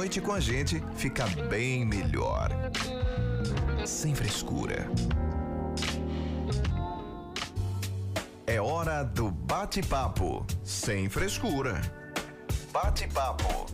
noite 0.00 0.18
com 0.18 0.32
a 0.32 0.40
gente 0.40 0.82
fica 0.96 1.26
bem 1.50 1.84
melhor. 1.84 2.48
Sem 3.84 4.14
frescura. 4.14 4.90
É 8.46 8.58
hora 8.58 9.02
do 9.02 9.30
bate-papo. 9.30 10.46
Sem 10.64 11.10
frescura. 11.10 11.82
Bate-papo. 12.72 13.66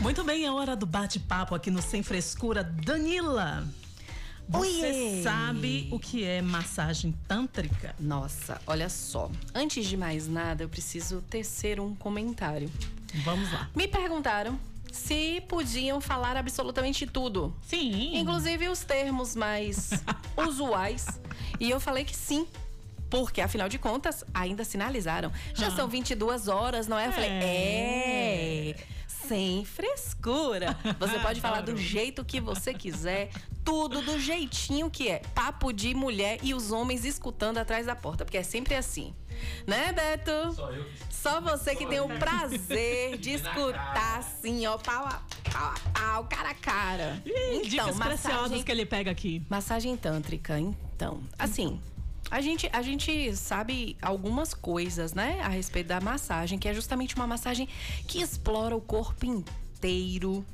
Muito 0.00 0.24
bem, 0.24 0.46
é 0.46 0.50
hora 0.50 0.74
do 0.74 0.84
bate-papo 0.84 1.54
aqui 1.54 1.70
no 1.70 1.80
Sem 1.80 2.02
Frescura. 2.02 2.64
Danila, 2.64 3.64
você 4.48 4.86
Oiê! 4.86 5.22
sabe 5.22 5.88
o 5.90 5.98
que 5.98 6.24
é 6.24 6.40
massagem 6.40 7.12
tântrica? 7.26 7.94
Nossa, 7.98 8.60
olha 8.66 8.88
só. 8.88 9.30
Antes 9.54 9.86
de 9.86 9.96
mais 9.96 10.28
nada, 10.28 10.62
eu 10.64 10.68
preciso 10.68 11.20
tecer 11.22 11.80
um 11.80 11.94
comentário. 11.94 12.70
Vamos 13.24 13.50
lá. 13.52 13.68
Me 13.74 13.88
perguntaram 13.88 14.58
se 14.92 15.42
podiam 15.48 16.00
falar 16.00 16.36
absolutamente 16.36 17.06
tudo, 17.06 17.54
Sim. 17.66 18.16
inclusive 18.16 18.68
os 18.68 18.80
termos 18.80 19.34
mais 19.36 19.90
usuais. 20.36 21.06
E 21.60 21.68
eu 21.70 21.78
falei 21.80 22.04
que 22.04 22.16
sim. 22.16 22.46
Porque, 23.10 23.40
afinal 23.40 23.68
de 23.68 23.78
contas, 23.78 24.24
ainda 24.34 24.64
sinalizaram. 24.64 25.30
Já 25.54 25.68
Ah. 25.68 25.70
são 25.70 25.86
22 25.88 26.48
horas, 26.48 26.88
não 26.88 26.98
é? 26.98 27.06
Eu 27.08 27.12
falei, 27.12 27.28
É. 27.30 28.68
é. 28.70 28.76
Sem 29.28 29.64
frescura. 29.64 30.76
Você 30.98 31.18
pode 31.18 31.40
falar 31.40 31.60
do 31.60 31.76
jeito 31.76 32.24
que 32.24 32.40
você 32.40 32.72
quiser, 32.72 33.30
tudo 33.64 34.00
do 34.02 34.18
jeitinho 34.18 34.88
que 34.90 35.08
é. 35.08 35.20
Papo 35.34 35.72
de 35.72 35.94
mulher 35.94 36.38
e 36.42 36.54
os 36.54 36.70
homens 36.70 37.04
escutando 37.04 37.58
atrás 37.58 37.86
da 37.86 37.96
porta, 37.96 38.24
porque 38.24 38.38
é 38.38 38.42
sempre 38.42 38.74
assim. 38.74 39.14
Né, 39.66 39.92
Beto? 39.92 40.52
Só 40.54 40.70
eu 40.70 40.84
que 40.84 41.14
Só 41.14 41.40
você 41.40 41.74
que 41.74 41.86
tem 41.86 42.00
o 42.00 42.08
prazer 42.08 43.18
de 43.18 43.32
escutar 43.32 44.18
assim, 44.18 44.66
ó, 44.66 44.78
pau 44.78 45.04
a 45.04 45.22
pau, 45.52 45.74
pau, 45.92 46.24
cara 46.24 46.50
a 46.50 46.54
cara. 46.54 47.22
Ih, 47.26 47.68
Dicas 47.68 47.98
preciosas 47.98 48.42
massagem, 48.42 48.62
que 48.62 48.70
ele 48.72 48.86
pega 48.86 49.10
aqui. 49.10 49.42
massagem 49.48 49.96
tântrica, 49.96 50.58
então. 50.58 51.20
Assim, 51.38 51.80
a 52.30 52.40
gente, 52.40 52.68
a 52.72 52.82
gente 52.82 53.34
sabe 53.36 53.96
algumas 54.02 54.52
coisas, 54.54 55.14
né, 55.14 55.40
a 55.42 55.48
respeito 55.48 55.86
da 55.88 56.00
massagem, 56.00 56.58
que 56.58 56.68
é 56.68 56.74
justamente 56.74 57.14
uma 57.16 57.26
massagem 57.26 57.68
que 58.06 58.20
explora 58.20 58.74
o 58.76 58.80
corpo 58.80 59.24
inteiro, 59.26 60.44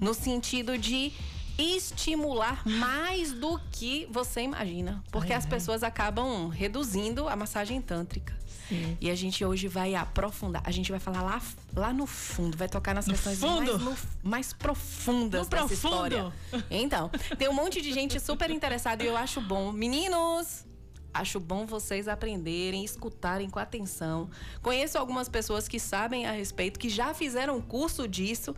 no 0.00 0.12
sentido 0.14 0.76
de 0.76 1.12
estimular 1.56 2.62
mais 2.66 3.32
do 3.32 3.58
que 3.70 4.06
você 4.10 4.42
imagina. 4.42 5.02
Porque 5.10 5.32
Ai, 5.32 5.38
as 5.38 5.44
ai. 5.44 5.50
pessoas 5.50 5.82
acabam 5.82 6.48
reduzindo 6.48 7.28
a 7.28 7.36
massagem 7.36 7.80
tântrica. 7.80 8.36
Sim. 8.68 8.96
E 9.00 9.10
a 9.10 9.14
gente 9.14 9.44
hoje 9.44 9.68
vai 9.68 9.94
aprofundar. 9.94 10.62
A 10.64 10.70
gente 10.70 10.90
vai 10.90 10.98
falar 10.98 11.22
lá, 11.22 11.42
lá 11.76 11.92
no 11.92 12.06
fundo, 12.06 12.56
vai 12.56 12.68
tocar 12.68 12.94
nas 12.94 13.06
No 13.06 13.12
questões 13.12 13.38
fundo? 13.38 13.72
mais, 13.78 13.82
no- 13.82 13.96
mais 14.22 14.52
profundas 14.52 15.44
No 15.44 15.50
dessa 15.50 15.66
profundo? 15.68 15.72
história. 15.74 16.32
Então, 16.70 17.10
tem 17.38 17.48
um 17.48 17.52
monte 17.52 17.80
de 17.82 17.92
gente 17.92 18.18
super 18.18 18.50
interessada 18.50 19.04
e 19.04 19.06
eu 19.06 19.16
acho 19.16 19.40
bom. 19.40 19.70
Meninos! 19.70 20.64
Acho 21.14 21.38
bom 21.38 21.64
vocês 21.64 22.08
aprenderem, 22.08 22.84
escutarem 22.84 23.48
com 23.48 23.60
atenção. 23.60 24.28
Conheço 24.60 24.98
algumas 24.98 25.28
pessoas 25.28 25.68
que 25.68 25.78
sabem 25.78 26.26
a 26.26 26.32
respeito, 26.32 26.76
que 26.76 26.88
já 26.88 27.14
fizeram 27.14 27.60
curso 27.62 28.08
disso 28.08 28.54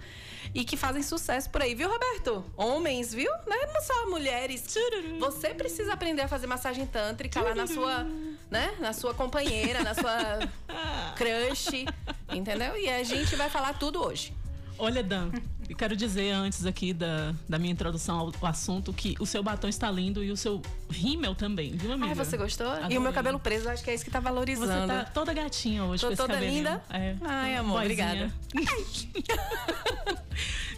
e 0.54 0.64
que 0.64 0.74
fazem 0.74 1.02
sucesso 1.02 1.50
por 1.50 1.60
aí, 1.60 1.74
viu, 1.74 1.86
Roberto? 1.90 2.42
Homens, 2.56 3.12
viu? 3.12 3.30
Não 3.46 3.62
é 3.62 3.80
só 3.82 4.08
mulheres. 4.08 4.74
Você 5.20 5.50
precisa 5.50 5.92
aprender 5.92 6.22
a 6.22 6.28
fazer 6.28 6.46
massagem 6.46 6.86
tântrica 6.86 7.42
lá 7.42 7.54
na 7.54 7.66
sua, 7.66 8.04
né? 8.50 8.74
Na 8.80 8.94
sua 8.94 9.12
companheira, 9.12 9.82
na 9.82 9.92
sua 9.92 10.38
crush, 11.14 11.84
entendeu? 12.32 12.74
E 12.78 12.88
a 12.88 13.04
gente 13.04 13.36
vai 13.36 13.50
falar 13.50 13.78
tudo 13.78 14.02
hoje. 14.02 14.32
Olha, 14.78 15.02
Dan, 15.02 15.30
eu 15.68 15.76
quero 15.76 15.96
dizer 15.96 16.30
antes 16.30 16.64
aqui 16.64 16.92
da, 16.92 17.34
da 17.48 17.58
minha 17.58 17.72
introdução 17.72 18.18
ao, 18.18 18.32
ao 18.40 18.46
assunto 18.48 18.92
que 18.92 19.16
o 19.18 19.26
seu 19.26 19.42
batom 19.42 19.68
está 19.68 19.90
lindo 19.90 20.22
e 20.22 20.30
o 20.30 20.36
seu 20.36 20.62
rímel 20.90 21.34
também, 21.34 21.72
viu, 21.72 21.92
amiga? 21.92 22.08
Ai, 22.08 22.14
você 22.14 22.36
gostou? 22.36 22.66
E 22.66 22.70
o 22.70 22.74
Adorei. 22.76 22.98
meu 23.00 23.12
cabelo 23.12 23.38
preso, 23.40 23.68
acho 23.68 23.82
que 23.82 23.90
é 23.90 23.94
isso 23.94 24.04
que 24.04 24.10
tá 24.10 24.20
Você 24.20 24.24
valorizando. 24.24 24.86
tá 24.86 25.04
toda 25.04 25.32
gatinha 25.34 25.84
hoje 25.84 26.02
Tô 26.02 26.10
com 26.10 26.16
toda 26.16 26.34
cabelinho. 26.34 26.58
linda? 26.58 26.82
É. 26.90 27.16
Ai, 27.22 27.56
amor, 27.56 27.80
Boizinha. 27.82 28.32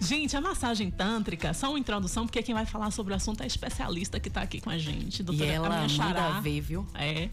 gente, 0.01 0.37
a 0.37 0.41
massagem 0.41 0.91
tântrica, 0.91 1.53
só 1.53 1.71
uma 1.71 1.79
introdução, 1.79 2.27
porque 2.27 2.43
quem 2.43 2.55
vai 2.55 2.67
falar 2.67 2.91
sobre 2.91 3.13
o 3.13 3.17
assunto 3.17 3.41
é 3.41 3.45
a 3.45 3.47
especialista 3.47 4.21
que 4.21 4.31
tá 4.31 4.43
aqui 4.43 4.61
com 4.61 4.71
a 4.71 4.79
gente, 4.79 5.21
E 5.21 5.23
doutora 5.23 5.51
a 5.51 5.55
ela 5.55 5.69
minha 5.77 5.89
xará. 5.89 6.29
manda 6.29 6.41
ver, 6.41 6.61
viu? 6.61 6.87
É. 6.95 7.29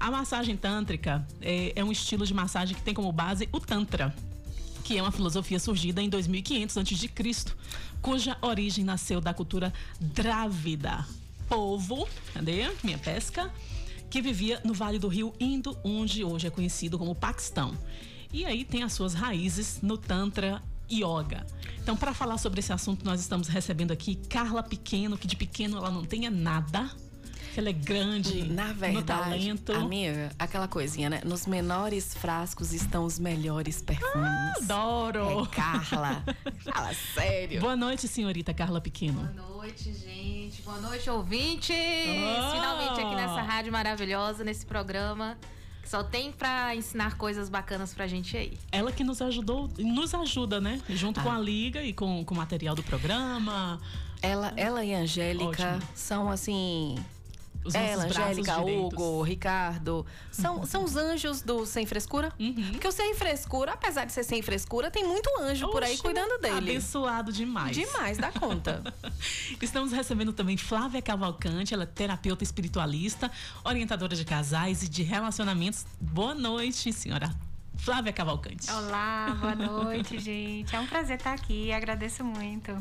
A 0.00 0.10
massagem 0.10 0.56
tântrica 0.56 1.26
é, 1.40 1.72
é 1.74 1.84
um 1.84 1.90
estilo 1.90 2.24
de 2.24 2.32
massagem 2.32 2.74
que 2.76 2.82
tem 2.82 2.94
como 2.94 3.10
base 3.10 3.48
o 3.52 3.58
Tantra, 3.58 4.14
que 4.88 4.96
é 4.96 5.02
uma 5.02 5.12
filosofia 5.12 5.60
surgida 5.60 6.00
em 6.00 6.08
2500 6.08 6.78
a.C., 6.78 7.10
cuja 8.00 8.38
origem 8.40 8.82
nasceu 8.82 9.20
da 9.20 9.34
cultura 9.34 9.70
drávida. 10.00 11.06
Povo, 11.46 12.08
cadê? 12.32 12.70
Minha 12.82 12.96
pesca? 12.96 13.52
Que 14.08 14.22
vivia 14.22 14.62
no 14.64 14.72
vale 14.72 14.98
do 14.98 15.06
rio 15.06 15.34
Indo, 15.38 15.76
onde 15.84 16.24
hoje 16.24 16.46
é 16.46 16.50
conhecido 16.50 16.98
como 16.98 17.14
Paquistão. 17.14 17.76
E 18.32 18.46
aí 18.46 18.64
tem 18.64 18.82
as 18.82 18.94
suas 18.94 19.12
raízes 19.12 19.80
no 19.82 19.98
Tantra 19.98 20.62
Yoga. 20.90 21.46
Então, 21.82 21.94
para 21.94 22.14
falar 22.14 22.38
sobre 22.38 22.60
esse 22.60 22.72
assunto, 22.72 23.04
nós 23.04 23.20
estamos 23.20 23.46
recebendo 23.46 23.92
aqui 23.92 24.14
Carla 24.14 24.62
Pequeno, 24.62 25.18
que 25.18 25.26
de 25.26 25.36
pequeno 25.36 25.76
ela 25.76 25.90
não 25.90 26.02
tenha 26.02 26.30
nada. 26.30 26.90
Que 27.52 27.58
Ela 27.60 27.68
é 27.70 27.72
grande 27.72 28.44
Na 28.44 28.68
no 28.68 28.74
verdade, 28.74 29.04
talento. 29.06 29.72
amiga, 29.72 30.30
aquela 30.38 30.68
coisinha, 30.68 31.08
né? 31.10 31.20
Nos 31.24 31.46
menores 31.46 32.14
frascos 32.14 32.72
estão 32.72 33.04
os 33.04 33.18
melhores 33.18 33.82
perfumes. 33.82 34.56
Adoro! 34.62 35.42
É 35.44 35.54
Carla. 35.54 36.24
Fala 36.72 36.92
sério. 37.14 37.60
Boa 37.60 37.76
noite, 37.76 38.06
senhorita 38.06 38.52
Carla 38.54 38.80
Pequeno. 38.80 39.20
Boa 39.20 39.56
noite, 39.58 39.92
gente. 39.94 40.62
Boa 40.62 40.78
noite, 40.80 41.08
ouvintes. 41.10 41.76
Ah! 41.76 42.50
Finalmente 42.52 43.00
aqui 43.00 43.14
nessa 43.14 43.42
rádio 43.42 43.72
maravilhosa, 43.72 44.44
nesse 44.44 44.64
programa 44.66 45.36
só 45.84 46.02
tem 46.04 46.30
pra 46.30 46.76
ensinar 46.76 47.16
coisas 47.16 47.48
bacanas 47.48 47.94
pra 47.94 48.06
gente 48.06 48.36
aí. 48.36 48.58
Ela 48.70 48.92
que 48.92 49.02
nos 49.02 49.22
ajudou, 49.22 49.70
nos 49.78 50.12
ajuda, 50.14 50.60
né? 50.60 50.80
Junto 50.90 51.18
Ah. 51.18 51.22
com 51.22 51.30
a 51.32 51.38
Liga 51.38 51.82
e 51.82 51.94
com, 51.94 52.22
com 52.26 52.34
o 52.34 52.36
material 52.36 52.74
do 52.74 52.82
programa. 52.82 53.80
Ela, 54.20 54.52
ela 54.56 54.84
e 54.84 54.94
a 54.94 54.98
Angélica 54.98 55.76
Ótimo. 55.76 55.82
são 55.94 56.28
assim. 56.30 56.96
Os 57.64 57.74
ela, 57.74 58.06
braços 58.06 58.38
Angélica. 58.38 58.60
Hugo, 58.60 59.22
Ricardo. 59.22 60.06
São, 60.30 60.64
são 60.64 60.84
os 60.84 60.96
anjos 60.96 61.42
do 61.42 61.66
Sem 61.66 61.84
Frescura. 61.84 62.32
Uhum. 62.38 62.70
Porque 62.72 62.86
o 62.88 62.92
Sem 62.92 63.14
Frescura, 63.14 63.72
apesar 63.72 64.04
de 64.04 64.12
ser 64.12 64.24
sem 64.24 64.42
frescura, 64.42 64.90
tem 64.90 65.04
muito 65.04 65.28
anjo 65.40 65.68
por 65.70 65.82
aí 65.82 65.92
Oxe, 65.92 66.02
cuidando 66.02 66.40
dele. 66.40 66.56
Abençoado 66.56 67.32
demais. 67.32 67.76
Demais, 67.76 68.18
dá 68.18 68.32
conta. 68.32 68.82
Estamos 69.60 69.92
recebendo 69.92 70.32
também 70.32 70.56
Flávia 70.56 71.02
Cavalcante, 71.02 71.74
ela 71.74 71.82
é 71.82 71.86
terapeuta 71.86 72.42
espiritualista, 72.42 73.30
orientadora 73.64 74.16
de 74.16 74.24
casais 74.24 74.82
e 74.82 74.88
de 74.88 75.02
relacionamentos. 75.02 75.84
Boa 76.00 76.34
noite, 76.34 76.92
senhora 76.92 77.30
Flávia 77.78 78.12
Cavalcante. 78.12 78.70
Olá, 78.70 79.36
boa 79.40 79.54
noite, 79.54 80.18
gente. 80.20 80.74
É 80.74 80.80
um 80.80 80.86
prazer 80.86 81.16
estar 81.16 81.32
aqui, 81.32 81.72
agradeço 81.72 82.24
muito. 82.24 82.72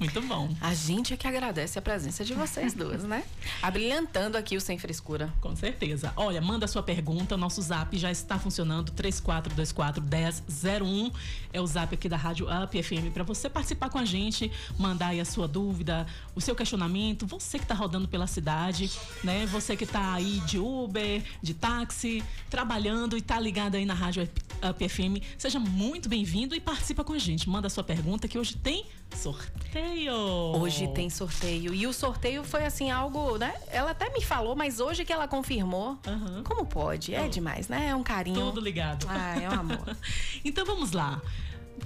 Muito 0.00 0.22
bom. 0.22 0.48
A 0.62 0.72
gente 0.72 1.12
é 1.12 1.16
que 1.16 1.28
agradece 1.28 1.78
a 1.78 1.82
presença 1.82 2.24
de 2.24 2.32
vocês 2.32 2.72
duas, 2.72 3.04
né? 3.04 3.22
Abrilhantando 3.60 4.38
aqui 4.38 4.56
o 4.56 4.60
Sem 4.60 4.78
Frescura. 4.78 5.30
Com 5.42 5.54
certeza. 5.54 6.10
Olha, 6.16 6.40
manda 6.40 6.66
sua 6.66 6.82
pergunta. 6.82 7.36
Nosso 7.36 7.60
zap 7.60 7.98
já 7.98 8.10
está 8.10 8.38
funcionando. 8.38 8.90
3424 8.92 10.02
1001 10.02 11.12
é 11.52 11.60
o 11.60 11.66
zap 11.66 11.94
aqui 11.94 12.08
da 12.08 12.16
Rádio 12.16 12.46
Up 12.46 12.82
FM 12.82 13.12
para 13.12 13.22
você 13.24 13.50
participar 13.50 13.90
com 13.90 13.98
a 13.98 14.04
gente, 14.06 14.50
mandar 14.78 15.08
aí 15.08 15.20
a 15.20 15.24
sua 15.26 15.46
dúvida, 15.46 16.06
o 16.34 16.40
seu 16.40 16.54
questionamento. 16.54 17.26
Você 17.26 17.58
que 17.58 17.64
está 17.66 17.74
rodando 17.74 18.08
pela 18.08 18.26
cidade, 18.26 18.90
né? 19.22 19.44
Você 19.52 19.76
que 19.76 19.84
está 19.84 20.14
aí 20.14 20.40
de 20.46 20.58
Uber, 20.58 21.22
de 21.42 21.52
táxi, 21.52 22.24
trabalhando 22.48 23.18
e 23.18 23.20
está 23.20 23.38
ligado 23.38 23.74
aí 23.74 23.84
na 23.84 23.92
Rádio 23.92 24.26
Up 24.66 24.88
FM. 24.88 25.22
Seja 25.36 25.60
muito 25.60 26.08
bem-vindo 26.08 26.54
e 26.54 26.60
participa 26.60 27.04
com 27.04 27.12
a 27.12 27.18
gente. 27.18 27.50
Manda 27.50 27.68
sua 27.68 27.84
pergunta 27.84 28.26
que 28.26 28.38
hoje 28.38 28.56
tem 28.56 28.86
sorteio. 29.16 30.14
Hoje 30.14 30.88
tem 30.88 31.08
sorteio. 31.10 31.74
E 31.74 31.86
o 31.86 31.92
sorteio 31.92 32.42
foi 32.44 32.64
assim, 32.64 32.90
algo, 32.90 33.36
né? 33.38 33.54
Ela 33.68 33.90
até 33.92 34.08
me 34.10 34.20
falou, 34.22 34.54
mas 34.56 34.80
hoje 34.80 35.04
que 35.04 35.12
ela 35.12 35.28
confirmou. 35.28 35.98
Aham. 36.06 36.42
Como 36.44 36.64
pode? 36.66 37.14
É 37.14 37.22
Oh. 37.24 37.28
demais, 37.28 37.68
né? 37.68 37.88
É 37.88 37.94
um 37.94 38.02
carinho. 38.02 38.40
Tudo 38.40 38.60
ligado. 38.60 39.06
Ah, 39.08 39.40
é 39.40 39.48
um 39.48 39.52
amor. 39.60 39.96
então 40.44 40.64
vamos 40.64 40.92
lá. 40.92 41.20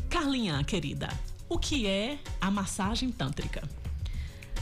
Carlinha, 0.08 0.62
querida, 0.64 1.08
o 1.48 1.58
que 1.58 1.86
é 1.86 2.18
a 2.40 2.50
massagem 2.50 3.10
tântrica? 3.10 3.62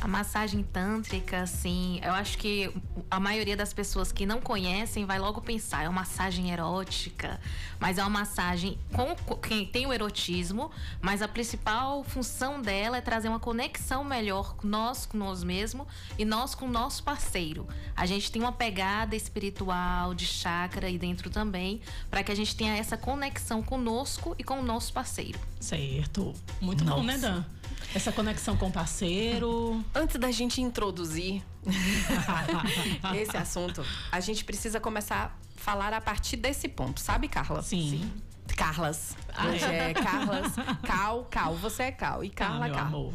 A 0.02 0.08
massagem 0.08 0.64
tântrica, 0.64 1.42
assim, 1.42 2.00
eu 2.02 2.10
acho 2.10 2.36
que 2.36 2.74
a 3.08 3.20
maioria 3.20 3.56
das 3.56 3.72
pessoas 3.72 4.10
que 4.10 4.26
não 4.26 4.40
conhecem 4.40 5.04
vai 5.04 5.20
logo 5.20 5.40
pensar, 5.40 5.84
é 5.84 5.88
uma 5.88 6.00
massagem 6.00 6.50
erótica, 6.50 7.40
mas 7.78 7.98
é 7.98 8.02
uma 8.02 8.10
massagem 8.10 8.76
com 8.92 9.14
quem 9.36 9.64
tem 9.64 9.86
o 9.86 9.92
erotismo, 9.92 10.72
mas 11.00 11.22
a 11.22 11.28
principal 11.28 12.02
função 12.02 12.60
dela 12.60 12.96
é 12.96 13.00
trazer 13.00 13.28
uma 13.28 13.38
conexão 13.38 14.02
melhor 14.02 14.56
nós 14.64 15.06
com 15.06 15.16
nós 15.16 15.44
mesmos 15.44 15.86
e 16.18 16.24
nós 16.24 16.52
com 16.52 16.66
o 16.66 16.68
nosso 16.68 17.04
parceiro. 17.04 17.68
A 17.94 18.04
gente 18.04 18.32
tem 18.32 18.42
uma 18.42 18.50
pegada 18.50 19.14
espiritual 19.14 20.14
de 20.14 20.26
chakra 20.26 20.88
aí 20.88 20.98
dentro 20.98 21.30
também, 21.30 21.80
para 22.10 22.24
que 22.24 22.32
a 22.32 22.34
gente 22.34 22.56
tenha 22.56 22.76
essa 22.76 22.96
conexão 22.96 23.62
conosco 23.62 24.34
e 24.36 24.42
com 24.42 24.58
o 24.58 24.64
nosso 24.64 24.92
parceiro. 24.92 25.38
Certo. 25.60 26.34
Muito 26.60 26.84
bom, 26.84 27.04
né, 27.04 27.18
Dan? 27.18 27.44
Essa 27.94 28.12
conexão 28.12 28.56
com 28.56 28.68
o 28.68 28.72
parceiro. 28.72 29.84
Antes 29.94 30.18
da 30.18 30.30
gente 30.30 30.60
introduzir 30.60 31.42
esse 33.14 33.36
assunto, 33.36 33.84
a 34.10 34.20
gente 34.20 34.44
precisa 34.44 34.80
começar 34.80 35.36
a 35.36 35.60
falar 35.60 35.92
a 35.92 36.00
partir 36.00 36.36
desse 36.36 36.68
ponto, 36.68 37.00
sabe, 37.00 37.28
Carla? 37.28 37.62
Sim. 37.62 38.10
Carlas. 38.56 39.16
Ah, 39.34 39.46
Hoje 39.48 39.64
é? 39.64 39.90
é 39.90 39.94
Carlas. 39.94 40.52
Cal, 40.84 41.24
Cal. 41.30 41.54
Você 41.56 41.84
é 41.84 41.92
Cal. 41.92 42.22
E 42.24 42.30
Carla, 42.30 42.66
ah, 42.66 42.70
Carla. 42.70 42.86
amor. 42.86 43.12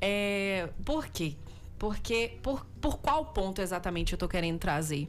É, 0.00 0.68
por 0.84 1.06
quê? 1.06 1.36
Porque 1.78 2.38
por, 2.42 2.66
por 2.80 2.98
qual 2.98 3.26
ponto 3.26 3.60
exatamente 3.60 4.12
eu 4.12 4.18
tô 4.18 4.28
querendo 4.28 4.58
trazer? 4.58 5.08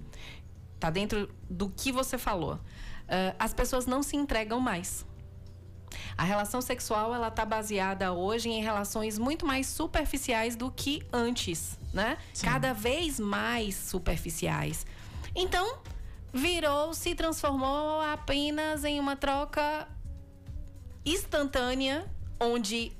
Tá 0.79 0.89
dentro 0.89 1.29
do 1.49 1.69
que 1.69 1.91
você 1.91 2.17
falou. 2.17 2.59
Ah, 3.07 3.35
as 3.37 3.53
pessoas 3.53 3.85
não 3.85 4.01
se 4.01 4.15
entregam 4.15 4.59
mais. 4.59 5.05
A 6.18 6.24
relação 6.24 6.62
sexual 6.62 7.13
ela 7.13 7.31
tá 7.31 7.45
baseada 7.45 8.13
hoje 8.13 8.50
em 8.50 8.62
relações 8.62 9.18
muito 9.18 9.45
mais 9.45 9.68
superficiais 9.68 10.56
do 10.56 10.71
que 10.71 11.03
antes, 11.12 11.77
né? 11.94 12.18
Sim. 12.33 12.45
Cada 12.45 12.74
vez 12.74 13.19
mais 13.19 13.75
superficiais. 13.75 14.86
Então, 15.36 15.80
virou, 16.33 16.94
se 16.94 17.15
transformou 17.15 18.01
apenas 18.01 18.83
em 18.83 19.00
uma 19.00 19.15
troca 19.15 19.88
instantânea, 21.06 22.09
onde 22.39 22.92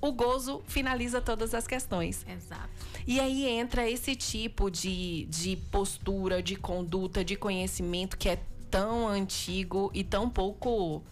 o 0.00 0.10
gozo 0.10 0.62
finaliza 0.66 1.20
todas 1.20 1.54
as 1.54 1.66
questões. 1.66 2.26
Exato. 2.28 2.68
E 3.06 3.20
aí 3.20 3.46
entra 3.46 3.88
esse 3.88 4.16
tipo 4.16 4.70
de, 4.70 5.26
de 5.26 5.56
postura, 5.70 6.42
de 6.42 6.56
conduta, 6.56 7.24
de 7.24 7.36
conhecimento 7.36 8.16
que 8.16 8.28
é 8.28 8.38
tão 8.70 9.06
antigo 9.06 9.90
e 9.94 10.02
tão 10.02 10.28
pouco 10.28 11.02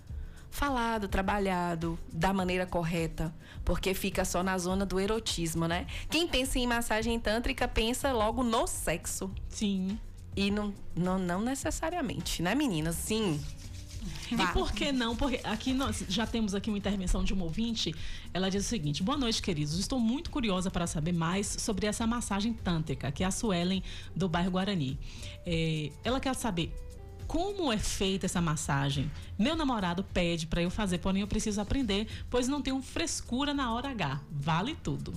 falado, 0.50 1.08
trabalhado 1.08 1.98
da 2.12 2.32
maneira 2.32 2.66
correta, 2.66 3.34
porque 3.64 3.94
fica 3.94 4.24
só 4.24 4.42
na 4.42 4.58
zona 4.58 4.84
do 4.84 4.98
erotismo, 4.98 5.66
né? 5.66 5.86
Quem 6.10 6.26
pensa 6.26 6.58
em 6.58 6.66
massagem 6.66 7.18
tântrica 7.18 7.68
pensa 7.68 8.12
logo 8.12 8.42
no 8.42 8.66
sexo. 8.66 9.30
Sim. 9.48 9.98
E 10.36 10.50
não, 10.50 10.74
não, 10.94 11.18
não 11.18 11.40
necessariamente, 11.40 12.42
né, 12.42 12.54
meninas? 12.54 12.96
Sim. 12.96 13.40
E 14.30 14.52
por 14.52 14.72
que 14.72 14.92
não? 14.92 15.16
Porque 15.16 15.40
aqui 15.44 15.72
nós 15.72 16.04
já 16.08 16.26
temos 16.26 16.54
aqui 16.54 16.70
uma 16.70 16.78
intervenção 16.78 17.24
de 17.24 17.32
uma 17.32 17.44
ouvinte. 17.44 17.94
Ela 18.32 18.48
diz 18.48 18.64
o 18.64 18.68
seguinte: 18.68 19.02
Boa 19.02 19.18
noite, 19.18 19.42
queridos. 19.42 19.78
Estou 19.78 19.98
muito 19.98 20.30
curiosa 20.30 20.70
para 20.70 20.86
saber 20.86 21.12
mais 21.12 21.46
sobre 21.46 21.86
essa 21.86 22.06
massagem 22.06 22.52
tântrica, 22.52 23.10
que 23.10 23.24
é 23.24 23.26
a 23.26 23.30
Suelen 23.30 23.82
do 24.14 24.28
bairro 24.28 24.52
Guarani. 24.52 24.98
É, 25.44 25.90
ela 26.04 26.20
quer 26.20 26.34
saber 26.34 26.72
como 27.30 27.72
é 27.72 27.78
feita 27.78 28.26
essa 28.26 28.40
massagem. 28.40 29.08
Meu 29.38 29.54
namorado 29.54 30.02
pede 30.02 30.48
para 30.48 30.62
eu 30.62 30.68
fazer, 30.68 30.98
porém 30.98 31.20
eu 31.20 31.28
preciso 31.28 31.60
aprender, 31.60 32.08
pois 32.28 32.48
não 32.48 32.60
tenho 32.60 32.82
frescura 32.82 33.54
na 33.54 33.72
hora 33.72 33.90
H. 33.90 34.20
Vale 34.28 34.74
tudo. 34.74 35.14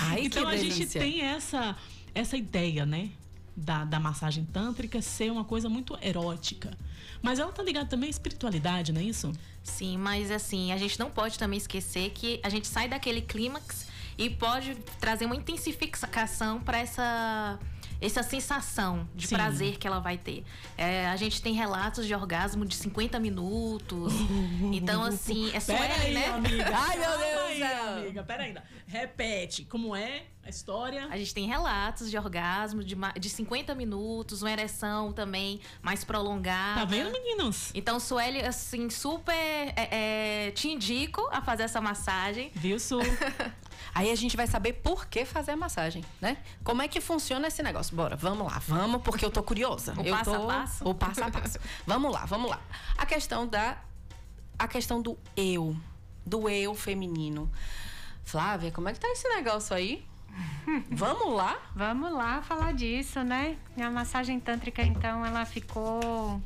Ai, 0.00 0.24
então 0.24 0.42
que 0.42 0.48
a 0.48 0.50
delícia. 0.56 0.82
gente 0.82 0.98
tem 0.98 1.20
essa, 1.20 1.76
essa 2.12 2.36
ideia, 2.36 2.84
né? 2.84 3.10
Da, 3.56 3.84
da 3.84 4.00
massagem 4.00 4.44
tântrica 4.46 5.00
ser 5.00 5.30
uma 5.30 5.44
coisa 5.44 5.68
muito 5.68 5.96
erótica. 6.02 6.76
Mas 7.22 7.38
ela 7.38 7.52
tá 7.52 7.62
ligada 7.62 7.86
também 7.86 8.08
à 8.08 8.10
espiritualidade, 8.10 8.92
não 8.92 9.00
é 9.00 9.04
isso? 9.04 9.30
Sim, 9.62 9.96
mas 9.96 10.28
assim, 10.32 10.72
a 10.72 10.76
gente 10.76 10.98
não 10.98 11.08
pode 11.08 11.38
também 11.38 11.56
esquecer 11.56 12.10
que 12.10 12.40
a 12.42 12.48
gente 12.48 12.66
sai 12.66 12.88
daquele 12.88 13.22
clímax 13.22 13.86
e 14.18 14.28
pode 14.28 14.74
trazer 14.98 15.26
uma 15.26 15.36
intensificação 15.36 16.58
para 16.58 16.78
essa 16.78 17.60
essa 18.06 18.22
sensação 18.22 19.08
de 19.14 19.26
Sim. 19.26 19.34
prazer 19.34 19.78
que 19.78 19.86
ela 19.86 19.98
vai 19.98 20.18
ter. 20.18 20.44
É, 20.76 21.06
a 21.06 21.16
gente 21.16 21.40
tem 21.40 21.54
relatos 21.54 22.06
de 22.06 22.14
orgasmo 22.14 22.64
de 22.64 22.74
50 22.74 23.18
minutos. 23.18 24.12
então, 24.72 25.02
assim, 25.02 25.50
é 25.54 25.60
só 25.60 25.76
Pera 25.76 25.94
aí, 25.94 26.14
né? 26.14 26.28
amiga. 26.28 26.70
Ai, 26.74 26.98
meu 26.98 27.18
Deus 27.18 27.40
aí, 27.42 27.62
amiga. 27.62 28.22
Pera 28.22 28.42
ainda. 28.42 28.62
Repete. 28.86 29.64
Como 29.64 29.94
é 29.94 30.24
a 30.44 30.50
história? 30.50 31.08
A 31.10 31.16
gente 31.16 31.32
tem 31.32 31.46
relatos 31.46 32.10
de 32.10 32.18
orgasmo 32.18 32.84
de, 32.84 32.96
de 33.18 33.28
50 33.28 33.74
minutos, 33.74 34.42
uma 34.42 34.52
ereção 34.52 35.12
também 35.12 35.60
mais 35.82 36.04
prolongada. 36.04 36.80
Tá 36.80 36.84
vendo, 36.84 37.10
meninos? 37.10 37.70
Então, 37.74 37.98
Sueli, 37.98 38.40
assim, 38.44 38.90
super 38.90 39.32
é, 39.34 40.46
é, 40.46 40.50
te 40.50 40.68
indico 40.68 41.26
a 41.32 41.40
fazer 41.40 41.64
essa 41.64 41.80
massagem. 41.80 42.50
Viu, 42.54 42.78
Su? 42.78 42.98
Aí 43.94 44.10
a 44.10 44.14
gente 44.16 44.36
vai 44.36 44.46
saber 44.48 44.72
por 44.72 45.06
que 45.06 45.24
fazer 45.24 45.52
a 45.52 45.56
massagem, 45.56 46.04
né? 46.20 46.36
Como 46.64 46.82
é 46.82 46.88
que 46.88 47.00
funciona 47.00 47.46
esse 47.46 47.62
negócio? 47.62 47.94
Bora, 47.94 48.16
vamos 48.16 48.50
lá, 48.52 48.58
vamos, 48.66 49.00
porque 49.02 49.24
eu 49.24 49.30
tô 49.30 49.40
curiosa. 49.42 49.94
O 49.96 50.02
eu 50.02 50.12
passo 50.16 50.34
a 50.34 50.38
tô... 50.38 50.46
passo? 50.46 50.88
O 50.88 50.94
passo 50.94 51.22
a 51.22 51.30
passo. 51.30 51.58
vamos 51.86 52.12
lá, 52.12 52.24
vamos 52.24 52.50
lá. 52.50 52.60
A 52.98 53.06
questão 53.06 53.46
da. 53.46 53.78
A 54.58 54.66
questão 54.66 55.00
do 55.00 55.16
eu. 55.36 55.76
Do 56.26 56.48
eu 56.48 56.74
feminino. 56.74 57.48
Flávia, 58.24 58.72
como 58.72 58.88
é 58.88 58.92
que 58.92 58.98
tá 58.98 59.08
esse 59.08 59.28
negócio 59.28 59.76
aí? 59.76 60.04
vamos 60.90 61.32
lá? 61.36 61.56
Vamos 61.76 62.12
lá 62.12 62.42
falar 62.42 62.74
disso, 62.74 63.22
né? 63.22 63.56
A 63.78 63.90
massagem 63.90 64.40
tântrica, 64.40 64.82
então, 64.82 65.24
ela 65.24 65.44
ficou. 65.44 66.42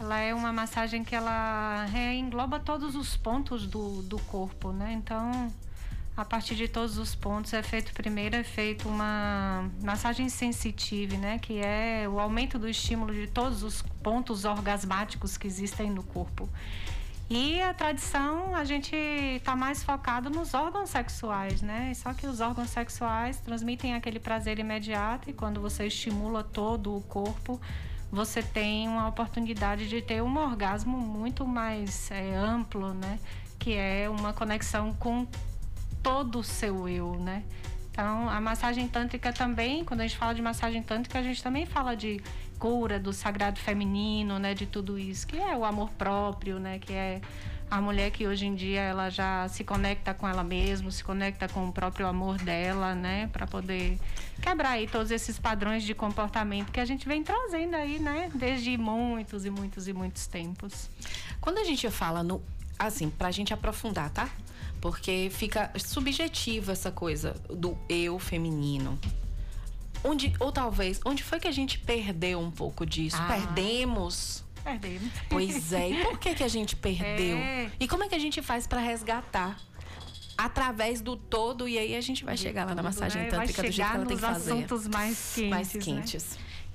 Ela 0.00 0.18
é 0.18 0.34
uma 0.34 0.52
massagem 0.52 1.04
que 1.04 1.14
ela 1.14 1.86
é, 1.94 2.14
engloba 2.14 2.58
todos 2.58 2.96
os 2.96 3.16
pontos 3.16 3.66
do, 3.66 4.02
do 4.02 4.18
corpo, 4.18 4.72
né? 4.72 4.92
Então, 4.92 5.52
a 6.16 6.24
partir 6.24 6.54
de 6.54 6.66
todos 6.66 6.96
os 6.96 7.14
pontos 7.14 7.52
é 7.52 7.62
feito 7.62 7.92
primeiro 7.92 8.36
é 8.36 8.42
feito 8.42 8.88
uma 8.88 9.70
massagem 9.82 10.28
sensitive, 10.30 11.18
né? 11.18 11.38
Que 11.38 11.58
é 11.58 12.08
o 12.08 12.18
aumento 12.18 12.58
do 12.58 12.68
estímulo 12.68 13.12
de 13.12 13.26
todos 13.26 13.62
os 13.62 13.82
pontos 14.02 14.46
orgasmáticos 14.46 15.36
que 15.36 15.46
existem 15.46 15.90
no 15.90 16.02
corpo. 16.02 16.48
E 17.28 17.60
a 17.60 17.74
tradição, 17.74 18.54
a 18.54 18.64
gente 18.64 18.94
está 18.94 19.56
mais 19.56 19.82
focado 19.82 20.30
nos 20.30 20.54
órgãos 20.54 20.90
sexuais, 20.90 21.60
né? 21.60 21.92
Só 21.94 22.14
que 22.14 22.26
os 22.26 22.40
órgãos 22.40 22.70
sexuais 22.70 23.38
transmitem 23.40 23.94
aquele 23.94 24.20
prazer 24.20 24.58
imediato 24.58 25.28
e 25.28 25.32
quando 25.32 25.60
você 25.60 25.88
estimula 25.88 26.42
todo 26.44 26.96
o 26.96 27.02
corpo, 27.02 27.60
você 28.10 28.42
tem 28.42 28.88
uma 28.88 29.08
oportunidade 29.08 29.88
de 29.88 30.00
ter 30.00 30.22
um 30.22 30.38
orgasmo 30.38 30.96
muito 30.96 31.46
mais 31.46 32.10
é, 32.10 32.36
amplo, 32.36 32.94
né? 32.94 33.18
Que 33.58 33.74
é 33.74 34.08
uma 34.08 34.32
conexão 34.32 34.94
com 34.94 35.26
todo 36.06 36.38
o 36.38 36.44
seu 36.44 36.88
eu, 36.88 37.16
né? 37.18 37.42
Então, 37.90 38.30
a 38.30 38.40
massagem 38.40 38.86
tântrica 38.86 39.32
também, 39.32 39.84
quando 39.84 40.02
a 40.02 40.06
gente 40.06 40.16
fala 40.16 40.32
de 40.32 40.40
massagem 40.40 40.80
tântrica, 40.80 41.18
a 41.18 41.22
gente 41.22 41.42
também 41.42 41.66
fala 41.66 41.96
de 41.96 42.22
cura 42.60 43.00
do 43.00 43.12
sagrado 43.12 43.58
feminino, 43.58 44.38
né, 44.38 44.54
de 44.54 44.66
tudo 44.66 44.96
isso, 44.96 45.26
que 45.26 45.36
é 45.36 45.56
o 45.56 45.64
amor 45.64 45.90
próprio, 45.98 46.60
né, 46.60 46.78
que 46.78 46.92
é 46.92 47.20
a 47.68 47.80
mulher 47.80 48.12
que 48.12 48.24
hoje 48.24 48.46
em 48.46 48.54
dia 48.54 48.82
ela 48.82 49.10
já 49.10 49.48
se 49.48 49.64
conecta 49.64 50.14
com 50.14 50.28
ela 50.28 50.44
mesma, 50.44 50.92
se 50.92 51.02
conecta 51.02 51.48
com 51.48 51.66
o 51.66 51.72
próprio 51.72 52.06
amor 52.06 52.38
dela, 52.38 52.94
né, 52.94 53.28
para 53.32 53.44
poder 53.44 53.98
quebrar 54.40 54.70
aí 54.70 54.86
todos 54.86 55.10
esses 55.10 55.40
padrões 55.40 55.82
de 55.82 55.92
comportamento 55.92 56.70
que 56.70 56.78
a 56.78 56.84
gente 56.84 57.08
vem 57.08 57.24
trazendo 57.24 57.74
aí, 57.74 57.98
né, 57.98 58.30
desde 58.32 58.78
muitos 58.78 59.44
e 59.44 59.50
muitos 59.50 59.88
e 59.88 59.92
muitos 59.92 60.28
tempos. 60.28 60.88
Quando 61.40 61.58
a 61.58 61.64
gente 61.64 61.90
fala 61.90 62.22
no. 62.22 62.40
Assim, 62.78 63.08
pra 63.08 63.30
gente 63.30 63.52
aprofundar, 63.54 64.10
tá? 64.10 64.28
Porque 64.80 65.28
fica 65.32 65.72
subjetivo 65.76 66.70
essa 66.70 66.90
coisa 66.90 67.32
do 67.48 67.76
eu 67.88 68.18
feminino. 68.18 68.98
Onde, 70.04 70.32
ou 70.38 70.52
talvez, 70.52 71.00
onde 71.04 71.24
foi 71.24 71.40
que 71.40 71.48
a 71.48 71.52
gente 71.52 71.78
perdeu 71.78 72.38
um 72.38 72.50
pouco 72.50 72.86
disso? 72.86 73.16
Ah. 73.18 73.26
Perdemos. 73.26 74.44
Perdemos. 74.62 75.10
Pois 75.28 75.72
é, 75.72 75.90
e 75.90 76.04
por 76.04 76.18
que, 76.18 76.34
que 76.34 76.44
a 76.44 76.48
gente 76.48 76.76
perdeu? 76.76 77.36
É. 77.38 77.70
E 77.78 77.88
como 77.88 78.04
é 78.04 78.08
que 78.08 78.14
a 78.14 78.18
gente 78.18 78.42
faz 78.42 78.66
para 78.66 78.80
resgatar? 78.80 79.58
Através 80.36 81.00
do 81.00 81.16
todo, 81.16 81.66
e 81.66 81.78
aí 81.78 81.96
a 81.96 82.00
gente 82.00 82.24
vai 82.24 82.36
chegar 82.36 82.66
lá 82.66 82.74
na 82.74 82.82
massagem 82.82 83.22
Né? 83.22 83.30
Vai 83.30 83.46
tântrica 83.46 83.62
do 83.62 83.72
jeito 83.72 83.88
que 83.88 83.96
ela 83.96 84.06
tem 84.06 84.16
que 84.16 84.22
fazer. 84.22 84.52
assuntos 84.52 84.86
mais 84.86 85.32
quentes. 85.34 85.50
mais 85.50 85.74
né? 85.74 85.80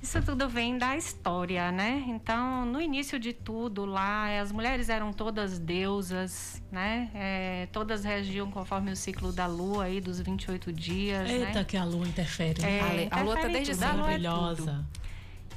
Isso 0.02 0.20
tudo 0.24 0.50
vem 0.50 0.80
da 0.80 0.98
história, 0.98 1.72
né? 1.72 2.04
Então, 2.08 2.66
no 2.66 2.82
início 2.82 3.20
de 3.20 3.34
tudo 3.34 3.86
lá, 3.86 4.40
as 4.40 4.52
mulheres 4.52 4.90
eram 4.90 5.14
todas 5.14 5.60
deusas, 5.60 6.62
né? 6.72 7.12
É, 7.14 7.68
todas 7.72 8.04
reagiam 8.04 8.50
conforme 8.50 8.92
o 8.92 8.96
ciclo 8.96 9.32
da 9.32 9.46
lua 9.46 9.84
aí, 9.84 10.02
dos 10.02 10.20
28 10.20 10.74
dias, 10.74 11.30
Eita, 11.30 11.60
né? 11.60 11.64
que 11.64 11.78
a 11.78 11.84
lua 11.84 12.08
interfere. 12.08 12.64
É, 12.64 12.82
né? 12.82 13.08
A 13.12 13.22
lua 13.22 13.36
tá 13.36 13.42
interfere 13.42 13.66
desde 13.66 13.74
tudo, 13.74 13.84
a 13.84 13.94
lua 13.94 14.12
é 14.12 14.18
tudo. 14.18 14.30
Maravilhosa. 14.32 14.86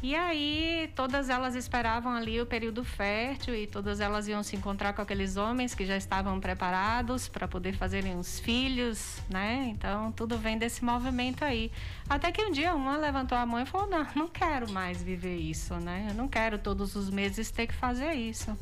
E 0.04 0.14
aí, 0.14 0.92
todas 0.94 1.30
elas 1.30 1.54
esperavam 1.54 2.12
ali 2.12 2.38
o 2.38 2.44
período 2.44 2.84
fértil 2.84 3.54
e 3.54 3.66
todas 3.66 4.00
elas 4.00 4.28
iam 4.28 4.42
se 4.42 4.54
encontrar 4.54 4.92
com 4.92 5.00
aqueles 5.00 5.38
homens 5.38 5.75
que 5.75 5.87
já 5.87 5.96
estavam 5.96 6.38
preparados 6.38 7.26
para 7.26 7.49
poder 7.49 7.75
fazerem 7.75 8.14
os 8.18 8.38
filhos, 8.38 9.23
né? 9.30 9.64
Então, 9.70 10.12
tudo 10.12 10.37
vem 10.37 10.58
desse 10.58 10.84
movimento 10.84 11.42
aí. 11.42 11.73
Até 12.06 12.30
que 12.30 12.44
um 12.44 12.50
dia 12.50 12.75
uma 12.75 12.99
levantou 12.99 13.38
a 13.38 13.46
mão 13.46 13.58
e 13.58 13.64
falou: 13.64 13.87
Não, 13.87 14.06
não 14.14 14.28
quero 14.28 14.70
mais 14.70 15.02
viver 15.02 15.38
isso, 15.38 15.75
né? 15.76 16.08
Eu 16.11 16.14
não 16.14 16.28
quero 16.28 16.58
todos 16.58 16.94
os 16.96 17.08
meses 17.08 17.50
ter 17.50 17.66
que 17.66 17.75
fazer 17.75 18.12
isso. 18.12 18.54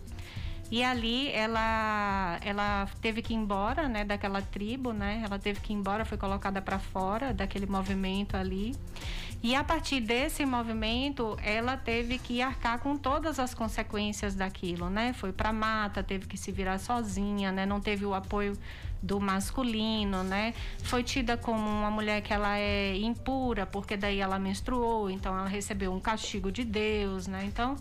E 0.71 0.83
ali 0.85 1.29
ela 1.33 2.39
ela 2.43 2.89
teve 3.01 3.21
que 3.21 3.35
ir 3.35 3.37
embora, 3.37 3.89
né, 3.89 4.05
daquela 4.05 4.41
tribo, 4.41 4.93
né? 4.93 5.21
Ela 5.25 5.41
teve 5.41 5.61
que 5.61 5.73
ir 5.73 5.77
embora, 5.77 6.05
foi 6.05 6.17
colocada 6.17 6.63
para 6.63 6.79
fora 6.79 7.35
daquele 7.35 7.67
movimento 7.67 8.37
ali. 8.37 8.77
E 9.43 9.57
a 9.57 9.65
partir 9.65 9.99
desse 9.99 10.47
movimento, 10.47 11.37
ela 11.43 11.77
teve 11.77 12.17
que 12.17 12.41
arcar 12.41 12.79
com 12.79 12.97
todas 12.97 13.41
as 13.41 13.53
consequências 13.53 14.37
daquilo, 14.37 14.89
né? 14.89 15.13
Foi 15.13 15.33
para 15.33 15.53
mata, 15.53 16.01
teve 16.01 16.29
que 16.29 16.37
se 16.37 16.53
virar 16.53 16.79
sozinha, 16.79 17.51
né? 17.51 17.67
Não 17.67 17.81
teve 17.81 18.07
o 18.07 18.15
apoio 18.15 18.57
do 19.03 19.19
masculino, 19.19 20.23
né? 20.23 20.55
Foi 20.85 21.03
tida 21.03 21.37
como 21.37 21.69
uma 21.69 21.91
mulher 21.91 22.23
que 22.23 22.33
ela 22.33 22.57
é 22.57 22.97
impura, 22.97 23.67
porque 23.67 23.97
daí 23.97 24.21
ela 24.21 24.39
menstruou, 24.39 25.11
então 25.11 25.37
ela 25.37 25.49
recebeu 25.49 25.93
um 25.93 25.99
castigo 25.99 26.53
de 26.53 26.63
Deus, 26.63 27.27
né? 27.27 27.45
Então, 27.45 27.77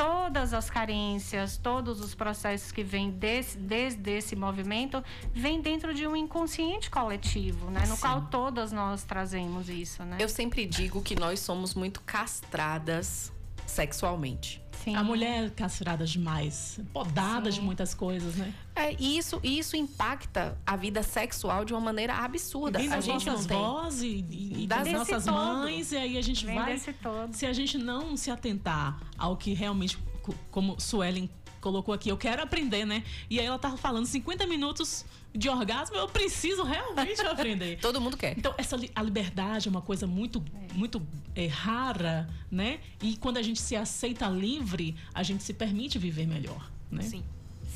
todas 0.00 0.54
as 0.54 0.70
carências, 0.70 1.58
todos 1.58 2.00
os 2.00 2.14
processos 2.14 2.72
que 2.72 2.82
vêm 2.82 3.10
desse, 3.10 3.58
desde 3.58 4.10
esse 4.10 4.34
movimento, 4.34 5.04
vêm 5.34 5.60
dentro 5.60 5.92
de 5.92 6.06
um 6.06 6.16
inconsciente 6.16 6.88
coletivo, 6.88 7.70
né? 7.70 7.80
No 7.86 7.96
Sim. 7.96 8.00
qual 8.00 8.22
todas 8.22 8.72
nós 8.72 9.04
trazemos 9.04 9.68
isso, 9.68 10.02
né? 10.02 10.16
Eu 10.18 10.28
sempre 10.30 10.64
digo 10.64 11.02
que 11.02 11.14
nós 11.14 11.40
somos 11.40 11.74
muito 11.74 12.00
castradas 12.00 13.30
sexualmente. 13.66 14.59
Sim. 14.84 14.94
A 14.96 15.02
mulher 15.04 15.44
é 15.46 15.50
castrada 15.50 16.06
demais, 16.06 16.80
podada 16.92 17.50
de 17.50 17.60
muitas 17.60 17.92
coisas, 17.94 18.34
né? 18.36 18.52
É, 18.74 18.94
e 18.98 19.18
isso, 19.18 19.38
e 19.42 19.58
isso 19.58 19.76
impacta 19.76 20.56
a 20.66 20.74
vida 20.76 21.02
sexual 21.02 21.64
de 21.64 21.72
uma 21.74 21.80
maneira 21.80 22.14
absurda. 22.14 22.78
Vem 22.78 22.88
a 22.88 22.96
das 22.96 23.04
gente 23.04 23.26
nossas 23.26 23.46
vozes 23.46 24.02
e, 24.02 24.62
e 24.62 24.66
Das- 24.66 24.84
das 24.84 24.92
nossas 24.92 25.24
todo. 25.24 25.34
mães, 25.34 25.92
e 25.92 25.96
aí 25.96 26.16
a 26.16 26.22
gente 26.22 26.46
Vem 26.46 26.54
vai. 26.58 26.72
desse 26.72 26.92
todo. 26.94 27.32
Se 27.34 27.44
a 27.46 27.52
gente 27.52 27.76
não 27.76 28.16
se 28.16 28.30
atentar 28.30 28.98
ao 29.18 29.36
que 29.36 29.52
realmente, 29.52 29.98
co- 30.22 30.34
como 30.50 30.80
Suelen 30.80 31.28
colocou 31.60 31.92
aqui, 31.94 32.08
eu 32.08 32.16
quero 32.16 32.42
aprender, 32.42 32.86
né? 32.86 33.04
E 33.28 33.38
aí 33.38 33.44
ela 33.44 33.58
tava 33.58 33.76
falando 33.76 34.06
50 34.06 34.46
minutos 34.46 35.04
de 35.34 35.48
orgasmo, 35.48 35.96
eu 35.96 36.08
preciso 36.08 36.62
realmente 36.62 37.20
aprender. 37.22 37.78
Todo 37.82 38.00
mundo 38.00 38.16
quer. 38.16 38.36
Então, 38.36 38.54
essa 38.58 38.76
a 38.94 39.02
liberdade 39.02 39.68
é 39.68 39.70
uma 39.70 39.82
coisa 39.82 40.06
muito, 40.06 40.44
muito 40.74 41.06
é, 41.34 41.46
rara, 41.46 42.28
né? 42.50 42.80
E 43.02 43.16
quando 43.16 43.36
a 43.36 43.42
gente 43.42 43.60
se 43.60 43.76
aceita 43.76 44.28
livre, 44.28 44.96
a 45.14 45.22
gente 45.22 45.42
se 45.42 45.54
permite 45.54 45.98
viver 45.98 46.26
melhor, 46.26 46.70
né? 46.90 47.02
Sim. 47.02 47.24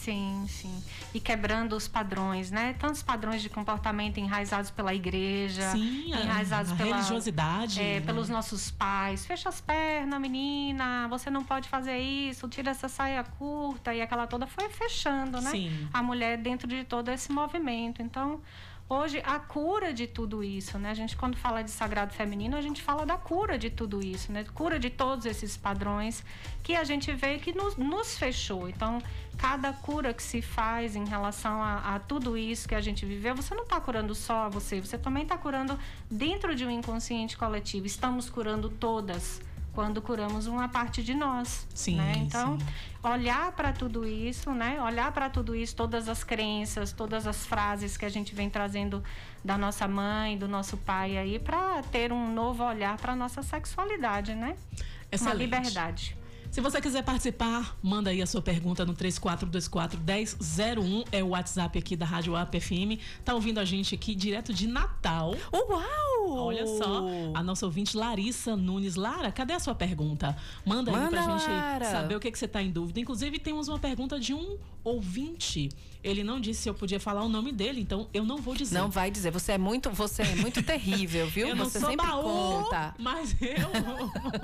Sim, 0.05 0.45
sim. 0.47 0.83
E 1.15 1.21
quebrando 1.21 1.75
os 1.75 1.89
padrões, 1.89 2.51
né? 2.51 2.75
Tantos 2.79 3.03
padrões 3.03 3.41
de 3.41 3.49
comportamento 3.49 4.19
enraizados 4.19 4.71
pela 4.71 4.95
igreja, 4.95 5.71
Sim, 5.71 6.13
a, 6.13 6.21
enraizados 6.21 6.73
a 6.73 6.77
pela, 6.77 6.97
religiosidade. 6.97 7.81
é, 7.81 7.95
né? 7.95 8.01
pelos 8.01 8.29
nossos 8.29 8.71
pais. 8.71 9.25
Fecha 9.25 9.49
as 9.49 9.63
pernas, 9.63 10.21
menina. 10.21 11.09
Você 11.09 11.31
não 11.31 11.43
pode 11.43 11.69
fazer 11.71 11.99
isso. 11.99 12.47
Tira 12.49 12.71
essa 12.71 12.89
saia 12.89 13.25
curta. 13.25 13.95
E 13.95 14.03
aquela 14.03 14.27
toda 14.27 14.47
foi 14.47 14.69
fechando, 14.69 15.41
né? 15.41 15.51
Sim. 15.51 15.89
A 15.93 16.03
mulher 16.03 16.37
dentro 16.37 16.69
de 16.69 16.85
todo 16.85 17.09
esse 17.11 17.33
movimento. 17.33 18.03
Então, 18.03 18.43
hoje, 18.89 19.23
a 19.25 19.39
cura 19.39 19.93
de 19.93 20.07
tudo 20.07 20.43
isso, 20.45 20.79
né? 20.79 20.91
A 20.91 20.95
gente, 20.95 21.17
quando 21.17 21.37
fala 21.37 21.63
de 21.63 21.71
sagrado 21.71 22.13
feminino, 22.15 22.57
a 22.57 22.61
gente 22.61 22.83
fala 22.83 23.07
da 23.07 23.17
cura 23.17 23.59
de 23.59 23.71
tudo 23.71 24.05
isso, 24.05 24.31
né? 24.31 24.45
Cura 24.55 24.79
de 24.79 24.91
todos 24.91 25.27
esses 25.27 25.57
padrões 25.57 26.25
que 26.63 26.77
a 26.77 26.85
gente 26.85 27.13
vê 27.13 27.39
que 27.39 27.55
nos, 27.55 27.77
nos 27.77 28.19
fechou. 28.19 28.69
Então, 28.69 29.03
cada 29.37 29.73
cura 29.73 30.13
que 30.13 30.23
se 30.23 30.43
faz 30.43 30.97
em 30.97 31.05
relação 31.07 31.63
a, 31.63 31.95
a 31.95 31.99
tudo 31.99 32.37
isso 32.37 32.69
que 32.69 32.75
a 32.75 32.81
gente 32.81 33.05
viveu, 33.05 33.35
você 33.35 33.55
não 33.55 33.65
está 33.65 33.81
curando 33.81 34.15
só 34.15 34.49
você, 34.49 34.81
você 34.81 34.99
também 34.99 35.23
está 35.23 35.37
curando 35.37 35.79
dentro 36.11 36.55
de 36.55 36.65
um 36.65 36.71
inconsciente 36.71 37.37
coletivo. 37.37 37.87
Estamos 37.87 38.29
curando 38.29 38.69
todas 38.69 39.41
quando 39.75 40.01
curamos 40.01 40.47
uma 40.47 40.69
parte 40.69 41.03
de 41.03 41.15
nós. 41.15 41.67
Sim, 41.75 41.97
né? 41.97 42.13
Então, 42.17 42.59
sim. 42.59 42.67
olhar 43.03 43.53
para 43.53 43.73
tudo 43.73 44.07
isso, 44.07 44.53
né? 44.53 44.81
Olhar 44.81 45.11
para 45.13 45.29
tudo 45.29 45.55
isso, 45.55 45.75
todas 45.75 46.09
as 46.09 46.23
crenças, 46.23 46.93
todas 46.93 47.27
as 47.27 47.45
frases 47.45 47.97
que 47.97 48.05
a 48.05 48.09
gente 48.09 48.35
vem 48.35 48.49
trazendo 48.49 49.03
da 49.45 49.59
nossa 49.59 49.87
mãe, 49.89 50.39
do 50.39 50.49
nosso 50.49 50.77
pai 50.77 51.19
aí, 51.19 51.39
para 51.39 51.83
ter 51.85 52.13
um 52.13 52.33
novo 52.33 52.65
olhar 52.65 52.97
para 52.97 53.15
nossa 53.17 53.43
sexualidade, 53.43 54.35
né? 54.35 54.57
Uma 54.73 54.87
Excelente. 55.11 55.39
liberdade. 55.39 56.17
Se 56.55 56.61
você 56.61 56.81
quiser 56.81 57.03
participar, 57.03 57.77
manda 57.83 58.11
aí 58.11 58.23
a 58.23 58.27
sua 58.29 58.41
pergunta 58.41 58.87
no 58.87 58.95
3424-1001, 58.95 61.05
é 61.11 61.21
o 61.21 61.31
WhatsApp 61.31 61.77
aqui 61.77 61.97
da 61.97 62.07
Rádio 62.07 62.37
AP 62.37 62.61
FM. 62.61 63.03
Tá 63.25 63.35
ouvindo 63.35 63.59
a 63.59 63.65
gente 63.65 63.93
aqui 63.93 64.15
direto 64.15 64.55
de 64.55 64.69
Natal. 64.69 65.35
Uau! 65.53 66.47
Olha 66.47 66.65
só, 66.65 67.09
a 67.35 67.43
nossa 67.43 67.67
ouvinte 67.67 67.97
Larissa 67.97 68.55
Nunes. 68.55 68.95
Lara, 68.95 69.33
cadê 69.33 69.55
a 69.55 69.59
sua 69.59 69.75
pergunta? 69.75 70.37
Manda, 70.65 70.93
aí 70.93 71.09
pra 71.09 71.23
Manda, 71.23 71.39
gente 71.41 71.51
Lara. 71.51 71.91
saber 71.91 72.15
o 72.15 72.21
que, 72.21 72.31
que 72.31 72.39
você 72.39 72.47
tá 72.47 72.63
em 72.63 72.71
dúvida. 72.71 73.01
Inclusive, 73.01 73.41
temos 73.41 73.67
uma 73.67 73.81
pergunta 73.81 74.21
de 74.21 74.33
um 74.33 74.57
ouvinte. 74.85 75.71
Ele 76.05 76.23
não 76.23 76.39
disse 76.39 76.63
se 76.63 76.69
eu 76.69 76.75
podia 76.75 77.01
falar 77.01 77.23
o 77.25 77.29
nome 77.29 77.51
dele, 77.51 77.81
então 77.81 78.07
eu 78.13 78.25
não 78.25 78.37
vou 78.37 78.55
dizer. 78.55 78.79
Não 78.79 78.91
vai 78.91 79.11
dizer, 79.11 79.31
você 79.31 79.53
é 79.53 79.59
muito, 79.59 79.89
você 79.91 80.23
é 80.23 80.35
muito 80.37 80.61
terrível, 80.63 81.27
viu? 81.27 81.49
Eu 81.49 81.57
não 81.57 81.65
você 81.65 81.81
sou 81.81 81.89
sempre 81.91 82.07
baú, 82.07 82.23
conta. 82.65 82.95
mas 82.99 83.35
eu. 83.41 83.71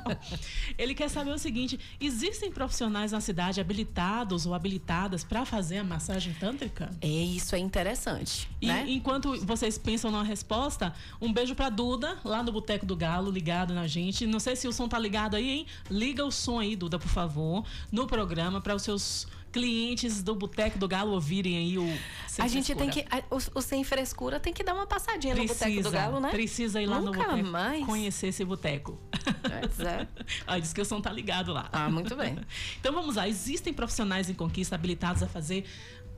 Ele 0.79 0.95
quer 0.95 1.09
saber 1.09 1.31
o 1.33 1.39
seguinte: 1.39 1.79
existem 2.01 2.51
profissionais 2.51 3.13
na 3.13 3.21
cidade 3.21 3.61
habilitados 3.61 4.47
ou 4.47 4.55
habilitadas 4.55 5.23
para 5.23 5.45
fazer 5.45 5.79
a 5.79 5.85
massagem 5.85 6.33
tântrica? 6.35 6.91
É, 7.01 7.07
isso 7.07 7.55
é 7.55 7.59
interessante, 7.59 8.49
E 8.61 8.67
né? 8.67 8.85
enquanto 8.89 9.39
vocês 9.45 9.77
pensam 9.77 10.11
na 10.11 10.23
resposta, 10.23 10.95
um 11.21 11.33
beijo 11.33 11.55
pra 11.55 11.69
Duda, 11.69 12.19
lá 12.25 12.43
no 12.43 12.51
Boteco 12.53 12.87
do 12.87 12.97
Galo, 12.97 13.31
ligado 13.31 13.75
na 13.75 13.87
gente. 13.87 14.27
Não 14.27 14.41
sei 14.41 14.57
se 14.57 14.67
o 14.67 14.73
som 14.73 14.89
tá 14.89 14.99
ligado 14.99 15.35
aí, 15.37 15.51
hein? 15.51 15.67
Liga 15.91 16.25
o 16.25 16.31
som 16.31 16.59
aí, 16.59 16.75
Duda, 16.75 16.99
por 16.99 17.09
favor, 17.09 17.65
no 17.93 18.07
programa 18.07 18.61
para 18.61 18.75
os 18.75 18.83
seus 18.83 19.27
clientes 19.53 20.23
do 20.23 20.35
Boteco 20.35 20.79
do 20.79 20.87
Galo 20.89 21.13
ouvirem 21.13 21.57
aí 21.57 21.79
o 21.79 21.99
Sem 22.29 22.45
A 22.45 22.49
gente 22.49 22.75
tem 22.75 22.89
que. 22.91 23.01
a- 23.11 23.23
o, 23.31 23.59
o 23.59 23.63
sem 23.63 23.83
frescura 23.85 24.39
tem 24.39 24.53
que 24.53 24.63
dar 24.63 24.75
uma 24.75 24.87
passadinha 24.87 25.35
no 25.35 25.45
Boteco 25.47 25.83
do 25.83 25.91
Galo, 25.91 26.21
né? 26.21 26.31
Precisa 26.31 26.81
ir 26.81 26.87
lá 26.87 27.01
Nunca 27.01 27.19
no 27.21 27.27
boteco 27.29 27.49
mais. 27.49 27.85
conhecer 27.85 28.29
esse 28.29 28.45
boteco. 28.45 28.99
Pois 29.43 29.81
é. 29.81 30.07
Aí 30.47 30.61
diz 30.63 30.73
que 30.73 30.81
o 30.81 30.85
som 30.85 31.01
tá 31.01 31.13
ligado 31.13 31.53
lá. 31.53 31.69
Ah, 31.73 31.91
muito 31.91 32.15
bem. 32.17 32.37
Então 32.81 32.93
vamos 32.93 33.17
lá, 33.17 33.29
existem 33.29 33.73
profissionais 33.73 34.31
em 34.31 34.35
conquista 34.35 34.75
habilitados 34.75 35.23
a 35.23 35.27
fazer 35.27 35.65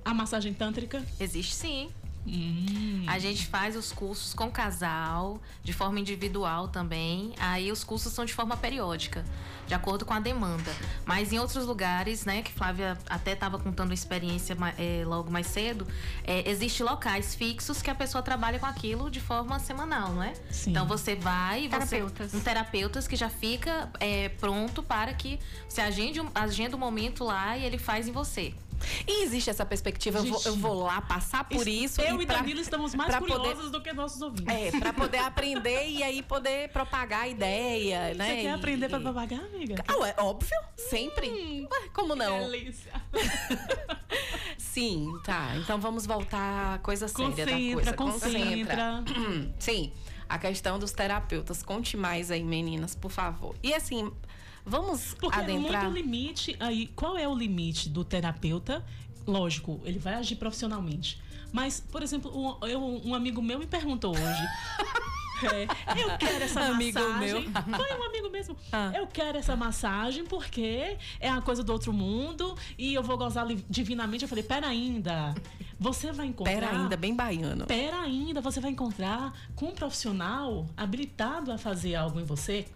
a 0.05 0.13
massagem 0.15 0.53
tântrica? 0.53 1.05
Existe 1.19 1.55
sim. 1.55 1.89
Hum, 2.27 3.05
A 3.09 3.19
gente 3.19 3.47
faz 3.47 3.75
os 3.77 3.91
cursos 3.93 4.33
com 4.33 4.51
casal, 4.51 5.41
de 5.65 5.73
forma 5.73 5.99
individual 5.99 6.69
também. 6.69 7.35
Aí 7.39 7.73
os 7.73 7.83
cursos 7.83 8.13
são 8.13 8.25
de 8.25 8.33
forma 8.33 8.57
periódica, 8.57 9.25
de 9.67 9.75
acordo 9.75 10.05
com 10.05 10.15
a 10.15 10.21
demanda. 10.21 10.73
Mas 11.05 11.33
em 11.33 11.39
outros 11.41 11.67
lugares, 11.67 12.25
né, 12.25 12.43
que 12.43 12.53
Flávia 12.53 12.97
até 13.11 13.33
estava 13.33 13.59
contando 13.59 13.93
experiência 13.93 14.55
ma- 14.55 14.73
eh, 14.79 15.03
logo 15.05 15.31
mais 15.31 15.49
cedo, 15.49 15.87
eh, 16.25 16.49
existe 16.49 16.83
locais 16.83 17.35
fixos 17.35 17.83
que 17.83 17.91
a 17.91 17.95
pessoa 17.95 18.23
trabalha 18.23 18.59
com 18.59 18.67
aquilo 18.67 19.11
de 19.11 19.21
forma 19.21 19.59
semanal, 19.59 20.13
não 20.13 20.23
é? 20.23 20.33
Sim. 20.51 20.71
Então 20.71 20.87
você 20.87 21.17
vai, 21.17 21.69
você, 21.69 21.71
Terapeutas. 21.97 22.35
um 22.35 22.41
terapeutas 22.41 23.09
que 23.09 23.17
já 23.17 23.29
fica 23.29 23.91
eh, 23.99 24.29
pronto 24.41 24.81
para 24.83 25.13
que 25.13 25.41
você 25.69 25.81
agende, 25.81 26.21
agenda 26.35 26.77
um 26.77 26.81
momento 26.81 27.25
lá 27.25 27.57
e 27.59 27.65
ele 27.65 27.79
faz 27.79 28.07
em 28.07 28.13
você. 28.13 28.55
E 29.07 29.23
existe 29.25 29.51
essa 29.51 29.65
perspectiva, 29.65 30.19
eu 30.19 30.25
vou, 30.25 30.43
eu 30.45 30.57
vou 30.57 30.75
lá 30.83 31.01
passar 31.03 31.45
por 31.45 31.67
isso. 31.69 32.01
Eu 32.01 32.21
e 32.21 32.27
pra- 32.27 32.37
Danilo 32.37 32.61
estamos 32.61 32.95
mais 32.95 33.11
pra 33.11 33.19
curiosas 33.21 33.55
poder- 33.57 33.71
do 33.71 33.81
que 33.83 33.93
nossos 33.93 34.21
ouvintes. 34.23 34.47
É, 34.55 34.71
pra 34.79 34.93
poder 34.93 35.19
aprender 35.19 35.89
e 35.89 36.03
aí 36.03 36.23
poder 36.23 36.69
propagar 36.71 37.23
a 37.23 37.29
ideia, 37.29 38.15
né? 38.15 38.27
Você 38.29 38.37
quer 38.37 38.43
E- 38.45 38.49
aprender 38.49 38.89
pra 38.89 38.99
e- 38.99 39.03
propagar, 39.03 39.41
amiga? 39.41 39.85
Ah, 39.89 39.97
ué, 39.99 40.15
óbvio, 40.19 40.57
sempre. 40.77 41.67
Ué, 41.71 41.89
como 41.93 42.15
não? 42.15 42.39
Delícia. 42.51 42.93
Sim, 44.59 45.19
tá. 45.25 45.55
Então 45.57 45.79
vamos 45.81 46.07
voltar 46.07 46.75
à 46.75 46.79
coisa 46.79 47.09
séria 47.09 47.45
da 47.47 47.53
Concentra, 47.53 47.75
coisa. 47.75 47.93
concentra. 47.95 49.05
Sim, 49.59 49.93
a 50.29 50.39
questão 50.39 50.79
dos 50.79 50.93
terapeutas. 50.93 51.63
Conte 51.63 51.97
mais 51.97 52.31
aí, 52.31 52.43
meninas, 52.43 52.95
por 52.95 53.11
favor. 53.11 53.55
E 53.63 53.75
assim, 53.75 54.11
vamos 54.65 55.15
Porque 55.19 55.39
é 55.39 55.43
adentrar. 55.43 55.85
muito 55.85 55.95
limite 55.97 56.57
aí. 56.61 56.87
Qual 56.89 57.17
é 57.17 57.27
o 57.29 57.35
limite 57.35 57.89
do 57.89 58.05
terapeuta? 58.05 58.85
Lógico, 59.27 59.81
ele 59.85 59.99
vai 59.99 60.15
agir 60.15 60.37
profissionalmente. 60.37 61.21
Mas, 61.53 61.81
por 61.81 62.03
exemplo, 62.03 62.31
um, 62.35 62.67
eu- 62.67 63.01
um 63.05 63.15
amigo 63.15 63.41
meu 63.43 63.59
me 63.59 63.67
perguntou 63.67 64.13
hoje. 64.13 64.23
É, 65.43 65.65
eu 66.01 66.17
quero 66.19 66.45
essa 66.45 66.61
Amigo 66.67 67.01
massagem. 67.01 67.49
meu. 67.49 67.77
Foi 67.77 67.99
um 67.99 68.05
amigo 68.05 68.31
mesmo. 68.31 68.57
Ah. 68.71 68.93
Eu 68.95 69.09
quero 69.09 69.37
essa 69.39 69.57
massagem 69.57 70.25
porque 70.25 70.97
é 71.19 71.29
a 71.29 71.41
coisa 71.41 71.65
do 71.65 71.73
outro 71.73 71.93
mundo 71.93 72.57
e 72.79 72.95
eu 72.95 73.03
vou 73.03 73.19
gozar 73.19 73.45
divinamente. 73.69 74.23
Eu 74.23 74.29
falei, 74.29 74.45
pera 74.45 74.69
ainda. 74.69 75.35
Você 75.81 76.13
vai 76.13 76.27
encontrar. 76.29 76.53
Pera 76.55 76.71
ainda, 76.71 76.97
bem 76.97 77.13
baiano. 77.17 77.67
Pera 77.67 78.03
ainda, 78.03 78.41
você 78.41 78.61
vai 78.61 78.71
encontrar 78.71 79.33
com 79.57 79.67
um 79.67 79.73
profissional 79.73 80.65
habilitado 80.77 81.51
a 81.51 81.59
fazer 81.59 81.97
algo 81.97 82.21
em 82.21 82.25
você. 82.25 82.67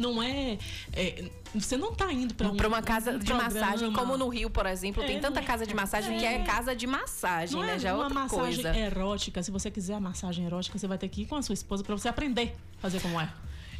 Não 0.00 0.22
é. 0.22 0.56
é, 0.94 1.30
você 1.54 1.76
não 1.76 1.94
tá 1.94 2.10
indo 2.12 2.32
para 2.34 2.48
um, 2.48 2.56
Pra 2.56 2.66
uma 2.68 2.80
casa 2.80 3.12
um 3.12 3.18
de 3.18 3.32
massagem, 3.34 3.90
programa. 3.90 3.98
como 3.98 4.16
no 4.16 4.28
Rio, 4.28 4.48
por 4.48 4.64
exemplo, 4.66 5.02
É, 5.02 5.06
tem 5.06 5.20
tanta 5.20 5.40
é- 5.40 5.42
casa 5.42 5.66
de 5.66 5.74
massagem 5.74 6.18
que 6.18 6.24
é 6.24 6.36
é. 6.36 6.42
casa 6.42 6.74
de 6.74 6.86
massagem, 6.86 7.56
Não 7.58 7.66
né? 7.66 7.74
é 7.74 7.78
Já 7.78 7.90
é 7.90 7.92
uma 7.92 8.04
outra 8.04 8.14
massagem 8.20 8.62
coisa. 8.62 8.76
erótica. 8.78 9.42
Se 9.42 9.50
você 9.50 9.70
quiser 9.70 9.94
a 9.94 10.00
massagem 10.00 10.46
erótica, 10.46 10.78
você 10.78 10.86
vai 10.86 10.96
ter 10.96 11.08
que 11.08 11.22
ir 11.22 11.26
com 11.26 11.36
a 11.36 11.42
sua 11.42 11.52
esposa 11.52 11.84
para 11.84 11.94
você 11.94 12.08
aprender 12.08 12.54
a 12.78 12.80
fazer 12.80 13.00
como 13.00 13.20
é. 13.20 13.30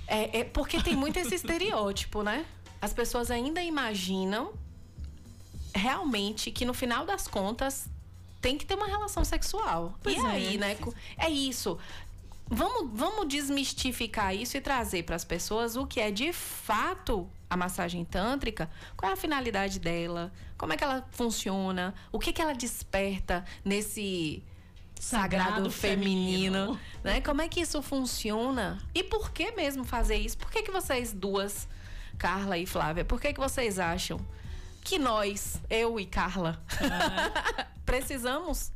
É, 0.06 0.40
é 0.40 0.44
porque 0.44 0.82
tem 0.82 0.94
muito 0.94 1.16
esse 1.18 1.34
estereótipo, 1.34 2.22
né? 2.22 2.44
As 2.82 2.92
pessoas 2.92 3.30
ainda 3.30 3.62
imaginam 3.62 4.52
realmente 5.74 6.50
que 6.50 6.64
no 6.64 6.74
final 6.74 7.06
das 7.06 7.26
contas 7.28 7.88
tem 8.40 8.56
que 8.58 8.64
ter 8.66 8.74
uma 8.74 8.86
relação 8.86 9.24
sexual. 9.24 9.98
Pois 10.02 10.16
e 10.16 10.18
é. 10.20 10.26
aí, 10.26 10.58
né? 10.58 10.76
É 11.16 11.28
isso. 11.30 11.78
Vamos, 12.52 12.90
vamos 12.92 13.28
desmistificar 13.28 14.35
isso 14.35 14.57
e 14.57 14.61
trazer 14.61 15.04
para 15.04 15.14
as 15.14 15.25
pessoas 15.25 15.76
o 15.76 15.87
que 15.87 16.00
é 16.00 16.11
de 16.11 16.33
fato 16.33 17.30
a 17.49 17.57
massagem 17.57 18.04
tântrica, 18.04 18.69
qual 18.97 19.11
é 19.11 19.14
a 19.14 19.16
finalidade 19.16 19.78
dela, 19.78 20.33
como 20.59 20.73
é 20.73 20.76
que 20.76 20.83
ela 20.83 21.07
funciona, 21.12 21.95
o 22.11 22.19
que, 22.19 22.33
que 22.33 22.42
ela 22.42 22.52
desperta 22.52 23.45
nesse 23.64 24.42
sagrado, 24.99 25.47
Sagrado 25.47 25.71
feminino, 25.71 26.54
feminino. 26.59 26.80
né? 27.04 27.21
Como 27.21 27.40
é 27.40 27.49
que 27.49 27.61
isso 27.61 27.80
funciona? 27.83 28.78
E 28.92 29.02
por 29.04 29.30
que 29.30 29.52
mesmo 29.52 29.85
fazer 29.85 30.16
isso? 30.16 30.37
Por 30.37 30.50
que, 30.50 30.62
que 30.62 30.71
vocês 30.73 31.12
duas, 31.12 31.69
Carla 32.19 32.59
e 32.59 32.66
Flávia, 32.66 33.04
por 33.04 33.21
que, 33.21 33.33
que 33.33 33.40
vocês 33.40 33.78
acham 33.78 34.21
que 34.83 34.99
nós, 34.99 35.61
eu 35.71 36.00
e 36.00 36.07
Carla, 36.07 36.62
precisamos 37.87 38.73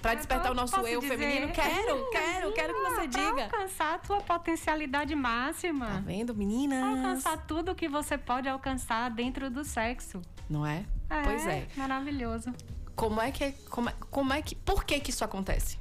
para 0.00 0.14
despertar 0.14 0.52
o 0.52 0.54
nosso 0.54 0.76
eu 0.86 1.00
dizer? 1.00 1.16
feminino? 1.18 1.52
Quero, 1.52 2.10
quero, 2.12 2.52
quero 2.52 2.74
que 2.74 2.80
você 2.80 2.94
Pra 2.94 3.06
diga. 3.06 3.44
alcançar 3.44 3.94
a 3.94 3.98
tua 3.98 4.20
potencialidade 4.20 5.14
Tá 5.14 5.20
máxima. 5.20 6.02
vendo, 6.04 6.34
Pra 6.34 6.38
meninas? 6.38 6.82
alcançar 6.84 7.36
tudo 7.46 7.74
que 7.74 7.88
você 7.88 8.16
pode 8.16 8.48
alcançar 8.48 9.10
dentro 9.10 9.50
do 9.50 9.64
sexo. 9.64 10.20
Não 10.48 10.64
é? 10.66 10.84
Pois 11.24 11.46
é. 11.46 11.66
Maravilhoso. 11.76 12.52
Como 12.94 13.20
é 13.20 13.30
que 13.30 13.52
como 13.68 13.88
é, 13.90 13.94
como 14.10 14.32
é 14.32 14.40
que 14.42 14.54
por 14.54 14.84
que 14.84 14.98
que 15.00 15.10
isso 15.10 15.24
acontece? 15.24 15.78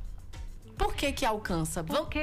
Por 0.78 0.93
que 0.93 1.13
que 1.13 1.25
alcança? 1.25 1.82
Porque 1.86 2.19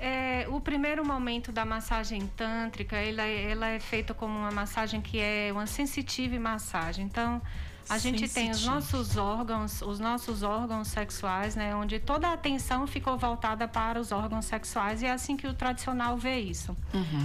é, 0.00 0.46
o 0.48 0.58
primeiro 0.60 1.04
momento 1.06 1.52
da 1.52 1.66
massagem 1.66 2.26
tântrica, 2.28 2.96
ela, 2.96 3.22
é- 3.22 3.50
ela 3.50 3.66
é 3.68 3.78
feita 3.78 4.14
como 4.14 4.38
uma 4.38 4.50
massagem 4.50 5.02
que 5.02 5.18
é 5.20 5.50
uma 5.52 5.66
sensitive 5.66 6.38
massagem. 6.38 7.04
Então, 7.04 7.42
a 7.90 7.98
gente 7.98 8.28
tem 8.28 8.50
os 8.50 8.64
nossos 8.64 9.16
órgãos, 9.16 9.82
os 9.82 9.98
nossos 9.98 10.42
órgãos 10.42 10.88
sexuais, 10.88 11.56
né? 11.56 11.74
Onde 11.74 11.98
toda 11.98 12.28
a 12.28 12.32
atenção 12.32 12.86
ficou 12.86 13.18
voltada 13.18 13.66
para 13.66 14.00
os 14.00 14.12
órgãos 14.12 14.44
sexuais 14.44 15.02
e 15.02 15.06
é 15.06 15.12
assim 15.12 15.36
que 15.36 15.46
o 15.46 15.54
tradicional 15.54 16.16
vê 16.16 16.38
isso. 16.38 16.76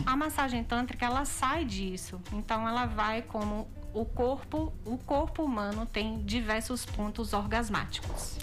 A 0.06 0.16
massagem 0.16 0.64
tântrica, 0.64 1.06
ela 1.06 1.26
sai 1.26 1.66
disso. 1.66 2.20
Então, 2.34 2.68
ela 2.68 2.86
vai 2.86 3.22
como 3.22 3.68
o 3.94 4.04
corpo, 4.04 4.74
o 4.84 4.98
corpo 4.98 5.44
humano 5.44 5.86
tem 5.86 6.22
diversos 6.24 6.86
pontos 6.86 7.32
orgasmáticos 7.32 8.38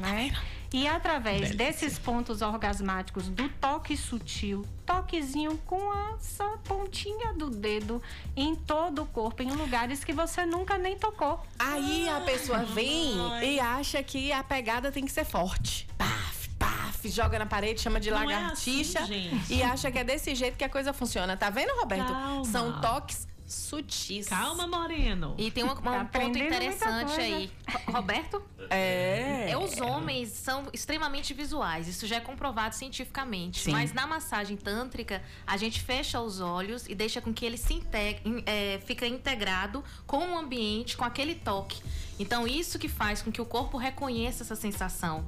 né? 0.00 0.32
E 0.72 0.86
através 0.86 1.54
desses 1.54 1.98
pontos 1.98 2.42
orgasmáticos 2.42 3.28
do 3.28 3.48
toque 3.48 3.96
sutil, 3.96 4.64
toquezinho 4.86 5.58
com 5.66 5.92
essa 6.14 6.44
pontinha 6.64 7.32
do 7.32 7.50
dedo 7.50 8.00
em 8.36 8.54
todo 8.54 9.02
o 9.02 9.06
corpo, 9.06 9.42
em 9.42 9.50
lugares 9.50 10.04
que 10.04 10.12
você 10.12 10.46
nunca 10.46 10.78
nem 10.78 10.96
tocou. 10.96 11.40
Aí 11.58 12.08
a 12.08 12.20
pessoa 12.20 12.60
vem 12.62 13.16
e 13.42 13.58
acha 13.58 14.00
que 14.02 14.30
a 14.32 14.44
pegada 14.44 14.92
tem 14.92 15.04
que 15.04 15.10
ser 15.10 15.24
forte. 15.24 15.88
Paf, 15.98 16.48
paf, 16.50 17.08
joga 17.08 17.36
na 17.36 17.46
parede, 17.46 17.80
chama 17.80 17.98
de 17.98 18.10
Não 18.10 18.18
é 18.18 18.24
lagartixa 18.24 19.00
assim, 19.00 19.42
e 19.50 19.64
acha 19.64 19.90
que 19.90 19.98
é 19.98 20.04
desse 20.04 20.36
jeito 20.36 20.56
que 20.56 20.64
a 20.64 20.68
coisa 20.68 20.92
funciona. 20.92 21.36
Tá 21.36 21.50
vendo, 21.50 21.70
Roberto? 21.80 22.12
Calma. 22.12 22.44
São 22.44 22.80
toques 22.80 23.26
sutis. 23.52 24.26
Calma, 24.28 24.66
Moreno. 24.66 25.34
E 25.38 25.50
tem 25.50 25.64
um, 25.64 25.70
um 25.72 25.76
ponto 25.76 25.88
aprendendo 25.88 26.38
muita 26.38 26.56
interessante 26.56 27.20
aí. 27.20 27.50
Ro- 27.86 27.92
Roberto? 27.92 28.42
É. 28.70 29.46
É, 29.50 29.58
os 29.58 29.80
homens 29.80 30.30
são 30.30 30.68
extremamente 30.72 31.34
visuais, 31.34 31.88
isso 31.88 32.06
já 32.06 32.16
é 32.16 32.20
comprovado 32.20 32.74
cientificamente. 32.74 33.60
Sim. 33.60 33.72
Mas 33.72 33.92
na 33.92 34.06
massagem 34.06 34.56
tântrica, 34.56 35.22
a 35.46 35.56
gente 35.56 35.80
fecha 35.80 36.20
os 36.20 36.40
olhos 36.40 36.86
e 36.88 36.94
deixa 36.94 37.20
com 37.20 37.32
que 37.34 37.44
ele 37.44 37.56
se 37.56 37.74
integre, 37.74 38.42
é, 38.46 38.80
fica 38.86 39.06
integrado 39.06 39.82
com 40.06 40.18
o 40.34 40.38
ambiente, 40.38 40.96
com 40.96 41.04
aquele 41.04 41.34
toque. 41.34 41.82
Então, 42.18 42.46
isso 42.46 42.78
que 42.78 42.88
faz 42.88 43.22
com 43.22 43.32
que 43.32 43.40
o 43.40 43.46
corpo 43.46 43.76
reconheça 43.78 44.42
essa 44.42 44.54
sensação 44.54 45.24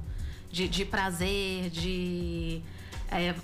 de, 0.51 0.67
de 0.67 0.85
prazer, 0.85 1.69
de. 1.69 2.61
É, 3.19 3.35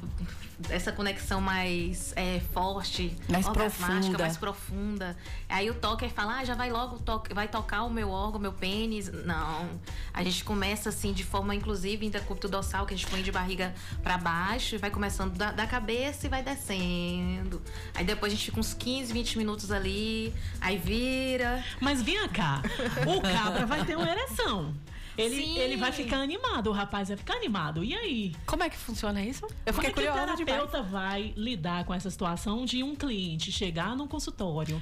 essa 0.70 0.92
conexão 0.92 1.40
mais 1.40 2.12
é, 2.16 2.42
forte, 2.54 3.16
Mais 3.30 3.48
profunda. 3.48 4.18
mais 4.18 4.38
profunda. 4.38 5.18
Aí 5.48 5.70
o 5.70 5.74
toque 5.74 6.10
fala, 6.10 6.40
ah, 6.40 6.46
já 6.46 6.54
vai 6.54 6.70
logo, 6.70 7.00
to 7.00 7.24
vai 7.34 7.48
tocar 7.48 7.84
o 7.84 7.90
meu 7.90 8.10
órgão, 8.10 8.40
meu 8.40 8.52
pênis. 8.52 9.10
Não. 9.26 9.70
A 10.14 10.24
gente 10.24 10.44
começa 10.44 10.90
assim, 10.90 11.14
de 11.14 11.24
forma, 11.24 11.56
inclusive, 11.56 12.06
intercúbito 12.06 12.50
dorsal, 12.50 12.86
que 12.86 12.94
a 12.94 12.98
gente 12.98 13.10
põe 13.10 13.22
de 13.22 13.32
barriga 13.32 13.74
pra 14.04 14.18
baixo, 14.18 14.76
e 14.76 14.78
vai 14.78 14.92
começando 14.92 15.36
da, 15.36 15.52
da 15.52 15.66
cabeça 15.66 16.28
e 16.28 16.30
vai 16.30 16.44
descendo. 16.44 17.62
Aí 17.94 18.04
depois 18.04 18.34
a 18.34 18.36
gente 18.36 18.46
fica 18.46 18.60
uns 18.60 18.74
15, 18.74 19.14
20 19.14 19.38
minutos 19.38 19.72
ali, 19.72 20.34
aí 20.60 20.78
vira. 20.78 21.64
Mas 21.80 22.02
vinha 22.02 22.28
cá. 22.28 22.62
O 23.08 23.22
cabra 23.22 23.66
vai 23.66 23.86
ter 23.86 23.96
uma 23.96 24.10
ereção. 24.10 24.74
Ele, 25.20 25.36
Sim. 25.36 25.58
ele 25.60 25.78
vai 25.78 25.92
ficar 25.92 26.18
animado, 26.18 26.68
o 26.68 26.74
rapaz 26.74 27.10
vai 27.10 27.18
ficar 27.18 27.36
animado. 27.36 27.84
E 27.84 27.94
aí? 27.94 28.36
Como 28.46 28.64
é 28.64 28.70
que 28.70 28.78
funciona 28.78 29.22
isso? 29.24 29.46
Eu 29.66 29.74
Como 29.74 29.86
fiquei 29.86 29.90
é 29.90 29.94
que 29.94 30.00
o 30.00 30.14
curiosa 30.14 30.36
demais. 30.36 30.46
terapeuta 30.46 30.82
vai 30.84 31.34
lidar 31.36 31.84
com 31.86 31.94
essa 31.94 32.10
situação 32.10 32.66
de 32.66 32.84
um 32.84 32.96
cliente 32.96 33.52
chegar 33.52 33.96
num 33.96 34.08
consultório, 34.08 34.82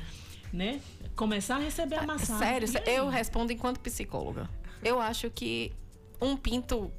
né? 0.53 0.79
Começar 1.15 1.55
a 1.55 1.59
receber 1.59 1.95
a 1.99 2.03
massagem. 2.05 2.67
Sério, 2.67 2.89
eu 2.89 3.07
respondo 3.09 3.51
enquanto 3.51 3.79
psicóloga. 3.79 4.49
Eu 4.83 4.99
acho 5.01 5.29
que 5.31 5.73
um 6.21 6.37
pinto 6.37 6.91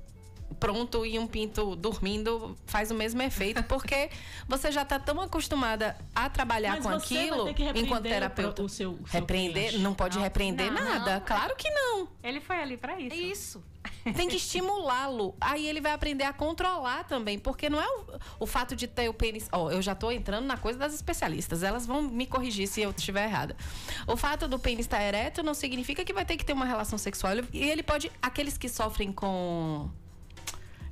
pronto 0.58 1.04
e 1.06 1.18
um 1.18 1.26
pinto 1.26 1.76
dormindo 1.76 2.56
faz 2.66 2.90
o 2.90 2.94
mesmo 2.94 3.20
efeito, 3.22 3.62
porque 3.64 4.11
você 4.48 4.72
já 4.72 4.82
está 4.82 4.98
tão 4.98 5.20
acostumada 5.20 5.96
a 6.14 6.28
trabalhar 6.28 6.72
Mas 6.76 6.82
com 6.84 6.88
aquilo 6.90 7.48
enquanto 7.74 8.02
terapeuta. 8.04 8.62
o 8.62 8.68
seu- 8.68 8.92
o 8.92 8.96
seu 8.96 9.06
repreender? 9.20 9.68
cliente. 9.68 9.78
Não 9.78 9.94
pode 9.94 10.16
Não. 10.16 10.22
repreender 10.24 10.72
Não, 10.72 10.82
nada. 10.84 11.14
não. 11.14 11.26
Claro 11.26 11.54
que 11.56 11.70
não. 11.70 12.08
Ele 12.22 12.40
foi 12.40 12.56
ali 12.56 12.76
para 12.76 12.98
isso. 13.00 13.14
É 13.14 13.16
isso. 13.16 13.64
Tem 14.16 14.28
que 14.28 14.37
estimulá-lo. 14.37 15.34
Aí 15.40 15.66
ele 15.66 15.80
vai 15.80 15.92
aprender 15.92 16.24
a 16.24 16.32
controlar 16.32 17.04
também, 17.04 17.38
porque 17.38 17.68
não 17.70 17.80
é 17.80 17.87
o, 17.87 18.04
o 18.40 18.46
fato 18.46 18.74
de 18.74 18.87
ter 18.87 19.08
o 19.08 19.14
pênis. 19.14 19.48
Ó, 19.52 19.70
eu 19.70 19.80
já 19.82 19.94
tô 19.94 20.11
entrando 20.11 20.44
na 20.46 20.56
coisa 20.56 20.78
das 20.78 20.94
especialistas. 20.94 21.62
Elas 21.62 21.87
vão 21.87 22.02
me 22.02 22.26
corrigir 22.26 22.66
se 22.66 22.80
eu 22.80 22.90
estiver 22.90 23.24
errada. 23.24 23.56
O 24.06 24.16
fato 24.16 24.48
do 24.48 24.58
pênis 24.58 24.80
estar 24.87 25.02
ereto 25.02 25.42
não 25.42 25.54
significa 25.54 26.04
que 26.04 26.12
vai 26.12 26.24
ter 26.24 26.37
que 26.37 26.44
ter 26.44 26.52
uma 26.52 26.64
relação 26.64 26.98
sexual. 26.98 27.32
E 27.52 27.62
ele 27.62 27.82
pode. 27.82 28.11
Aqueles 28.20 28.56
que 28.58 28.68
sofrem 28.68 29.12
com 29.12 29.88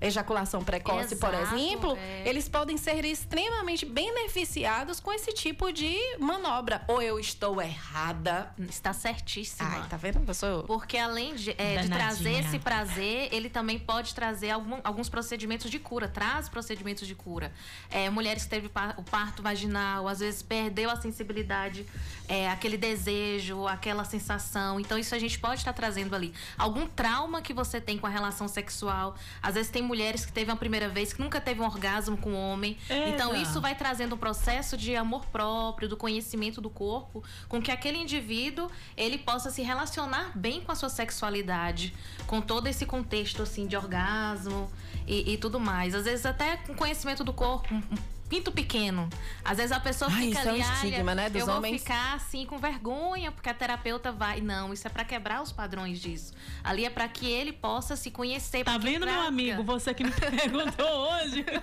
ejaculação 0.01 0.63
precoce, 0.65 1.17
por 1.17 1.33
Exato, 1.33 1.55
exemplo, 1.57 1.97
é. 1.97 2.29
eles 2.29 2.49
podem 2.49 2.77
ser 2.77 3.05
extremamente 3.05 3.85
beneficiados 3.87 5.01
com 5.01 5.13
esse 5.13 5.33
tipo 5.33 5.73
de 5.73 5.97
manobra. 6.19 6.83
Ou 6.89 7.01
eu 7.01 7.19
estou 7.19 7.61
errada. 7.63 8.53
Está 8.69 8.93
certíssima. 8.93 9.69
Ai, 9.83 9.89
tá 9.89 9.97
vendo? 9.97 10.23
Eu 10.27 10.35
sou. 10.35 10.63
Porque 10.65 10.97
além 10.99 11.35
de, 11.35 11.55
é, 11.59 11.79
de 11.83 11.89
trazer 11.89 12.41
esse 12.41 12.59
prazer, 12.59 13.29
ele 13.33 13.49
também 13.49 13.79
pode 13.79 14.15
trazer 14.15 14.51
algum- 14.51 14.81
alguns 14.85 15.09
procedimentos 15.09 15.71
de 15.71 15.79
cura. 15.79 16.09
Traz 16.09 16.49
procedimentos 16.49 17.07
de 17.07 17.15
cura. 17.15 17.53
É, 17.91 18.11
mulheres 18.11 18.45
que 18.45 18.51
teve 18.51 18.67
o 18.97 19.03
parto 19.03 19.43
vaginal, 19.43 20.09
às 20.09 20.19
vezes 20.21 20.43
perdeu 20.43 20.91
a 20.91 20.97
sensibilidade, 20.97 21.87
é, 22.29 22.49
aquele 22.51 22.77
desejo, 22.77 23.67
aquela 23.67 24.05
sensação. 24.05 24.81
Então, 24.81 24.99
isso 24.99 25.15
a 25.15 25.19
gente 25.19 25.39
pode 25.39 25.61
estar 25.61 25.73
trazendo 25.73 26.15
ali. 26.15 26.35
Algum 26.59 26.87
trauma 26.87 27.41
que 27.41 27.53
você 27.55 27.81
tem 27.81 27.99
com 27.99 28.07
a 28.07 28.11
relação 28.11 28.49
sexual. 28.49 29.15
Às 29.43 29.55
vezes 29.55 29.71
tem 29.71 29.86
mulheres 29.87 30.27
que 30.27 30.33
teve 30.33 30.51
uma 30.51 30.57
primeira 30.57 30.89
vez, 30.89 31.13
que 31.13 31.21
nunca 31.21 31.41
teve 31.41 31.61
um 31.61 31.65
orgasmo 31.65 32.17
com 32.17 32.31
um 32.31 32.37
homem. 32.37 32.77
Eita. 32.91 33.09
Então, 33.09 33.35
isso 33.35 33.61
vai 33.61 33.75
trazendo 33.75 34.15
um 34.15 34.19
processo 34.19 34.77
de 34.77 34.95
amor 34.95 35.25
próprio, 35.27 35.89
do 35.89 35.97
conhecimento 35.97 36.61
do 36.61 36.69
corpo, 36.69 37.23
com 37.49 37.63
que 37.63 37.71
aquele 37.71 37.99
indivíduo 37.99 38.71
ele 38.97 39.19
possa 39.19 39.51
se 39.51 39.63
relacionar 39.63 40.33
bem 40.35 40.61
com 40.61 40.73
a 40.73 40.75
sua 40.75 40.89
sexualidade, 40.89 41.95
com 42.27 42.41
todo 42.41 42.67
esse 42.67 42.85
contexto 42.85 43.43
assim 43.43 43.67
de 43.67 43.77
orgasmo 43.77 44.71
e, 45.07 45.33
e 45.33 45.39
tudo 45.39 45.61
mais. 45.61 45.95
Às 45.95 46.05
vezes 46.05 46.27
até 46.27 46.57
com 46.57 46.75
conhecimento 46.75 47.23
do 47.23 47.33
corpo. 47.33 47.73
um 47.75 48.16
Pinto 48.29 48.51
pequeno. 48.51 49.09
Às 49.45 49.59
vezes 49.59 49.73
a 49.73 49.79
pessoa 49.79 50.11
Ai, 50.13 50.29
fica 50.29 50.41
isso 50.41 50.49
é 50.49 50.53
um 50.53 50.55
ali, 50.55 50.61
estigma, 50.63 51.13
"Olha, 51.13 51.15
né, 51.15 51.31
dos 51.31 51.41
eu 51.41 51.47
vou 51.47 51.57
homens." 51.57 51.83
ficar 51.83 52.15
assim 52.15 52.45
com 52.45 52.59
vergonha, 52.59 53.31
porque 53.31 53.49
a 53.49 53.55
terapeuta 53.55 54.11
vai. 54.11 54.41
Não, 54.41 54.73
isso 54.73 54.87
é 54.87 54.91
pra 54.91 55.05
quebrar 55.05 55.43
os 55.43 55.53
padrões 55.53 56.01
disso. 56.01 56.33
Ali 56.65 56.85
é 56.85 56.91
pra 56.91 57.07
que 57.09 57.27
ele 57.31 57.53
possa 57.53 57.95
se 57.95 58.11
conhecer. 58.11 58.65
Tá 58.65 58.79
vendo, 58.79 59.07
meu 59.07 59.21
amigo? 59.21 59.63
Você 59.63 59.95
que 59.95 60.03
me 60.05 60.11
perguntou 60.13 60.87
hoje. 60.87 61.45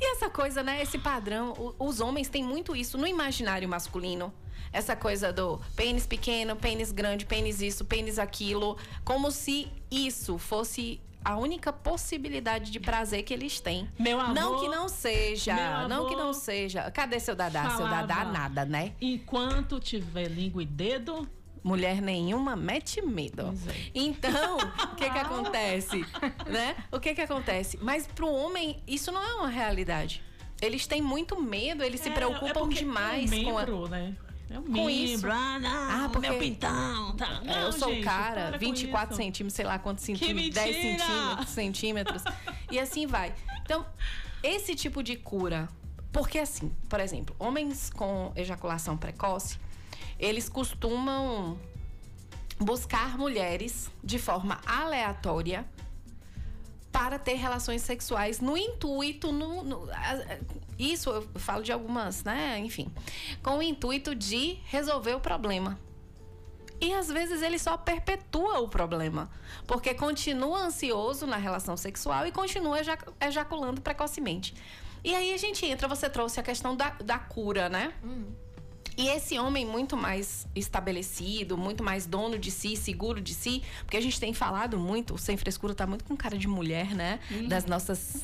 E 0.00 0.12
essa 0.12 0.30
coisa, 0.30 0.62
né? 0.62 0.82
Esse 0.82 0.98
padrão, 0.98 1.74
os 1.78 2.00
homens 2.00 2.28
têm 2.28 2.42
muito 2.42 2.74
isso 2.74 2.96
no 2.96 3.06
imaginário 3.06 3.68
masculino. 3.68 4.32
Essa 4.72 4.96
coisa 4.96 5.32
do 5.32 5.60
pênis 5.76 6.06
pequeno, 6.06 6.56
pênis 6.56 6.90
grande, 6.90 7.24
pênis 7.26 7.60
isso, 7.60 7.84
pênis 7.84 8.18
aquilo. 8.18 8.76
Como 9.04 9.30
se 9.30 9.68
isso 9.90 10.38
fosse 10.38 11.00
a 11.24 11.36
única 11.36 11.72
possibilidade 11.72 12.70
de 12.70 12.78
prazer 12.78 13.22
que 13.22 13.32
eles 13.32 13.58
têm. 13.60 13.88
Meu 13.98 14.20
amor. 14.20 14.34
Não 14.34 14.60
que 14.60 14.68
não 14.68 14.88
seja. 14.88 15.54
Meu 15.54 15.88
Não 15.88 16.06
que 16.06 16.14
amor 16.14 16.24
não 16.26 16.32
seja. 16.34 16.90
Cadê 16.90 17.18
seu 17.18 17.34
dadá? 17.34 17.62
Seu 17.70 17.78
Falava. 17.78 18.06
dadá 18.06 18.24
nada, 18.26 18.64
né? 18.64 18.92
Enquanto 19.00 19.80
tiver 19.80 20.28
língua 20.28 20.62
e 20.62 20.66
dedo, 20.66 21.28
Mulher 21.62 22.02
nenhuma 22.02 22.54
mete 22.54 23.00
medo. 23.00 23.54
É. 23.66 23.90
Então, 23.94 24.58
o 24.58 24.96
que 24.96 25.08
que 25.08 25.16
acontece? 25.18 26.04
Né? 26.46 26.76
O 26.92 27.00
que 27.00 27.14
que 27.14 27.22
acontece? 27.22 27.78
Mas 27.80 28.06
pro 28.06 28.28
homem, 28.30 28.82
isso 28.86 29.10
não 29.10 29.22
é 29.22 29.34
uma 29.36 29.48
realidade. 29.48 30.22
Eles 30.60 30.86
têm 30.86 31.00
muito 31.00 31.40
medo, 31.40 31.82
eles 31.82 32.00
se 32.00 32.10
É, 32.10 32.12
preocupam 32.12 32.66
é 32.70 32.74
demais 32.74 33.30
com 33.42 33.56
a... 33.58 33.88
né? 33.88 34.14
É 34.50 34.58
um 34.58 34.62
com 34.64 34.90
isso. 34.90 35.26
Ah, 35.26 35.58
não, 35.58 35.70
Ah, 36.04 36.08
porque- 36.12 36.28
meu 36.28 36.38
pintão. 36.38 37.16
Tá. 37.16 37.40
É, 37.42 37.46
Não, 37.46 37.60
eu 37.62 37.72
sou 37.72 37.88
gente, 37.92 38.04
cara, 38.04 38.42
para 38.48 38.52
com 38.52 38.58
24 38.58 39.14
isso. 39.14 39.22
centímetros, 39.22 39.54
sei 39.54 39.64
lá 39.64 39.78
quantos 39.78 40.04
centímetros, 40.04 40.44
mentira! 40.44 40.64
10 40.64 40.76
centímetros, 41.00 41.48
centímetros. 41.48 42.22
e 42.70 42.78
assim 42.78 43.06
vai. 43.06 43.34
Então, 43.62 43.84
esse 44.42 44.74
tipo 44.74 45.02
de 45.02 45.16
cura. 45.16 45.68
Porque 46.12 46.38
assim, 46.38 46.70
por 46.88 47.00
exemplo, 47.00 47.34
homens 47.40 47.90
com 47.90 48.30
ejaculação 48.36 48.96
precoce, 48.96 49.58
eles 50.18 50.48
costumam 50.48 51.58
buscar 52.60 53.18
mulheres 53.18 53.90
de 54.02 54.16
forma 54.18 54.60
aleatória 54.64 55.66
para 56.92 57.18
ter 57.18 57.34
relações 57.34 57.82
sexuais 57.82 58.38
no 58.38 58.56
intuito, 58.56 59.32
no, 59.32 59.64
no- 59.64 59.88
isso 60.78 61.10
eu 61.10 61.28
falo 61.36 61.62
de 61.62 61.72
algumas, 61.72 62.24
né? 62.24 62.58
Enfim, 62.58 62.92
com 63.42 63.58
o 63.58 63.62
intuito 63.62 64.14
de 64.14 64.58
resolver 64.64 65.14
o 65.14 65.20
problema. 65.20 65.78
E 66.80 66.92
às 66.92 67.08
vezes 67.08 67.40
ele 67.40 67.58
só 67.58 67.76
perpetua 67.76 68.58
o 68.58 68.68
problema, 68.68 69.30
porque 69.66 69.94
continua 69.94 70.58
ansioso 70.64 71.26
na 71.26 71.36
relação 71.36 71.76
sexual 71.76 72.26
e 72.26 72.32
continua 72.32 72.80
ejac- 72.80 73.08
ejaculando 73.20 73.80
precocemente. 73.80 74.54
E 75.02 75.14
aí 75.14 75.32
a 75.32 75.36
gente 75.36 75.64
entra, 75.64 75.86
você 75.86 76.10
trouxe 76.10 76.40
a 76.40 76.42
questão 76.42 76.74
da, 76.76 76.90
da 76.90 77.18
cura, 77.18 77.68
né? 77.68 77.92
E 78.96 79.08
esse 79.08 79.38
homem 79.38 79.66
muito 79.66 79.96
mais 79.96 80.46
estabelecido, 80.54 81.56
muito 81.56 81.82
mais 81.82 82.06
dono 82.06 82.38
de 82.38 82.50
si, 82.50 82.76
seguro 82.76 83.20
de 83.20 83.34
si, 83.34 83.62
porque 83.80 83.96
a 83.96 84.00
gente 84.00 84.20
tem 84.20 84.32
falado 84.32 84.78
muito, 84.78 85.14
o 85.14 85.18
sem 85.18 85.36
frescura 85.36 85.74
tá 85.74 85.86
muito 85.86 86.04
com 86.04 86.16
cara 86.16 86.38
de 86.38 86.46
mulher, 86.46 86.94
né? 86.94 87.18
Das 87.48 87.66
nossas. 87.66 88.22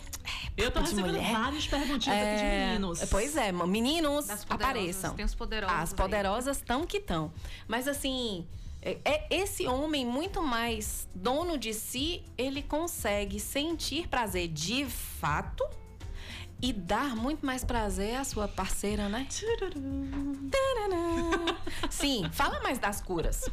Eu 0.56 0.70
tô 0.70 0.80
recebendo 0.80 1.06
mulher. 1.14 1.32
vários 1.32 1.66
perguntinhos 1.66 2.06
aqui 2.18 2.36
de 2.36 2.42
É, 2.42 2.66
meninos. 2.68 3.04
Pois 3.10 3.36
é, 3.36 3.50
meninos, 3.52 4.28
apareçam. 4.48 5.14
tem 5.14 5.24
os 5.24 5.34
poderosos 5.34 5.76
As 5.76 5.92
poderosas 5.92 6.56
estão 6.58 6.86
que 6.86 6.98
estão. 6.98 7.32
Mas 7.66 7.88
assim, 7.88 8.46
é, 8.82 8.98
é 9.04 9.26
esse 9.30 9.66
homem 9.66 10.06
muito 10.06 10.42
mais 10.42 11.08
dono 11.14 11.58
de 11.58 11.74
si, 11.74 12.22
ele 12.38 12.62
consegue 12.62 13.40
sentir 13.40 14.08
prazer 14.08 14.48
de 14.48 14.84
fato 14.86 15.64
e 16.62 16.72
dar 16.72 17.16
muito 17.16 17.44
mais 17.44 17.64
prazer 17.64 18.16
à 18.16 18.24
sua 18.24 18.46
parceira, 18.48 19.08
né? 19.08 19.26
Sim, 21.88 22.28
fala 22.32 22.60
mais 22.60 22.78
das 22.78 23.00
curas. 23.00 23.48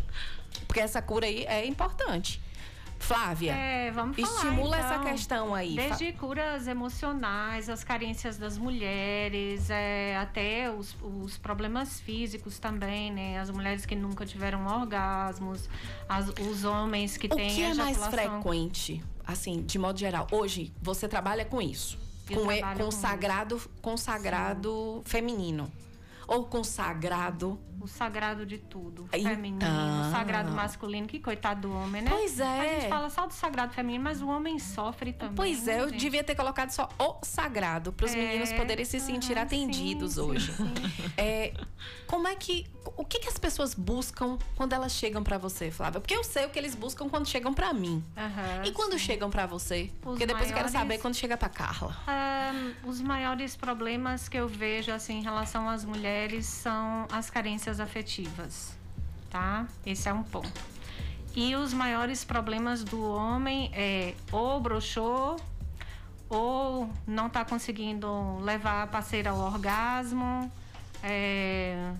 Porque 0.67 0.79
essa 0.79 1.01
cura 1.01 1.25
aí 1.25 1.43
é 1.45 1.65
importante. 1.65 2.41
Flávia, 2.99 3.53
É, 3.53 3.91
vamos 3.91 4.17
falar, 4.19 4.33
estimula 4.33 4.75
essa 4.77 4.95
então. 4.95 5.05
questão 5.05 5.53
aí. 5.53 5.75
Desde 5.75 6.11
curas 6.13 6.67
emocionais, 6.67 7.69
as 7.69 7.83
carências 7.83 8.39
das 8.39 8.57
mulheres, 8.57 9.69
é, 9.69 10.17
até 10.17 10.71
os, 10.71 10.97
os 11.03 11.37
problemas 11.37 11.99
físicos 11.99 12.57
também, 12.57 13.11
né? 13.11 13.39
As 13.39 13.51
mulheres 13.51 13.85
que 13.85 13.95
nunca 13.95 14.25
tiveram 14.25 14.65
orgasmos, 14.65 15.69
as- 16.09 16.29
os 16.49 16.63
homens 16.63 17.17
que 17.17 17.27
O 17.27 17.35
têm 17.35 17.53
que 17.53 17.61
é 17.61 17.73
mais 17.75 17.97
frequente, 18.07 19.03
assim, 19.23 19.61
de 19.61 19.77
modo 19.77 19.99
geral? 19.99 20.25
Hoje, 20.31 20.73
você 20.81 21.07
trabalha 21.07 21.45
com 21.45 21.61
isso. 21.61 21.99
Com, 22.33 22.51
e- 22.51 22.61
com 22.77 22.91
sagrado, 22.91 23.61
com 23.81 23.97
sagrado 23.97 25.01
feminino. 25.05 25.71
Ou 26.27 26.45
com 26.45 26.63
sagrado. 26.63 27.59
O 27.79 27.87
sagrado 27.87 28.43
de 28.45 28.57
tudo, 28.57 29.07
Então. 29.13 29.29
feminino, 29.31 30.01
o 30.01 30.11
sagrado 30.11 30.51
masculino, 30.51 31.07
que 31.07 31.19
coitado 31.19 31.61
do 31.69 31.73
homem, 31.73 32.01
né? 32.01 32.09
Pois 32.09 32.39
é. 32.39 32.43
A 32.59 32.79
gente 32.79 32.89
fala 32.89 33.09
só 33.09 33.27
do 33.27 33.33
sagrado 33.33 33.71
feminino, 33.73 34.03
mas 34.03 34.19
o 34.21 34.27
homem 34.27 34.57
sofre 34.59 35.13
também. 35.13 35.35
Pois 35.35 35.67
é, 35.67 35.75
né, 35.77 35.83
eu 35.83 35.89
gente? 35.89 35.99
devia 35.99 36.23
ter 36.23 36.33
colocado 36.35 36.71
só 36.71 36.89
o 36.99 37.19
sagrado, 37.23 37.93
para 37.93 38.07
os 38.07 38.13
É, 38.13 38.17
meninos 38.17 38.51
poderem 38.53 38.83
se 38.83 38.99
sentir 38.99 39.37
atendidos 39.37 40.13
sim, 40.15 40.21
hoje. 40.21 40.51
sim, 40.53 40.63
É, 41.17 41.53
como 42.07 42.27
é 42.27 42.35
que. 42.35 42.65
O 42.95 43.03
que, 43.05 43.19
que 43.19 43.27
as 43.27 43.37
pessoas 43.37 43.73
buscam 43.75 44.39
quando 44.55 44.71
elas 44.73 44.93
chegam 44.93 45.21
para 45.21 45.37
você, 45.37 45.69
Flávia? 45.69 45.99
Porque 45.99 46.15
eu 46.15 46.23
sei 46.23 46.45
o 46.45 46.49
que 46.49 46.57
eles 46.57 46.73
buscam 46.73 47.07
quando 47.09 47.27
chegam 47.27 47.53
para 47.53 47.73
mim. 47.73 48.01
Aham, 48.17 48.63
E 48.65 48.71
quando 48.71 48.93
sim. 48.93 48.99
chegam 48.99 49.29
para 49.29 49.45
você? 49.45 49.91
Porque 50.01 50.25
depois 50.25 50.47
eu 50.49 50.55
quero 50.55 50.69
maiores- 50.69 50.71
saber 50.71 50.97
quando 50.99 51.15
chega 51.15 51.35
para 51.37 51.49
Carla. 51.49 51.95
Ahn, 52.07 52.71
os 52.85 53.01
maiores 53.01 53.55
problemas 53.57 54.27
que 54.29 54.37
eu 54.37 54.47
vejo 54.47 54.91
assim 54.91 55.19
em 55.19 55.21
relação 55.21 55.69
às 55.69 55.83
mulheres 55.83 56.16
são 56.45 57.07
as 57.11 57.29
carências 57.29 57.79
afetivas, 57.79 58.75
tá? 59.29 59.67
Esse 59.85 60.09
é 60.09 60.13
um 60.13 60.23
ponto. 60.23 60.61
E 61.35 61.55
os 61.55 61.73
maiores 61.73 62.23
problemas 62.23 62.83
do 62.83 63.11
homem 63.11 63.69
é 63.73 64.15
ou 64.31 64.59
broxou 64.59 65.37
ou 66.29 66.89
não 67.05 67.27
está 67.27 67.45
conseguindo 67.45 68.39
levar 68.39 68.83
a 68.83 68.87
parceira 68.87 69.29
ao 69.29 69.37
orgasmo, 69.37 70.51
é, 71.03 71.93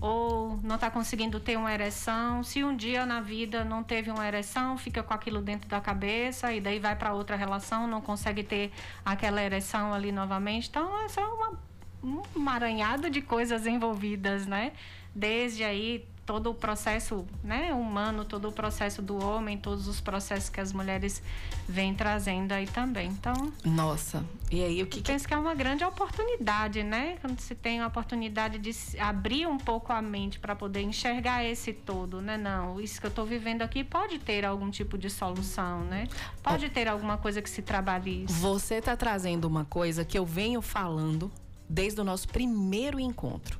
ou 0.00 0.58
não 0.62 0.74
está 0.74 0.90
conseguindo 0.90 1.38
ter 1.40 1.56
uma 1.56 1.72
ereção. 1.72 2.42
Se 2.42 2.64
um 2.64 2.76
dia 2.76 3.06
na 3.06 3.20
vida 3.20 3.64
não 3.64 3.82
teve 3.82 4.10
uma 4.10 4.26
ereção, 4.26 4.76
fica 4.76 5.02
com 5.02 5.14
aquilo 5.14 5.40
dentro 5.40 5.68
da 5.68 5.80
cabeça 5.80 6.52
e 6.52 6.60
daí 6.60 6.78
vai 6.78 6.96
para 6.96 7.14
outra 7.14 7.36
relação, 7.36 7.86
não 7.86 8.00
consegue 8.00 8.42
ter 8.42 8.72
aquela 9.04 9.40
ereção 9.42 9.94
ali 9.94 10.10
novamente. 10.12 10.68
Então, 10.68 11.00
essa 11.04 11.20
é 11.20 11.24
uma 11.24 11.58
um 12.02 12.22
emaranhado 12.34 13.08
de 13.08 13.20
coisas 13.22 13.66
envolvidas, 13.66 14.46
né? 14.46 14.72
Desde 15.14 15.62
aí 15.62 16.06
todo 16.24 16.50
o 16.50 16.54
processo, 16.54 17.26
né, 17.42 17.72
humano, 17.74 18.24
todo 18.24 18.48
o 18.48 18.52
processo 18.52 19.02
do 19.02 19.22
homem, 19.22 19.58
todos 19.58 19.88
os 19.88 20.00
processos 20.00 20.48
que 20.48 20.60
as 20.60 20.72
mulheres 20.72 21.22
vêm 21.68 21.94
trazendo 21.94 22.52
aí 22.52 22.66
também. 22.66 23.08
Então, 23.08 23.52
Nossa, 23.64 24.24
e 24.50 24.62
aí 24.62 24.82
o 24.82 24.86
que, 24.86 24.98
eu 24.98 25.02
que 25.02 25.12
penso 25.12 25.26
que 25.26 25.34
é 25.34 25.36
uma 25.36 25.54
grande 25.54 25.84
oportunidade, 25.84 26.82
né? 26.82 27.16
Quando 27.20 27.40
se 27.40 27.54
tem 27.54 27.80
a 27.80 27.86
oportunidade 27.86 28.58
de 28.58 28.72
abrir 28.98 29.46
um 29.46 29.58
pouco 29.58 29.92
a 29.92 30.00
mente 30.00 30.38
para 30.38 30.54
poder 30.54 30.82
enxergar 30.82 31.44
esse 31.44 31.72
todo, 31.72 32.20
né? 32.20 32.36
Não, 32.36 32.80
isso 32.80 33.00
que 33.00 33.06
eu 33.06 33.10
estou 33.10 33.26
vivendo 33.26 33.62
aqui 33.62 33.82
pode 33.82 34.18
ter 34.18 34.44
algum 34.44 34.70
tipo 34.70 34.96
de 34.96 35.10
solução, 35.10 35.80
né? 35.84 36.06
Pode 36.42 36.68
ter 36.68 36.88
alguma 36.88 37.18
coisa 37.18 37.42
que 37.42 37.50
se 37.50 37.62
trabalhe 37.62 38.24
isso. 38.24 38.34
Você 38.34 38.76
está 38.76 38.96
trazendo 38.96 39.46
uma 39.46 39.64
coisa 39.64 40.04
que 40.04 40.18
eu 40.18 40.24
venho 40.24 40.62
falando 40.62 41.30
desde 41.72 42.00
o 42.02 42.04
nosso 42.04 42.28
primeiro 42.28 43.00
encontro. 43.00 43.58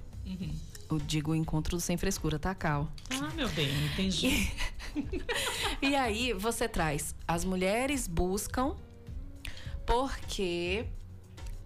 Eu 0.90 0.98
digo 0.98 1.34
encontro 1.34 1.76
do 1.76 1.80
Sem 1.80 1.96
Frescura, 1.96 2.38
tá, 2.38 2.54
Cal? 2.54 2.92
Ah, 3.10 3.30
meu 3.34 3.48
bem, 3.48 3.70
entendi. 3.86 4.52
E 5.80 5.96
aí 5.96 6.34
você 6.34 6.68
traz, 6.68 7.14
as 7.26 7.46
mulheres 7.46 8.06
buscam 8.06 8.76
porque 9.86 10.84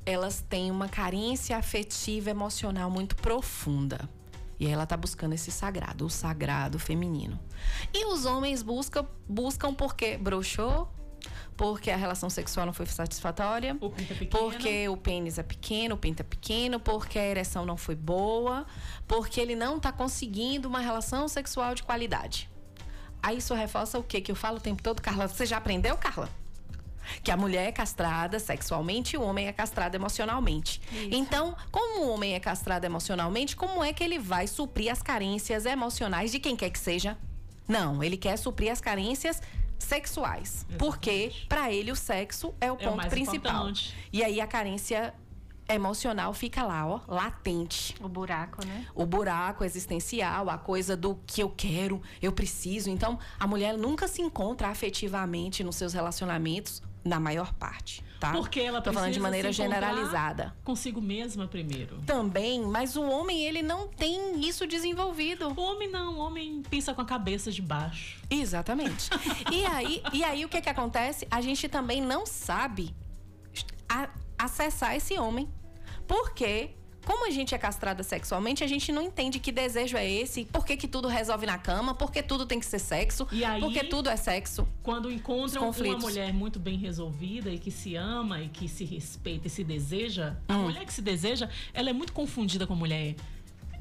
elas 0.07 0.41
têm 0.49 0.71
uma 0.71 0.89
carência 0.89 1.57
afetiva 1.57 2.31
emocional 2.31 2.89
muito 2.89 3.17
profunda. 3.17 4.09
E 4.61 4.67
aí 4.67 4.73
ela 4.73 4.87
tá 4.87 4.97
buscando 4.97 5.35
esse 5.35 5.51
sagrado, 5.51 6.07
o 6.07 6.11
sagrado 6.11 6.79
feminino. 6.79 7.39
E 7.93 8.07
os 8.07 8.25
homens 8.25 8.63
buscam, 8.63 9.05
buscam 9.29 9.75
porque 9.75 10.17
broxou, 10.17 10.89
porque 11.57 11.91
a 11.91 11.97
relação 11.97 12.29
sexual 12.29 12.67
não 12.67 12.73
foi 12.73 12.87
satisfatória, 12.87 13.77
O 13.81 13.87
é 13.87 14.25
porque 14.27 14.89
o 14.89 14.97
pênis 14.97 15.39
é 15.39 15.43
pequeno, 15.43 15.95
o 15.95 15.99
pinto 15.99 16.21
é 16.21 16.25
pequeno, 16.25 16.79
porque 16.79 17.19
a 17.19 17.25
ereção 17.25 17.65
não 17.65 17.77
foi 17.77 17.95
boa, 17.95 18.67
porque 19.07 19.41
ele 19.41 19.57
não 19.57 19.81
tá 19.81 19.91
conseguindo 19.91 20.69
uma 20.69 20.81
relação 20.81 21.27
sexual 21.29 21.75
de 21.75 21.83
qualidade. 21.83 22.51
Aí 23.23 23.39
isso 23.39 23.55
reforça 23.55 23.99
o 23.99 24.03
que 24.03 24.21
que 24.21 24.31
eu 24.31 24.37
falo 24.37 24.59
o 24.59 24.61
tempo 24.61 24.83
todo, 24.83 25.01
Carla? 25.01 25.27
Você 25.27 25.47
já 25.47 25.57
aprendeu, 25.57 25.97
Carla? 25.97 26.29
Que 27.23 27.31
a 27.31 27.37
mulher 27.37 27.69
é 27.69 27.73
castrada 27.73 28.39
sexualmente 28.39 29.15
e 29.15 29.19
o 29.19 29.23
homem 29.23 29.47
é 29.47 29.53
castrado 29.53 29.95
emocionalmente. 29.95 30.81
Então, 31.11 31.57
como 31.71 32.05
o 32.05 32.11
homem 32.11 32.35
é 32.35 32.41
castrado 32.41 32.85
emocionalmente, 32.85 33.57
como 33.57 33.83
é 33.83 33.93
que 33.93 34.03
ele 34.03 34.19
vai 34.19 34.47
suprir 34.47 34.93
as 34.93 35.03
carências 35.03 35.67
emocionais 35.67 36.33
de 36.33 36.39
quem 36.39 36.57
quer 36.57 36.71
que 36.71 36.79
seja? 36.79 37.17
Não, 37.67 38.03
ele 38.03 38.17
quer 38.17 38.37
suprir 38.37 38.71
as 38.71 38.81
carências 38.81 39.41
sexuais. 39.79 40.67
Porque, 40.79 41.33
para 41.49 41.71
ele, 41.73 41.91
o 41.93 41.97
sexo 41.97 42.55
é 42.61 42.67
o 42.67 42.69
É 42.69 42.73
o 42.73 42.77
ponto 42.77 42.97
mais 42.97 43.09
principal. 43.11 43.53
importante. 43.55 43.95
E 44.13 44.23
aí 44.25 44.41
a 44.41 44.47
carência 44.47 45.15
emocional 45.69 46.33
fica 46.33 46.63
lá, 46.63 46.87
ó, 46.87 47.01
latente 47.09 47.97
O 48.01 48.09
buraco, 48.09 48.65
né? 48.65 48.87
o 48.95 49.05
buraco 49.05 49.65
existencial, 49.65 50.49
a 50.49 50.57
coisa 50.57 50.97
do 50.97 51.19
que 51.27 51.43
eu 51.43 51.51
quero, 51.51 52.01
eu 52.23 52.31
preciso. 52.31 52.89
Então, 52.89 53.19
a 53.39 53.47
mulher 53.49 53.77
nunca 53.77 54.07
se 54.07 54.23
encontra 54.23 54.69
afetivamente 54.69 55.65
nos 55.65 55.75
seus 55.75 55.93
relacionamentos, 55.93 56.83
na 57.05 57.19
maior 57.19 57.53
parte, 57.55 58.05
tá? 58.21 58.33
Porque 58.33 58.61
ela 58.61 58.81
Tô 58.81 58.93
falando 58.93 59.13
de 59.13 59.21
maneira 59.21 59.53
generalizada. 59.53 60.55
Consigo 60.65 61.01
mesma 61.01 61.47
primeiro. 61.47 62.01
Também, 62.07 62.63
mas 62.63 62.97
o 62.97 63.03
homem, 63.03 63.45
ele 63.45 63.63
não 63.63 63.89
tem 63.89 64.41
isso 64.47 64.67
desenvolvido. 64.67 65.49
O 65.57 65.61
homem 65.61 65.89
não, 65.91 66.15
o 66.15 66.19
homem 66.19 66.63
pensa 66.69 66.93
com 66.95 67.01
a 67.01 67.05
cabeça 67.05 67.51
de 67.51 67.63
baixo. 67.63 68.21
Exatamente. 68.31 69.11
e, 69.53 69.65
aí, 69.67 70.03
e 70.13 70.25
aí, 70.25 70.45
o 70.45 70.49
que 70.49 70.61
que 70.61 70.69
acontece? 70.69 71.27
A 71.31 71.41
gente 71.41 71.69
também 71.69 72.01
não 72.01 72.27
sabe 72.27 72.95
a- 73.89 74.09
acessar 74.39 74.95
esse 74.97 75.19
homem. 75.19 75.49
Porque, 76.07 76.71
como 77.07 77.27
a 77.27 77.31
gente 77.31 77.55
é 77.55 77.59
castrada 77.59 78.03
sexualmente, 78.03 78.63
a 78.63 78.67
gente 78.67 78.91
não 78.93 79.01
entende 79.01 79.39
que 79.39 79.51
desejo 79.53 79.97
é 79.97 80.07
esse, 80.11 80.45
por 80.45 80.67
que, 80.67 80.77
que 80.77 80.89
tudo 80.89 81.09
resolve 81.09 81.47
na 81.47 81.57
cama, 81.57 81.95
por 81.95 82.11
que 82.11 82.23
tudo 82.23 82.45
tem 82.45 82.59
que 82.61 82.67
ser 82.67 82.81
sexo, 82.81 83.27
E 83.33 83.45
aí- 83.45 83.61
porque 83.61 83.85
tudo 83.85 84.11
é 84.11 84.17
sexo. 84.17 84.67
Quando 84.83 85.11
encontram 85.11 85.71
uma 85.71 85.99
mulher 85.99 86.35
muito 86.35 86.59
bem 86.59 86.77
resolvida 86.77 87.49
e 87.49 87.59
que 87.59 87.71
se 87.71 87.95
ama 87.95 88.43
e 88.43 88.49
que 88.49 88.69
se 88.69 88.85
respeita 88.85 89.47
e 89.47 89.51
se 89.51 89.63
deseja, 89.65 90.35
a 90.49 90.55
Hum. 90.55 90.65
mulher 90.65 90.85
que 90.85 90.93
se 90.93 91.01
deseja, 91.01 91.49
ela 91.73 91.89
é 91.89 91.93
muito 91.93 92.13
confundida 92.13 92.67
com 92.67 92.73
a 92.73 92.77
mulher 92.77 93.15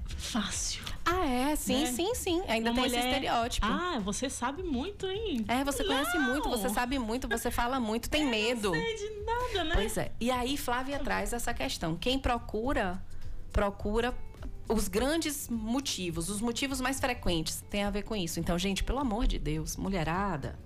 fácil. 0.07 0.83
Ah, 1.03 1.25
é? 1.25 1.55
Sim, 1.55 1.79
Né? 1.81 1.85
sim, 1.88 2.15
sim. 2.15 2.41
Ainda 2.47 2.69
Uma 2.71 2.75
tem 2.81 2.85
esse 2.85 2.95
mulher- 2.95 3.09
estereótipo. 3.11 3.65
Ah, 3.67 3.99
você 4.03 4.29
sabe 4.29 4.63
muito, 4.63 5.07
hein? 5.07 5.43
É, 5.47 5.63
você 5.63 5.83
conhece 5.83 6.17
Não. 6.17 6.29
muito, 6.29 6.49
você 6.49 6.69
sabe 6.69 6.97
muito, 6.99 7.27
você 7.27 7.49
fala 7.51 7.79
muito, 7.79 8.09
tem 8.09 8.25
medo. 8.25 8.71
Não 8.71 8.79
sei 8.81 8.95
de 8.95 9.09
nada, 9.25 9.63
né? 9.65 9.71
Pois 9.75 9.97
é. 9.97 10.11
E 10.19 10.29
aí, 10.31 10.57
Flávia 10.57 10.99
traz 10.99 11.33
essa 11.33 11.53
questão. 11.53 11.95
Quem 11.95 12.17
procura, 12.19 13.01
procura 13.55 14.13
os 14.67 14.89
grandes 14.89 15.47
motivos, 15.47 16.27
os 16.27 16.41
motivos 16.41 16.81
mais 16.81 16.99
frequentes 16.99 17.63
tem 17.69 17.85
a 17.85 17.89
ver 17.89 18.03
com 18.03 18.13
isso. 18.13 18.37
Então, 18.37 18.59
gente, 18.59 18.83
pelo 18.83 18.99
amor 18.99 19.25
de 19.25 19.39
Deus, 19.39 19.77
mulherada, 19.77 20.59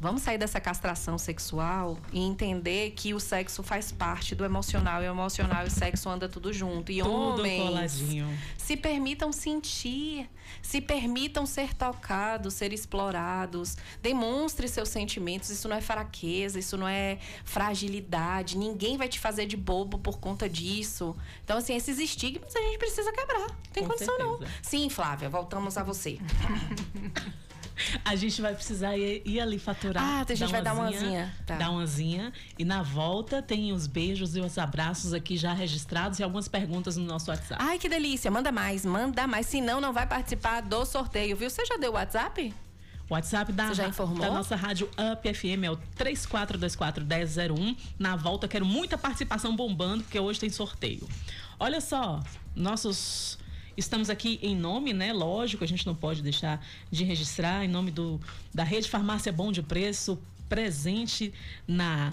vamos 0.00 0.22
sair 0.22 0.38
dessa 0.38 0.60
castração 0.60 1.16
sexual 1.18 1.98
e 2.12 2.20
entender 2.20 2.90
que 2.92 3.14
o 3.14 3.20
sexo 3.20 3.62
faz 3.62 3.90
parte 3.90 4.34
do 4.34 4.44
emocional 4.44 5.02
e 5.02 5.06
o 5.06 5.10
emocional 5.10 5.64
e 5.64 5.68
o 5.68 5.70
sexo 5.70 6.08
anda 6.08 6.28
tudo 6.28 6.52
junto. 6.52 6.92
E 6.92 6.98
Tudo 7.02 7.10
homens, 7.12 7.62
coladinho. 7.62 8.38
se 8.58 8.76
permitam 8.76 9.32
sentir, 9.32 10.28
se 10.62 10.80
permitam 10.80 11.46
ser 11.46 11.74
tocados, 11.74 12.54
ser 12.54 12.72
explorados. 12.72 13.76
Demonstre 14.02 14.68
seus 14.68 14.88
sentimentos. 14.88 15.48
Isso 15.50 15.68
não 15.68 15.76
é 15.76 15.80
fraqueza, 15.80 16.58
isso 16.58 16.76
não 16.76 16.86
é 16.86 17.18
fragilidade. 17.44 18.56
Ninguém 18.58 18.96
vai 18.96 19.08
te 19.08 19.18
fazer 19.18 19.46
de 19.46 19.56
bobo 19.56 19.98
por 19.98 20.18
conta 20.18 20.48
disso. 20.48 21.16
Então, 21.44 21.58
assim, 21.58 21.74
esses 21.74 21.98
estigmas 21.98 22.54
a 22.54 22.60
gente 22.60 22.78
precisa 22.78 23.10
quebrar. 23.12 23.40
Não 23.48 23.72
tem 23.72 23.82
Com 23.82 23.90
condição, 23.90 24.18
não. 24.18 24.38
certeza. 24.38 24.52
Sim, 24.62 24.88
Flávia, 24.90 25.28
voltamos 25.28 25.76
a 25.78 25.82
você. 25.82 26.18
A 28.04 28.16
gente 28.16 28.40
vai 28.40 28.54
precisar 28.54 28.96
ir, 28.96 29.22
ir 29.24 29.40
ali 29.40 29.58
faturar. 29.58 30.02
Ah, 30.02 30.24
a 30.28 30.34
gente 30.34 30.50
vai 30.50 30.62
dar 30.62 30.74
uma 30.74 30.88
asinha, 30.88 31.34
tá. 31.44 31.56
Dar 31.56 31.70
uma 31.70 31.82
asinha. 31.82 32.32
E 32.58 32.64
na 32.64 32.82
volta 32.82 33.42
tem 33.42 33.72
os 33.72 33.86
beijos 33.86 34.36
e 34.36 34.40
os 34.40 34.58
abraços 34.58 35.12
aqui 35.12 35.36
já 35.36 35.52
registrados 35.52 36.18
e 36.18 36.22
algumas 36.22 36.48
perguntas 36.48 36.96
no 36.96 37.04
nosso 37.04 37.30
WhatsApp. 37.30 37.62
Ai, 37.62 37.78
que 37.78 37.88
delícia. 37.88 38.30
Manda 38.30 38.50
mais, 38.50 38.84
manda 38.84 39.26
mais. 39.26 39.46
Senão, 39.46 39.80
não 39.80 39.92
vai 39.92 40.06
participar 40.06 40.62
do 40.62 40.84
sorteio, 40.84 41.36
viu? 41.36 41.50
Você 41.50 41.64
já 41.66 41.76
deu 41.76 41.92
o 41.92 41.94
WhatsApp? 41.94 42.54
O 43.08 43.14
WhatsApp 43.14 43.52
da, 43.52 43.72
da 43.72 44.30
nossa 44.30 44.56
rádio 44.56 44.90
Up 45.12 45.32
FM 45.32 45.62
é 45.64 45.70
o 45.70 45.76
3424-1001. 45.96 47.76
Na 47.98 48.16
volta, 48.16 48.48
quero 48.48 48.66
muita 48.66 48.98
participação 48.98 49.54
bombando, 49.54 50.02
porque 50.02 50.18
hoje 50.18 50.40
tem 50.40 50.50
sorteio. 50.50 51.08
Olha 51.58 51.80
só, 51.80 52.20
nossos. 52.54 53.38
Estamos 53.76 54.08
aqui 54.08 54.38
em 54.42 54.56
nome, 54.56 54.92
né? 54.92 55.12
Lógico, 55.12 55.62
a 55.62 55.66
gente 55.66 55.86
não 55.86 55.94
pode 55.94 56.22
deixar 56.22 56.64
de 56.90 57.04
registrar, 57.04 57.64
em 57.64 57.68
nome 57.68 57.90
do, 57.90 58.18
da 58.54 58.64
Rede 58.64 58.88
Farmácia 58.88 59.30
Bom 59.30 59.52
de 59.52 59.62
Preço, 59.62 60.18
presente 60.48 61.32
na 61.66 62.12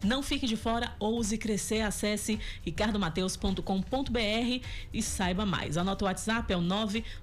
Não 0.04 0.24
fique 0.24 0.48
de 0.48 0.58
fora, 0.58 0.92
ouse 1.00 1.38
crescer, 1.38 1.82
acesse 1.82 2.40
ricardomateus.com.br 2.64 4.66
e 4.92 5.04
saiba 5.04 5.46
mais. 5.46 5.78
Anota 5.78 6.06
o 6.06 6.08
WhatsApp, 6.08 6.52
é 6.52 6.58
o 6.58 6.62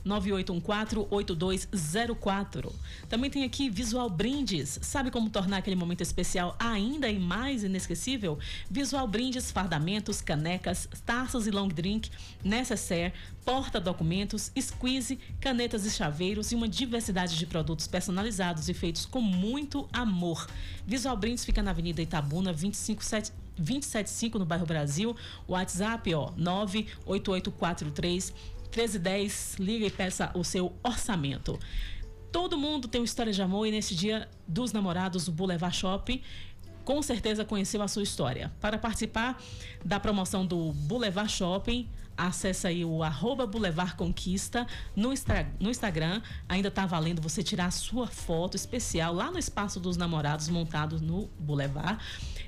998148204. 0.07 2.73
Também 3.09 3.31
tem 3.31 3.43
aqui 3.43 3.69
Visual 3.69 4.09
Brindes. 4.09 4.79
Sabe 4.81 5.11
como 5.11 5.29
tornar 5.29 5.57
aquele 5.57 5.75
momento 5.75 6.03
especial 6.03 6.55
ainda 6.59 7.11
e 7.11 7.19
mais 7.19 7.65
inesquecível? 7.65 8.39
Visual 8.71 9.09
Brindes, 9.09 9.51
fardamentos, 9.51 10.21
canecas, 10.21 10.89
taças 11.05 11.49
e 11.49 11.51
long 11.51 11.67
drink, 11.67 12.13
necessaire, 12.45 13.13
porta-documentos, 13.49 14.53
squeeze, 14.61 15.19
canetas 15.41 15.87
e 15.87 15.91
chaveiros 15.91 16.53
e 16.53 16.55
uma 16.55 16.69
diversidade 16.69 17.39
de 17.39 17.47
produtos 17.47 17.87
personalizados 17.87 18.69
e 18.69 18.75
feitos 18.75 19.07
com 19.07 19.23
muito 19.23 19.89
amor. 19.91 20.47
Visual 20.87 21.17
Brindes 21.17 21.47
fica 21.47 21.63
na 21.63 21.71
Avenida 21.71 22.03
Itabuna, 22.03 22.53
257 22.53 23.33
275 23.57 24.39
no 24.39 24.45
bairro 24.45 24.67
Brasil. 24.67 25.17
O 25.47 25.53
WhatsApp, 25.53 26.13
ó, 26.13 26.31
98843 26.37 28.35
1310. 28.65 29.57
Liga 29.59 29.87
e 29.87 29.91
peça 29.91 30.31
o 30.35 30.45
seu 30.45 30.77
orçamento. 30.85 31.59
Todo 32.31 32.59
mundo 32.59 32.87
tem 32.87 33.01
uma 33.01 33.07
história 33.07 33.33
de 33.33 33.41
amor 33.41 33.65
e 33.65 33.71
nesse 33.71 33.95
dia 33.95 34.29
dos 34.47 34.75
namorados, 34.75 35.27
o 35.27 35.33
Boulevard 35.33 35.75
Shopping 35.75 36.21
com 36.85 37.01
certeza 37.01 37.47
conheceu 37.47 37.81
a 37.81 37.89
sua 37.89 38.03
história. 38.03 38.53
Para 38.61 38.77
participar 38.77 39.43
da 39.83 39.99
promoção 39.99 40.45
do 40.45 40.73
Boulevard 40.73 41.33
Shopping, 41.33 41.89
acesse 42.19 42.67
aí 42.67 42.85
o 42.85 43.03
arroba 43.05 43.47
Boulevard 43.47 43.95
Conquista 43.95 44.67
no, 44.95 45.11
no 45.61 45.71
Instagram. 45.71 46.21
Ainda 46.49 46.69
está 46.69 46.85
valendo 46.85 47.23
você 47.23 47.43
tirar 47.43 47.67
a 47.67 47.71
sua 47.71 48.09
foto 48.09 48.57
especial 48.57 49.15
lá 49.15 49.31
no 49.31 49.39
Espaço 49.39 49.79
dos 49.79 49.97
Namorados 49.97 50.49
montado 50.49 51.01
no 51.01 51.29
Boulevard 51.39 52.03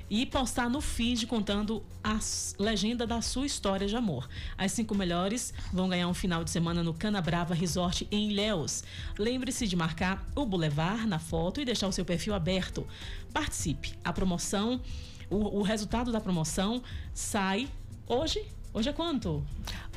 e 0.09 0.25
postar 0.25 0.69
no 0.69 0.81
feed 0.81 1.25
contando 1.25 1.81
a 2.03 2.19
legenda 2.59 3.07
da 3.07 3.21
sua 3.21 3.45
história 3.45 3.87
de 3.87 3.95
amor. 3.95 4.27
As 4.57 4.73
cinco 4.73 4.93
melhores 4.93 5.53
vão 5.71 5.87
ganhar 5.87 6.09
um 6.09 6.13
final 6.13 6.43
de 6.43 6.51
semana 6.51 6.83
no 6.83 6.93
Cana 6.93 7.21
Brava 7.21 7.53
Resort 7.53 8.05
em 8.11 8.29
Ilhéus. 8.29 8.83
Lembre-se 9.17 9.65
de 9.65 9.75
marcar 9.77 10.25
o 10.35 10.45
Boulevard 10.45 11.07
na 11.07 11.17
foto 11.17 11.61
e 11.61 11.65
deixar 11.65 11.87
o 11.87 11.93
seu 11.93 12.03
perfil 12.03 12.33
aberto. 12.33 12.85
Participe. 13.33 13.93
A 14.03 14.11
promoção, 14.11 14.81
o, 15.29 15.59
o 15.59 15.61
resultado 15.61 16.11
da 16.11 16.19
promoção 16.19 16.83
sai 17.13 17.69
hoje. 18.05 18.45
Hoje 18.73 18.89
é 18.89 18.93
quanto? 18.93 19.45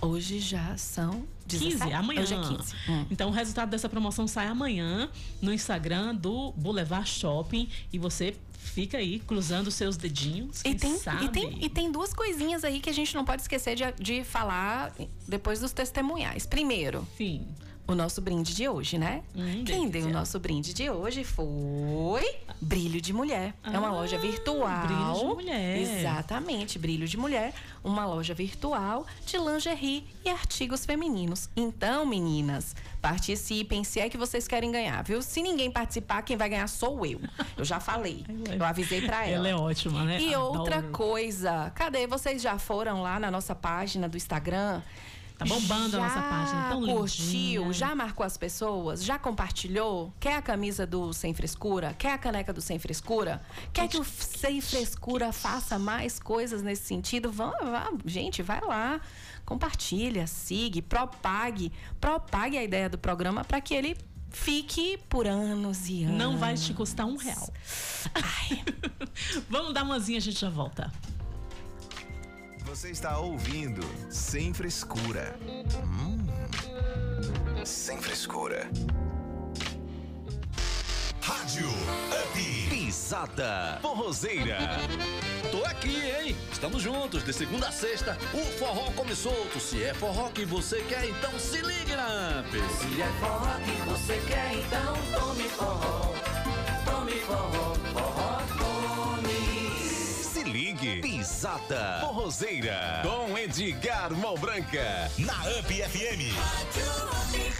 Hoje 0.01 0.41
já 0.41 0.77
são 0.77 1.27
15, 1.47 1.65
17. 1.71 1.93
amanhã. 1.93 2.23
Hoje 2.23 2.35
é 2.35 2.41
15. 2.41 2.75
Hum. 2.89 3.07
Então 3.11 3.29
o 3.29 3.33
resultado 3.33 3.71
dessa 3.71 3.89
promoção 3.89 4.27
sai 4.27 4.49
amanhã 4.49 5.09
no 5.41 5.53
Instagram 5.53 6.15
do 6.15 6.53
Boulevard 6.53 7.09
Shopping 7.09 7.69
e 7.93 7.99
você 7.99 8.35
Fica 8.65 8.97
aí, 8.97 9.21
cruzando 9.21 9.71
seus 9.71 9.95
dedinhos. 9.97 10.63
E 10.65 10.75
tem, 10.75 10.97
sabe? 10.97 11.27
e, 11.27 11.29
tem, 11.29 11.65
e 11.65 11.69
tem 11.69 11.93
duas 11.93 12.15
coisinhas 12.15 12.65
aí 12.65 12.81
que 12.81 12.89
a 12.89 12.93
gente 12.95 13.15
não 13.15 13.23
pode 13.23 13.43
esquecer 13.43 13.77
de, 13.77 13.85
de 14.03 14.25
falar 14.25 14.93
depois 15.29 15.61
dos 15.61 15.71
testemunhais. 15.71 16.47
Primeiro, 16.47 17.07
Sim. 17.17 17.47
O 17.87 17.95
nosso 17.95 18.21
brinde 18.23 18.55
de 18.55 18.69
hoje, 18.69 18.97
né? 18.97 19.23
Hum, 19.37 19.63
Quem 19.65 19.89
deu 19.89 20.07
o 20.07 20.11
nosso 20.11 20.39
brinde 20.39 20.73
de 20.73 20.89
hoje 20.89 21.23
foi 21.23 22.25
Brilho 22.61 23.01
de 23.01 23.13
Mulher. 23.13 23.55
é 23.63 23.79
uma 23.79 23.89
Ah, 23.89 23.93
loja 23.93 24.17
virtual. 24.19 24.87
Brilho 24.87 25.15
de 25.19 25.25
Mulher. 25.25 25.79
Exatamente, 25.79 26.79
Brilho 26.79 27.07
de 27.07 27.17
Mulher, 27.19 27.53
uma 27.83 28.07
loja 28.07 28.33
virtual 28.33 29.07
de 29.27 29.37
lingerie 29.37 30.07
e 30.25 30.31
artigos 30.31 30.87
femininos. 30.87 31.49
Então, 31.55 32.07
meninas, 32.07 32.75
participem 33.03 33.85
se 33.85 34.01
é 34.01 34.09
que 34.09 34.17
vocês 34.17 34.49
querem 34.49 34.73
ganhar, 34.73 35.03
viu? 35.05 35.21
Se 35.21 35.43
ninguém 35.43 35.71
participar, 35.71 36.23
quem 36.23 36.37
vai 36.39 36.49
ganhar 36.49 36.67
sou 36.69 37.05
eu. 37.05 37.21
Eu 37.57 37.65
já 37.65 37.81
falei. 37.81 38.25
Eu 38.59 38.65
avisei 38.65 39.03
pra 39.03 39.27
ela. 39.27 39.47
Ela 39.47 39.49
é 39.49 39.55
ótima, 39.57 40.05
né? 40.05 40.21
E 40.21 40.35
outra 40.37 40.77
Adoro. 40.79 40.93
coisa, 40.93 41.71
cadê? 41.75 42.07
Vocês 42.07 42.41
já 42.41 42.59
foram 42.59 43.03
lá 43.03 43.19
na 43.21 43.31
nossa 43.31 43.55
página 43.55 44.09
do 44.09 44.17
Instagram? 44.17 44.81
Tá 45.45 45.55
bombando 45.55 45.97
a 45.99 46.01
nossa 46.01 46.23
página, 46.23 46.69
tão 46.71 46.87
curtiu, 46.87 47.63
lindinha. 47.63 47.73
já 47.73 47.95
marcou 47.95 48.25
as 48.25 48.37
pessoas, 48.37 49.05
já 49.05 49.19
compartilhou? 49.19 50.13
Quer 50.19 50.37
a 50.37 50.43
camisa 50.43 50.87
do 50.87 51.13
Sem 51.13 51.35
Frescura? 51.35 51.95
Quer 51.99 52.13
a 52.13 52.19
caneca 52.19 52.53
do 52.53 52.63
Sem 52.63 52.79
Frescura? 52.79 53.43
Quer 53.73 53.89
que 53.89 53.99
o 53.99 54.05
Sem 54.05 54.61
Frescura 54.61 55.33
faça 55.33 55.79
mais 55.79 56.19
coisas 56.19 56.63
nesse 56.63 56.85
sentido? 56.87 57.31
Vão, 57.31 57.53
vá, 57.63 57.93
gente, 58.07 58.43
vai 58.43 58.61
lá, 58.63 59.01
compartilha, 59.45 60.27
siga, 60.27 60.81
propague, 60.81 61.71
propague 62.01 62.57
a 62.57 62.65
ideia 62.65 62.89
do 62.89 62.97
programa 62.97 63.45
para 63.45 63.61
que 63.61 63.75
ele 63.75 63.97
fique 64.31 64.99
por 65.09 65.27
anos 65.27 65.89
e 65.89 66.05
anos. 66.05 66.17
Não 66.17 66.39
vai 66.39 66.55
te 66.55 66.73
custar 66.73 67.07
um 67.07 67.17
real. 67.17 67.53
Ai, 68.15 68.65
Vamos 69.49 69.75
dar 69.75 69.83
umazinha, 69.85 70.19
a 70.19 70.21
gente 70.21 70.41
já 70.41 70.49
volta. 70.51 70.91
Você 72.75 72.91
está 72.91 73.19
ouvindo 73.19 73.89
Sem 74.11 74.53
Frescura. 74.53 75.39
Hum. 75.85 76.27
Sem 77.65 78.03
Frescura. 78.03 78.69
Rádio 81.21 81.69
Up. 81.69 82.69
Pisada 82.69 83.79
Forrozeira. 83.81 84.59
Tô 85.53 85.65
aqui, 85.67 86.03
hein? 86.05 86.37
Estamos 86.51 86.83
juntos, 86.83 87.23
de 87.23 87.33
segunda 87.33 87.69
a 87.69 87.73
sexta. 87.73 88.19
O 88.33 88.45
forró 88.59 88.91
come 88.91 89.15
solto. 89.15 89.61
Se 89.61 89.85
é 89.85 89.95
forró 89.95 90.31
que 90.31 90.45
você 90.45 90.83
quer, 90.89 91.09
então 91.09 91.39
se 91.39 91.59
ligue 91.59 91.95
na 91.95 92.41
Amp. 92.41 92.51
Se 92.51 93.01
é 93.01 93.07
forró 93.21 93.55
que 93.61 93.89
você 93.89 94.21
quer, 94.27 94.53
então 94.53 94.95
tome 95.17 95.45
forró. 95.45 96.13
Tome 96.85 97.13
forró, 97.21 97.75
forró. 97.93 98.14
Ligue. 100.85 101.01
Pisada 101.01 101.99
Forrozeira. 102.01 103.03
Com 103.03 103.39
Edgar 103.39 104.13
Malbranca. 104.13 105.11
Na 105.19 105.35
Up 105.59 105.73
FM. 105.73 106.35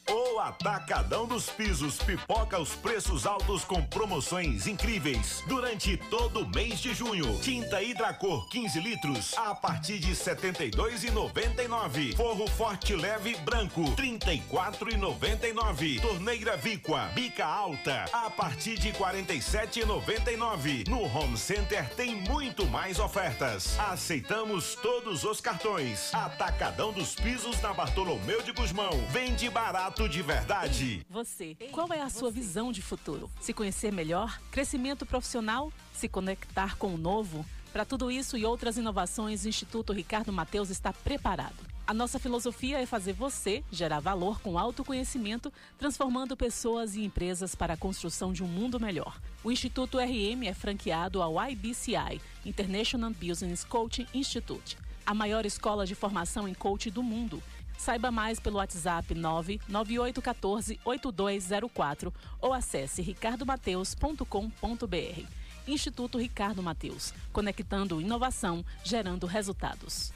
O 0.10 0.40
Atacadão 0.40 1.26
dos 1.26 1.50
Pisos 1.50 1.98
pipoca 1.98 2.58
os 2.58 2.74
preços 2.76 3.26
altos 3.26 3.66
com 3.66 3.84
promoções 3.84 4.66
incríveis 4.66 5.44
durante 5.48 5.98
todo 5.98 6.44
o 6.44 6.48
mês 6.48 6.80
de 6.80 6.94
junho. 6.94 7.38
Tinta 7.40 7.84
Hidracor 7.84 8.48
15 8.48 8.80
litros 8.80 9.38
a 9.38 9.54
partir 9.54 10.00
de 10.00 10.08
R$ 10.08 10.14
72,99. 10.14 12.16
Forro 12.16 12.48
Forte 12.48 12.96
Leve 12.96 13.36
Branco 13.40 13.82
34,99. 13.96 16.00
Torneira 16.00 16.56
Víqua 16.56 17.12
Bica 17.14 17.46
Alta 17.46 18.06
a 18.14 18.30
partir 18.30 18.80
de 18.80 18.92
R$ 18.92 18.98
47,99. 18.98 20.88
No 20.88 21.04
Home 21.04 21.38
Center 21.38 21.90
tem 21.96 22.16
muito 22.16 22.66
mais 22.68 22.98
ofertas. 22.98 23.78
Aceitamos 23.78 24.76
todos 24.76 25.26
os 25.26 25.42
cartões. 25.42 26.14
Atacadão 26.14 26.94
dos 26.94 27.14
Pisos 27.14 27.62
na 27.62 27.74
Bartolomeu 27.74 28.42
de 28.42 28.54
Gusmão. 28.54 28.92
Vende 29.10 29.50
barato 29.50 29.97
de 30.06 30.22
verdade. 30.22 31.06
Você, 31.10 31.56
qual 31.72 31.92
é 31.94 32.02
a 32.02 32.10
sua 32.10 32.30
visão 32.30 32.72
de 32.72 32.82
futuro? 32.82 33.32
Se 33.40 33.54
conhecer 33.54 33.92
melhor, 33.92 34.38
crescimento 34.52 35.06
profissional, 35.06 35.72
se 35.94 36.10
conectar 36.10 36.76
com 36.76 36.94
o 36.94 36.98
novo? 36.98 37.46
Para 37.72 37.86
tudo 37.86 38.12
isso 38.12 38.38
e 38.38 38.46
outras 38.46 38.78
inovações, 38.78 39.46
o 39.46 39.48
Instituto 39.48 39.94
Ricardo 39.94 40.34
Mateus 40.34 40.70
está 40.70 40.92
preparado. 40.92 41.56
A 41.88 41.94
nossa 41.94 42.20
filosofia 42.20 42.82
é 42.82 42.86
fazer 42.86 43.14
você 43.14 43.64
gerar 43.72 44.02
valor 44.02 44.42
com 44.42 44.60
autoconhecimento, 44.60 45.54
transformando 45.80 46.36
pessoas 46.36 46.96
e 46.96 47.04
empresas 47.04 47.56
para 47.56 47.76
a 47.76 47.78
construção 47.78 48.34
de 48.34 48.44
um 48.44 48.48
mundo 48.48 48.80
melhor. 48.80 49.18
O 49.42 49.52
Instituto 49.52 49.98
RM 49.98 50.44
é 50.46 50.54
franqueado 50.54 51.22
ao 51.22 51.36
IBCI, 51.50 52.22
International 52.46 53.12
Business 53.12 53.64
Coaching 53.64 54.06
Institute, 54.14 54.78
a 55.06 55.14
maior 55.14 55.46
escola 55.46 55.86
de 55.86 55.96
formação 55.96 56.46
em 56.46 56.54
coaching 56.54 56.92
do 56.92 57.02
mundo. 57.02 57.42
Saiba 57.78 58.12
mais 58.12 58.40
pelo 58.40 58.58
WhatsApp 58.58 59.14
99814 59.14 60.80
8204 60.84 62.14
ou 62.42 62.54
acesse 62.54 63.02
ricardomateus.com.br. 63.02 65.26
Instituto 65.68 66.18
Ricardo 66.18 66.64
Mateus, 66.64 67.14
conectando 67.32 68.02
inovação, 68.02 68.66
gerando 68.84 69.28
resultados. 69.28 70.12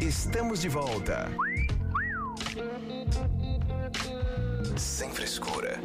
Estamos 0.00 0.60
de 0.60 0.68
volta. 0.68 1.28
Sem 4.76 5.10
Frescura. 5.12 5.80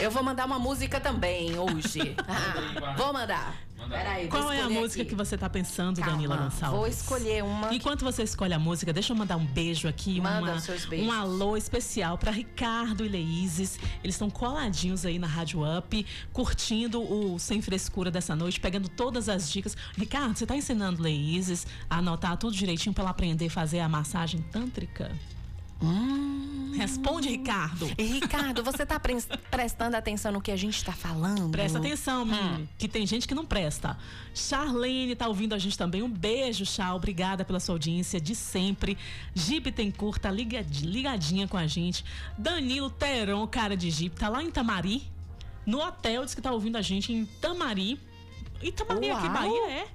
Eu 0.00 0.10
vou 0.10 0.22
mandar 0.22 0.46
uma 0.46 0.58
música 0.58 1.00
também 1.00 1.58
hoje. 1.58 2.14
Ah, 2.28 2.94
vou 2.96 3.12
mandar. 3.12 3.54
Peraí, 3.88 4.28
vou 4.28 4.38
Qual 4.40 4.52
é 4.52 4.60
a 4.60 4.68
música 4.68 5.00
aqui. 5.00 5.10
que 5.10 5.14
você 5.14 5.34
está 5.34 5.48
pensando, 5.48 5.96
Calma, 5.96 6.12
Danila 6.12 6.36
Gonçalves? 6.36 6.78
Vou 6.78 6.86
escolher 6.86 7.42
uma. 7.42 7.72
Enquanto 7.74 8.04
você 8.04 8.22
escolhe 8.22 8.52
a 8.52 8.58
música, 8.58 8.92
deixa 8.92 9.12
eu 9.12 9.16
mandar 9.16 9.36
um 9.36 9.46
beijo 9.46 9.88
aqui, 9.88 10.20
Manda 10.20 10.42
uma, 10.42 10.54
os 10.56 10.64
seus 10.64 10.84
beijos. 10.84 11.08
um 11.08 11.12
alô 11.12 11.56
especial 11.56 12.18
para 12.18 12.30
Ricardo 12.30 13.04
e 13.04 13.08
Leíses. 13.08 13.78
Eles 14.04 14.14
estão 14.14 14.28
coladinhos 14.28 15.06
aí 15.06 15.18
na 15.18 15.26
Rádio 15.26 15.60
Up, 15.78 16.06
curtindo 16.34 17.00
o 17.00 17.38
Sem 17.38 17.62
Frescura 17.62 18.10
dessa 18.10 18.36
noite, 18.36 18.60
pegando 18.60 18.88
todas 18.90 19.26
as 19.28 19.50
dicas. 19.50 19.74
Ricardo, 19.96 20.36
você 20.36 20.44
tá 20.44 20.54
ensinando 20.54 21.02
Leíses 21.02 21.66
a 21.88 21.96
anotar 21.98 22.36
tudo 22.36 22.54
direitinho 22.54 22.92
para 22.94 23.04
ela 23.04 23.10
aprender 23.10 23.46
a 23.46 23.50
fazer 23.50 23.80
a 23.80 23.88
massagem 23.88 24.42
tântrica? 24.52 25.10
Hum. 25.82 26.72
Responde, 26.76 27.28
Ricardo. 27.28 27.90
E, 27.98 28.02
Ricardo, 28.04 28.62
você 28.62 28.86
tá 28.86 29.00
pre- 29.00 29.16
prestando 29.50 29.96
atenção 29.96 30.30
no 30.30 30.40
que 30.40 30.52
a 30.52 30.56
gente 30.56 30.84
tá 30.84 30.92
falando? 30.92 31.50
Presta 31.50 31.78
atenção, 31.78 32.22
Hum. 32.24 32.66
que 32.78 32.86
tem 32.86 33.04
gente 33.04 33.26
que 33.26 33.34
não 33.34 33.44
presta. 33.44 33.98
Charlene 34.32 35.16
tá 35.16 35.26
ouvindo 35.26 35.54
a 35.54 35.58
gente 35.58 35.76
também. 35.76 36.02
Um 36.02 36.08
beijo, 36.10 36.64
Chá. 36.64 36.94
Obrigada 36.94 37.44
pela 37.44 37.58
sua 37.58 37.74
audiência 37.74 38.20
de 38.20 38.34
sempre. 38.34 38.96
Gipe 39.34 39.72
tem 39.72 39.90
curta, 39.90 40.30
ligadinha 40.30 41.48
com 41.48 41.56
a 41.56 41.66
gente. 41.66 42.04
Danilo 42.36 42.90
Teron, 42.90 43.44
cara 43.48 43.76
de 43.76 43.90
Gipe, 43.90 44.16
tá 44.16 44.28
lá 44.28 44.42
em 44.42 44.50
Tamari. 44.50 45.02
No 45.66 45.80
hotel, 45.80 46.24
diz 46.24 46.34
que 46.34 46.40
tá 46.40 46.52
ouvindo 46.52 46.76
a 46.76 46.82
gente 46.82 47.12
em 47.12 47.24
Tamari. 47.26 48.00
Itamari 48.62 49.10
aqui, 49.10 49.24
Uau. 49.26 49.32
Bahia, 49.32 49.70
é. 49.70 49.88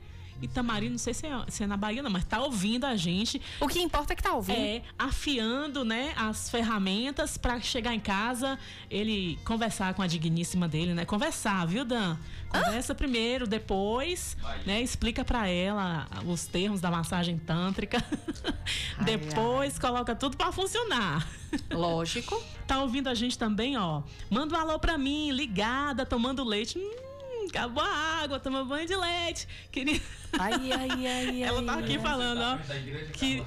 Itamari, 0.44 0.90
não 0.90 0.98
sei 0.98 1.14
se 1.14 1.26
é, 1.26 1.46
se 1.48 1.64
é 1.64 1.68
na 1.68 1.78
Bahia, 1.78 2.02
não, 2.02 2.12
mas 2.12 2.24
tá 2.26 2.42
ouvindo 2.42 2.86
a 2.86 2.96
gente. 2.96 3.42
O 3.60 3.68
que 3.68 3.80
importa 3.82 4.14
é 4.14 4.16
que 4.16 4.24
tá 4.24 4.34
ouvindo. 4.34 4.58
É, 4.58 4.82
afiando, 4.98 5.84
né, 5.84 6.14
as 6.16 6.50
ferramentas 6.50 7.38
para 7.38 7.60
chegar 7.60 7.94
em 7.94 8.00
casa, 8.00 8.58
ele 8.90 9.40
conversar 9.46 9.94
com 9.94 10.02
a 10.02 10.08
digníssima 10.08 10.68
dele, 10.68 10.94
né? 10.94 11.06
Conversar, 11.06 11.66
viu, 11.66 11.86
Dan? 11.86 12.18
Conversa 12.50 12.94
primeiro, 12.94 13.48
depois, 13.48 14.38
né? 14.66 14.82
Explica 14.82 15.26
para 15.26 15.48
ela 15.48 16.08
os 16.26 16.46
termos 16.46 16.80
da 16.80 16.92
massagem 16.92 17.38
tântrica. 17.38 18.04
depois 19.04 19.80
coloca 19.80 20.16
tudo 20.16 20.38
para 20.38 20.52
funcionar. 20.52 21.28
Lógico. 21.72 22.42
Tá 22.66 22.82
ouvindo 22.82 23.10
a 23.10 23.14
gente 23.14 23.38
também, 23.38 23.76
ó? 23.78 24.02
Manda 24.30 24.56
um 24.56 24.58
alô 24.58 24.80
pra 24.80 24.98
mim, 24.98 25.32
ligada, 25.32 26.06
tomando 26.06 26.46
leite. 26.46 26.80
Hum, 26.80 26.96
acabou 27.58 27.84
a 27.84 27.88
água, 28.24 28.40
toma 28.40 28.64
banho 28.66 28.88
de 28.88 28.96
leite. 28.96 29.48
Queria... 29.72 30.02
Ai, 30.40 30.72
ai, 30.72 31.08
ai, 31.08 31.44
Ela 31.44 31.60
ai, 31.60 31.66
tá 31.66 31.74
aqui 31.76 31.94
ai. 31.94 32.00
falando, 32.00 32.42
ó. 32.42 32.58
Que 33.14 33.44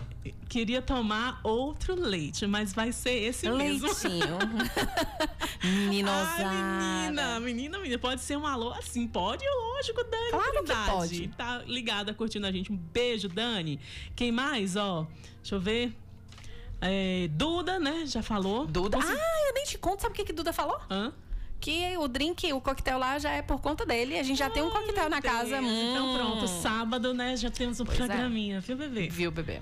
queria 0.49 0.81
tomar 0.81 1.41
outro 1.43 1.95
leite, 2.01 2.47
mas 2.47 2.73
vai 2.73 2.93
ser 2.93 3.11
esse 3.15 3.49
mesmo. 3.51 3.87
Leitinho. 3.89 4.39
Meninosada. 5.63 6.49
Ai, 6.49 7.07
menina, 7.09 7.41
menina, 7.41 7.79
menina, 7.79 7.99
pode 7.99 8.21
ser 8.21 8.37
um 8.37 8.47
alô 8.47 8.73
assim, 8.73 9.07
pode, 9.07 9.45
lógico, 9.45 10.05
Dani. 10.05 10.31
Claro 10.31 10.53
que 10.53 10.57
Trindade. 10.65 10.91
pode. 10.91 11.29
Tá 11.29 11.59
ligada, 11.67 12.15
curtindo 12.15 12.47
a 12.47 12.53
gente. 12.53 12.73
Um 12.73 12.77
beijo, 12.77 13.29
Dani. 13.29 13.81
Quem 14.15 14.31
mais, 14.31 14.77
ó? 14.77 15.07
Deixa 15.43 15.57
eu 15.57 15.61
ver. 15.61 15.93
É, 16.81 17.29
Duda, 17.33 17.79
né? 17.79 18.05
Já 18.07 18.23
falou. 18.23 18.67
Duda. 18.67 18.99
Consegui- 18.99 19.19
Ah, 19.21 19.49
eu 19.49 19.55
nem 19.55 19.65
te 19.65 19.79
conto. 19.79 20.03
Sabe 20.03 20.13
o 20.13 20.17
que, 20.17 20.25
que 20.25 20.33
Duda 20.33 20.53
falou? 20.53 20.79
Hã? 20.91 21.13
Que 21.59 21.97
o 21.97 22.07
drink, 22.07 22.53
o 22.53 22.61
coquetel 22.61 22.99
lá 22.99 23.19
já 23.19 23.31
é 23.33 23.43
por 23.43 23.61
conta 23.61 23.85
dele. 23.85 24.19
A 24.19 24.23
gente 24.23 24.39
já 24.39 24.49
tem 24.51 24.63
um 24.63 24.71
coquetel 24.71 25.09
na 25.09 25.21
casa. 25.23 25.61
Deus, 25.61 25.65
Então 25.73 26.07
Hum. 26.07 26.15
pronto, 26.17 26.47
sábado, 26.49 27.15
né? 27.15 27.37
Já 27.37 27.51
temos 27.51 27.81
um 27.81 27.85
Pois 27.85 27.99
é. 27.99 28.07
programinha, 28.07 28.61
viu, 28.61 28.77
bebê? 28.77 29.09
Viu, 29.09 29.31
bebê? 29.31 29.61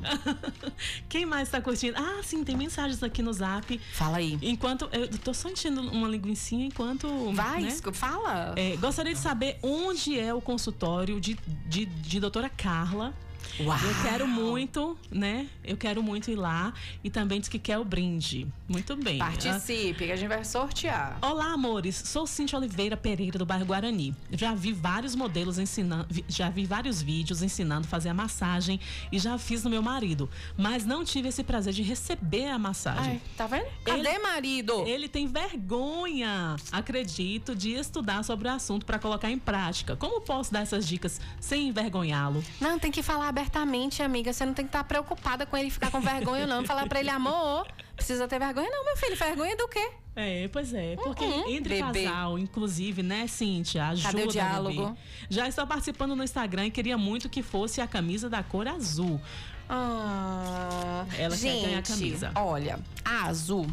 Quem 1.09 1.25
mais 1.25 1.49
tá 1.49 1.61
curtindo? 1.61 1.97
Ah, 1.99 2.21
sim, 2.23 2.45
tem 2.45 2.57
mensagens 2.57 3.03
aqui 3.03 3.23
no 3.23 3.33
zap. 3.33 3.79
Fala 3.93 4.19
aí. 4.19 4.39
Enquanto. 4.43 4.89
Eu 4.93 5.09
tô 5.19 5.33
só 5.33 5.49
enchendo 5.49 5.81
uma 5.81 6.09
linguicinha 6.09 6.67
enquanto. 6.67 7.09
Vai, 7.33 7.63
né? 7.63 7.77
fala. 7.93 8.55
É, 8.57 8.77
gostaria 8.77 9.13
de 9.15 9.19
saber 9.21 9.59
onde 9.63 10.19
é 10.19 10.35
o 10.35 10.41
consultório 10.41 11.21
de, 11.21 11.39
de, 11.67 11.87
de 11.87 12.21
doutora 12.21 12.49
Carla. 12.49 13.15
Uau. 13.61 13.79
Eu 13.79 14.03
quero 14.03 14.27
muito, 14.27 14.99
né? 15.11 15.47
Eu 15.63 15.77
quero 15.77 16.03
muito 16.03 16.31
ir 16.31 16.37
lá. 16.37 16.73
E 17.03 17.11
também 17.11 17.41
diz 17.41 17.49
que 17.49 17.59
quer 17.59 17.79
o 17.79 17.85
brinde. 17.85 18.47
Muito 18.69 18.97
bem. 18.97 19.19
Participe, 19.19 20.07
que 20.07 20.13
a 20.13 20.17
gente 20.17 20.29
vai 20.29 20.45
sortear. 20.45 21.19
Olá, 21.23 21.53
amores. 21.53 21.97
Sou 21.97 22.27
Cintia 22.27 22.59
Oliveira 22.59 22.97
Pereira, 22.97 23.39
do 23.39 23.47
bairro 23.47 23.65
Guarani. 23.65 24.15
Já 24.33 24.55
vi 24.55 24.73
vários 24.73 25.15
modelos 25.15 25.59
ensinando, 25.59 26.07
já 26.29 26.49
vi 26.49 26.65
vários 26.65 27.03
vídeos 27.03 27.43
ensinando 27.43 27.87
a 27.87 27.91
fazer 27.91 28.09
a 28.09 28.15
massagem 28.15 28.81
e 29.13 29.19
já 29.19 29.37
fiz 29.39 29.63
no 29.63 29.71
meu 29.71 29.83
marido. 29.83 30.29
Mas 30.57 30.85
não 30.85 31.05
tive 31.05 31.29
esse 31.29 31.45
prazer 31.45 31.73
de 31.73 31.83
receber 31.83 32.49
a 32.49 32.59
massagem. 32.59 33.13
Ai, 33.13 33.21
tá 33.37 33.47
vendo? 33.47 33.67
Cadê, 33.85 34.19
marido? 34.19 34.85
Ele 34.87 35.09
tem 35.09 35.27
vergonha, 35.27 36.57
acredito, 36.73 37.55
de 37.55 37.73
estudar 37.73 38.23
sobre 38.25 38.49
o 38.49 38.51
assunto 38.51 38.87
para 38.87 38.99
colocar 38.99 39.31
em 39.31 39.39
prática. 39.39 39.97
Como 39.97 40.21
posso 40.21 40.53
dar 40.53 40.61
essas 40.61 40.87
dicas 40.87 41.21
sem 41.41 41.69
envergonhá-lo? 41.69 42.43
Não, 42.61 42.79
tem 42.79 42.91
que 42.91 43.03
falar 43.03 43.33
abertamente, 43.39 44.01
amiga. 44.03 44.33
Você 44.33 44.47
não 44.47 44.55
tem 44.55 44.65
que 44.65 44.69
estar 44.69 44.85
preocupada 44.85 45.45
com 45.45 45.57
ele 45.57 45.69
ficar 45.71 45.91
com 45.91 46.01
vergonha, 46.01 46.47
não. 46.47 46.65
Falar 46.65 46.87
pra 46.89 47.01
ele, 47.01 47.11
amor, 47.11 47.67
precisa 47.97 48.29
ter 48.29 48.39
vergonha, 48.39 48.71
não, 48.71 48.85
meu 48.85 48.97
filho. 48.97 49.17
Vergonha 49.17 49.57
do 49.57 49.67
quê? 49.69 49.91
É, 50.17 50.49
pois 50.53 50.73
é, 50.73 50.95
porque 51.03 51.25
Uhum, 51.25 51.49
entre 51.51 51.83
bebê. 51.83 52.05
casal, 52.05 52.39
inclusive, 52.39 53.03
né, 53.03 53.27
Cíntia, 53.27 53.89
ajuda, 53.89 54.09
Cadê 54.09 54.23
o 54.23 54.27
bebê. 54.29 54.33
diálogo? 54.33 54.97
Já 55.29 55.49
está 55.49 55.67
participando 55.67 56.15
no 56.15 56.23
Instagram 56.23 56.67
e 56.67 56.71
queria 56.71 56.97
muito 56.97 57.29
que 57.29 57.43
fosse 57.43 57.81
a 57.81 57.87
camisa 57.89 58.31
da 58.31 58.41
cor 58.41 58.69
azul. 58.69 59.21
Ah, 59.69 61.05
Ela 61.19 61.37
quer 61.37 61.37
gente, 61.37 61.67
ganhar 61.67 61.79
a 61.79 61.83
camisa. 61.83 62.31
Olha, 62.37 62.79
a 63.05 63.25
azul. 63.27 63.67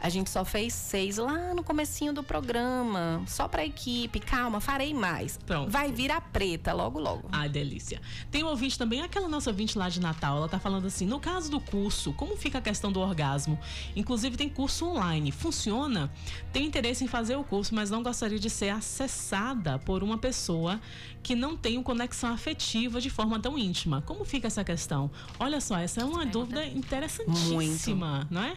A 0.00 0.08
gente 0.08 0.30
só 0.30 0.44
fez 0.44 0.72
seis 0.72 1.16
lá 1.16 1.54
no 1.54 1.62
comecinho 1.62 2.12
do 2.12 2.22
programa. 2.22 3.22
Só 3.26 3.48
pra 3.48 3.64
equipe. 3.64 4.20
Calma, 4.20 4.60
farei 4.60 4.92
mais. 4.92 5.38
Pronto. 5.44 5.70
Vai 5.70 5.90
vir 5.90 6.10
a 6.10 6.20
preta 6.20 6.72
logo, 6.72 6.98
logo. 6.98 7.28
Ai, 7.32 7.48
delícia. 7.48 8.00
Tem 8.30 8.44
um 8.44 8.48
ouvinte 8.48 8.78
também, 8.78 9.02
aquela 9.02 9.28
nossa 9.28 9.50
ouvinte 9.50 9.78
lá 9.78 9.88
de 9.88 10.00
Natal, 10.00 10.36
ela 10.36 10.48
tá 10.48 10.58
falando 10.58 10.86
assim: 10.86 11.06
no 11.06 11.18
caso 11.18 11.50
do 11.50 11.60
curso, 11.60 12.12
como 12.12 12.36
fica 12.36 12.58
a 12.58 12.62
questão 12.62 12.92
do 12.92 13.00
orgasmo? 13.00 13.58
Inclusive, 13.94 14.36
tem 14.36 14.48
curso 14.48 14.86
online. 14.86 15.32
Funciona? 15.32 16.10
Tem 16.52 16.66
interesse 16.66 17.04
em 17.04 17.08
fazer 17.08 17.36
o 17.36 17.44
curso, 17.44 17.74
mas 17.74 17.90
não 17.90 18.02
gostaria 18.02 18.38
de 18.38 18.50
ser 18.50 18.68
acessada 18.70 19.78
por 19.78 20.02
uma 20.02 20.18
pessoa 20.18 20.80
que 21.22 21.34
não 21.34 21.56
tem 21.56 21.76
uma 21.76 21.84
conexão 21.84 22.32
afetiva 22.32 23.00
de 23.00 23.10
forma 23.10 23.40
tão 23.40 23.58
íntima. 23.58 24.02
Como 24.02 24.24
fica 24.24 24.46
essa 24.46 24.62
questão? 24.62 25.10
Olha 25.40 25.60
só, 25.60 25.76
essa 25.78 26.00
é 26.00 26.04
uma 26.04 26.24
dúvida 26.24 26.64
interessantíssima, 26.64 28.26
não 28.30 28.42
é? 28.42 28.56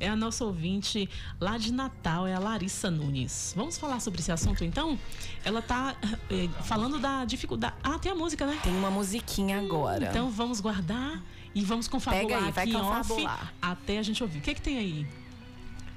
É 0.00 0.08
a 0.08 0.14
nossa 0.14 0.44
ouvinte 0.44 1.08
lá 1.40 1.58
de 1.58 1.72
Natal, 1.72 2.26
é 2.26 2.34
a 2.34 2.38
Larissa 2.38 2.90
Nunes. 2.90 3.52
Vamos 3.56 3.76
falar 3.76 3.98
sobre 4.00 4.20
esse 4.20 4.30
assunto 4.30 4.64
então? 4.64 4.98
Ela 5.44 5.60
tá 5.60 5.96
eh, 6.30 6.48
falando 6.62 6.98
da 7.00 7.24
dificuldade. 7.24 7.74
Ah, 7.82 7.98
tem 7.98 8.12
a 8.12 8.14
música, 8.14 8.46
né? 8.46 8.58
Tem 8.62 8.72
uma 8.76 8.90
musiquinha 8.90 9.58
agora. 9.58 10.06
Então 10.08 10.30
vamos 10.30 10.60
guardar 10.60 11.20
e 11.54 11.64
vamos 11.64 11.88
confabular 11.88 12.26
Pega 12.26 12.46
aí, 12.46 12.52
vai 12.52 12.64
aqui 12.64 12.72
em 12.72 12.76
off 12.76 13.08
confabular. 13.08 13.52
até 13.60 13.98
a 13.98 14.02
gente 14.02 14.22
ouvir. 14.22 14.38
O 14.38 14.42
que, 14.42 14.54
que 14.54 14.62
tem 14.62 14.78
aí? 14.78 15.06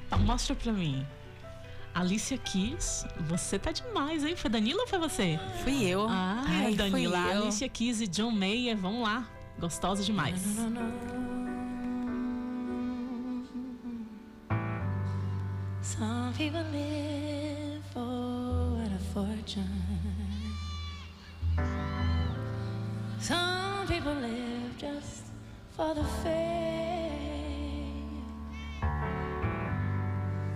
Tá, 0.10 0.18
Mostra 0.18 0.56
pra 0.56 0.74
mim. 0.74 1.06
Alicia 1.94 2.38
Keys, 2.38 3.06
você 3.28 3.60
tá 3.60 3.72
demais, 3.72 4.24
hein? 4.24 4.36
Foi 4.36 4.50
Danila 4.50 4.82
ou 4.82 4.88
foi 4.88 4.98
você? 4.98 5.38
Fui 5.64 5.84
eu. 5.84 6.08
Ah, 6.10 6.42
Ai, 6.48 6.74
Danila. 6.74 6.90
fui 7.22 7.36
eu. 7.38 7.42
Alicia 7.44 7.68
Keys 7.70 8.02
e 8.02 8.08
John 8.08 8.32
Mayer, 8.32 8.78
vamos 8.78 9.04
lá. 9.04 9.28
Gostosa 9.60 10.02
demais. 10.04 10.42
Some 15.84 16.34
people 16.38 16.64
live 16.72 17.84
for 17.92 18.84
a 18.86 19.00
fortune. 19.14 19.66
Some 23.20 23.88
people 23.88 24.14
live 24.14 24.78
just 24.78 25.24
for 25.76 25.96
the 25.96 26.04
fame. 26.24 26.62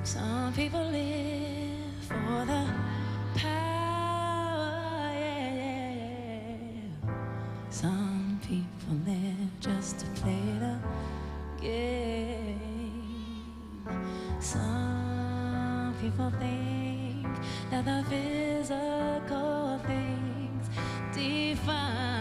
Some 0.03 0.53
people 0.53 0.85
live 0.91 2.03
for 2.07 2.45
the 2.45 2.67
power. 3.35 5.09
Yeah, 5.11 5.93
yeah. 5.93 6.81
Some 7.71 8.39
people 8.47 8.95
live 9.07 9.24
People 16.15 16.31
think 16.39 17.27
that 17.71 17.83
the 17.83 18.01
physical 18.09 19.81
things 19.85 20.69
define 21.13 22.14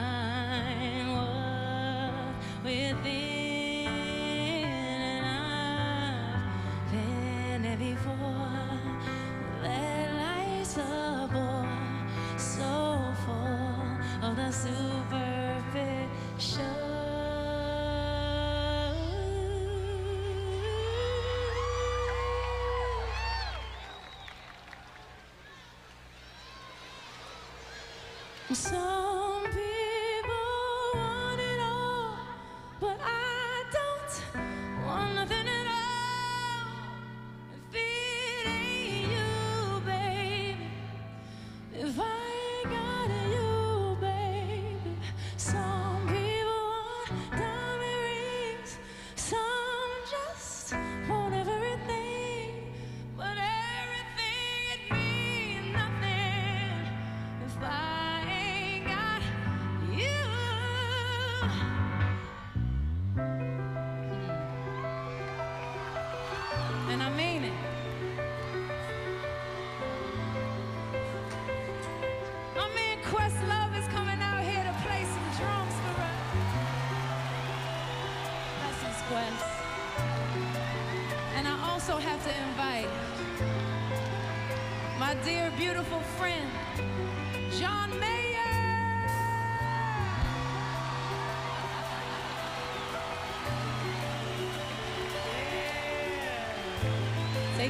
So 28.54 28.83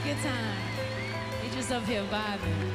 Your 0.05 0.14
time. 0.16 0.59
You're 1.42 1.55
just 1.55 1.72
up 1.72 1.82
here 1.84 2.05
vibing. 2.05 2.74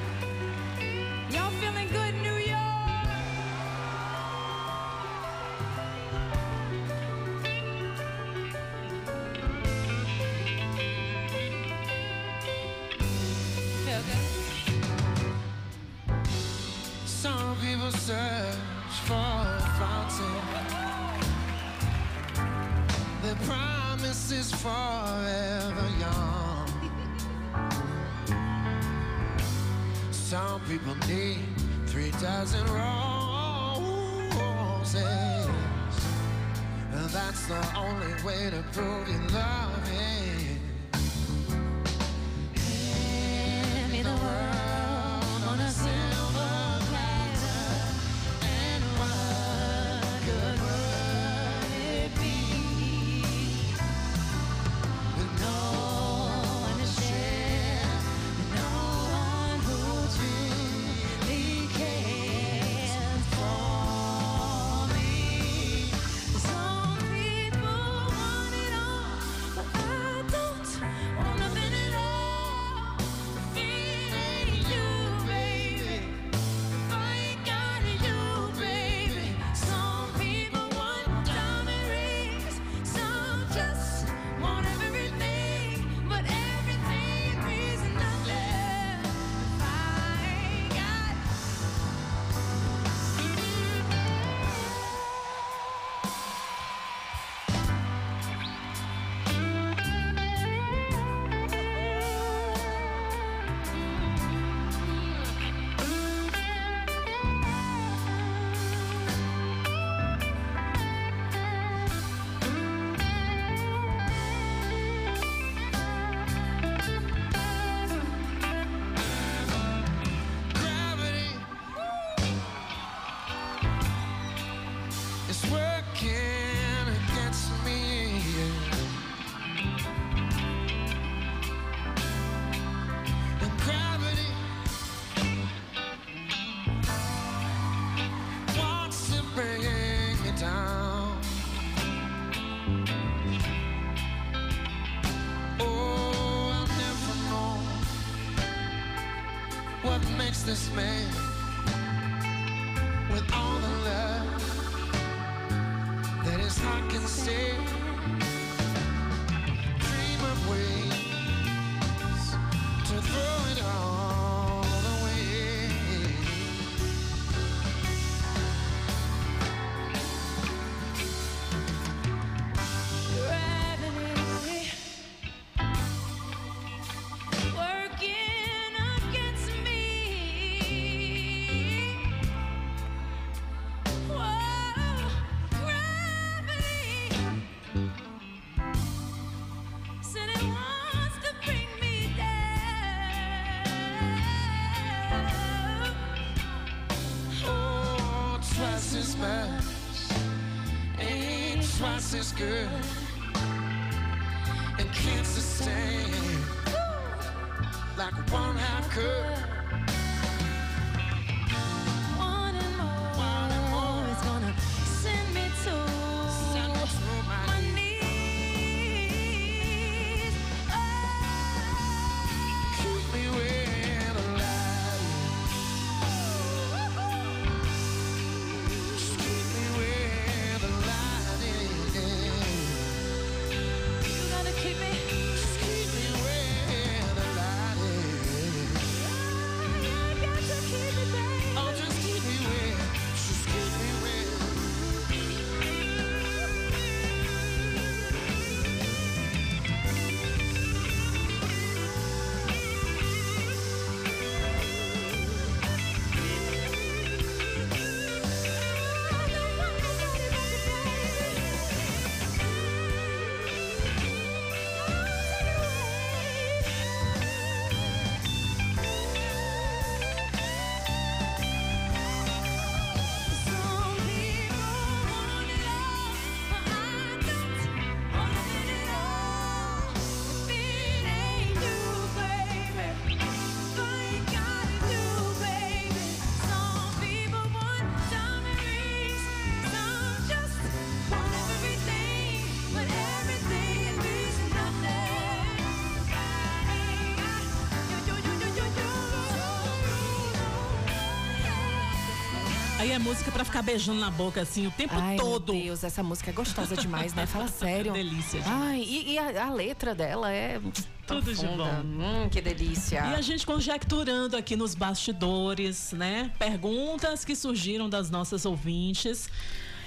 É 302.88 302.97
música 302.97 303.30
pra 303.30 303.43
ficar 303.43 303.61
beijando 303.61 303.99
na 303.99 304.09
boca, 304.09 304.41
assim, 304.41 304.65
o 304.65 304.71
tempo 304.71 304.93
Ai, 304.95 305.17
todo. 305.17 305.53
Meu 305.53 305.63
Deus, 305.63 305.84
essa 305.84 306.01
música 306.01 306.30
é 306.30 306.34
gostosa 306.34 306.77
demais, 306.77 307.13
né? 307.13 307.25
Fala 307.25 307.47
sério. 307.51 307.91
Delícia. 307.91 308.41
Ai, 308.45 308.80
e, 308.82 309.11
e 309.11 309.17
a, 309.17 309.47
a 309.47 309.53
letra 309.53 309.93
dela 309.93 310.32
é. 310.32 310.61
Tudo 311.05 311.34
de 311.34 311.45
bom. 311.45 311.69
Hum, 311.84 312.30
que 312.30 312.39
delícia. 312.39 312.99
E 312.99 313.15
a 313.15 313.21
gente 313.21 313.45
conjecturando 313.45 314.38
aqui 314.38 314.55
nos 314.55 314.75
bastidores, 314.75 315.91
né? 315.91 316.32
Perguntas 316.39 317.25
que 317.25 317.36
surgiram 317.36 317.89
das 317.89 318.09
nossas 318.09 318.45
ouvintes. 318.45 319.27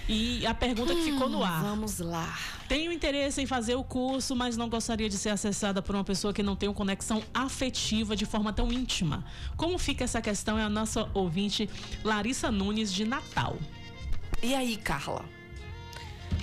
E 0.08 0.44
a 0.46 0.54
pergunta 0.54 0.94
que 0.94 1.02
ficou 1.02 1.28
no 1.28 1.42
ar. 1.42 1.62
Vamos 1.62 1.98
lá. 1.98 2.36
Tenho 2.68 2.92
interesse 2.92 3.40
em 3.40 3.46
fazer 3.46 3.74
o 3.74 3.84
curso, 3.84 4.34
mas 4.34 4.56
não 4.56 4.68
gostaria 4.68 5.08
de 5.08 5.16
ser 5.16 5.28
acessada 5.28 5.80
por 5.80 5.94
uma 5.94 6.04
pessoa 6.04 6.32
que 6.32 6.42
não 6.42 6.56
tem 6.56 6.68
uma 6.68 6.74
conexão 6.74 7.22
afetiva 7.32 8.16
de 8.16 8.26
forma 8.26 8.52
tão 8.52 8.72
íntima. 8.72 9.24
Como 9.56 9.78
fica 9.78 10.04
essa 10.04 10.20
questão? 10.20 10.58
É 10.58 10.62
a 10.62 10.68
nossa 10.68 11.08
ouvinte 11.14 11.68
Larissa 12.02 12.50
Nunes 12.50 12.92
de 12.92 13.04
Natal. 13.04 13.56
E 14.42 14.54
aí, 14.54 14.76
Carla? 14.76 15.24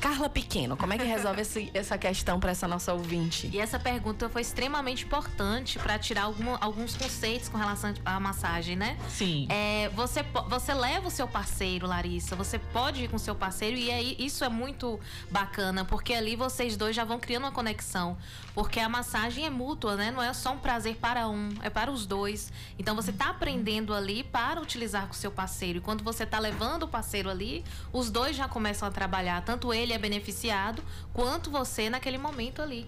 Carla 0.02 0.30
Pequeno, 0.30 0.78
como 0.78 0.94
é 0.94 0.98
que 0.98 1.04
resolve 1.04 1.42
esse- 1.42 1.70
essa 1.76 1.98
questão 1.98 2.40
para 2.40 2.52
essa 2.52 2.68
nossa 2.68 2.94
ouvinte? 2.94 3.50
E 3.54 3.60
essa 3.60 3.80
pergunta 3.80 4.30
foi 4.30 4.42
extremamente 4.42 5.06
importante 5.06 5.78
para 5.80 5.98
tirar 6.00 6.24
alguma- 6.24 6.58
alguns 6.62 6.96
conceitos 6.96 7.50
com 7.50 7.58
relação 7.58 7.94
à 8.06 8.20
massagem, 8.20 8.76
né? 8.76 8.98
Sim. 9.10 9.48
É, 9.50 9.90
você, 9.90 10.24
você 10.48 10.74
leva 10.74 11.08
o 11.08 11.12
seu 11.12 11.28
parceiro, 11.28 11.88
Larissa. 11.88 12.36
Você 12.36 12.58
pode 12.60 13.04
ir 13.04 13.08
com 13.10 13.16
o 13.16 13.20
seu 13.20 13.36
parceiro 13.36 13.76
e 13.78 13.92
aí 13.92 14.16
isso 14.20 14.44
é 14.44 14.50
muito 14.50 15.00
bacana, 15.30 15.84
porque 15.86 16.14
ali 16.14 16.36
vocês 16.36 16.78
dois 16.78 16.96
já 16.96 17.04
vão 17.04 17.20
criando 17.20 17.44
uma 17.44 17.52
conexão. 17.52 18.18
Porque 18.60 18.78
a 18.82 18.89
massagem 18.89 19.45
é 19.45 19.49
mútua, 19.49 19.95
né? 19.95 20.12
Não 20.12 20.22
é 20.22 20.34
só 20.34 20.51
um 20.51 20.57
prazer 20.57 20.97
para 20.97 21.30
um, 21.30 21.47
é 21.64 21.70
para 21.70 21.89
os 21.89 22.05
dois. 22.05 22.51
Então 22.78 22.93
você 22.93 23.14
tá 23.14 23.30
aprendendo 23.30 23.93
ali 23.93 24.22
para 24.22 24.60
utilizar 24.62 25.07
com 25.07 25.14
o 25.14 25.16
seu 25.16 25.32
parceiro. 25.32 25.78
E 25.78 25.82
quando 25.82 26.03
você 26.03 26.26
tá 26.26 26.38
levando 26.39 26.84
o 26.84 26.88
parceiro 26.89 27.30
ali, 27.30 27.64
os 27.93 28.12
dois 28.12 28.36
já 28.36 28.49
começam 28.49 28.86
a 28.86 28.91
trabalhar. 28.91 29.41
Tanto 29.43 29.74
ele 29.74 29.93
é 29.93 29.97
beneficiado, 29.97 30.84
quanto 31.14 31.49
você 31.49 31.89
naquele 31.89 32.18
momento 32.18 32.62
ali. 32.62 32.86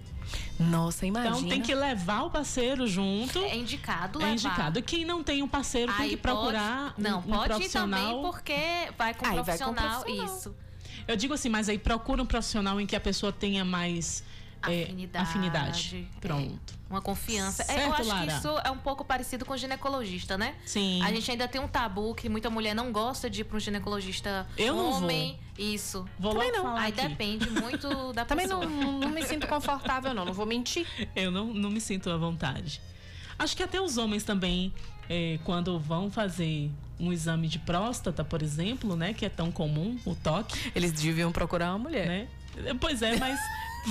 Nossa, 0.60 1.06
imagina. 1.06 1.38
Então 1.38 1.48
tem 1.50 1.62
que 1.62 1.74
levar 1.74 2.24
o 2.24 2.30
parceiro 2.30 2.86
junto. 2.86 3.40
É 3.40 3.56
indicado 3.56 4.20
É 4.20 4.24
levar. 4.26 4.34
indicado. 4.34 4.80
E 4.80 4.82
quem 4.82 5.06
não 5.06 5.24
tem 5.24 5.42
um 5.42 5.48
parceiro 5.48 5.90
tem 5.94 6.04
Aí 6.04 6.10
que 6.12 6.18
procurar 6.18 6.92
pode- 6.96 7.02
Não, 7.02 7.20
um, 7.20 7.20
um 7.20 7.22
pode 7.22 7.44
ir 7.46 7.48
profissional. 7.56 8.00
também 8.08 8.22
porque 8.22 8.92
vai 8.98 9.14
com 9.14 9.26
Aí 9.26 9.40
um 9.40 9.44
vai 9.44 9.58
com 9.58 9.64
profissional. 9.74 10.02
profissional. 10.02 10.36
Isso. 10.38 10.54
Eu 11.08 11.16
digo 11.16 11.34
assim, 11.34 11.48
mas 11.48 11.70
aí 11.70 11.78
procura 11.80 12.22
um 12.22 12.26
profissional 12.26 12.80
em 12.80 12.86
que 12.86 12.96
a 12.96 13.00
pessoa 13.00 13.32
tenha 13.32 13.64
mais 13.64 14.22
é, 14.68 14.84
Afinidade. 14.84 15.30
afinidade. 15.30 16.08
Pronto. 16.20 16.82
Uma 16.90 17.02
confiança. 17.02 17.64
É, 17.64 17.66
Certo, 17.68 17.82
eu 17.88 17.94
acho 17.94 18.04
Lara? 18.10 18.26
que 18.28 18.34
isso 18.38 18.50
é 18.66 18.70
um 18.72 18.78
pouco 18.78 19.04
parecido 19.06 19.46
com 19.46 19.56
ginecologista, 19.56 20.38
né? 20.38 20.56
Sim. 20.66 21.02
A 21.02 21.12
gente 21.12 21.32
ainda 21.32 21.48
tem 21.48 21.60
um 21.62 21.68
tabu 21.68 22.14
que 22.14 22.28
muita 22.28 22.50
mulher 22.50 22.76
não 22.76 22.92
gosta 22.92 23.30
de 23.30 23.42
ir 23.42 23.44
para 23.46 23.56
um 23.58 23.60
ginecologista 23.60 24.46
Eu 24.58 24.76
não 24.76 24.92
vou. 24.92 25.04
homem. 25.04 25.40
Isso. 25.58 26.06
Vou 26.20 26.34
Também 26.34 26.52
não. 26.52 26.64
falar 26.64 26.82
Aí 26.82 26.92
aqui. 26.92 27.08
depende 27.08 27.50
muito 27.50 27.88
da 28.14 28.26
Também 28.26 28.46
pessoa. 28.48 28.66
não, 28.66 29.00
não 29.00 29.10
me 29.10 29.24
sinto 29.24 29.48
confortável, 29.48 30.14
não. 30.14 30.26
Não 30.26 30.34
vou 30.34 30.46
mentir. 30.46 30.86
Eu 31.16 31.32
não, 31.32 31.46
não 31.54 31.70
me 31.70 31.80
sinto 31.80 32.10
à 32.10 32.18
vontade. 32.18 32.82
Acho 33.40 33.56
que 33.56 33.64
até 33.64 33.80
os 33.82 33.98
homens 33.98 34.24
também, 34.24 34.74
é, 35.10 35.40
quando 35.46 35.80
vão 35.80 36.12
fazer 36.12 36.70
um 37.00 37.12
exame 37.12 37.48
de 37.48 37.58
próstata, 37.58 38.24
por 38.24 38.42
exemplo, 38.44 38.96
né? 38.96 39.14
Que 39.14 39.26
é 39.26 39.30
tão 39.30 39.50
comum, 39.52 39.98
o 40.06 40.14
toque, 40.14 40.72
Eles 40.76 40.92
deviam 40.92 41.32
procurar 41.32 41.70
uma 41.72 41.80
mulher. 41.80 42.06
né? 42.08 42.28
Pois 42.80 43.02
é, 43.02 43.18
mas 43.18 43.40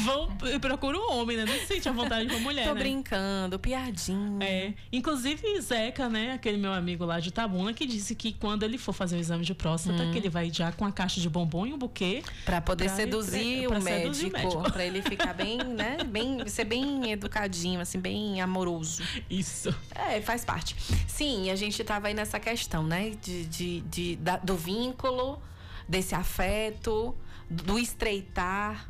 vão 0.04 0.28
procura 0.60 0.96
um 0.98 1.12
homem, 1.12 1.36
né? 1.36 1.44
Não 1.44 1.54
se 1.54 1.66
sente 1.66 1.88
à 1.88 1.92
vontade 1.92 2.28
com 2.28 2.36
a 2.36 2.40
mulher, 2.40 2.66
Tô 2.68 2.74
né? 2.74 2.80
brincando, 2.80 3.58
piadinha. 3.58 4.44
É, 4.44 4.72
inclusive 4.92 5.60
Zeca, 5.60 6.08
né, 6.08 6.32
aquele 6.32 6.56
meu 6.56 6.72
amigo 6.72 7.04
lá 7.04 7.18
de 7.20 7.30
Tabuna, 7.32 7.72
que 7.72 7.84
disse 7.86 8.14
que 8.14 8.32
quando 8.32 8.62
ele 8.62 8.78
for 8.78 8.92
fazer 8.92 9.16
o 9.16 9.18
exame 9.18 9.44
de 9.44 9.54
próstata, 9.54 10.02
Hum. 10.02 10.12
que 10.12 10.18
ele 10.18 10.28
vai 10.28 10.50
já 10.52 10.70
com 10.72 10.84
a 10.84 10.92
caixa 10.92 11.20
de 11.20 11.28
bombom 11.28 11.66
e 11.66 11.72
um 11.72 11.78
buquê. 11.78 12.22
Pra 12.44 12.60
poder 12.60 12.84
Pra- 12.86 12.96
seduzir 12.96 13.68
pra 13.68 13.78
o 13.78 13.82
seduzir 13.82 14.26
o 14.28 14.32
médico, 14.32 14.54
médico. 14.58 14.72
Pra 14.72 14.84
ele 14.84 15.02
ficar 15.02 15.34
bem, 15.34 15.58
né? 15.58 15.98
Bem, 16.06 16.46
ser 16.48 16.64
bem 16.64 17.10
educadinho, 17.12 17.80
assim, 17.80 17.98
bem 17.98 18.40
amoroso. 18.40 19.02
Isso. 19.28 19.74
É, 19.94 20.20
faz 20.20 20.44
parte. 20.44 20.76
Sim, 21.08 21.50
a 21.50 21.56
gente 21.56 21.82
tava 21.84 22.08
aí 22.08 22.14
nessa 22.14 22.38
questão, 22.38 22.82
né? 22.82 23.10
De, 23.22 23.44
de, 23.46 23.80
de- 23.82 24.16
da- 24.16 24.36
do 24.38 24.56
vínculo, 24.56 25.40
desse 25.88 26.14
afeto, 26.14 27.14
do 27.48 27.78
estreitar. 27.78 28.88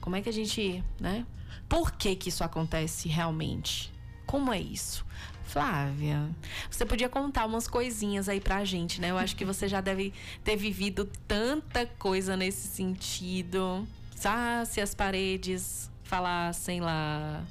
Como 0.00 0.16
é 0.16 0.22
que 0.22 0.28
a 0.28 0.32
gente, 0.32 0.82
né? 0.98 1.26
Por 1.68 1.92
que 1.92 2.16
que 2.16 2.28
isso 2.28 2.42
acontece 2.42 3.08
realmente? 3.08 3.92
Como 4.26 4.52
é 4.52 4.60
isso? 4.60 5.04
Flávia, 5.44 6.30
você 6.70 6.86
podia 6.86 7.08
contar 7.08 7.44
umas 7.44 7.66
coisinhas 7.66 8.28
aí 8.28 8.40
pra 8.40 8.64
gente, 8.64 9.00
né? 9.00 9.10
Eu 9.10 9.18
acho 9.18 9.34
que 9.34 9.44
você 9.44 9.66
já 9.66 9.80
deve 9.80 10.12
ter 10.44 10.56
vivido 10.56 11.10
tanta 11.26 11.86
coisa 11.86 12.36
nesse 12.36 12.68
sentido. 12.68 13.84
Ah, 14.24 14.62
se 14.64 14.80
as 14.80 14.94
paredes 14.94 15.90
falassem 16.04 16.80
lá. 16.80 17.42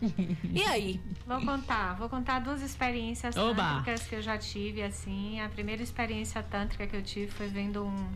E 0.52 0.62
aí? 0.64 1.00
Vou 1.26 1.40
contar, 1.42 1.94
vou 1.94 2.08
contar 2.08 2.40
duas 2.40 2.60
experiências 2.60 3.36
Oba! 3.36 3.62
tântricas 3.62 4.02
que 4.06 4.16
eu 4.16 4.22
já 4.22 4.36
tive, 4.36 4.82
assim. 4.82 5.40
A 5.40 5.48
primeira 5.48 5.80
experiência 5.82 6.42
tântrica 6.42 6.86
que 6.88 6.96
eu 6.96 7.02
tive 7.02 7.30
foi 7.30 7.46
vendo 7.46 7.84
um, 7.84 8.12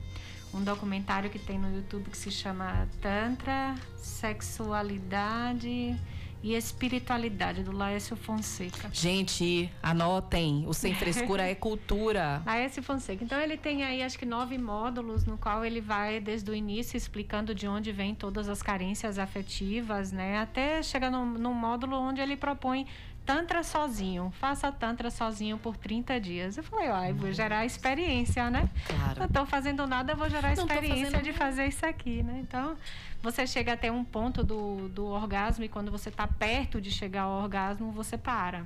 um 0.57 0.65
documentário 0.65 1.29
que 1.29 1.39
tem 1.39 1.59
no 1.59 1.75
YouTube 1.75 2.11
que 2.11 2.17
se 2.17 2.31
chama 2.31 2.89
Tantra, 3.01 3.75
Sexualidade 3.97 5.95
e 6.43 6.55
Espiritualidade, 6.55 7.63
do 7.63 7.73
Laércio 7.73 8.17
Fonseca. 8.17 8.89
Gente, 8.93 9.71
anotem. 9.83 10.65
O 10.67 10.73
Sem 10.73 10.95
Frescura 10.97 11.43
é 11.43 11.55
cultura. 11.55 12.43
Laércio 12.47 12.83
Fonseca. 12.83 13.23
Então 13.23 13.39
ele 13.39 13.57
tem 13.57 13.83
aí 13.85 14.03
acho 14.03 14.19
que 14.19 14.25
nove 14.25 14.57
módulos 14.57 15.27
no 15.27 15.37
qual 15.37 15.65
ele 15.65 15.81
vai 15.81 16.21
desde 16.21 16.51
o 16.51 16.55
início 16.55 16.97
explicando 16.97 17.55
de 17.55 17.69
onde 17.69 17.93
vem 17.93 18.15
todas 18.15 18.49
as 18.49 18.63
carências 18.63 19.19
afetivas, 19.19 20.11
né? 20.11 20.39
Até 20.39 20.83
chegar 20.83 21.11
num, 21.11 21.27
num 21.27 21.55
módulo 21.55 21.97
onde 21.97 22.21
ele 22.21 22.37
propõe 22.37 22.87
Tantra 23.27 23.65
sozinho. 23.65 24.33
Faça 24.39 24.71
Tantra 24.71 25.11
sozinho 25.11 25.59
por 25.59 25.77
30 25.77 26.21
dias. 26.21 26.57
Eu 26.57 26.63
falei, 26.63 26.89
ai, 26.89 27.13
vou 27.13 27.33
gerar 27.33 27.67
experiência, 27.67 28.49
né? 28.49 28.71
Claro. 28.87 29.21
Não 29.21 29.29
tô 29.29 29.45
fazendo 29.45 29.87
nada, 29.87 30.15
vou 30.15 30.31
gerar 30.31 30.55
Não 30.55 30.65
experiência 30.65 31.07
fazendo 31.07 31.25
de 31.25 31.33
fazer 31.33 31.67
isso 31.67 31.85
aqui, 31.85 32.23
né? 32.23 32.39
Então, 32.41 32.77
você 33.21 33.47
chega 33.47 33.73
até 33.73 33.91
um 33.91 34.05
ponto 34.05 34.45
do, 34.45 34.89
do 34.89 35.07
orgasmo 35.07 35.65
e 35.65 35.69
quando 35.69 35.91
você 35.91 36.11
tá 36.11 36.27
perto 36.27 36.81
de 36.81 36.91
chegar 36.91 37.23
ao 37.23 37.43
orgasmo, 37.43 37.91
você 37.91 38.17
para. 38.17 38.65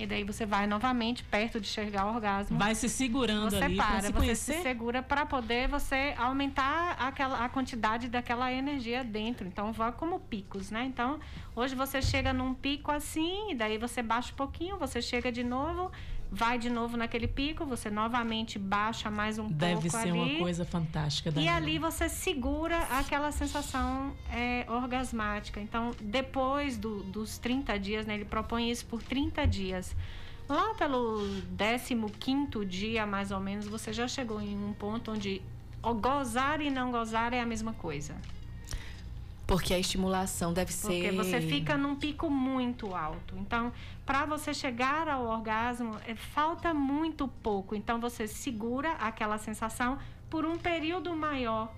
E 0.00 0.06
daí 0.06 0.24
você 0.24 0.46
vai 0.46 0.66
novamente 0.66 1.22
perto 1.24 1.60
de 1.60 1.68
chegar 1.68 2.02
ao 2.02 2.14
orgasmo. 2.14 2.58
Vai 2.58 2.74
se 2.74 2.88
segurando 2.88 3.50
Você 3.50 3.64
ali 3.64 3.76
para, 3.76 4.00
se 4.00 4.12
você 4.12 4.34
se 4.34 4.62
segura 4.62 5.02
para 5.02 5.26
poder 5.26 5.68
você 5.68 6.14
aumentar 6.16 6.92
aquela, 6.98 7.44
a 7.44 7.48
quantidade 7.50 8.08
daquela 8.08 8.50
energia 8.50 9.04
dentro. 9.04 9.46
Então, 9.46 9.72
vai 9.72 9.92
como 9.92 10.18
picos, 10.18 10.70
né? 10.70 10.84
Então, 10.86 11.20
hoje 11.54 11.74
você 11.74 12.00
chega 12.00 12.32
num 12.32 12.54
pico 12.54 12.90
assim, 12.90 13.52
e 13.52 13.54
daí 13.54 13.76
você 13.76 14.02
baixa 14.02 14.32
um 14.32 14.36
pouquinho, 14.36 14.78
você 14.78 15.02
chega 15.02 15.30
de 15.30 15.44
novo, 15.44 15.92
vai 16.30 16.58
de 16.58 16.70
novo 16.70 16.96
naquele 16.96 17.26
pico, 17.26 17.64
você 17.66 17.90
novamente 17.90 18.58
baixa 18.58 19.10
mais 19.10 19.38
um 19.38 19.48
Deve 19.48 19.88
pouco 19.90 19.90
ser 19.90 20.10
ali. 20.10 20.12
uma 20.12 20.38
coisa 20.38 20.64
fantástica. 20.64 21.32
E 21.36 21.48
ali 21.48 21.78
você 21.78 22.08
segura 22.08 22.78
aquela 22.98 23.32
sensação 23.32 24.12
é, 24.30 24.64
orgasmática. 24.68 25.60
Então, 25.60 25.90
depois 26.00 26.78
do- 26.78 27.02
dos 27.02 27.36
30 27.38 27.78
dias, 27.78 28.06
né, 28.06 28.14
ele 28.14 28.24
propõe 28.24 28.70
isso 28.70 28.86
por 28.86 29.02
30 29.02 29.46
dias. 29.46 29.94
Lá 30.48 30.74
pelo 30.74 31.20
15 32.10 32.64
dia, 32.66 33.06
mais 33.06 33.30
ou 33.30 33.40
menos, 33.40 33.66
você 33.66 33.92
já 33.92 34.06
chegou 34.08 34.40
em 34.40 34.56
um 34.56 34.72
ponto 34.72 35.12
onde 35.12 35.40
gozar 36.00 36.60
e 36.60 36.70
não 36.70 36.90
gozar 36.90 37.32
é 37.32 37.40
a 37.40 37.46
mesma 37.46 37.72
coisa. 37.72 38.14
Porque 39.50 39.74
a 39.74 39.78
estimulação 39.80 40.52
deve 40.52 40.72
Porque 40.72 41.10
ser. 41.10 41.12
você 41.12 41.40
fica 41.40 41.76
num 41.76 41.96
pico 41.96 42.30
muito 42.30 42.94
alto. 42.94 43.34
Então, 43.36 43.72
para 44.06 44.24
você 44.24 44.54
chegar 44.54 45.08
ao 45.08 45.26
orgasmo, 45.26 45.96
é, 46.06 46.14
falta 46.14 46.72
muito 46.72 47.26
pouco. 47.26 47.74
Então, 47.74 48.00
você 48.00 48.28
segura 48.28 48.92
aquela 48.92 49.38
sensação 49.38 49.98
por 50.30 50.46
um 50.46 50.56
período 50.56 51.16
maior. 51.16 51.74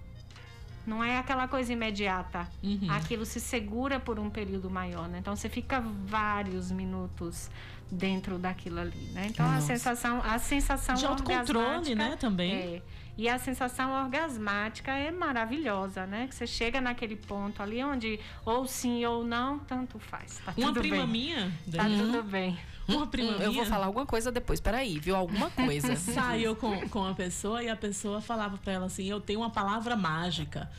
Não 0.87 1.03
é 1.03 1.17
aquela 1.17 1.49
coisa 1.49 1.73
imediata. 1.73 2.47
Uhum. 2.63 2.91
Aquilo 2.91 3.25
se 3.25 3.41
segura 3.41 3.99
por 3.99 4.19
um 4.19 4.29
período 4.29 4.69
maior, 4.69 5.09
né? 5.09 5.21
Então, 5.21 5.35
você 5.35 5.49
fica 5.49 5.81
vários 5.81 6.71
minutos 6.71 7.49
dentro 7.91 8.37
daquilo 8.39 8.81
ali, 8.81 9.11
né? 9.15 9.29
Então, 9.31 9.47
a 9.47 9.53
Nossa. 9.53 9.69
sensação, 9.69 10.21
a 10.23 10.39
sensação 10.39 10.95
De 10.95 11.07
autocontrole, 11.07 11.95
né, 11.95 12.19
também. 12.21 12.53
É. 12.53 12.83
E 13.17 13.29
a 13.29 13.39
sensação 13.39 13.93
orgasmática 13.93 14.91
é 14.91 15.11
maravilhosa, 15.11 16.07
né? 16.07 16.27
Que 16.29 16.35
você 16.35 16.47
chega 16.47 16.81
naquele 16.81 17.15
ponto 17.17 17.63
ali 17.63 17.83
onde 17.85 18.19
ou 18.45 18.67
sim 18.67 19.05
ou 19.05 19.23
não, 19.25 19.59
tanto 19.59 19.99
faz. 19.99 20.41
Tá 20.45 20.55
Uma 20.57 20.73
prima 20.73 20.97
bem. 20.99 21.07
minha, 21.07 21.53
Tá 21.71 21.83
Dani, 21.83 21.99
tudo 21.99 22.23
bem. 22.23 22.59
uma 22.89 23.07
prima 23.07 23.33
Hum, 23.33 23.35
minha 23.35 23.45
eu 23.49 23.53
vou 23.53 23.67
falar 23.67 23.87
alguma 23.87 24.07
coisa 24.07 24.33
depois. 24.33 24.61
Peraí, 24.61 24.99
viu? 24.99 25.15
Alguma 25.15 25.51
coisa. 25.51 25.95
saiu 25.97 26.57
com, 26.57 26.89
com 26.89 27.05
a 27.07 27.15
pessoa 27.15 27.63
e 27.63 27.69
a 27.69 27.77
pessoa 27.77 28.21
falava 28.23 28.57
pra 28.57 28.73
ela 28.73 28.87
assim: 28.87 29.05
Eu 29.11 29.21
tenho 29.21 29.41
uma 29.41 29.51
palavra 29.51 29.95
mágica. 29.95 30.71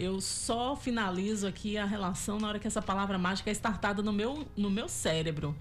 Eu 0.00 0.20
só 0.20 0.74
finalizo 0.76 1.46
aqui 1.46 1.76
a 1.78 1.84
relação 1.84 2.38
na 2.38 2.48
hora 2.48 2.58
que 2.58 2.66
essa 2.66 2.82
palavra 2.82 3.18
mágica 3.18 3.50
é 3.50 3.52
startada 3.52 4.02
no 4.02 4.12
meu, 4.12 4.46
no 4.56 4.68
meu 4.70 4.88
cérebro. 4.88 5.56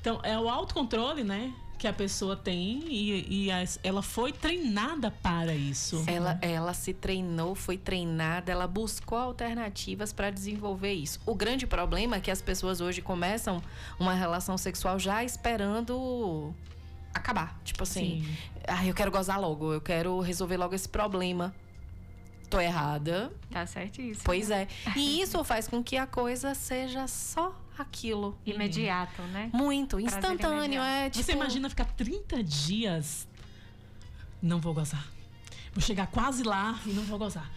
Então, 0.00 0.20
é 0.24 0.36
o 0.38 0.48
autocontrole, 0.48 1.22
né? 1.24 1.52
Que 1.82 1.88
a 1.88 1.92
pessoa 1.92 2.36
tem 2.36 2.84
e, 2.88 3.46
e 3.46 3.50
as- 3.50 3.76
ela 3.82 4.02
foi 4.02 4.32
treinada 4.32 5.10
para 5.10 5.52
isso. 5.52 6.04
Ela, 6.06 6.38
ela 6.40 6.72
se 6.72 6.94
treinou, 6.94 7.56
foi 7.56 7.76
treinada, 7.76 8.52
ela 8.52 8.68
buscou 8.68 9.18
alternativas 9.18 10.12
para 10.12 10.30
desenvolver 10.30 10.92
isso. 10.92 11.18
O 11.26 11.34
grande 11.34 11.66
problema 11.66 12.14
é 12.16 12.20
que 12.20 12.30
as 12.30 12.40
pessoas 12.40 12.80
hoje 12.80 13.02
começam 13.02 13.60
uma 13.98 14.14
relação 14.14 14.56
sexual 14.56 14.96
já 14.96 15.24
esperando 15.24 16.54
acabar. 17.12 17.60
Tipo 17.64 17.82
assim, 17.82 18.22
Sim. 18.24 18.36
ah, 18.68 18.86
eu 18.86 18.94
quero 18.94 19.10
gozar 19.10 19.40
logo, 19.40 19.72
eu 19.72 19.80
quero 19.80 20.20
resolver 20.20 20.56
logo 20.58 20.76
esse 20.76 20.88
problema. 20.88 21.52
Tô 22.48 22.60
errada. 22.60 23.32
Tá 23.50 23.66
certíssimo. 23.66 24.22
Pois 24.24 24.52
é. 24.52 24.68
E 24.94 25.20
isso 25.20 25.42
faz 25.42 25.66
com 25.66 25.82
que 25.82 25.96
a 25.96 26.06
coisa 26.06 26.54
seja 26.54 27.08
só 27.08 27.52
aquilo. 27.78 28.38
Imediato, 28.44 29.22
né? 29.22 29.50
Muito, 29.52 29.96
Prazer 29.96 30.18
instantâneo. 30.18 30.64
imediato. 30.64 30.86
É, 30.86 31.10
tipo, 31.10 31.24
Você 31.24 31.32
imagina 31.32 31.68
ficar 31.70 31.84
30 31.86 32.42
dias. 32.42 33.26
Não 34.42 34.58
vou 34.60 34.74
gozar. 34.74 35.06
Vou 35.72 35.80
chegar 35.82 36.06
quase 36.08 36.42
lá 36.42 36.78
e 36.84 36.90
não 36.90 37.02
vou 37.04 37.18
gozar. 37.18 37.50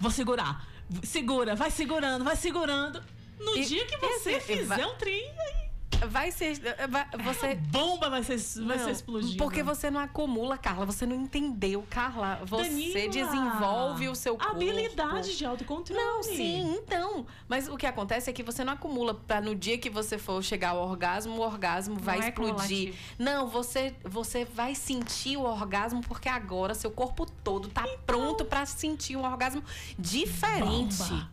Vou 0.00 0.10
segurar. 0.10 0.66
Segura, 1.02 1.54
vai 1.54 1.70
segurando, 1.70 2.24
vai 2.24 2.36
segurando. 2.36 3.02
No 3.38 3.56
E- 3.56 3.64
dia 3.64 3.84
que 3.84 3.96
você 3.98 4.32
esse- 4.32 4.46
fizer 4.46 4.64
vai- 4.66 4.84
um 4.86 4.94
trem, 4.96 5.22
aí 5.38 5.67
Vai 6.06 6.30
ser. 6.30 6.60
vai- 6.88 7.06
você. 7.24 7.54
bomba 7.56 8.08
vai 8.08 8.22
ser, 8.22 8.38
vai 8.62 8.76
Não, 8.76 8.84
ser 8.84 8.90
explodida. 8.92 9.36
Porque 9.36 9.62
você 9.62 9.90
não 9.90 10.00
acumula, 10.00 10.56
Carla. 10.56 10.86
Você 10.86 11.04
não 11.04 11.16
entendeu, 11.16 11.84
Carla. 11.90 12.40
Você 12.44 12.68
Danila, 12.68 13.08
desenvolve 13.10 14.08
o 14.08 14.14
seu 14.14 14.36
corpo. 14.36 14.52
Habilidade 14.52 15.36
de 15.36 15.44
autocontrole. 15.44 16.00
Não, 16.00 16.22
sim, 16.22 16.76
então. 16.76 17.26
Mas 17.48 17.68
o 17.68 17.76
que 17.76 17.86
acontece 17.86 18.30
é 18.30 18.32
que 18.32 18.42
você 18.42 18.62
não 18.62 18.74
acumula 18.74 19.12
pra 19.12 19.40
no 19.40 19.54
dia 19.54 19.76
que 19.76 19.90
você 19.90 20.18
for 20.18 20.42
chegar 20.42 20.70
ao 20.70 20.88
orgasmo, 20.88 21.36
o 21.36 21.40
orgasmo 21.40 21.96
vai 21.96 22.20
é 22.20 22.28
explodir. 22.28 22.94
Não, 23.18 23.48
você 23.48 23.94
você 24.04 24.44
vai 24.44 24.74
sentir 24.74 25.36
o 25.36 25.42
orgasmo 25.42 26.00
porque 26.02 26.28
agora 26.28 26.74
seu 26.74 26.90
corpo 26.90 27.26
todo 27.42 27.68
tá 27.68 27.84
pronto 28.06 28.44
pra 28.44 28.64
sentir 28.66 29.16
um 29.16 29.24
orgasmo 29.24 29.64
diferente. 29.98 30.98
Bomba. 30.98 31.30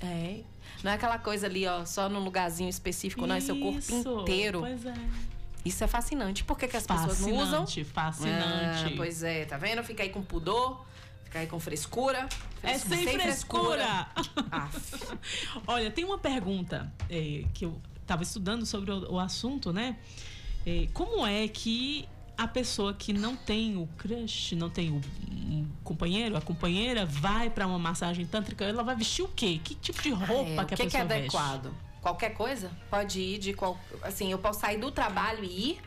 É. 0.00 0.40
Não 0.82 0.90
é 0.90 0.94
aquela 0.94 1.18
coisa 1.18 1.46
ali, 1.46 1.66
ó, 1.66 1.84
só 1.84 2.08
num 2.08 2.18
lugarzinho 2.20 2.68
específico, 2.68 3.26
não, 3.26 3.36
é 3.36 3.40
seu 3.40 3.58
corpo 3.58 4.20
inteiro. 4.22 4.60
Pois 4.60 4.84
é. 4.86 4.94
Isso 5.64 5.84
é 5.84 5.86
fascinante. 5.86 6.42
Por 6.42 6.58
que, 6.58 6.66
que 6.66 6.76
as 6.76 6.86
pessoas 6.86 7.20
não 7.20 7.36
usam? 7.36 7.66
Fascinante, 7.66 7.84
fascinante. 7.84 8.92
Ah, 8.92 8.96
pois 8.96 9.22
é, 9.22 9.44
tá 9.44 9.56
vendo? 9.56 9.82
Fica 9.84 10.02
aí 10.02 10.08
com 10.08 10.20
pudor, 10.22 10.84
fica 11.24 11.38
aí 11.38 11.46
com 11.46 11.60
frescura. 11.60 12.28
É 12.64 12.78
Fres- 12.78 12.82
sem, 13.04 13.18
frescura. 13.18 14.06
Aff. 14.50 15.16
Olha, 15.66 15.90
tem 15.90 16.04
uma 16.04 16.18
pergunta 16.18 16.92
é, 17.08 17.44
que 17.54 17.64
eu 17.64 17.80
estava 18.00 18.24
estudando 18.24 18.66
sobre 18.66 18.90
o, 18.90 19.12
o 19.12 19.18
assunto, 19.20 19.72
né? 19.72 19.96
É, 20.66 20.88
como 20.92 21.24
é 21.26 21.46
que 21.46 22.08
a 22.42 22.48
pessoa 22.48 22.92
que 22.92 23.12
não 23.12 23.36
tem 23.36 23.76
o 23.76 23.86
crush, 23.98 24.54
não 24.56 24.68
tem 24.68 24.90
o 24.90 24.96
um 24.96 25.66
companheiro, 25.84 26.36
a 26.36 26.40
companheira, 26.40 27.06
vai 27.06 27.48
para 27.48 27.66
uma 27.66 27.78
massagem 27.78 28.26
tântrica, 28.26 28.64
ela 28.64 28.82
vai 28.82 28.96
vestir 28.96 29.22
o 29.22 29.28
quê? 29.28 29.60
Que 29.62 29.74
tipo 29.74 30.02
de 30.02 30.10
roupa 30.10 30.50
É, 30.50 30.54
que 30.54 30.58
o 30.58 30.60
a 30.60 30.64
que, 30.64 30.76
que 30.76 30.82
pessoa 30.84 31.02
é 31.02 31.06
veste? 31.06 31.36
adequado? 31.36 31.72
Qualquer 32.00 32.30
coisa? 32.30 32.70
Pode 32.90 33.20
ir 33.20 33.38
de 33.38 33.52
qual. 33.52 33.78
Assim, 34.02 34.32
eu 34.32 34.38
posso 34.38 34.60
sair 34.60 34.76
do 34.78 34.90
trabalho 34.90 35.44
e 35.44 35.70
ir? 35.70 35.80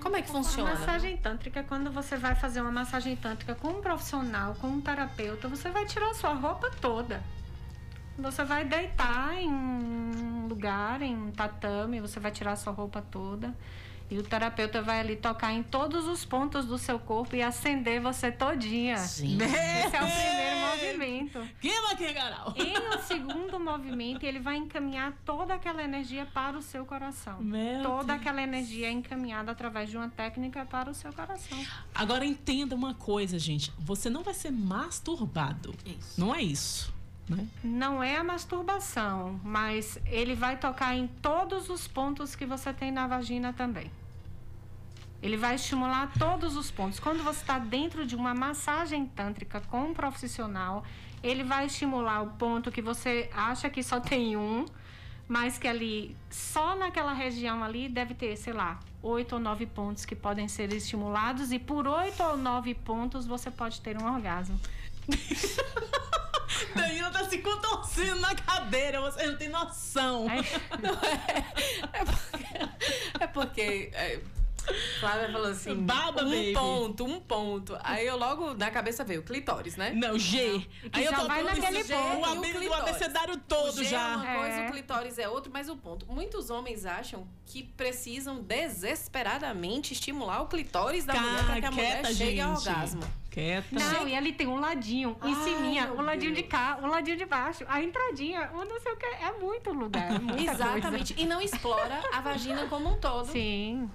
Como 0.00 0.16
é 0.16 0.22
que 0.22 0.28
A 0.28 0.32
funciona? 0.32 0.70
massagem 0.70 1.16
tântrica, 1.16 1.62
quando 1.62 1.92
você 1.92 2.16
vai 2.16 2.34
fazer 2.34 2.60
uma 2.60 2.72
massagem 2.72 3.14
tântrica 3.14 3.54
com 3.54 3.68
um 3.68 3.80
profissional, 3.80 4.56
com 4.56 4.66
um 4.66 4.80
terapeuta, 4.80 5.46
você 5.46 5.70
vai 5.70 5.86
tirar 5.86 6.12
sua 6.14 6.34
roupa 6.34 6.68
toda. 6.80 7.22
Você 8.18 8.42
vai 8.44 8.64
deitar 8.64 9.34
em 9.40 9.48
um 9.48 10.46
lugar, 10.48 11.00
em 11.02 11.14
um 11.14 11.30
tatame, 11.30 12.00
você 12.00 12.18
vai 12.18 12.32
tirar 12.32 12.56
sua 12.56 12.72
roupa 12.72 13.00
toda. 13.00 13.54
E 14.10 14.18
o 14.18 14.22
terapeuta 14.22 14.80
vai 14.80 15.00
ali 15.00 15.16
tocar 15.16 15.52
em 15.52 15.62
todos 15.62 16.06
os 16.06 16.24
pontos 16.24 16.64
do 16.64 16.78
seu 16.78 16.98
corpo 16.98 17.34
e 17.34 17.42
acender 17.42 18.00
você 18.00 18.30
todinha. 18.30 18.98
Sim. 18.98 19.36
Esse 19.42 19.96
é 19.96 20.02
o 20.02 20.06
primeiro 20.06 20.56
movimento. 20.70 21.48
Queima 21.60 21.96
que 21.96 22.12
garal. 22.12 22.54
Em 22.56 22.76
o 22.94 23.02
segundo 23.02 23.58
movimento, 23.58 24.24
ele 24.24 24.38
vai 24.38 24.56
encaminhar 24.56 25.12
toda 25.24 25.54
aquela 25.54 25.82
energia 25.82 26.26
para 26.26 26.56
o 26.56 26.62
seu 26.62 26.86
coração. 26.86 27.40
Meu 27.40 27.82
toda 27.82 28.04
Deus. 28.04 28.20
aquela 28.20 28.42
energia 28.42 28.88
é 28.88 28.92
encaminhada 28.92 29.50
através 29.50 29.90
de 29.90 29.96
uma 29.96 30.08
técnica 30.08 30.64
para 30.64 30.90
o 30.90 30.94
seu 30.94 31.12
coração. 31.12 31.58
Agora 31.94 32.24
entenda 32.24 32.74
uma 32.74 32.94
coisa, 32.94 33.38
gente. 33.38 33.72
Você 33.78 34.08
não 34.08 34.22
vai 34.22 34.34
ser 34.34 34.52
masturbado. 34.52 35.74
Isso. 35.84 36.20
Não 36.20 36.34
é 36.34 36.42
isso. 36.42 36.94
Né? 37.28 37.46
Não 37.62 38.02
é 38.02 38.16
a 38.16 38.24
masturbação, 38.24 39.40
mas 39.42 39.98
ele 40.06 40.34
vai 40.34 40.56
tocar 40.56 40.94
em 40.94 41.06
todos 41.06 41.68
os 41.68 41.88
pontos 41.88 42.36
que 42.36 42.46
você 42.46 42.72
tem 42.72 42.92
na 42.92 43.06
vagina 43.06 43.52
também. 43.52 43.90
Ele 45.22 45.36
vai 45.36 45.56
estimular 45.56 46.12
todos 46.18 46.56
os 46.56 46.70
pontos. 46.70 47.00
Quando 47.00 47.24
você 47.24 47.40
está 47.40 47.58
dentro 47.58 48.06
de 48.06 48.14
uma 48.14 48.34
massagem 48.34 49.06
tântrica 49.06 49.60
com 49.60 49.86
um 49.86 49.94
profissional, 49.94 50.84
ele 51.22 51.42
vai 51.42 51.66
estimular 51.66 52.22
o 52.22 52.30
ponto 52.30 52.70
que 52.70 52.80
você 52.80 53.28
acha 53.32 53.68
que 53.68 53.82
só 53.82 53.98
tem 53.98 54.36
um, 54.36 54.64
mas 55.26 55.58
que 55.58 55.66
ali, 55.66 56.16
só 56.30 56.76
naquela 56.76 57.12
região 57.12 57.64
ali, 57.64 57.88
deve 57.88 58.14
ter, 58.14 58.36
sei 58.36 58.52
lá, 58.52 58.78
oito 59.02 59.34
ou 59.34 59.40
nove 59.40 59.66
pontos 59.66 60.04
que 60.04 60.14
podem 60.14 60.46
ser 60.46 60.72
estimulados, 60.72 61.50
e 61.50 61.58
por 61.58 61.88
oito 61.88 62.22
ou 62.22 62.36
nove 62.36 62.74
pontos 62.74 63.26
você 63.26 63.50
pode 63.50 63.80
ter 63.80 64.00
um 64.00 64.06
orgasmo. 64.06 64.60
Danila 66.74 67.10
tá 67.10 67.24
se 67.28 67.38
contorcendo 67.38 68.20
na 68.20 68.34
cadeira, 68.34 69.00
você 69.00 69.26
não 69.26 69.36
tem 69.36 69.48
noção. 69.48 70.26
É 71.92 72.04
porque. 72.04 72.46
É 73.20 73.26
porque 73.26 73.90
é, 73.94 74.20
Flávia 75.00 75.30
falou 75.32 75.48
assim: 75.50 75.74
Baba, 75.76 76.22
um 76.24 76.30
baby. 76.30 76.52
ponto, 76.52 77.04
um 77.04 77.20
ponto. 77.20 77.76
Aí 77.82 78.06
eu 78.06 78.16
logo 78.16 78.54
na 78.54 78.70
cabeça 78.70 79.04
veio 79.04 79.22
clitóris, 79.22 79.76
né? 79.76 79.92
Não, 79.94 80.18
G. 80.18 80.66
Que 80.92 81.04
já 81.04 81.22
vai 81.24 81.42
todo 81.42 81.54
naquele 81.54 81.78
esse 81.80 81.88
G, 81.88 81.94
ponto. 81.94 82.28
O, 82.28 82.66
o 82.66 82.70
o 82.70 82.74
abecedário 82.74 83.36
todo 83.48 83.68
o 83.68 83.84
G 83.84 83.84
já. 83.84 84.00
é 84.00 84.16
uma 84.16 84.34
coisa, 84.38 84.56
É. 84.60 84.68
o 84.68 84.72
clitóris 84.72 85.18
é 85.18 85.28
outro, 85.28 85.50
mas 85.52 85.68
o 85.68 85.76
ponto. 85.76 86.06
Muitos 86.06 86.50
homens 86.50 86.84
acham 86.86 87.26
que 87.46 87.62
precisam 87.62 88.40
desesperadamente 88.42 89.92
estimular 89.92 90.42
o 90.42 90.46
clitóris 90.46 91.04
da 91.04 91.14
mulher 91.14 91.44
para 91.44 91.60
que 91.60 91.66
a 91.66 91.70
mulher 91.70 91.92
quieta, 92.02 92.14
chegue 92.14 92.40
ao 92.40 92.56
gente. 92.56 92.68
orgasmo. 92.68 93.02
Quieta. 93.30 93.66
Não, 93.70 94.08
e 94.08 94.14
ali 94.16 94.32
tem 94.32 94.46
um 94.46 94.58
ladinho, 94.58 95.14
em 95.22 95.34
meu 95.84 95.94
um 95.98 96.00
ladinho 96.00 96.32
Deus. 96.32 96.42
de 96.44 96.48
cá, 96.50 96.78
um 96.82 96.86
ladinho 96.86 97.16
de 97.18 97.26
baixo, 97.26 97.64
a 97.68 97.82
entradinha, 97.82 98.50
um 98.54 98.64
não 98.64 98.80
sei 98.80 98.92
o 98.92 98.96
que, 98.96 99.04
é 99.06 99.30
muito 99.38 99.72
lugar, 99.72 100.10
é 100.14 100.18
muita 100.18 100.40
Exatamente. 100.52 101.14
E 101.18 101.26
não 101.26 101.40
explora 101.40 102.00
a 102.12 102.20
vagina 102.22 102.66
como 102.66 102.88
um 102.88 102.98
todo. 102.98 103.16
coisa. 103.26 103.32
Sim. 103.32 103.90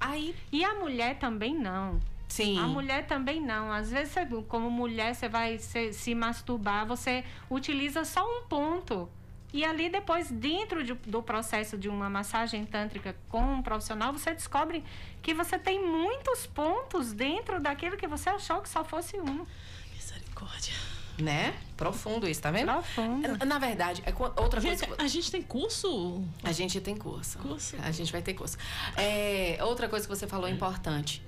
Aí, 0.00 0.34
E 0.52 0.64
a 0.64 0.74
mulher 0.74 1.18
também 1.18 1.54
não. 1.54 2.00
sim. 2.28 2.58
A 2.58 2.66
mulher 2.66 3.06
também 3.06 3.40
não. 3.40 3.72
Às 3.72 3.90
vezes, 3.90 4.12
você, 4.12 4.26
como 4.48 4.70
mulher, 4.70 5.14
você 5.14 5.28
vai 5.28 5.58
se, 5.58 5.92
se 5.92 6.14
masturbar, 6.14 6.86
você 6.86 7.24
utiliza 7.50 8.04
só 8.04 8.22
um 8.24 8.44
ponto. 8.46 9.08
E 9.52 9.64
ali 9.64 9.88
depois, 9.88 10.30
dentro 10.30 10.84
de- 10.84 10.92
do 10.92 11.22
processo 11.22 11.78
de 11.78 11.88
uma 11.88 12.10
massagem 12.10 12.64
tântrica 12.66 13.16
com 13.28 13.40
um 13.54 13.62
profissional, 13.62 14.12
você 14.12 14.34
descobre 14.34 14.84
que 15.22 15.32
você 15.32 15.58
tem 15.58 15.82
muitos 15.82 16.46
pontos 16.46 17.12
dentro 17.14 17.58
daquilo 17.60 17.96
que 17.96 18.06
você 18.06 18.28
achou 18.28 18.60
que 18.60 18.68
só 18.68 18.84
fosse 18.84 19.18
um. 19.18 19.46
Misericórdia. 19.94 20.74
Né? 21.18 21.54
Profundo 21.76 22.28
isso, 22.28 22.42
tá 22.42 22.50
vendo? 22.50 22.70
Profundo. 22.72 23.38
Na- 23.38 23.44
Na 23.44 23.58
verdade, 23.58 24.02
é 24.04 24.12
outra 24.40 24.60
coisa. 24.60 24.86
Que- 24.86 24.94
a 25.02 25.08
gente 25.08 25.30
tem 25.30 25.40
curso? 25.42 26.22
A 26.42 26.52
gente 26.52 26.80
tem 26.80 26.96
curso. 26.96 27.38
Curso. 27.38 27.76
A 27.82 27.90
gente 27.90 28.12
vai 28.12 28.20
ter 28.22 28.34
curso. 28.34 28.58
É, 28.96 29.56
outra 29.62 29.88
coisa 29.88 30.06
que 30.06 30.14
você 30.14 30.26
falou 30.26 30.48
importante. 30.48 31.22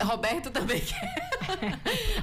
Roberto 0.00 0.50
também 0.52 0.78
quer. 0.86 1.14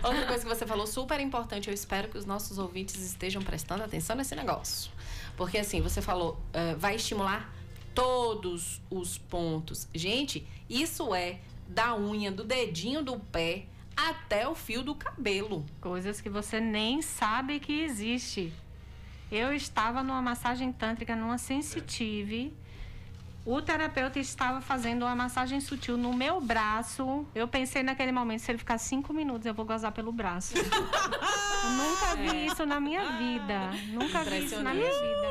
outra 0.04 0.26
coisa 0.26 0.44
que 0.44 0.48
você 0.56 0.66
falou 0.66 0.88
super 0.88 1.20
importante. 1.20 1.68
Eu 1.68 1.74
espero 1.74 2.08
que 2.08 2.18
os 2.18 2.26
nossos 2.26 2.58
ouvintes 2.58 2.96
estejam 3.02 3.42
prestando 3.42 3.84
atenção 3.84 4.16
nesse 4.16 4.36
negócio. 4.36 4.90
Porque 5.36 5.58
assim, 5.58 5.82
você 5.82 6.02
falou, 6.02 6.40
eh, 6.54 6.76
vai 6.76 6.96
estimular 6.96 7.54
todos 7.94 8.82
os 8.90 9.18
pontos. 9.18 9.88
Gente, 9.94 10.48
isso 10.70 11.14
é 11.14 11.40
da 11.68 11.96
unha, 11.98 12.32
do 12.32 12.44
dedinho 12.44 13.04
do 13.04 13.18
pé 13.20 13.66
até 13.96 14.48
o 14.48 14.56
fio 14.56 14.84
do 14.84 14.96
cabelo. 14.96 15.66
Coisas 15.80 16.22
que 16.22 16.30
você 16.30 16.60
nem 16.60 17.02
sabe 17.02 17.60
que 17.60 17.82
existe. 17.82 18.54
Eu 19.32 19.54
estava 19.54 20.04
numa 20.04 20.22
massagem 20.22 20.72
tântrica, 20.72 21.16
numa 21.16 21.38
sensitive. 21.38 22.54
O 23.44 23.60
terapeuta 23.60 24.20
estava 24.20 24.62
fazendo 24.62 25.04
uma 25.04 25.16
massagem 25.16 25.60
sutil 25.60 25.98
no 25.98 26.14
meu 26.14 26.40
braço. 26.40 27.26
Eu 27.34 27.48
pensei 27.48 27.82
naquele 27.82 28.12
momento, 28.12 28.42
se 28.42 28.52
ele 28.52 28.60
ficar 28.60 28.78
cinco 28.78 29.14
minutos, 29.14 29.48
eu 29.48 29.54
vou 29.54 29.66
gozar 29.66 29.92
pelo 29.92 30.12
braço. 30.12 30.54
nunca 31.76 32.16
vi 32.18 32.46
isso 32.46 32.66
na 32.66 32.80
minha 32.80 33.04
vida. 33.18 33.72
Nunca 33.94 34.24
vi 34.24 34.46
isso 34.46 34.62
na 34.62 34.74
minha 34.74 34.92
vida. 34.92 35.28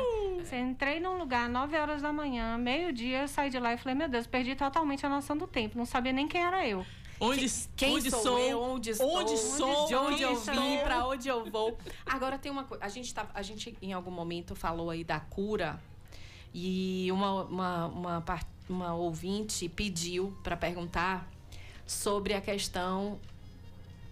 Eu 0.51 0.59
entrei 0.59 0.99
num 0.99 1.17
lugar, 1.17 1.47
9 1.47 1.77
horas 1.77 2.01
da 2.01 2.11
manhã, 2.11 2.57
meio-dia, 2.57 3.21
eu 3.21 3.27
saí 3.27 3.49
de 3.49 3.57
lá 3.57 3.73
e 3.73 3.77
falei, 3.77 3.95
meu 3.95 4.09
Deus, 4.09 4.27
perdi 4.27 4.53
totalmente 4.55 5.05
a 5.05 5.09
noção 5.09 5.37
do 5.37 5.47
tempo. 5.47 5.77
Não 5.77 5.85
sabia 5.85 6.11
nem 6.11 6.27
quem 6.27 6.41
era 6.43 6.67
eu. 6.67 6.85
Onde, 7.23 7.45
Quem 7.75 7.97
onde 7.97 8.09
sou, 8.09 8.23
sou, 8.23 8.39
eu? 8.39 8.59
Onde 8.59 8.89
estou? 8.89 9.15
Onde 9.15 9.37
sou? 9.37 9.87
De 9.87 9.95
onde 9.95 10.23
eu 10.23 10.35
vim? 10.35 10.79
Pra 10.83 11.07
onde 11.07 11.27
eu 11.27 11.45
vou? 11.51 11.77
Agora 12.03 12.39
tem 12.39 12.51
uma 12.51 12.63
coisa. 12.63 12.83
A 12.83 12.89
gente, 12.89 13.13
tá, 13.13 13.29
a 13.31 13.43
gente 13.43 13.77
em 13.79 13.93
algum 13.93 14.09
momento 14.09 14.55
falou 14.55 14.89
aí 14.89 15.03
da 15.03 15.19
cura. 15.19 15.79
E 16.51 17.11
uma, 17.11 17.43
uma, 17.43 17.85
uma, 17.87 18.23
uma 18.67 18.93
ouvinte 18.95 19.69
pediu 19.69 20.35
para 20.41 20.57
perguntar 20.57 21.29
sobre 21.85 22.33
a 22.33 22.41
questão 22.41 23.19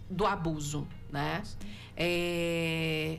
do 0.08 0.24
abuso, 0.24 0.86
né? 1.10 1.42
É, 1.96 3.18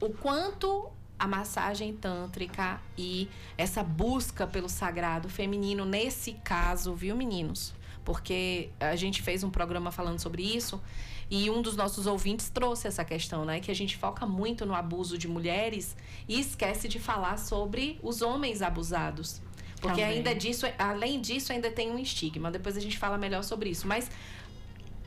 o 0.00 0.08
quanto 0.14 0.90
a 1.18 1.28
massagem 1.28 1.94
tântrica 1.94 2.80
e 2.96 3.28
essa 3.56 3.82
busca 3.82 4.46
pelo 4.46 4.68
sagrado 4.68 5.28
feminino 5.28 5.84
nesse 5.84 6.32
caso, 6.34 6.94
viu, 6.94 7.14
meninos? 7.14 7.74
Porque 8.06 8.70
a 8.78 8.94
gente 8.94 9.20
fez 9.20 9.42
um 9.42 9.50
programa 9.50 9.90
falando 9.90 10.20
sobre 10.20 10.40
isso 10.40 10.80
e 11.28 11.50
um 11.50 11.60
dos 11.60 11.74
nossos 11.74 12.06
ouvintes 12.06 12.48
trouxe 12.48 12.86
essa 12.86 13.04
questão, 13.04 13.44
né? 13.44 13.58
Que 13.58 13.68
a 13.68 13.74
gente 13.74 13.96
foca 13.96 14.24
muito 14.24 14.64
no 14.64 14.76
abuso 14.76 15.18
de 15.18 15.26
mulheres 15.26 15.96
e 16.28 16.38
esquece 16.38 16.86
de 16.86 17.00
falar 17.00 17.36
sobre 17.36 17.98
os 18.00 18.22
homens 18.22 18.62
abusados. 18.62 19.42
Porque 19.80 20.02
Também. 20.02 20.18
ainda 20.18 20.32
disso, 20.36 20.66
além 20.78 21.20
disso, 21.20 21.52
ainda 21.52 21.68
tem 21.68 21.90
um 21.90 21.98
estigma. 21.98 22.48
Depois 22.48 22.76
a 22.76 22.80
gente 22.80 22.96
fala 22.96 23.18
melhor 23.18 23.42
sobre 23.42 23.70
isso. 23.70 23.88
Mas 23.88 24.08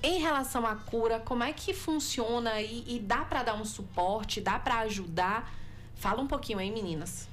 em 0.04 0.20
relação 0.20 0.68
à 0.68 0.76
cura, 0.76 1.22
como 1.22 1.42
é 1.42 1.54
que 1.54 1.74
funciona 1.74 2.60
e, 2.60 2.84
e 2.86 3.00
dá 3.00 3.24
para 3.24 3.44
dar 3.44 3.56
um 3.56 3.64
suporte, 3.64 4.42
dá 4.42 4.60
para 4.60 4.80
ajudar? 4.80 5.50
Fala 5.96 6.22
um 6.22 6.28
pouquinho 6.28 6.60
aí, 6.60 6.70
meninas. 6.70 7.29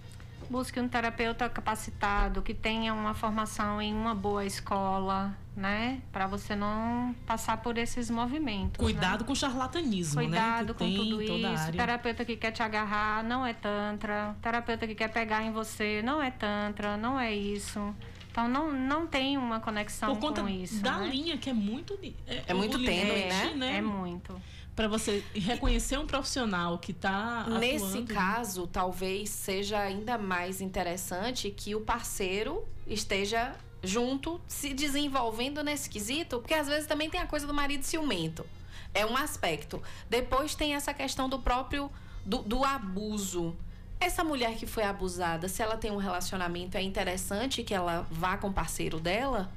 Busque 0.49 0.78
um 0.80 0.88
terapeuta 0.88 1.49
capacitado 1.49 2.40
que 2.42 2.55
tenha 2.55 2.94
uma 2.94 3.14
formação 3.14 3.82
em 3.82 3.92
uma 3.92 4.14
boa 4.14 4.44
escola, 4.44 5.36
né? 5.57 6.01
Para 6.12 6.26
você 6.26 6.55
não 6.55 7.14
passar 7.26 7.57
por 7.59 7.76
esses 7.78 8.09
movimentos. 8.11 8.82
Cuidado 8.82 9.20
né? 9.20 9.26
com 9.26 9.32
o 9.32 9.36
charlatanismo, 9.36 10.14
Cuidado 10.20 10.68
né? 10.68 10.72
Que 10.72 10.72
com 10.74 10.84
tem 10.84 10.97
tudo 10.97 11.22
isso. 11.22 11.62
área. 11.62 11.72
Terapeuta 11.72 12.24
que 12.24 12.36
quer 12.36 12.53
te 12.53 12.62
agarrar 12.62 13.24
não 13.24 13.44
é 13.44 13.53
tantra. 13.53 14.36
Terapeuta 14.40 14.86
que 14.86 14.94
quer 14.94 15.09
pegar 15.09 15.42
em 15.42 15.51
você 15.51 16.01
não 16.03 16.22
é 16.22 16.30
tantra, 16.30 16.97
não 16.97 17.18
é 17.18 17.34
isso. 17.34 17.94
Então 18.30 18.47
não, 18.47 18.70
não 18.70 19.07
tem 19.07 19.38
uma 19.38 19.61
conexão 19.61 20.14
Por 20.14 20.20
conta 20.20 20.42
com 20.42 20.49
isso. 20.49 20.82
da 20.82 20.99
né? 20.99 21.09
linha 21.09 21.38
que 21.38 21.49
é 21.49 21.55
muito 21.55 21.99
É 22.47 22.53
muito 22.53 22.76
o 22.76 22.84
tênue, 22.84 23.22
limite, 23.22 23.57
né? 23.57 23.78
É 23.78 23.80
muito. 23.80 24.40
Para 24.77 24.89
você 24.89 25.24
reconhecer 25.35 25.99
um 25.99 26.07
profissional 26.07 26.79
que 26.79 26.93
tá 26.93 27.47
Nesse 27.59 28.03
caso, 28.03 28.66
talvez 28.66 29.31
seja 29.31 29.81
ainda 29.81 30.18
mais 30.18 30.61
interessante 30.61 31.51
que 31.51 31.74
o 31.74 31.81
parceiro 31.81 32.62
esteja 32.87 33.57
junto, 33.83 34.39
se 34.47 34.74
desenvolvendo 34.74 35.64
nesse 35.64 35.89
quesito, 35.89 36.41
porque 36.41 36.53
às 36.53 36.66
vezes 36.66 36.87
também 36.87 37.09
tem 37.09 37.20
a 37.20 37.27
coisa 37.27 37.47
do 37.47 37.55
marido 37.55 37.85
ciumento. 37.85 38.45
É 38.93 39.07
um 39.07 39.16
aspecto. 39.16 39.83
Depois 40.11 40.55
tem 40.55 40.74
essa 40.74 40.93
questão 40.93 41.27
do 41.27 41.39
próprio 41.39 41.91
do, 42.24 42.39
do 42.39 42.62
abuso. 42.62 43.57
Essa 43.99 44.22
mulher 44.22 44.57
que 44.57 44.66
foi 44.66 44.83
abusada, 44.83 45.49
se 45.49 45.62
ela 45.62 45.79
tem 45.79 45.91
um 45.91 45.97
relacionamento, 45.97 46.77
é 46.77 46.83
interessante 46.83 47.62
que 47.62 47.72
ela 47.72 48.07
vá 48.11 48.37
com 48.37 48.49
o 48.49 48.53
parceiro 48.53 49.01
dela? 49.01 49.51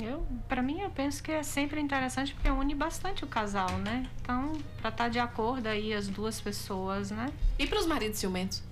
Eu, 0.00 0.26
para 0.48 0.62
mim, 0.62 0.80
eu 0.80 0.90
penso 0.90 1.22
que 1.22 1.30
é 1.30 1.42
sempre 1.42 1.80
interessante 1.80 2.32
porque 2.34 2.48
une 2.50 2.74
bastante 2.74 3.24
o 3.24 3.26
casal, 3.26 3.70
né? 3.78 4.08
Então, 4.22 4.52
para 4.80 4.88
estar 4.90 5.08
de 5.08 5.18
acordo 5.18 5.66
aí 5.66 5.92
as 5.92 6.08
duas 6.08 6.40
pessoas, 6.40 7.10
né? 7.10 7.30
E 7.58 7.66
para 7.66 7.78
os 7.78 7.86
maridos 7.86 8.18
ciumentos? 8.18 8.62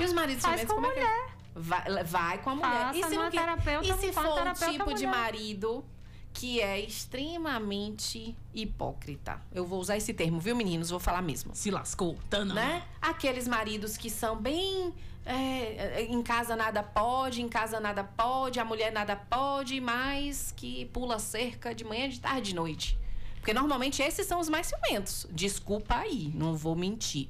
E 0.00 0.04
os 0.04 0.12
maridos 0.12 0.42
Faz 0.42 0.60
ciumentos 0.60 0.74
com 0.76 0.80
como 0.82 0.92
é 0.92 0.94
que 0.94 1.00
mulher. 1.00 1.28
é? 1.28 1.32
Vai, 1.54 2.04
vai 2.04 2.38
com 2.38 2.50
a 2.50 2.54
mulher. 2.54 2.70
Faça 2.86 2.98
e 2.98 3.04
se 3.04 3.14
não 3.16 3.30
quer- 3.30 3.40
terapeuta, 3.40 3.86
e 3.88 3.92
se 3.98 4.12
for 4.12 4.24
um 4.26 4.34
terapeuta 4.34 4.72
tipo 4.72 4.94
de 4.94 5.06
mulher. 5.06 5.10
marido 5.20 5.84
que 6.32 6.60
é 6.62 6.80
extremamente 6.80 8.34
hipócrita. 8.54 9.38
Eu 9.52 9.66
vou 9.66 9.78
usar 9.80 9.96
esse 9.98 10.14
termo, 10.14 10.40
viu, 10.40 10.56
meninos? 10.56 10.88
Vou 10.88 10.98
falar 11.00 11.20
mesmo. 11.20 11.54
Se 11.54 11.70
lascou, 11.70 12.16
Tana. 12.30 12.54
Né? 12.54 12.82
Aqueles 13.02 13.46
maridos 13.46 13.96
que 13.98 14.08
são 14.08 14.36
bem. 14.36 14.94
É, 15.24 16.02
em 16.02 16.22
casa 16.22 16.56
nada 16.56 16.82
pode, 16.82 17.42
em 17.42 17.48
casa 17.48 17.78
nada 17.78 18.02
pode, 18.02 18.58
a 18.58 18.64
mulher 18.64 18.92
nada 18.92 19.16
pode, 19.16 19.80
mas 19.80 20.52
que 20.56 20.86
pula 20.86 21.18
cerca 21.18 21.74
de 21.74 21.84
manhã, 21.84 22.08
de 22.08 22.20
tarde, 22.20 22.50
de 22.50 22.54
noite. 22.54 22.98
Porque 23.36 23.52
normalmente 23.52 24.02
esses 24.02 24.26
são 24.26 24.38
os 24.40 24.48
mais 24.48 24.68
ciumentos. 24.68 25.26
Desculpa 25.30 25.96
aí, 25.96 26.32
não 26.34 26.56
vou 26.56 26.76
mentir. 26.76 27.28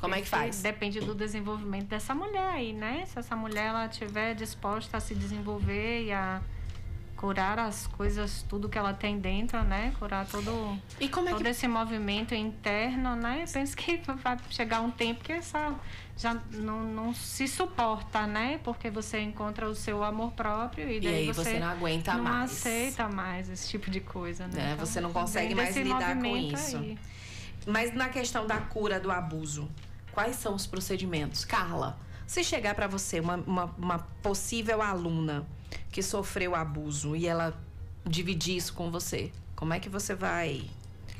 Como 0.00 0.14
é 0.14 0.20
que 0.20 0.28
faz? 0.28 0.62
Depende 0.62 1.00
do 1.00 1.14
desenvolvimento 1.14 1.88
dessa 1.88 2.14
mulher 2.14 2.50
aí, 2.50 2.72
né? 2.72 3.04
Se 3.06 3.18
essa 3.18 3.34
mulher 3.34 3.66
ela 3.66 3.86
estiver 3.86 4.34
disposta 4.34 4.96
a 4.96 5.00
se 5.00 5.14
desenvolver 5.14 6.04
e 6.04 6.12
a 6.12 6.40
curar 7.18 7.58
as 7.58 7.88
coisas, 7.88 8.44
tudo 8.48 8.68
que 8.68 8.78
ela 8.78 8.94
tem 8.94 9.18
dentro, 9.18 9.60
né? 9.64 9.92
Curar 9.98 10.24
todo, 10.24 10.78
E 11.00 11.08
como 11.08 11.28
é 11.28 11.32
todo 11.32 11.42
que 11.42 11.48
esse 11.48 11.66
movimento 11.66 12.32
interno, 12.32 13.16
né? 13.16 13.42
Eu 13.42 13.52
penso 13.52 13.76
que 13.76 14.00
vai 14.22 14.38
chegar 14.50 14.80
um 14.80 14.90
tempo 14.90 15.22
que 15.24 15.32
essa 15.32 15.74
já 16.16 16.34
não, 16.52 16.84
não 16.84 17.12
se 17.12 17.48
suporta, 17.48 18.24
né? 18.24 18.60
Porque 18.62 18.88
você 18.88 19.18
encontra 19.20 19.68
o 19.68 19.74
seu 19.74 20.04
amor 20.04 20.30
próprio 20.32 20.88
e 20.88 21.00
daí 21.00 21.14
aí 21.14 21.32
você 21.32 21.58
não 21.58 21.66
aguenta 21.66 22.14
não 22.14 22.22
mais. 22.22 22.52
aceita 22.52 23.08
mais 23.08 23.48
esse 23.50 23.68
tipo 23.68 23.90
de 23.90 24.00
coisa, 24.00 24.46
né? 24.46 24.70
É, 24.70 24.72
Então, 24.74 24.86
você 24.86 25.00
não 25.00 25.12
consegue 25.12 25.56
mais 25.56 25.76
lidar 25.76 26.16
com 26.16 26.36
isso. 26.36 26.76
aí. 26.76 26.96
Mas 27.66 27.92
na 27.92 28.08
questão 28.08 28.46
da 28.46 28.58
cura 28.58 29.00
do 29.00 29.10
abuso, 29.10 29.68
quais 30.12 30.36
são 30.36 30.54
os 30.54 30.68
procedimentos? 30.68 31.44
Carla, 31.44 31.98
se 32.28 32.44
chegar 32.44 32.76
para 32.76 32.86
você 32.86 33.18
uma, 33.18 33.36
uma, 33.38 33.64
uma 33.76 33.98
possível 34.22 34.80
aluna 34.80 35.44
que 35.90 36.02
sofreu 36.02 36.54
abuso 36.54 37.16
e 37.16 37.26
ela 37.26 37.58
dividir 38.04 38.56
isso 38.56 38.72
com 38.72 38.90
você, 38.90 39.32
como 39.54 39.74
é 39.74 39.80
que 39.80 39.88
você 39.88 40.14
vai. 40.14 40.68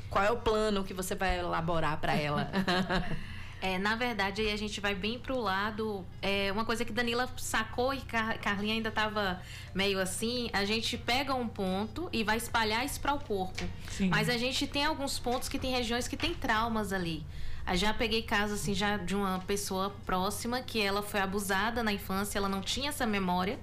Qual 0.09 0.23
é 0.23 0.31
o 0.31 0.37
plano 0.37 0.83
que 0.83 0.93
você 0.93 1.13
vai 1.13 1.39
elaborar 1.39 1.99
para 1.99 2.15
ela? 2.15 2.49
É, 3.61 3.77
na 3.77 3.95
verdade, 3.95 4.41
aí 4.41 4.53
a 4.53 4.57
gente 4.57 4.79
vai 4.79 4.95
bem 4.95 5.19
pro 5.19 5.37
lado. 5.37 6.05
É, 6.21 6.49
uma 6.51 6.63
coisa 6.63 6.85
que 6.85 6.93
Danila 6.93 7.29
sacou 7.37 7.93
e 7.93 7.99
Car 8.01 8.39
Carlinha 8.39 8.73
ainda 8.73 8.89
tava 8.89 9.41
meio 9.75 9.99
assim. 9.99 10.49
A 10.53 10.63
gente 10.63 10.97
pega 10.97 11.35
um 11.35 11.47
ponto 11.47 12.09
e 12.13 12.23
vai 12.23 12.37
espalhar 12.37 12.85
isso 12.85 13.01
para 13.01 13.13
o 13.13 13.19
corpo. 13.19 13.63
Sim. 13.89 14.09
Mas 14.09 14.29
a 14.29 14.37
gente 14.37 14.65
tem 14.65 14.85
alguns 14.85 15.19
pontos 15.19 15.49
que 15.49 15.59
tem 15.59 15.71
regiões 15.71 16.07
que 16.07 16.15
tem 16.15 16.33
traumas 16.33 16.93
ali. 16.93 17.25
Eu 17.67 17.75
já 17.75 17.93
peguei 17.93 18.23
casos 18.23 18.61
assim 18.61 18.73
já 18.73 18.95
de 18.95 19.13
uma 19.13 19.39
pessoa 19.39 19.93
próxima 20.05 20.61
que 20.61 20.81
ela 20.81 21.03
foi 21.03 21.19
abusada 21.19 21.83
na 21.83 21.91
infância, 21.91 22.39
ela 22.39 22.49
não 22.49 22.61
tinha 22.61 22.89
essa 22.89 23.05
memória. 23.05 23.59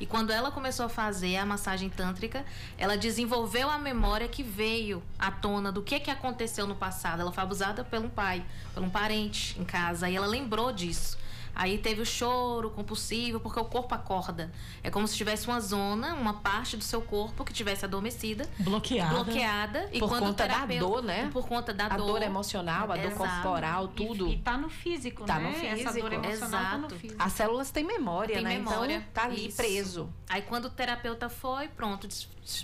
E 0.00 0.06
quando 0.06 0.30
ela 0.30 0.50
começou 0.50 0.86
a 0.86 0.88
fazer 0.88 1.36
a 1.36 1.44
massagem 1.44 1.88
tântrica, 1.88 2.44
ela 2.76 2.96
desenvolveu 2.96 3.68
a 3.68 3.78
memória 3.78 4.28
que 4.28 4.42
veio 4.42 5.02
à 5.18 5.30
tona 5.30 5.72
do 5.72 5.82
que, 5.82 5.98
que 5.98 6.10
aconteceu 6.10 6.66
no 6.66 6.74
passado. 6.74 7.20
Ela 7.20 7.32
foi 7.32 7.42
abusada 7.42 7.82
por 7.82 7.98
um 7.98 8.08
pai, 8.08 8.44
por 8.74 8.82
um 8.82 8.90
parente 8.90 9.58
em 9.58 9.64
casa. 9.64 10.08
E 10.08 10.16
ela 10.16 10.26
lembrou 10.26 10.72
disso. 10.72 11.18
Aí 11.58 11.76
teve 11.76 12.00
o 12.00 12.06
choro 12.06 12.70
compulsivo, 12.70 13.40
porque 13.40 13.58
o 13.58 13.64
corpo 13.64 13.92
acorda. 13.92 14.52
É 14.80 14.90
como 14.90 15.08
se 15.08 15.16
tivesse 15.16 15.48
uma 15.48 15.58
zona, 15.60 16.14
uma 16.14 16.34
parte 16.34 16.76
do 16.76 16.84
seu 16.84 17.02
corpo 17.02 17.44
que 17.44 17.52
tivesse 17.52 17.84
adormecida, 17.84 18.48
Bloqueada. 18.60 19.12
bloqueada. 19.24 19.88
E 19.92 19.98
Por 19.98 20.08
quando 20.08 20.22
o 20.22 20.26
conta 20.28 20.46
da 20.46 20.64
dor, 20.66 21.02
né? 21.02 21.28
Por 21.32 21.48
conta 21.48 21.74
da 21.74 21.86
a 21.86 21.96
dor. 21.96 22.06
dor 22.06 22.22
emocional, 22.22 22.84
a 22.92 22.96
dor 22.96 23.06
Exato. 23.10 23.18
corporal, 23.42 23.88
tudo. 23.88 24.28
E, 24.28 24.34
e 24.34 24.38
tá 24.38 24.56
no 24.56 24.68
físico, 24.70 25.24
Tá 25.24 25.40
né? 25.40 25.50
no 25.50 25.66
Essa 25.66 25.90
físico. 25.90 26.00
dor 26.08 26.12
emocional 26.12 26.62
tá 26.62 26.78
no 26.78 26.86
Exato. 26.86 26.94
físico. 27.00 27.20
As 27.22 27.32
células 27.32 27.70
têm 27.72 27.82
memória, 27.84 28.36
Tem 28.36 28.44
né? 28.44 28.50
memória. 28.56 28.94
Então 28.98 29.08
tá 29.12 29.24
ali 29.24 29.48
Isso. 29.48 29.56
preso. 29.56 30.12
Aí 30.28 30.42
quando 30.42 30.66
o 30.66 30.70
terapeuta 30.70 31.28
foi, 31.28 31.66
pronto, 31.66 32.06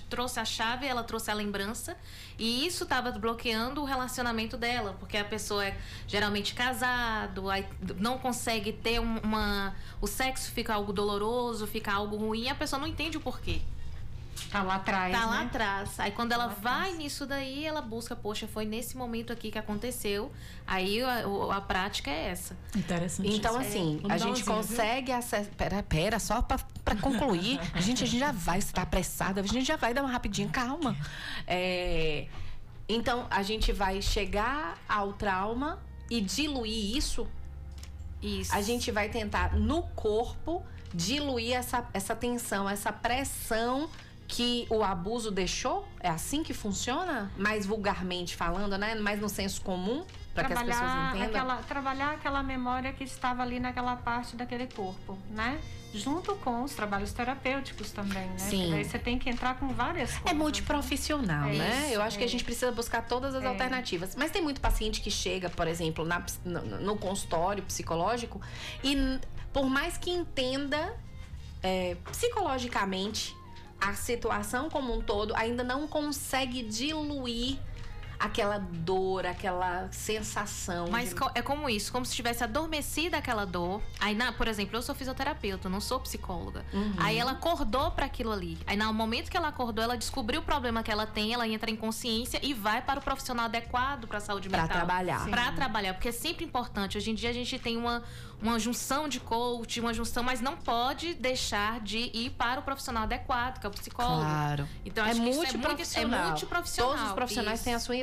trouxe 0.08 0.40
a 0.40 0.44
chave, 0.44 0.86
ela 0.86 1.02
trouxe 1.02 1.30
a 1.30 1.34
lembrança. 1.34 1.96
E 2.38 2.66
isso 2.66 2.84
estava 2.84 3.10
bloqueando 3.12 3.80
o 3.80 3.84
relacionamento 3.84 4.56
dela, 4.56 4.96
porque 4.98 5.16
a 5.16 5.24
pessoa 5.24 5.64
é 5.64 5.76
geralmente 6.06 6.54
casado, 6.54 7.44
não 7.98 8.18
consegue 8.18 8.72
ter 8.72 9.00
um- 9.00 9.18
uma. 9.18 9.74
O 10.00 10.06
sexo 10.06 10.50
fica 10.50 10.74
algo 10.74 10.92
doloroso, 10.92 11.66
fica 11.66 11.92
algo 11.92 12.16
ruim, 12.16 12.42
e 12.44 12.48
a 12.48 12.54
pessoa 12.54 12.80
não 12.80 12.86
entende 12.86 13.16
o 13.16 13.20
porquê. 13.20 13.60
Tá 14.54 14.62
lá 14.62 14.76
atrás, 14.76 15.12
Tá 15.12 15.26
lá 15.26 15.40
né? 15.40 15.46
atrás. 15.46 15.98
Aí 15.98 16.12
quando 16.12 16.30
ela 16.30 16.46
vai 16.46 16.92
nisso 16.92 17.26
daí, 17.26 17.64
ela 17.64 17.82
busca, 17.82 18.14
poxa, 18.14 18.46
foi 18.46 18.64
nesse 18.64 18.96
momento 18.96 19.32
aqui 19.32 19.50
que 19.50 19.58
aconteceu. 19.58 20.30
Aí 20.64 21.02
a, 21.02 21.24
a 21.56 21.60
prática 21.60 22.08
é 22.08 22.28
essa. 22.28 22.56
Interessante. 22.76 23.28
Então, 23.34 23.58
assim, 23.58 23.98
Vamos 24.00 24.22
a 24.22 24.26
um 24.26 24.28
gente 24.28 24.44
consegue 24.44 25.10
acessar. 25.10 25.52
Pera, 25.56 25.82
pera, 25.82 26.20
só 26.20 26.40
pra, 26.40 26.58
pra 26.84 26.94
concluir. 26.94 27.58
a 27.74 27.80
gente, 27.80 28.04
a 28.04 28.06
gente 28.06 28.20
já 28.20 28.30
vai, 28.30 28.60
você 28.60 28.72
tá 28.72 28.82
apressada, 28.82 29.40
a 29.40 29.44
gente 29.44 29.64
já 29.66 29.76
vai 29.76 29.92
dar 29.92 30.02
uma 30.02 30.12
rapidinho, 30.12 30.48
calma. 30.50 30.96
É, 31.48 32.28
então, 32.88 33.26
a 33.30 33.42
gente 33.42 33.72
vai 33.72 34.00
chegar 34.00 34.78
ao 34.88 35.14
trauma 35.14 35.80
e 36.08 36.20
diluir 36.20 36.96
isso. 36.96 37.26
Isso. 38.22 38.54
A 38.54 38.62
gente 38.62 38.92
vai 38.92 39.08
tentar, 39.08 39.56
no 39.56 39.82
corpo, 39.82 40.62
diluir 40.94 41.54
essa, 41.56 41.84
essa 41.92 42.14
tensão, 42.14 42.68
essa 42.70 42.92
pressão 42.92 43.90
que 44.26 44.66
o 44.70 44.82
abuso 44.82 45.30
deixou. 45.30 45.86
É 46.00 46.08
assim 46.08 46.42
que 46.42 46.54
funciona? 46.54 47.30
Mais 47.36 47.66
vulgarmente 47.66 48.34
falando, 48.36 48.76
né? 48.78 48.94
Mais 48.94 49.20
no 49.20 49.28
senso 49.28 49.60
comum, 49.60 50.04
para 50.34 50.44
que 50.48 50.52
as 50.52 50.62
pessoas 50.62 50.90
entendam. 51.08 51.26
aquela, 51.28 51.56
trabalhar 51.58 52.10
aquela 52.12 52.42
memória 52.42 52.92
que 52.92 53.04
estava 53.04 53.42
ali 53.42 53.60
naquela 53.60 53.96
parte 53.96 54.34
daquele 54.36 54.66
corpo, 54.66 55.18
né? 55.30 55.60
Junto 55.92 56.34
com 56.36 56.64
os 56.64 56.74
trabalhos 56.74 57.12
terapêuticos 57.12 57.92
também, 57.92 58.26
né? 58.26 58.38
Sim. 58.38 58.66
Porque 58.70 58.84
você 58.84 58.98
tem 58.98 59.16
que 59.16 59.30
entrar 59.30 59.56
com 59.60 59.68
várias 59.68 60.10
coisas. 60.10 60.28
É 60.30 60.34
multiprofissional, 60.34 61.48
É 61.50 61.52
né? 61.52 61.82
isso, 61.84 61.94
Eu 61.94 62.02
acho 62.02 62.18
que 62.18 62.24
a 62.24 62.26
é. 62.26 62.30
gente 62.30 62.42
precisa 62.42 62.72
buscar 62.72 63.02
todas 63.06 63.32
as 63.34 63.44
É. 63.44 63.46
alternativas. 63.46 64.16
Mas 64.16 64.32
tem 64.32 64.42
muito 64.42 64.60
paciente 64.60 65.00
que 65.00 65.10
chega, 65.10 65.48
por 65.48 65.68
exemplo, 65.68 66.04
na 66.04 66.24
no, 66.44 66.62
no 66.80 66.96
consultório 66.96 67.62
psicológico 67.62 68.40
e 68.82 69.20
por 69.52 69.66
mais 69.70 69.96
que 69.96 70.10
entenda 70.10 70.96
é, 71.62 71.96
psicologicamente 72.10 73.36
a 73.80 73.94
situação 73.94 74.68
como 74.70 74.94
um 74.94 75.00
todo 75.02 75.34
ainda 75.36 75.62
não 75.64 75.86
consegue 75.86 76.62
diluir 76.62 77.58
aquela 78.18 78.58
dor, 78.58 79.26
aquela 79.26 79.88
sensação. 79.92 80.86
Mas 80.90 81.10
de- 81.10 81.16
é 81.34 81.42
como 81.42 81.68
isso, 81.68 81.92
como 81.92 82.06
se 82.06 82.14
tivesse 82.14 82.42
adormecida 82.42 83.18
aquela 83.18 83.44
dor. 83.44 83.82
Aí, 84.00 84.14
na, 84.14 84.32
por 84.32 84.48
exemplo, 84.48 84.76
eu 84.78 84.82
sou 84.82 84.94
fisioterapeuta, 84.94 85.66
eu 85.66 85.70
não 85.70 85.80
sou 85.80 86.00
psicóloga. 86.00 86.64
Uhum. 86.72 86.94
Aí 86.98 87.18
ela 87.18 87.32
acordou 87.32 87.90
para 87.90 88.06
aquilo 88.06 88.32
ali. 88.32 88.56
Aí, 88.66 88.76
no 88.76 88.92
momento 88.94 89.30
que 89.30 89.36
ela 89.36 89.48
acordou, 89.48 89.84
ela 89.84 89.96
descobriu 89.96 90.40
o 90.40 90.44
problema 90.44 90.82
que 90.82 90.90
ela 90.90 91.06
tem, 91.06 91.34
ela 91.34 91.46
entra 91.46 91.70
em 91.70 91.76
consciência 91.76 92.40
e 92.42 92.54
vai 92.54 92.80
para 92.80 93.00
o 93.00 93.02
profissional 93.02 93.44
adequado 93.46 94.06
para 94.06 94.18
a 94.18 94.20
saúde 94.20 94.48
Pra 94.48 94.62
mental. 94.62 94.76
trabalhar. 94.78 95.28
Para 95.28 95.52
trabalhar, 95.52 95.92
porque 95.94 96.08
é 96.08 96.12
sempre 96.12 96.44
importante. 96.44 96.96
Hoje 96.96 97.10
em 97.10 97.14
dia 97.14 97.28
a 97.30 97.34
gente 97.34 97.58
tem 97.58 97.76
uma, 97.76 98.02
uma 98.44 98.58
junção 98.58 99.08
de 99.08 99.18
coach, 99.20 99.80
uma 99.80 99.94
junção, 99.94 100.22
mas 100.22 100.40
não 100.40 100.56
pode 100.56 101.14
deixar 101.14 101.80
de 101.80 102.10
ir 102.12 102.30
para 102.30 102.60
o 102.60 102.62
profissional 102.62 103.04
adequado, 103.04 103.58
que 103.58 103.66
é 103.66 103.68
o 103.68 103.72
psicólogo. 103.72 104.20
Claro. 104.22 104.68
Então, 104.84 105.04
é 105.04 105.10
acho 105.10 105.20
que 105.22 105.28
isso 105.30 105.38
é 105.38 105.42
multiprofissional. 105.42 106.08
muito- 106.10 106.22
é 106.22 106.28
multiprofissional, 106.28 106.92
Todos 106.94 107.08
os 107.08 107.14
profissionais 107.14 107.58
isso. 107.60 107.64
têm 107.64 107.74
a 107.74 107.80
sua, 107.80 107.94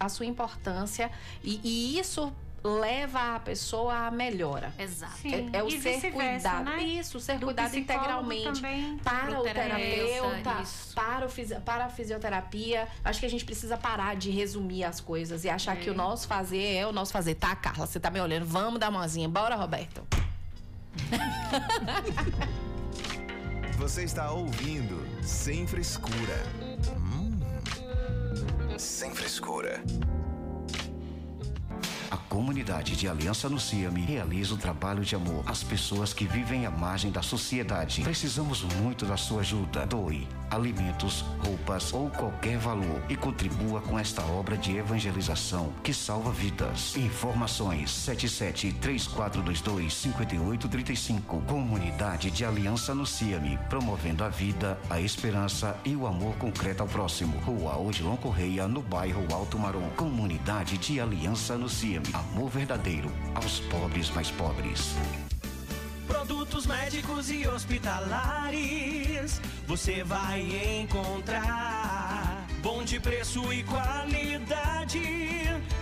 a 0.00 0.08
sua 0.08 0.26
importância 0.26 1.10
e, 1.44 1.60
e 1.62 1.98
isso 1.98 2.32
leva 2.62 3.36
a 3.36 3.40
pessoa 3.40 4.06
à 4.06 4.10
melhora. 4.10 4.72
Exato. 4.78 5.16
Sim, 5.18 5.50
É, 5.52 5.58
é 5.58 5.62
o 5.62 5.68
e 5.68 5.80
ser 5.80 6.12
cuidado. 6.12 6.64
né? 6.64 6.82
Isso, 6.82 7.18
ser 7.18 7.38
Do 7.38 7.46
cuidado 7.46 7.74
integralmente 7.76 8.44
também 8.60 8.98
para 8.98 9.26
pro 9.26 9.40
o 9.40 9.42
terapeuta, 9.42 10.60
isso. 10.62 10.94
para, 10.94 11.24
o 11.26 11.28
fisi- 11.28 11.58
para 11.60 11.86
a 11.86 11.88
fisioterapia. 11.88 12.86
Acho 13.04 13.18
que 13.20 13.26
a 13.26 13.30
gente 13.30 13.44
precisa 13.46 13.76
parar 13.78 14.14
de 14.16 14.30
resumir 14.30 14.84
as 14.84 15.00
coisas 15.00 15.44
e 15.44 15.48
achar 15.48 15.76
É. 15.76 15.80
que 15.80 15.88
o 15.88 15.94
nosso 15.94 16.28
fazer 16.28 16.74
é 16.74 16.86
o 16.86 16.92
nosso 16.92 17.12
fazer. 17.12 17.34
Tá, 17.36 17.56
Carla, 17.56 17.86
você 17.86 17.98
tá 17.98 18.10
me 18.10 18.20
olhando. 18.20 18.44
Vamos 18.44 18.78
dar 18.78 18.90
uma 18.90 18.98
mãozinha. 19.00 19.28
Bora, 19.28 19.56
Roberto. 19.56 20.06
Você 23.78 24.04
está 24.04 24.30
ouvindo 24.30 25.02
Sem 25.22 25.66
Frescura. 25.66 26.44
Hum. 26.98 27.38
Sem 28.78 29.14
Frescura. 29.14 29.82
A 32.10 32.16
comunidade 32.16 32.96
de 32.96 33.06
Aliança 33.06 33.48
no 33.48 33.60
CIAMI 33.60 34.00
realiza 34.00 34.52
um 34.52 34.56
trabalho 34.56 35.04
de 35.04 35.14
amor 35.14 35.44
às 35.46 35.62
pessoas 35.62 36.12
que 36.12 36.26
vivem 36.26 36.66
à 36.66 36.70
margem 36.70 37.12
da 37.12 37.22
sociedade. 37.22 38.02
Precisamos 38.02 38.64
muito 38.64 39.06
da 39.06 39.16
sua 39.16 39.42
ajuda. 39.42 39.86
Doe 39.86 40.26
alimentos, 40.50 41.24
roupas 41.38 41.92
ou 41.92 42.10
qualquer 42.10 42.58
valor 42.58 43.00
e 43.08 43.14
contribua 43.14 43.80
com 43.80 43.96
esta 43.96 44.22
obra 44.22 44.56
de 44.56 44.76
evangelização 44.76 45.72
que 45.84 45.94
salva 45.94 46.32
vidas. 46.32 46.96
Informações 46.96 47.92
77 47.92 48.72
3422 48.72 49.94
5835. 49.94 51.42
Comunidade 51.42 52.32
de 52.32 52.44
Aliança 52.44 52.92
no 52.92 53.06
CIAMI, 53.06 53.56
promovendo 53.68 54.24
a 54.24 54.28
vida, 54.28 54.76
a 54.90 55.00
esperança 55.00 55.76
e 55.84 55.94
o 55.94 56.08
amor 56.08 56.34
concreto 56.36 56.82
ao 56.82 56.88
próximo. 56.88 57.38
Rua 57.38 57.78
Odilon 57.78 58.16
Correia, 58.16 58.66
no 58.66 58.82
bairro 58.82 59.24
Alto 59.32 59.56
Marom. 59.56 59.88
Comunidade 59.90 60.76
de 60.76 61.00
Aliança 61.00 61.56
no 61.56 61.68
CIAMI. 61.68 61.99
Amor 62.12 62.50
verdadeiro 62.50 63.10
aos 63.34 63.60
pobres 63.60 64.10
mais 64.10 64.30
pobres. 64.30 64.94
Produtos 66.06 66.66
médicos 66.66 67.30
e 67.30 67.46
hospitalares 67.46 69.40
você 69.66 70.02
vai 70.02 70.40
encontrar. 70.80 72.46
Bom 72.62 72.82
de 72.82 72.98
preço 72.98 73.52
e 73.52 73.62
qualidade 73.62 75.00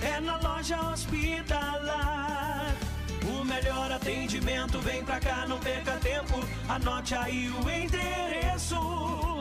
é 0.03 0.21
na 0.21 0.37
loja 0.39 0.81
hospitalar. 0.91 2.77
O 3.39 3.45
melhor 3.45 3.93
atendimento 3.93 4.81
vem 4.81 5.05
pra 5.05 5.21
cá, 5.21 5.47
não 5.47 5.61
perca 5.61 5.93
tempo. 5.93 6.41
Anote 6.69 7.15
aí 7.15 7.49
o 7.49 7.71
endereço 7.71 8.75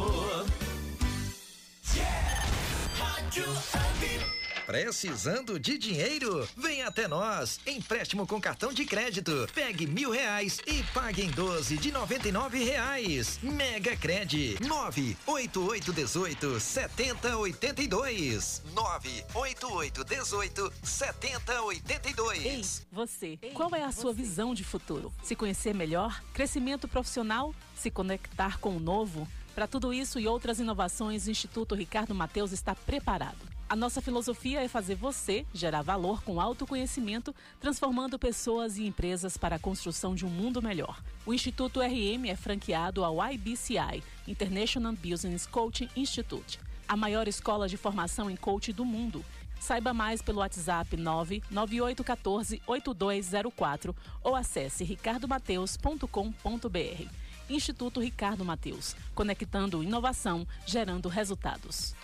Precisando 4.66 5.60
de 5.60 5.76
dinheiro? 5.76 6.48
Vem 6.56 6.82
até 6.82 7.06
nós. 7.06 7.60
Empréstimo 7.66 8.26
com 8.26 8.40
cartão 8.40 8.72
de 8.72 8.86
crédito. 8.86 9.46
Pegue 9.54 9.86
mil 9.86 10.10
reais 10.10 10.58
e 10.66 10.82
pague 10.94 11.22
em 11.22 11.30
12 11.30 11.76
de 11.76 11.92
noventa 11.92 12.28
e 12.28 12.32
nove 12.32 12.64
reais. 12.64 13.38
Mega 13.42 13.94
Cred. 13.94 14.56
Nove 14.66 15.16
oito 15.26 15.66
oito 15.68 15.92
dezoito 15.92 16.58
setenta 16.58 17.36
oitenta 17.36 17.82
e 17.82 17.86
dois. 17.86 18.62
Nove 18.72 19.24
oito 19.34 19.70
oito 19.70 20.02
dezoito 20.02 20.72
setenta 20.82 21.60
oitenta 21.62 22.08
e 22.08 22.14
dois. 22.14 22.44
Ei, 22.44 22.86
você, 22.90 23.38
qual 23.52 23.74
é 23.74 23.84
a 23.84 23.92
sua 23.92 24.14
visão 24.14 24.54
de 24.54 24.64
futuro? 24.64 25.12
Se 25.22 25.36
conhecer 25.36 25.74
melhor, 25.74 26.22
crescimento 26.32 26.88
profissional, 26.88 27.54
se 27.76 27.90
conectar 27.90 28.58
com 28.58 28.76
o 28.76 28.80
novo? 28.80 29.28
Para 29.54 29.68
tudo 29.68 29.92
isso 29.92 30.18
e 30.18 30.26
outras 30.26 30.58
inovações, 30.58 31.26
o 31.26 31.30
Instituto 31.30 31.76
Ricardo 31.76 32.14
Mateus 32.14 32.50
está 32.50 32.74
preparado. 32.74 33.54
A 33.68 33.76
nossa 33.76 34.02
filosofia 34.02 34.60
é 34.60 34.68
fazer 34.68 34.96
você 34.96 35.46
gerar 35.54 35.82
valor 35.82 36.22
com 36.22 36.40
autoconhecimento, 36.40 37.34
transformando 37.60 38.18
pessoas 38.18 38.76
e 38.76 38.84
empresas 38.84 39.36
para 39.36 39.56
a 39.56 39.58
construção 39.58 40.14
de 40.14 40.26
um 40.26 40.28
mundo 40.28 40.60
melhor. 40.60 41.00
O 41.24 41.32
Instituto 41.32 41.80
RM 41.80 42.28
é 42.28 42.36
franqueado 42.36 43.04
ao 43.04 43.16
IBCI, 43.32 44.02
International 44.26 44.92
Business 44.92 45.46
Coaching 45.46 45.88
Institute, 45.96 46.58
a 46.86 46.96
maior 46.96 47.28
escola 47.28 47.68
de 47.68 47.76
formação 47.76 48.28
em 48.28 48.36
coach 48.36 48.72
do 48.72 48.84
mundo. 48.84 49.24
Saiba 49.60 49.94
mais 49.94 50.20
pelo 50.20 50.40
WhatsApp 50.40 50.96
99814 50.96 52.60
8204 52.66 53.96
ou 54.22 54.36
acesse 54.36 54.84
ricardomateus.com.br. 54.84 57.23
Instituto 57.48 58.00
Ricardo 58.00 58.44
Mateus, 58.44 58.96
conectando 59.14 59.82
inovação, 59.82 60.46
gerando 60.66 61.08
resultados. 61.08 61.94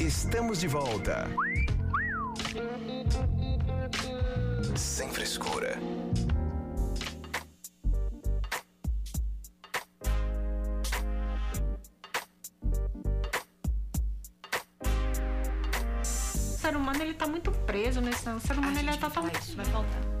Estamos 0.00 0.60
de 0.60 0.66
volta. 0.66 1.28
Sem 4.74 5.08
Frescura. 5.10 5.78
O 16.00 16.04
ser 16.04 16.76
humano 16.76 17.02
ele 17.02 17.14
tá 17.14 17.26
muito 17.26 17.52
preso 17.52 18.00
nesse. 18.00 18.28
O 18.28 18.40
ser 18.40 18.58
humano 18.58 18.78
ele 18.78 18.90
é 18.90 18.96
totalmente. 18.96 19.54
Vai 19.54 19.66
voltar. 19.66 20.11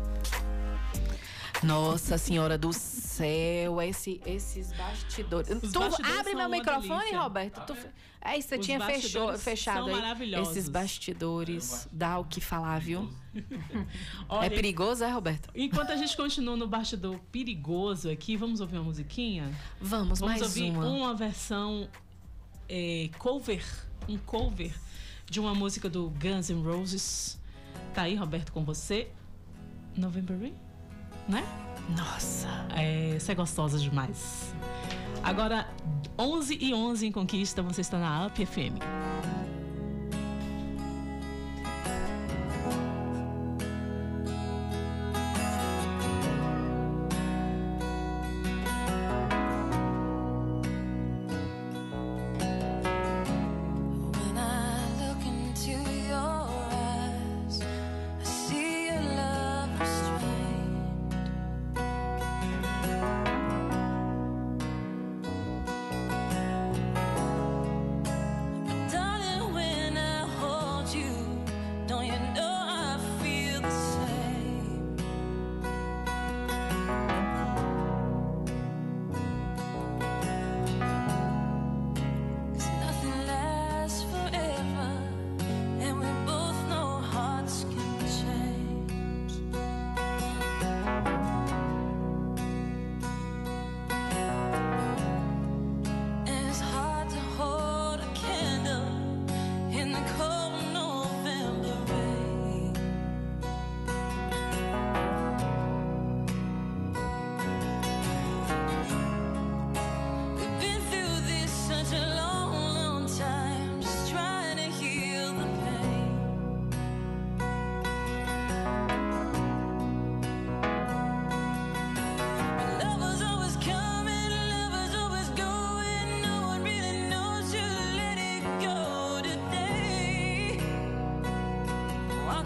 Nossa 1.62 2.18
Senhora 2.18 2.58
do 2.58 2.72
céu, 2.72 3.80
esse, 3.82 4.20
esses 4.26 4.72
bastidores. 4.72 5.48
Os 5.62 5.72
tu 5.72 5.78
bastidores 5.80 6.18
abre 6.18 6.34
meu 6.34 6.46
uma 6.46 6.48
microfone, 6.48 6.98
delícia. 7.00 7.20
Roberto. 7.20 7.66
Tu, 7.66 7.74
fe- 7.74 7.88
aí 8.20 8.42
você 8.42 8.58
tinha 8.58 8.80
fechou, 8.80 9.36
fechado 9.38 9.78
são 9.78 9.86
aí. 9.86 9.92
maravilhosos. 10.00 10.56
Esses 10.56 10.68
bastidores 10.68 11.88
dá 11.92 12.18
o 12.18 12.24
que 12.24 12.40
falar, 12.40 12.80
viu? 12.80 13.08
Olha, 14.28 14.46
é 14.46 14.50
perigoso, 14.50 15.04
é, 15.04 15.10
Roberto? 15.10 15.50
Enquanto 15.54 15.90
a 15.90 15.96
gente 15.96 16.16
continua 16.16 16.56
no 16.56 16.66
bastidor 16.66 17.18
perigoso 17.30 18.10
aqui, 18.10 18.36
vamos 18.36 18.60
ouvir 18.60 18.76
uma 18.78 18.84
musiquinha? 18.84 19.44
Vamos, 19.80 20.18
Vamos 20.18 20.20
mais 20.20 20.42
ouvir 20.42 20.70
uma. 20.72 21.14
versão 21.14 21.88
é, 22.68 23.08
cover, 23.18 23.64
um 24.08 24.18
cover 24.18 24.74
de 25.30 25.38
uma 25.38 25.54
música 25.54 25.88
do 25.88 26.10
Guns 26.10 26.50
N' 26.50 26.62
Roses. 26.62 27.38
Tá 27.94 28.02
aí, 28.02 28.14
Roberto, 28.16 28.52
com 28.52 28.64
você. 28.64 29.08
November 29.96 30.38
Rain, 30.38 30.54
né? 31.28 31.44
Nossa. 31.96 32.48
É, 32.76 33.16
você 33.18 33.32
é 33.32 33.34
gostosa 33.34 33.78
demais. 33.78 34.54
Agora, 35.22 35.68
11 36.18 36.58
e 36.60 36.74
11 36.74 37.06
em 37.06 37.12
Conquista, 37.12 37.62
você 37.62 37.80
está 37.80 37.98
na 37.98 38.26
Up 38.26 38.46
FM. 38.46 38.78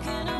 talking 0.04 0.35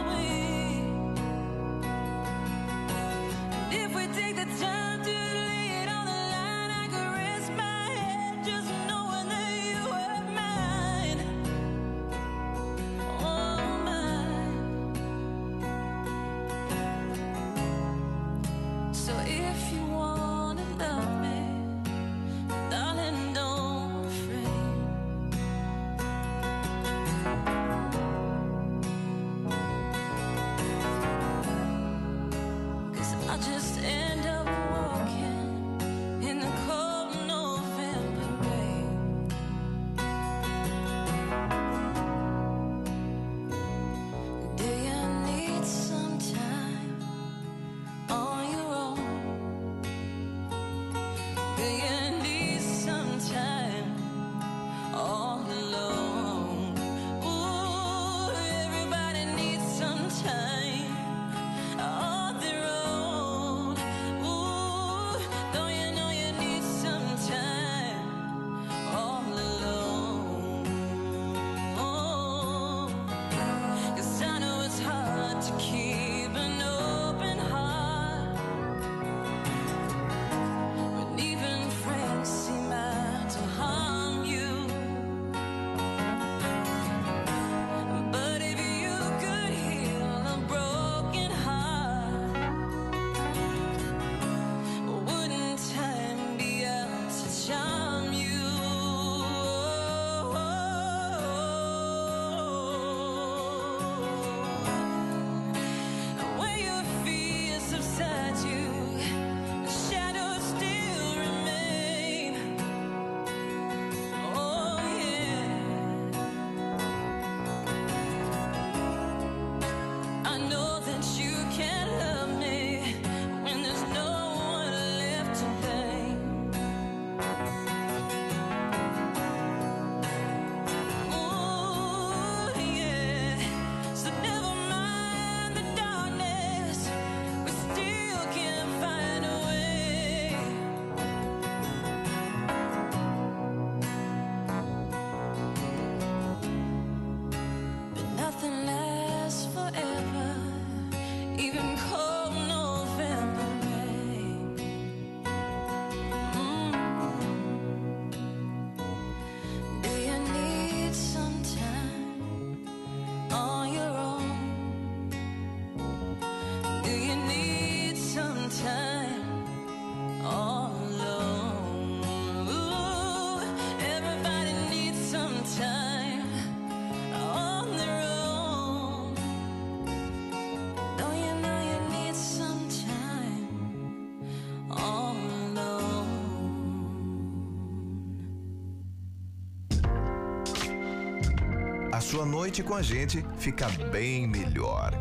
noite 192.47 192.63
com 192.63 192.75
a 192.75 192.83
gente 192.83 193.27
fica 193.39 193.69
bem 193.91 194.25
melhor. 194.25 194.93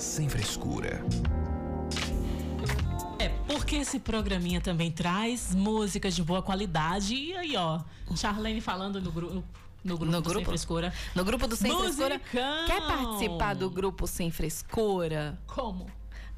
Sem 0.00 0.28
frescura. 0.28 1.00
É, 3.20 3.28
porque 3.46 3.76
esse 3.76 4.00
programinha 4.00 4.60
também 4.60 4.90
traz 4.90 5.54
músicas 5.54 6.16
de 6.16 6.24
boa 6.24 6.42
qualidade. 6.42 7.14
E 7.14 7.36
aí, 7.36 7.56
ó, 7.56 7.78
Charlene 8.16 8.60
falando 8.60 9.00
no 9.00 9.12
grupo. 9.12 9.44
No 9.84 9.96
grupo, 9.96 10.10
No 10.10 10.20
do 10.20 10.24
Sem 10.24 10.32
grupo? 10.32 10.46
Frescura. 10.50 10.92
No 11.14 11.24
grupo 11.24 11.46
do 11.46 11.54
Sem 11.54 11.70
Frescura. 11.70 12.18
Musicão! 12.18 12.66
Quer 12.66 12.80
participar 12.80 13.54
do 13.54 13.70
grupo 13.70 14.08
Sem 14.08 14.32
Frescura? 14.32 15.38
Como? 15.46 15.86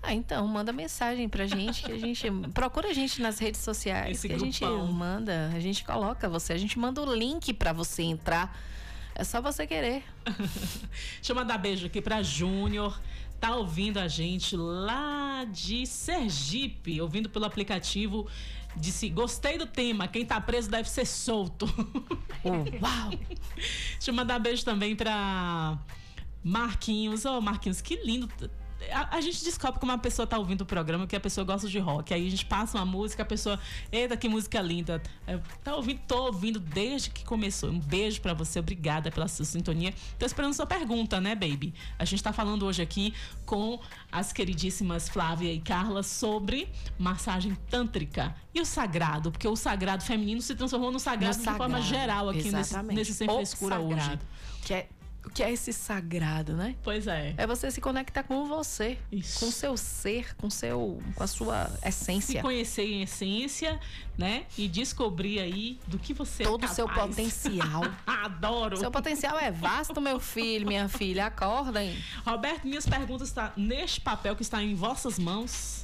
Ah, 0.03 0.13
então, 0.13 0.47
manda 0.47 0.75
mensagem 0.75 1.27
pra 1.27 1.47
gente, 1.47 1.83
que 1.83 1.93
a 1.93 1.99
gente. 1.99 2.31
Procura 2.53 2.89
a 2.89 2.93
gente 2.93 3.23
nas 3.23 3.39
redes 3.39 3.63
sociais. 3.63 4.19
Esse 4.19 4.29
que 4.29 4.35
a 4.35 4.39
gente 4.39 4.61
grupão. 4.61 4.93
manda, 4.93 5.51
a 5.55 5.59
gente 5.59 5.83
coloca 5.85 6.29
você, 6.29 6.53
a 6.53 6.59
gente 6.59 6.79
manda 6.79 7.01
o 7.01 7.15
link 7.15 7.55
pra 7.55 7.73
você 7.73 8.03
entrar. 8.03 8.55
É 9.21 9.25
só 9.25 9.39
você 9.43 9.67
querer. 9.67 10.03
Deixa 11.17 11.33
eu 11.33 11.37
mandar 11.37 11.59
beijo 11.59 11.85
aqui 11.85 12.01
pra 12.01 12.23
Júnior. 12.23 12.99
Tá 13.39 13.55
ouvindo 13.55 13.99
a 13.99 14.09
gente 14.09 14.57
lá 14.57 15.45
de 15.45 15.85
Sergipe, 15.87 16.99
ouvindo 17.03 17.29
pelo 17.29 17.45
aplicativo. 17.45 18.27
Disse: 18.75 19.11
Gostei 19.11 19.59
do 19.59 19.67
tema. 19.67 20.09
Quem 20.09 20.25
tá 20.25 20.41
preso 20.41 20.71
deve 20.71 20.89
ser 20.89 21.05
solto. 21.05 21.67
Uau! 22.43 23.11
Deixa 23.57 24.11
eu 24.11 24.15
mandar 24.15 24.39
beijo 24.39 24.65
também 24.65 24.97
pra 24.97 25.79
Marquinhos. 26.43 27.27
Ô, 27.27 27.43
Marquinhos, 27.43 27.83
que 27.83 27.97
lindo. 27.97 28.51
A, 28.93 29.17
a 29.17 29.21
gente 29.21 29.45
descobre 29.45 29.79
como 29.79 29.93
uma 29.93 29.99
pessoa 29.99 30.27
tá 30.27 30.39
ouvindo 30.39 30.63
o 30.63 30.67
programa 30.67 31.07
que 31.07 31.15
a 31.15 31.21
pessoa 31.21 31.45
gosta 31.45 31.69
de 31.69 31.79
rock. 31.79 32.15
Aí 32.15 32.27
a 32.27 32.31
gente 32.31 32.47
passa 32.47 32.79
uma 32.79 32.87
música, 32.87 33.23
a 33.23 33.27
pessoa. 33.27 33.59
Eita, 33.93 34.17
que 34.17 34.29
música 34.29 34.61
linda. 34.61 35.03
É, 35.27 35.39
Tá 35.63 35.77
ouvindo, 35.77 36.01
tô 36.07 36.25
ouvindo 36.27 36.59
desde 36.59 37.11
que 37.11 37.25
começou. 37.25 37.71
Um 37.71 37.79
beijo 37.79 38.21
pra 38.21 38.33
você, 38.33 38.59
obrigada 38.59 39.11
pela 39.11 39.29
sua 39.29 39.45
sintonia. 39.45 39.93
Tô 40.19 40.25
esperando 40.25 40.55
sua 40.55 40.67
pergunta, 40.67 41.21
né, 41.21 41.35
baby? 41.35 41.75
A 41.99 42.05
gente 42.05 42.23
tá 42.23 42.33
falando 42.33 42.65
hoje 42.65 42.81
aqui 42.83 43.13
com 43.45 43.79
as 44.11 44.33
queridíssimas 44.33 45.09
Flávia 45.09 45.53
e 45.53 45.61
Carla 45.61 46.03
sobre 46.03 46.69
massagem 46.99 47.55
tântrica 47.69 48.35
e 48.55 48.61
o 48.61 48.65
sagrado, 48.65 49.31
porque 49.31 49.47
o 49.47 49.55
sagrado 49.57 50.03
feminino 50.05 50.41
se 50.41 50.55
transformou 50.55 50.91
no 50.91 50.99
sagrado, 50.99 51.37
No 51.37 51.45
de 51.45 51.51
forma 51.51 51.79
sagrado, 51.79 51.85
geral 51.85 52.29
aqui 52.29 52.51
nesse, 52.51 52.83
nesse 52.83 53.15
Sem 53.15 53.29
O 53.29 53.37
Frescura 53.37 53.79
hoje. 53.79 54.01
sagrado. 54.01 54.27
Que 54.63 54.75
é, 54.75 54.89
o 55.31 55.33
que 55.33 55.43
é 55.45 55.53
esse 55.53 55.73
sagrado, 55.73 56.55
né? 56.55 56.75
Pois 56.83 57.07
é. 57.07 57.35
É 57.39 57.47
você 57.47 57.71
se 57.71 57.81
conectar 57.81 58.25
com 58.25 58.47
você, 58.47 58.99
com 59.39 59.47
o 59.47 59.53
seu 59.53 59.77
ser, 59.77 60.35
com 60.37 60.51
seu, 60.51 61.01
com 61.15 61.23
a 61.23 61.27
sua 61.27 61.69
Se 61.69 61.89
essência. 61.89 62.43
conhecer 62.43 62.83
em 62.85 63.03
essência, 63.03 63.79
né? 64.19 64.45
E 64.59 64.67
descobrir 64.67 65.39
aí 65.39 65.79
do 65.87 65.99
que 66.01 66.13
você 66.13 66.43
Todo 66.43 66.65
é 66.65 66.69
o 66.69 66.73
seu 66.75 66.87
capaz. 66.89 67.11
potencial. 67.11 67.83
Adoro. 68.05 68.77
Seu 68.77 68.91
potencial 68.91 69.39
é 69.39 69.53
vasto, 69.53 70.01
meu 70.01 70.19
filho, 70.19 70.67
minha 70.67 70.89
filha. 70.89 71.27
Acordem. 71.27 71.97
Roberto, 72.27 72.67
minhas 72.67 72.87
perguntas 72.87 73.29
estão 73.29 73.53
neste 73.57 74.01
papel 74.01 74.35
que 74.35 74.43
está 74.43 74.61
em 74.61 74.75
vossas 74.75 75.17
mãos. 75.17 75.80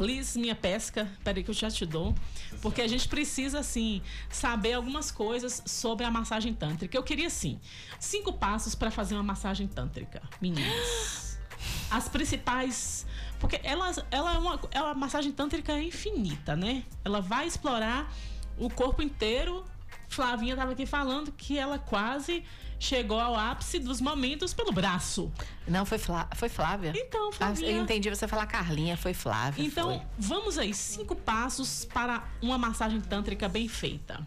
Please, 0.00 0.38
minha 0.38 0.54
pesca. 0.54 1.06
Peraí 1.22 1.44
que 1.44 1.50
eu 1.50 1.54
já 1.54 1.70
te 1.70 1.84
dou. 1.84 2.14
Porque 2.62 2.80
a 2.80 2.88
gente 2.88 3.06
precisa, 3.06 3.58
assim, 3.58 4.00
saber 4.30 4.72
algumas 4.72 5.10
coisas 5.10 5.62
sobre 5.66 6.06
a 6.06 6.10
massagem 6.10 6.54
tântrica. 6.54 6.96
Eu 6.96 7.02
queria, 7.02 7.26
assim, 7.26 7.60
cinco 7.98 8.32
passos 8.32 8.74
para 8.74 8.90
fazer 8.90 9.12
uma 9.12 9.22
massagem 9.22 9.68
tântrica, 9.68 10.22
meninas. 10.40 11.38
As 11.92 12.08
principais. 12.08 13.06
Porque 13.38 13.60
ela, 13.62 13.92
ela 14.10 14.32
é 14.32 14.38
uma, 14.38 14.60
é 14.70 14.80
uma 14.80 14.94
massagem 14.94 15.32
tântrica 15.32 15.78
infinita, 15.78 16.56
né? 16.56 16.82
Ela 17.04 17.20
vai 17.20 17.46
explorar 17.46 18.10
o 18.56 18.70
corpo 18.70 19.02
inteiro. 19.02 19.66
Flavinha 20.08 20.54
estava 20.54 20.72
aqui 20.72 20.86
falando 20.86 21.30
que 21.30 21.58
ela 21.58 21.78
quase 21.78 22.42
chegou 22.80 23.20
ao 23.20 23.36
ápice 23.36 23.78
dos 23.78 24.00
momentos 24.00 24.52
pelo 24.54 24.72
braço. 24.72 25.30
Não, 25.68 25.84
foi, 25.84 25.98
Flá 25.98 26.26
foi 26.34 26.48
Flávia. 26.48 26.92
Então, 26.96 27.28
Ah, 27.28 27.32
Flavinha. 27.32 27.70
eu 27.72 27.82
entendi 27.82 28.08
você 28.10 28.26
falar 28.26 28.46
Carlinha, 28.46 28.96
foi 28.96 29.14
Flávia. 29.14 29.62
Então, 29.64 29.98
foi. 29.98 30.06
vamos 30.18 30.58
aí, 30.58 30.72
cinco 30.74 31.14
passos 31.14 31.84
para 31.84 32.24
uma 32.42 32.56
massagem 32.58 33.00
tântrica 33.00 33.48
bem 33.48 33.68
feita. 33.68 34.26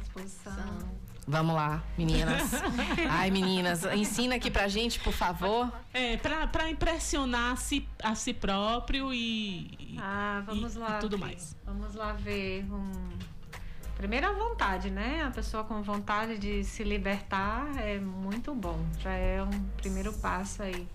Disposição. 0.00 0.98
Vamos 1.26 1.54
lá, 1.54 1.82
meninas. 1.98 2.50
Ai, 3.10 3.30
meninas, 3.30 3.84
ensina 3.84 4.36
aqui 4.36 4.50
pra 4.50 4.66
gente, 4.68 4.98
por 5.00 5.12
favor. 5.12 5.70
É, 5.92 6.16
pra, 6.16 6.46
pra 6.46 6.70
impressionar 6.70 7.52
a 7.52 7.56
si, 7.56 7.86
a 8.02 8.14
si 8.14 8.32
próprio 8.32 9.12
e, 9.12 9.96
Ah, 10.00 10.42
vamos 10.46 10.74
e- 10.74 10.78
lá. 10.78 10.96
e 10.96 11.00
tudo 11.00 11.18
ver. 11.18 11.24
mais. 11.26 11.54
Vamos 11.66 11.94
lá 11.94 12.12
ver. 12.14 12.64
Um... 12.72 12.92
Primeiro 13.98 14.28
a 14.28 14.32
vontade, 14.32 14.90
né? 14.90 15.24
A 15.26 15.30
pessoa 15.32 15.64
com 15.64 15.82
vontade 15.82 16.38
de 16.38 16.62
se 16.62 16.84
libertar 16.84 17.66
é 17.76 17.98
muito 17.98 18.54
bom. 18.54 18.78
Já 19.00 19.10
é 19.10 19.42
um 19.42 19.64
primeiro 19.76 20.12
passo 20.12 20.62
aí. 20.62 20.86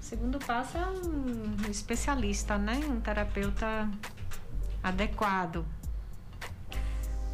O 0.00 0.02
segundo 0.02 0.38
passo 0.38 0.78
é 0.78 0.86
um 0.86 1.70
especialista, 1.70 2.56
né? 2.56 2.80
Um 2.88 3.02
terapeuta 3.02 3.86
adequado. 4.82 5.66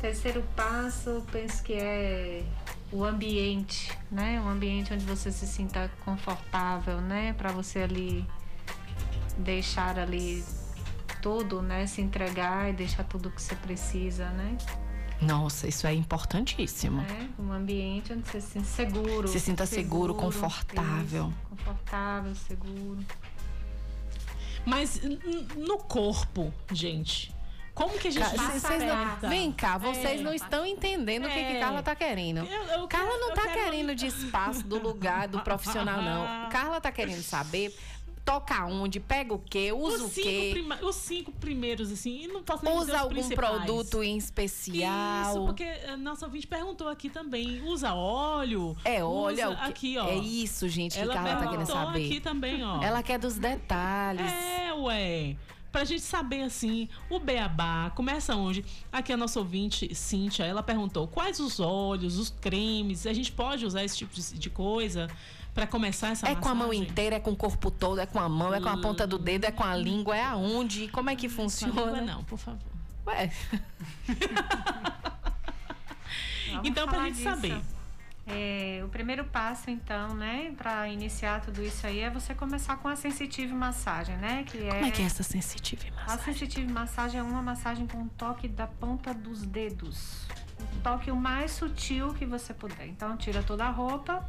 Terceiro 0.00 0.42
passo, 0.56 1.24
penso 1.30 1.62
que 1.62 1.74
é 1.74 2.44
o 2.90 3.04
ambiente, 3.04 3.96
né? 4.10 4.40
Um 4.40 4.48
ambiente 4.48 4.92
onde 4.92 5.04
você 5.04 5.30
se 5.30 5.46
sinta 5.46 5.88
confortável, 6.04 7.00
né? 7.00 7.34
Para 7.34 7.52
você 7.52 7.78
ali 7.78 8.26
deixar 9.38 9.96
ali 9.96 10.44
tudo, 11.22 11.62
né? 11.62 11.86
Se 11.86 12.00
entregar 12.00 12.68
e 12.68 12.72
deixar 12.72 13.04
tudo 13.04 13.30
que 13.30 13.40
você 13.40 13.54
precisa, 13.54 14.28
né? 14.30 14.58
Nossa, 15.20 15.66
isso 15.68 15.86
é 15.86 15.94
importantíssimo. 15.94 17.00
né? 17.02 17.28
Um 17.38 17.52
ambiente 17.52 18.12
onde 18.12 18.28
você 18.28 18.40
se 18.40 18.48
sinta 18.52 18.64
seguro. 18.66 19.28
Se 19.28 19.40
sinta 19.40 19.66
seguro, 19.66 20.14
confortável. 20.14 21.28
isso, 21.28 21.48
confortável, 21.50 22.34
seguro. 22.34 22.98
Mas 24.66 25.00
no 25.56 25.78
corpo, 25.78 26.52
gente, 26.72 27.34
como 27.74 27.98
que 27.98 28.08
a 28.08 28.10
gente 28.10 28.24
Ca- 28.34 28.36
passa 28.36 28.78
não-? 28.78 29.28
Vem 29.28 29.52
cá, 29.52 29.76
vocês 29.78 30.20
É. 30.20 30.22
não 30.22 30.32
estão 30.32 30.64
entendendo 30.64 31.26
o 31.26 31.28
que, 31.28 31.34
que 31.34 31.56
É. 31.56 31.60
Carla 31.60 31.82
tá 31.82 31.94
querendo. 31.94 32.38
Eu- 32.38 32.46
eu 32.46 32.88
Carla 32.88 33.08
quero- 33.08 33.20
não 33.20 33.28
eu 33.30 33.34
tá 33.34 33.42
quero- 33.42 33.54
querendo 33.64 33.94
de 33.94 34.06
espaço, 34.06 34.62
do 34.66 34.78
lugar, 34.78 35.28
do 35.28 35.40
profissional, 35.40 36.00
não. 36.00 36.48
Carla 36.50 36.80
tá 36.80 36.90
querendo 36.90 37.22
saber 37.22 37.76
toca 38.24 38.64
onde, 38.66 38.98
pega 39.01 39.34
o 39.34 39.38
quê, 39.38 39.70
usa 39.72 40.05
os, 40.05 40.10
o 40.10 40.14
quê. 40.22 40.48
prima- 40.52 40.78
os 40.82 40.96
cinco 40.96 41.30
primeiros, 41.32 41.92
assim, 41.92 42.26
não 42.26 42.42
posso 42.42 42.64
nem 42.64 42.74
Usa 42.74 42.98
algum 42.98 43.10
principais. 43.14 43.62
produto 43.64 44.02
em 44.02 44.16
especial. 44.16 45.30
Isso, 45.30 45.44
porque 45.46 45.64
a 45.64 45.96
nossa 45.96 46.24
ouvinte 46.26 46.46
perguntou 46.46 46.88
aqui 46.88 47.10
também. 47.10 47.60
Usa 47.62 47.92
óleo? 47.94 48.74
É, 48.84 49.05
olha 49.05 49.48
usa 49.51 49.51
o 49.51 49.56
que- 49.56 49.70
aqui, 49.70 49.98
ó. 49.98 50.09
É 50.09 50.16
isso, 50.16 50.68
gente, 50.68 50.94
que 50.94 51.01
Ela 51.01 51.14
Carla 51.14 51.36
tá 51.36 51.46
querendo 51.48 51.66
saber. 51.66 52.06
aqui 52.06 52.20
também, 52.20 52.64
ó. 52.64 52.82
Ela 52.82 53.02
quer 53.02 53.18
dos 53.18 53.36
detalhes. 53.38 54.32
É, 54.32 54.72
ué. 54.72 55.36
Pra 55.74 55.84
gente 55.84 56.02
saber, 56.02 56.42
assim, 56.42 56.88
o 57.10 57.18
beabá, 57.18 57.90
começa 57.96 58.36
onde? 58.36 58.64
Aqui 58.92 59.12
a 59.12 59.16
nossa 59.16 59.40
ouvinte, 59.40 59.92
Cíntia, 59.92 60.44
ela 60.44 60.62
perguntou 60.62 61.09
quais 61.09 61.40
os 61.40 61.59
óleos, 61.59 62.16
os 62.16 62.30
cremes, 62.30 63.09
a 63.09 63.12
gente 63.12 63.32
pode 63.32 63.66
usar 63.66 63.82
esse 63.82 63.96
tipo 63.96 64.14
de, 64.14 64.38
de 64.38 64.51
coisa 64.51 65.10
pra 65.52 65.66
começar 65.66 66.10
essa 66.10 66.28
É 66.28 66.36
com 66.36 66.48
a 66.48 66.55
mão 66.55 66.68
massagem? 66.68 66.88
inteira, 66.88 67.16
é 67.16 67.18
com 67.18 67.32
o 67.32 67.36
corpo 67.36 67.72
todo, 67.72 67.98
é 68.01 68.06
com 68.06 68.20
a 68.20 68.28
mão, 68.28 68.55
é 68.55 68.60
com 68.60 68.68
a 68.68 68.80
ponta 68.80 69.05
do 69.05 69.18
dedo, 69.18 69.46
é 69.46 69.51
com 69.51 69.64
a 69.64 69.74
língua, 69.74 70.16
é 70.16 70.22
aonde? 70.22 70.86
Como 70.86 71.10
é 71.10 71.16
que 71.16 71.28
funciona? 71.28 71.72
língua 71.74 72.01
não, 72.02 72.22
por 72.22 72.38
favor. 72.38 72.60
Ué, 73.09 73.32
Então, 76.62 76.86
pra 76.86 77.02
gente 77.06 77.14
disso. 77.16 77.24
saber. 77.30 77.60
É, 78.26 78.80
o 78.82 78.88
primeiro 78.88 79.24
passo, 79.26 79.70
então, 79.70 80.14
né, 80.14 80.52
para 80.56 80.88
iniciar 80.88 81.42
tudo 81.42 81.62
isso 81.62 81.86
aí 81.86 82.01
é 82.01 82.09
você 82.09 82.34
começar 82.34 82.76
com 82.78 82.88
a 82.88 82.96
sensitive 82.96 83.52
massagem, 83.52 84.16
né? 84.16 84.44
Que 84.44 84.59
como 84.59 84.84
é 84.86 84.90
que 84.90 85.02
é 85.02 85.05
essa 85.05 85.22
sensitive 85.22 85.88
A 85.88 86.01
massagem? 86.01 86.24
sensitive 86.24 86.72
massagem 86.72 87.20
é 87.20 87.22
uma 87.22 87.42
massagem 87.42 87.86
com 87.86 88.09
toque 88.09 88.48
da 88.48 88.66
ponta 88.66 89.12
dos 89.12 89.42
dedos. 89.42 90.26
Toque 90.82 91.10
o 91.10 91.16
mais 91.16 91.51
sutil 91.51 92.14
que 92.14 92.24
você 92.24 92.55
puder. 92.55 92.86
Então, 92.86 93.14
tira 93.16 93.42
toda 93.42 93.66
a 93.66 93.70
roupa 93.70 94.26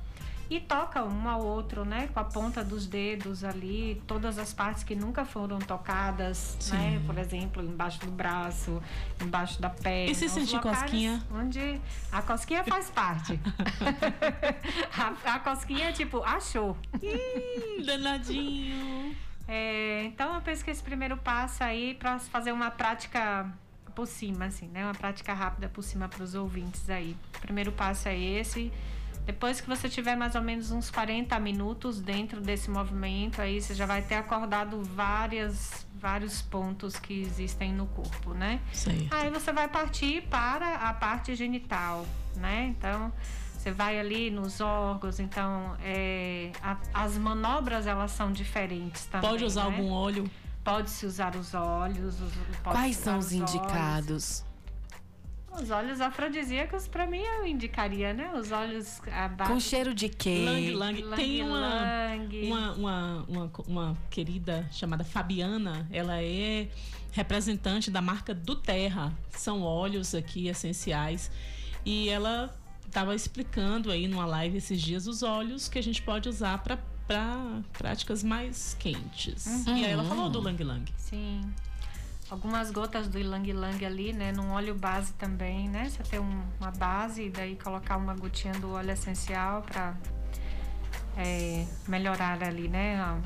e 0.49 0.59
toca 0.59 1.03
um 1.03 1.27
ao 1.27 1.43
outro, 1.43 1.83
né? 1.83 2.07
Com 2.13 2.19
a 2.19 2.23
ponta 2.23 2.63
dos 2.63 2.85
dedos 2.85 3.43
ali, 3.43 4.01
todas 4.05 4.37
as 4.37 4.53
partes 4.53 4.83
que 4.83 4.95
nunca 4.95 5.25
foram 5.25 5.59
tocadas, 5.59 6.57
né? 6.71 7.01
Por 7.05 7.17
exemplo, 7.17 7.63
embaixo 7.63 7.99
do 8.01 8.11
braço, 8.11 8.81
embaixo 9.21 9.59
da 9.61 9.69
perna. 9.69 10.11
E 10.11 10.15
se 10.15 10.29
sentir 10.29 10.59
cosquinha? 10.59 11.23
Onde 11.31 11.81
a 12.11 12.21
cosquinha 12.21 12.63
faz 12.63 12.89
parte. 12.89 13.39
a, 15.25 15.35
a 15.35 15.39
cosquinha 15.39 15.89
é 15.89 15.91
tipo, 15.91 16.21
achou. 16.23 16.77
Hum, 17.01 17.83
danadinho. 17.83 19.15
É, 19.47 20.03
então 20.05 20.35
eu 20.35 20.41
penso 20.41 20.63
que 20.63 20.71
esse 20.71 20.81
primeiro 20.81 21.17
passo 21.17 21.63
aí 21.63 21.93
para 21.95 22.19
fazer 22.19 22.51
uma 22.51 22.71
prática 22.71 23.51
por 23.95 24.05
cima, 24.05 24.45
assim, 24.45 24.67
né? 24.67 24.83
Uma 24.83 24.93
prática 24.93 25.33
rápida 25.33 25.69
por 25.69 25.81
cima 25.81 26.09
para 26.09 26.21
os 26.21 26.35
ouvintes 26.35 26.89
aí. 26.89 27.15
O 27.37 27.39
primeiro 27.39 27.71
passo 27.71 28.09
é 28.09 28.19
esse. 28.19 28.71
Depois 29.25 29.59
que 29.59 29.67
você 29.67 29.89
tiver 29.89 30.15
mais 30.15 30.35
ou 30.35 30.41
menos 30.41 30.69
uns 30.71 30.91
40 30.91 31.39
minutos 31.39 31.99
dentro 31.99 32.39
desse 32.39 32.69
movimento, 32.69 33.41
aí 33.41 33.59
você 33.59 33.73
já 33.73 33.85
vai 33.87 34.01
ter 34.03 34.15
acordado 34.15 34.83
várias, 34.83 35.85
vários 35.99 36.41
pontos 36.43 36.95
que 36.97 37.21
existem 37.21 37.73
no 37.73 37.87
corpo, 37.87 38.33
né? 38.35 38.59
Certo. 38.71 39.07
Aí 39.11 39.29
você 39.31 39.51
vai 39.51 39.67
partir 39.67 40.21
para 40.29 40.75
a 40.75 40.93
parte 40.93 41.33
genital, 41.35 42.05
né? 42.35 42.67
Então, 42.77 43.11
Você 43.57 43.71
vai 43.71 43.99
ali 43.99 44.29
nos 44.29 44.61
órgãos, 44.61 45.19
então 45.19 45.75
é, 45.81 46.51
a- 46.61 46.77
as 46.93 47.17
manobras 47.17 47.87
elas 47.87 48.11
são 48.11 48.31
diferentes 48.31 49.07
também. 49.07 49.27
Pode 49.27 49.43
usar 49.43 49.71
né? 49.71 49.77
algum 49.77 49.89
óleo? 49.91 50.29
Pode-se 50.63 51.03
usar 51.07 51.35
os 51.35 51.55
olhos. 51.55 52.21
os- 52.21 52.31
Quais 52.61 52.95
são 52.95 53.17
os 53.17 53.33
olhos. 53.33 53.55
indicados? 53.55 54.44
Os 55.61 55.69
óleos 55.71 56.01
afrodisíacos, 56.01 56.87
pra 56.87 57.07
mim, 57.07 57.19
eu 57.21 57.45
indicaria, 57.47 58.13
né? 58.13 58.31
Os 58.33 58.51
óleos 58.51 58.99
a 59.11 59.27
base- 59.27 59.51
Com 59.51 59.59
cheiro 59.59 59.93
de 59.93 60.09
quê? 60.09 60.43
Lang 60.75 61.01
Lang. 61.01 61.15
Tem 61.15 61.41
uma, 61.41 61.59
Lang. 61.59 62.41
uma, 62.47 62.71
uma, 62.73 63.25
uma, 63.27 63.51
uma 63.67 63.97
querida 64.09 64.67
chamada 64.71 65.03
Fabiana, 65.03 65.87
ela 65.91 66.21
é 66.21 66.69
representante 67.11 67.89
da 67.89 68.01
marca 68.01 68.33
do 68.33 68.55
Terra. 68.55 69.13
São 69.31 69.61
óleos 69.61 70.13
aqui 70.13 70.47
essenciais. 70.47 71.31
E 71.85 72.09
ela 72.09 72.53
estava 72.85 73.15
explicando 73.15 73.91
aí 73.91 74.07
numa 74.07 74.25
live 74.25 74.57
esses 74.57 74.81
dias 74.81 75.07
os 75.07 75.23
óleos 75.23 75.67
que 75.69 75.79
a 75.79 75.83
gente 75.83 76.01
pode 76.01 76.27
usar 76.27 76.57
para 76.59 76.77
práticas 77.73 78.23
mais 78.23 78.75
quentes. 78.79 79.45
Uhum. 79.45 79.77
E 79.77 79.85
aí 79.85 79.91
ela 79.91 80.03
falou 80.03 80.29
do 80.29 80.41
Lang 80.41 80.61
Lang. 80.63 80.91
Sim. 80.97 81.41
Algumas 82.29 82.71
gotas 82.71 83.07
do 83.07 83.19
Ilang 83.19 83.47
Ilang 83.47 83.85
ali, 83.85 84.11
né? 84.11 84.31
Num 84.31 84.51
óleo 84.51 84.73
base 84.73 85.13
também, 85.13 85.69
né? 85.69 85.87
Você 85.89 86.01
tem 86.03 86.19
um- 86.19 86.43
uma 86.59 86.71
base 86.71 87.23
e 87.25 87.29
daí 87.29 87.55
colocar 87.55 87.97
uma 87.97 88.15
gotinha 88.15 88.53
do 88.55 88.71
óleo 88.73 88.91
essencial 88.91 89.61
pra 89.61 89.93
é, 91.17 91.65
melhorar 91.87 92.41
ali, 92.43 92.67
né? 92.67 92.97
A, 92.99 93.17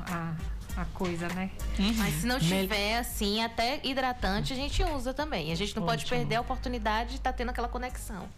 a, 0.76 0.82
a 0.82 0.84
coisa, 0.94 1.28
né? 1.30 1.50
Mas 1.96 2.14
se 2.14 2.26
não 2.26 2.38
tiver, 2.38 2.98
assim, 2.98 3.42
até 3.42 3.80
hidratante, 3.82 4.52
a 4.52 4.56
gente 4.56 4.82
usa 4.84 5.12
também. 5.12 5.50
A 5.50 5.56
gente 5.56 5.74
não 5.74 5.84
pode 5.84 6.04
Ótimo. 6.04 6.18
perder 6.20 6.36
a 6.36 6.40
oportunidade 6.40 7.10
de 7.10 7.16
estar 7.16 7.32
tendo 7.32 7.48
aquela 7.50 7.68
conexão. 7.68 8.28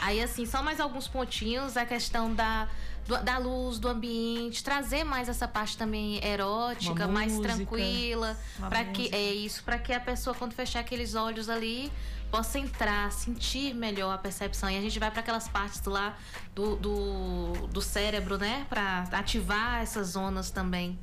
Aí, 0.00 0.22
assim, 0.22 0.46
só 0.46 0.62
mais 0.62 0.80
alguns 0.80 1.06
pontinhos. 1.08 1.76
A 1.76 1.84
questão 1.84 2.32
da, 2.32 2.68
do- 3.06 3.22
da 3.22 3.38
luz, 3.38 3.78
do 3.78 3.88
ambiente. 3.88 4.62
Trazer 4.64 5.04
mais 5.04 5.28
essa 5.28 5.46
parte 5.48 5.76
também 5.76 6.24
erótica, 6.24 7.04
Uma 7.06 7.12
mais 7.12 7.32
música. 7.32 7.54
tranquila. 7.54 8.36
Para 8.68 8.84
que. 8.84 9.14
É 9.14 9.32
isso, 9.32 9.62
para 9.64 9.78
que 9.78 9.92
a 9.92 10.00
pessoa, 10.00 10.34
quando 10.34 10.52
fechar 10.52 10.80
aqueles 10.80 11.14
olhos 11.14 11.48
ali, 11.48 11.92
possa 12.30 12.58
entrar, 12.58 13.10
sentir 13.12 13.72
melhor 13.74 14.12
a 14.12 14.18
percepção. 14.18 14.68
E 14.68 14.76
a 14.76 14.80
gente 14.80 14.98
vai 14.98 15.10
para 15.10 15.20
aquelas 15.20 15.48
partes 15.48 15.82
lá 15.84 16.16
do, 16.54 16.76
do, 16.76 17.52
do 17.68 17.80
cérebro, 17.80 18.36
né? 18.38 18.66
Para 18.68 19.04
ativar 19.12 19.80
essas 19.82 20.08
zonas 20.08 20.50
também. 20.50 20.98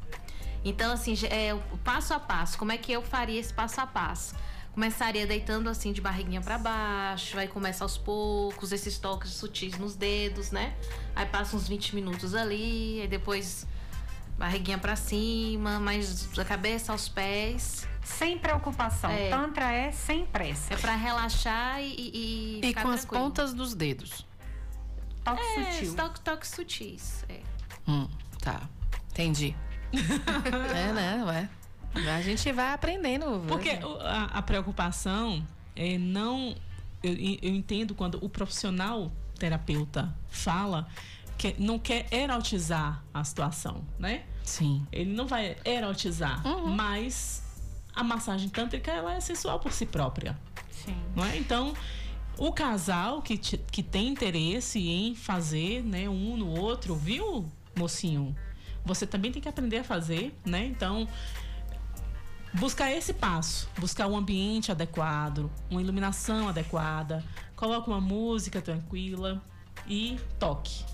Então, 0.66 0.94
assim, 0.94 1.14
é, 1.30 1.54
o 1.54 1.78
passo 1.80 2.14
a 2.14 2.20
passo, 2.20 2.58
como 2.58 2.72
é 2.72 2.78
que 2.78 2.92
eu 2.92 3.02
faria 3.02 3.40
esse 3.40 3.54
passo 3.54 3.82
a 3.82 3.86
passo? 3.88 4.34
Começaria 4.74 5.28
deitando 5.28 5.70
assim 5.70 5.94
de 5.94 6.02
barriguinha 6.02 6.42
para 6.42 6.58
baixo, 6.58 7.38
aí 7.38 7.48
começa 7.48 7.84
aos 7.84 7.96
poucos, 7.96 8.72
esses 8.72 8.98
toques 8.98 9.30
sutis 9.32 9.78
nos 9.78 9.96
dedos, 9.96 10.50
né? 10.50 10.76
Aí 11.16 11.28
passa 11.28 11.56
uns 11.56 11.68
20 11.68 11.94
minutos 11.94 12.34
ali, 12.34 13.00
aí 13.02 13.08
depois 13.08 13.68
barriguinha 14.36 14.80
para 14.80 14.96
cima, 14.96 15.80
mais 15.80 16.26
da 16.34 16.44
cabeça 16.44 16.92
aos 16.92 17.08
pés. 17.08 17.88
Sem 18.04 18.38
preocupação. 18.40 19.12
É. 19.12 19.30
Tantra 19.30 19.72
é 19.72 19.92
sem 19.92 20.26
pressa. 20.26 20.74
É 20.74 20.78
para 20.78 20.96
relaxar 20.96 21.80
e, 21.80 21.94
e, 21.96 22.60
E 22.60 22.68
ficar 22.68 22.82
com 22.82 22.90
as 22.90 23.02
tranquilo. 23.02 23.24
pontas 23.26 23.54
dos 23.54 23.76
dedos. 23.76 24.26
Toque 25.24 25.42
é, 25.42 25.72
sutil. 25.72 25.96
Toque, 25.96 26.20
toques 26.22 26.50
sutis. 26.50 27.26
É. 27.30 27.40
Hum, 27.88 28.10
tá. 28.42 28.62
Entendi. 29.12 29.56
é, 30.76 30.92
né? 30.92 31.24
Ué. 31.26 31.50
A 31.96 32.22
gente 32.22 32.52
vai 32.52 32.74
aprendendo. 32.74 33.44
Porque 33.48 33.70
o- 33.84 34.00
a, 34.02 34.26
a 34.26 34.42
preocupação 34.42 35.46
é 35.76 35.98
não. 35.98 36.56
Eu, 37.02 37.14
eu 37.14 37.54
entendo 37.54 37.94
quando 37.94 38.18
o 38.24 38.30
profissional 38.30 39.12
terapeuta 39.38 40.14
fala 40.30 40.88
que 41.38 41.56
não 41.60 41.78
quer 41.78 42.08
erotizar 42.12 43.04
a 43.14 43.24
situação, 43.24 43.84
né? 44.00 44.24
Sim. 44.44 44.86
Ele 44.92 45.14
não 45.14 45.28
vai 45.28 45.58
erotizar, 45.66 46.46
Uhum. 46.48 46.68
mas 46.74 47.44
a 47.94 48.04
massagem 48.04 48.48
tântrica 48.50 48.92
ela 48.92 49.14
é 49.14 49.20
sensual 49.20 49.60
por 49.60 49.72
si 49.72 49.86
própria. 49.86 50.38
Sim. 50.72 50.96
Não 51.16 51.26
é? 51.26 51.38
Então, 51.38 51.74
o 52.38 52.52
casal 52.54 53.22
que, 53.22 53.38
te- 53.38 53.58
que 53.72 53.84
tem 53.84 54.08
interesse 54.08 54.80
em 54.88 55.14
fazer, 55.16 55.84
né, 55.84 56.08
um 56.08 56.38
no 56.38 56.58
outro, 56.60 56.96
viu, 56.96 57.46
mocinho? 57.76 58.36
Você 58.86 59.06
também 59.08 59.32
tem 59.32 59.42
que 59.42 59.50
aprender 59.50 59.80
a 59.80 59.84
fazer, 59.84 60.34
né? 60.46 60.66
Então, 60.66 61.08
buscar 62.54 62.92
esse 62.92 63.14
passo, 63.14 63.70
buscar 63.80 64.08
um 64.08 64.16
ambiente 64.16 64.72
adequado, 64.72 65.50
uma 65.70 65.82
iluminação 65.82 66.48
adequada, 66.48 67.24
coloca 67.56 67.90
uma 67.90 68.02
música 68.02 68.62
tranquila 68.62 69.42
e 69.88 70.20
toque. 70.40 70.86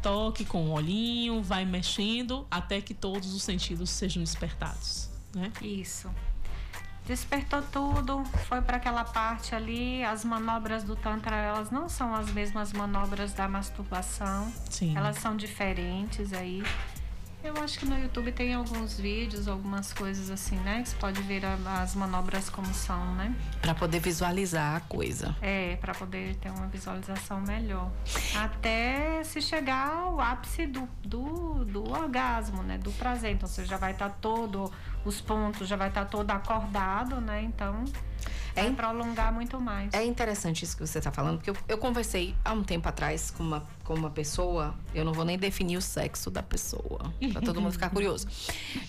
Toque 0.00 0.44
com 0.44 0.66
o 0.66 0.72
olhinho, 0.72 1.42
vai 1.42 1.64
mexendo 1.64 2.46
até 2.50 2.80
que 2.80 2.92
todos 2.92 3.34
os 3.34 3.42
sentidos 3.42 3.90
sejam 3.90 4.22
despertados, 4.22 5.08
né? 5.34 5.52
Isso. 5.60 6.10
Despertou 7.06 7.62
tudo, 7.62 8.24
foi 8.46 8.62
para 8.62 8.76
aquela 8.76 9.02
parte 9.04 9.56
ali. 9.56 10.04
As 10.04 10.24
manobras 10.24 10.84
do 10.84 10.94
Tantra, 10.94 11.34
elas 11.34 11.70
não 11.70 11.88
são 11.88 12.14
as 12.14 12.30
mesmas 12.30 12.72
manobras 12.72 13.32
da 13.32 13.48
masturbação. 13.48 14.52
Sim. 14.70 14.96
Elas 14.96 15.16
são 15.16 15.36
diferentes 15.36 16.32
aí. 16.32 16.62
Eu 17.44 17.56
acho 17.56 17.76
que 17.76 17.84
no 17.84 17.98
YouTube 17.98 18.30
tem 18.30 18.54
alguns 18.54 18.98
vídeos, 18.98 19.48
algumas 19.48 19.92
coisas 19.92 20.30
assim, 20.30 20.54
né? 20.60 20.82
Que 20.82 20.90
você 20.90 20.96
pode 20.96 21.20
ver 21.22 21.42
as 21.44 21.94
manobras 21.96 22.48
como 22.48 22.72
são, 22.72 23.14
né? 23.16 23.34
Pra 23.60 23.74
poder 23.74 23.98
visualizar 23.98 24.76
a 24.76 24.80
coisa. 24.80 25.34
É, 25.42 25.74
para 25.76 25.92
poder 25.92 26.36
ter 26.36 26.50
uma 26.50 26.68
visualização 26.68 27.40
melhor. 27.40 27.90
Até 28.36 29.24
se 29.24 29.42
chegar 29.42 29.88
ao 29.88 30.20
ápice 30.20 30.66
do, 30.66 30.88
do, 31.04 31.64
do 31.64 31.90
orgasmo, 31.90 32.62
né? 32.62 32.78
Do 32.78 32.92
prazer. 32.92 33.32
Então 33.32 33.48
você 33.48 33.64
já 33.64 33.76
vai 33.76 33.90
estar 33.90 34.10
todo, 34.10 34.72
os 35.04 35.20
pontos 35.20 35.66
já 35.66 35.74
vai 35.74 35.88
estar 35.88 36.04
todo 36.04 36.30
acordado, 36.30 37.20
né? 37.20 37.42
Então 37.42 37.84
vai 38.54 38.72
prolongar 38.72 39.32
muito 39.32 39.60
mais. 39.60 39.92
É 39.94 40.04
interessante 40.04 40.64
isso 40.64 40.76
que 40.76 40.86
você 40.86 40.98
está 40.98 41.10
falando, 41.12 41.38
porque 41.38 41.50
eu, 41.50 41.56
eu 41.68 41.78
conversei 41.78 42.34
há 42.44 42.52
um 42.52 42.62
tempo 42.62 42.88
atrás 42.88 43.30
com 43.30 43.42
uma, 43.42 43.66
com 43.84 43.94
uma 43.94 44.10
pessoa, 44.10 44.74
eu 44.94 45.04
não 45.04 45.12
vou 45.12 45.24
nem 45.24 45.38
definir 45.38 45.76
o 45.76 45.82
sexo 45.82 46.30
da 46.30 46.42
pessoa, 46.42 47.12
para 47.32 47.40
todo 47.42 47.60
mundo 47.60 47.72
ficar 47.72 47.88
curioso, 47.90 48.26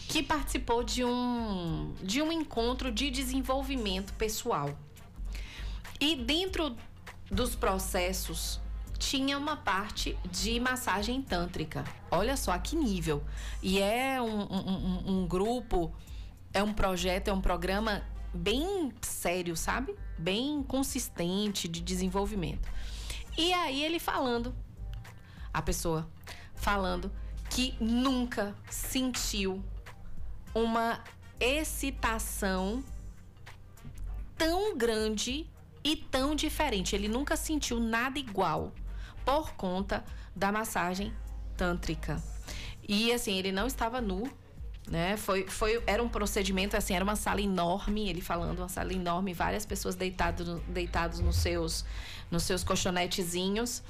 que 0.07 0.21
participou 0.23 0.83
de 0.83 1.03
um, 1.03 1.93
de 2.01 2.21
um 2.21 2.31
encontro 2.31 2.91
de 2.91 3.09
desenvolvimento 3.09 4.13
pessoal. 4.13 4.69
E 5.99 6.15
dentro 6.15 6.75
dos 7.31 7.55
processos 7.55 8.59
tinha 8.99 9.37
uma 9.37 9.55
parte 9.57 10.17
de 10.31 10.59
massagem 10.59 11.21
tântrica. 11.21 11.83
Olha 12.11 12.37
só 12.37 12.51
a 12.51 12.59
que 12.59 12.75
nível. 12.75 13.23
E 13.61 13.79
é 13.79 14.21
um, 14.21 14.41
um- 14.41 14.67
um- 14.67 15.03
um 15.23 15.27
grupo, 15.27 15.93
é 16.53 16.61
um 16.63 16.73
projeto, 16.73 17.27
é 17.29 17.33
um 17.33 17.41
programa 17.41 18.01
bem 18.33 18.91
sério, 19.01 19.55
sabe? 19.55 19.95
Bem 20.17 20.63
consistente 20.63 21.67
de 21.67 21.81
desenvolvimento. 21.81 22.69
E 23.37 23.51
aí 23.53 23.83
ele 23.83 23.99
falando, 23.99 24.55
a 25.53 25.61
pessoa 25.61 26.09
falando 26.55 27.11
que 27.49 27.75
nunca 27.79 28.55
sentiu 28.69 29.63
uma 30.53 31.03
excitação 31.39 32.83
tão 34.37 34.77
grande 34.77 35.49
e 35.83 35.95
tão 35.95 36.35
diferente. 36.35 36.95
Ele 36.95 37.07
nunca 37.07 37.35
sentiu 37.35 37.79
nada 37.79 38.17
igual 38.17 38.71
por 39.25 39.53
conta 39.53 40.03
da 40.35 40.51
massagem 40.51 41.13
tântrica. 41.57 42.21
E 42.87 43.11
assim, 43.11 43.37
ele 43.37 43.51
não 43.51 43.67
estava 43.67 44.01
nu, 44.01 44.29
né? 44.89 45.17
Foi, 45.17 45.47
foi, 45.47 45.81
era 45.87 46.03
um 46.03 46.09
procedimento 46.09 46.75
assim, 46.75 46.93
era 46.93 47.03
uma 47.03 47.15
sala 47.15 47.41
enorme, 47.41 48.09
ele 48.09 48.21
falando, 48.21 48.59
uma 48.59 48.69
sala 48.69 48.93
enorme, 48.93 49.33
várias 49.33 49.65
pessoas 49.65 49.95
deitadas 49.95 50.47
no, 50.47 50.59
deitados 50.61 51.19
nos 51.19 51.37
seus 51.37 51.85
nos 52.29 52.43
seus 52.43 52.63
colchonetezinhos 52.63 53.83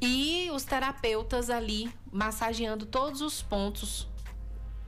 e 0.00 0.50
os 0.52 0.64
terapeutas 0.64 1.48
ali 1.48 1.90
massageando 2.12 2.84
todos 2.86 3.20
os 3.22 3.42
pontos, 3.42 4.08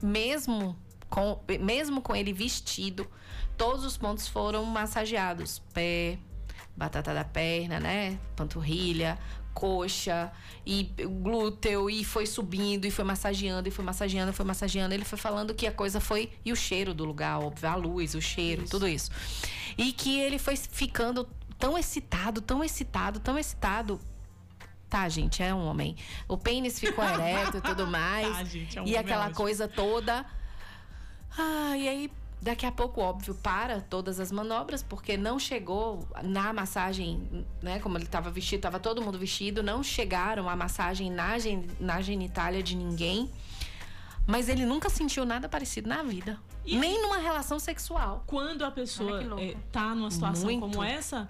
mesmo 0.01 0.77
com 1.09 1.39
mesmo 1.59 2.01
com 2.01 2.15
ele 2.15 2.33
vestido, 2.33 3.07
todos 3.57 3.83
os 3.83 3.97
pontos 3.97 4.27
foram 4.27 4.63
massageados, 4.65 5.59
pé, 5.73 6.17
batata 6.75 7.13
da 7.13 7.23
perna, 7.23 7.79
né? 7.79 8.19
Panturrilha, 8.35 9.17
coxa 9.53 10.31
e 10.65 10.83
glúteo 11.21 11.89
e 11.89 12.03
foi 12.03 12.25
subindo 12.25 12.85
e 12.85 12.91
foi 12.91 13.05
massageando 13.05 13.67
e 13.67 13.71
foi 13.71 13.83
massageando 13.85 14.31
e 14.31 14.33
foi 14.33 14.45
massageando. 14.45 14.93
Ele 14.93 15.05
foi 15.05 15.17
falando 15.17 15.53
que 15.53 15.67
a 15.67 15.71
coisa 15.71 15.99
foi 15.99 16.31
e 16.43 16.51
o 16.51 16.55
cheiro 16.55 16.93
do 16.93 17.05
lugar, 17.05 17.39
óbvio, 17.39 17.69
a 17.69 17.75
luz, 17.75 18.15
o 18.15 18.21
cheiro, 18.21 18.65
tudo 18.67 18.87
isso. 18.87 19.11
E 19.77 19.91
que 19.91 20.19
ele 20.19 20.37
foi 20.37 20.55
ficando 20.55 21.27
tão 21.57 21.77
excitado, 21.77 22.41
tão 22.41 22.63
excitado, 22.63 23.19
tão 23.19 23.37
excitado. 23.37 23.99
Tá, 24.89 25.09
gente, 25.09 25.41
é 25.41 25.53
um 25.53 25.65
homem. 25.65 25.95
O 26.27 26.37
pênis 26.37 26.79
ficou 26.79 27.03
ereto 27.03 27.57
e 27.57 27.61
tudo 27.61 27.87
mais. 27.87 28.37
Tá, 28.37 28.43
gente, 28.43 28.77
é 28.77 28.81
um 28.81 28.85
e 28.85 28.95
aquela 28.95 29.31
coisa 29.31 29.67
toda. 29.67 30.25
Ah, 31.37 31.75
e 31.75 31.87
aí 31.87 32.11
Daqui 32.43 32.65
a 32.65 32.71
pouco, 32.73 32.99
óbvio, 32.99 33.33
para 33.35 33.79
todas 33.79 34.19
as 34.19 34.29
manobras, 34.29 34.83
porque 34.83 35.15
não 35.15 35.39
chegou 35.39 36.05
na 36.21 36.51
massagem, 36.51 37.45
né? 37.61 37.79
Como 37.79 37.97
ele 37.97 38.03
estava 38.03 38.29
vestido, 38.29 38.59
estava 38.59 38.81
todo 38.81 39.01
mundo 39.01 39.17
vestido, 39.17 39.63
não 39.63 39.81
chegaram 39.81 40.49
a 40.49 40.55
massagem 40.55 41.09
na, 41.09 41.39
gen, 41.39 41.65
na 41.79 42.01
genitália 42.01 42.61
de 42.61 42.75
ninguém. 42.75 43.31
Mas 44.27 44.49
ele 44.49 44.65
nunca 44.65 44.89
sentiu 44.89 45.23
nada 45.25 45.47
parecido 45.47 45.87
na 45.87 46.03
vida. 46.03 46.37
nem 46.65 47.01
numa 47.01 47.17
relação 47.17 47.59
sexual. 47.59 48.25
Quando 48.27 48.65
a 48.65 48.71
pessoa 48.71 49.21
louco. 49.21 49.41
eh, 49.41 49.55
tá 49.71 49.95
numa 49.95 50.11
situação 50.11 50.45
Muito. 50.45 50.59
como 50.59 50.83
essa, 50.83 51.29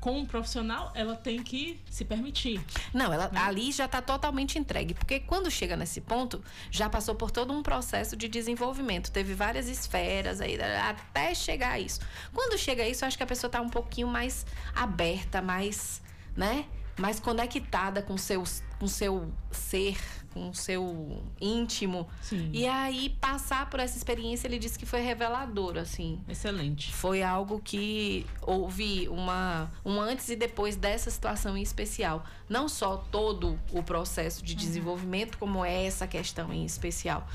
com 0.00 0.18
um 0.18 0.24
profissional, 0.24 0.90
ela 0.94 1.14
tem 1.14 1.42
que 1.42 1.78
se 1.90 2.04
permitir. 2.04 2.64
Não, 2.92 3.12
ela 3.12 3.30
ali 3.34 3.70
já 3.70 3.84
está 3.84 4.00
totalmente 4.00 4.58
entregue, 4.58 4.94
porque 4.94 5.20
quando 5.20 5.50
chega 5.50 5.76
nesse 5.76 6.00
ponto, 6.00 6.42
já 6.70 6.88
passou 6.88 7.14
por 7.14 7.30
todo 7.30 7.52
um 7.52 7.62
processo 7.62 8.16
de 8.16 8.26
desenvolvimento, 8.26 9.12
teve 9.12 9.34
várias 9.34 9.68
esferas 9.68 10.40
aí 10.40 10.58
até 10.60 11.34
chegar 11.34 11.72
a 11.72 11.78
isso. 11.78 12.00
Quando 12.32 12.58
chega 12.58 12.82
a 12.82 12.88
isso, 12.88 13.04
eu 13.04 13.08
acho 13.08 13.16
que 13.16 13.22
a 13.22 13.26
pessoa 13.26 13.48
está 13.48 13.60
um 13.60 13.68
pouquinho 13.68 14.08
mais 14.08 14.46
aberta, 14.74 15.42
mais, 15.42 16.00
né, 16.34 16.64
mais 16.98 17.20
conectada 17.20 18.02
com 18.02 18.16
seus 18.16 18.62
com 18.80 18.86
seu 18.88 19.30
ser, 19.50 19.98
com 20.32 20.50
o 20.50 20.54
seu 20.54 21.22
íntimo. 21.40 22.08
E 22.52 22.66
aí 22.66 23.10
passar 23.20 23.68
por 23.68 23.80
essa 23.80 23.96
experiência, 23.96 24.46
ele 24.46 24.58
disse 24.58 24.78
que 24.78 24.86
foi 24.86 25.00
revelador, 25.00 25.76
assim. 25.76 26.20
Excelente. 26.28 26.92
Foi 26.92 27.22
algo 27.22 27.60
que 27.60 28.26
houve 28.42 29.08
uma 29.08 29.70
um 29.84 30.00
antes 30.00 30.28
e 30.28 30.36
depois 30.36 30.76
dessa 30.76 31.10
situação 31.10 31.56
em 31.56 31.62
especial. 31.62 32.24
Não 32.48 32.68
só 32.68 32.96
todo 32.96 33.58
o 33.72 33.82
processo 33.82 34.44
de 34.44 34.54
desenvolvimento, 34.54 35.38
como 35.38 35.64
é 35.64 35.84
essa 35.84 36.06
questão 36.06 36.52
em 36.52 36.64
especial. 36.64 37.26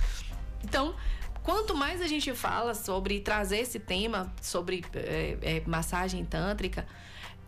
Então, 0.64 0.96
quanto 1.44 1.76
mais 1.76 2.02
a 2.02 2.08
gente 2.08 2.34
fala 2.34 2.74
sobre 2.74 3.20
trazer 3.20 3.60
esse 3.60 3.80
tema 3.80 4.34
sobre 4.42 4.84
eh, 4.94 5.38
eh, 5.42 5.64
massagem 5.66 6.26
tântrica, 6.26 6.88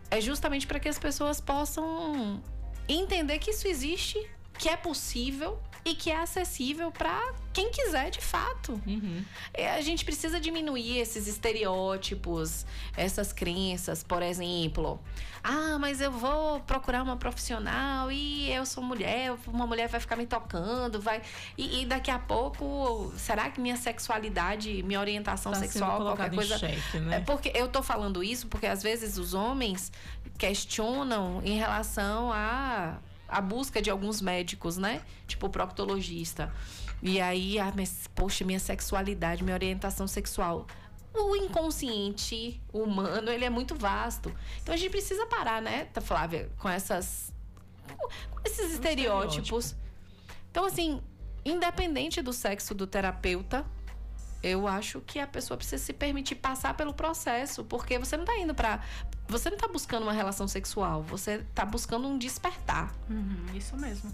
é 0.10 0.22
justamente 0.22 0.68
para 0.68 0.80
que 0.80 0.88
as 0.88 1.00
pessoas 1.00 1.42
possam 1.42 2.42
entender 2.88 3.40
que 3.40 3.52
isso 3.52 3.68
existe, 3.68 4.18
que 4.58 4.68
é 4.70 4.76
possível 4.78 5.60
e 5.86 5.96
que 5.96 6.12
é 6.12 6.20
acessível 6.20 6.92
para 6.92 7.34
quem 7.54 7.72
quiser 7.72 8.10
de 8.10 8.20
fato. 8.20 8.82
É, 9.54 9.72
a 9.72 9.82
gente 9.82 10.04
precisa 10.04 10.38
diminuir 10.40 10.98
esses 11.00 11.28
estereótipos, 11.28 12.66
essas 12.96 13.32
crenças, 13.32 14.04
por 14.04 14.22
exemplo. 14.22 15.00
Ah, 15.42 15.78
mas 15.80 16.02
eu 16.02 16.12
vou 16.12 16.60
procurar 16.62 17.02
uma 17.04 17.16
profissional 17.16 18.12
e 18.12 18.52
eu 18.52 18.66
sou 18.66 18.84
mulher, 18.84 19.34
uma 19.48 19.66
mulher 19.66 19.88
vai 19.88 20.00
ficar 20.02 20.18
me 20.18 20.26
tocando, 20.28 21.00
vai. 21.00 21.22
E, 21.58 21.82
e 21.84 21.86
daqui 21.86 22.12
a 22.12 22.20
pouco, 22.20 23.14
será 23.16 23.50
que 23.50 23.62
minha 23.62 23.78
sexualidade, 23.78 24.84
minha 24.84 25.00
orientação 25.00 25.54
Tá 25.54 25.60
sexual, 25.60 26.02
qualquer 26.02 26.32
coisa. 26.36 26.58
xeque, 26.58 27.00
né? 27.00 27.18
É 27.18 27.20
porque 27.22 27.50
eu 27.56 27.70
tô 27.70 27.82
falando 27.82 28.22
isso 28.22 28.48
porque 28.48 28.66
às 28.68 28.84
vezes 28.84 29.18
os 29.18 29.34
homens 29.34 29.90
questionam 30.38 31.42
em 31.46 31.58
relação 31.58 32.32
a 32.34 32.98
a 33.28 33.42
busca 33.42 33.82
de 33.82 33.90
alguns 33.90 34.22
médicos, 34.22 34.78
né? 34.78 35.02
Tipo 35.28 35.48
o 35.48 35.50
proctologista. 35.50 36.54
E 37.02 37.22
aí, 37.22 37.60
ah, 37.60 37.72
mas, 37.76 38.10
poxa, 38.16 38.44
minha 38.44 38.60
sexualidade, 38.60 39.44
minha 39.44 39.56
orientação 39.56 40.08
sexual. 40.08 40.66
O 41.14 41.36
inconsciente 41.36 42.62
humano, 42.72 43.32
ele 43.32 43.46
é 43.46 43.50
muito 43.50 43.76
vasto. 43.76 44.34
Então 44.62 44.74
a 44.74 44.78
gente 44.78 44.92
precisa 44.92 45.26
parar, 45.26 45.62
né, 45.62 45.86
tá, 45.86 46.02
Flávia, 46.02 46.50
com 46.60 46.70
essas 46.70 47.34
com 48.30 48.42
esses 48.46 48.74
estereótipos. 48.74 49.76
Então 50.52 50.66
assim, 50.66 51.02
independente 51.46 52.22
do 52.22 52.34
sexo 52.34 52.76
do 52.76 52.86
terapeuta, 52.86 53.66
eu 54.44 54.68
acho 54.68 55.02
que 55.02 55.20
a 55.20 55.28
pessoa 55.28 55.58
precisa 55.58 55.84
se 55.84 55.94
permitir 55.94 56.36
passar 56.36 56.76
pelo 56.76 56.94
processo, 56.94 57.64
porque 57.64 57.98
você 57.98 58.16
não 58.16 58.26
tá 58.26 58.38
indo 58.38 58.54
pra. 58.54 58.82
Você 59.28 59.50
não 59.50 59.58
tá 59.58 59.68
buscando 59.68 60.04
uma 60.04 60.14
relação 60.14 60.48
sexual, 60.48 61.04
você 61.04 61.44
tá 61.54 61.66
buscando 61.66 62.08
um 62.08 62.18
despertar. 62.18 62.94
Uhum, 63.10 63.46
isso 63.54 63.76
mesmo. 63.76 64.12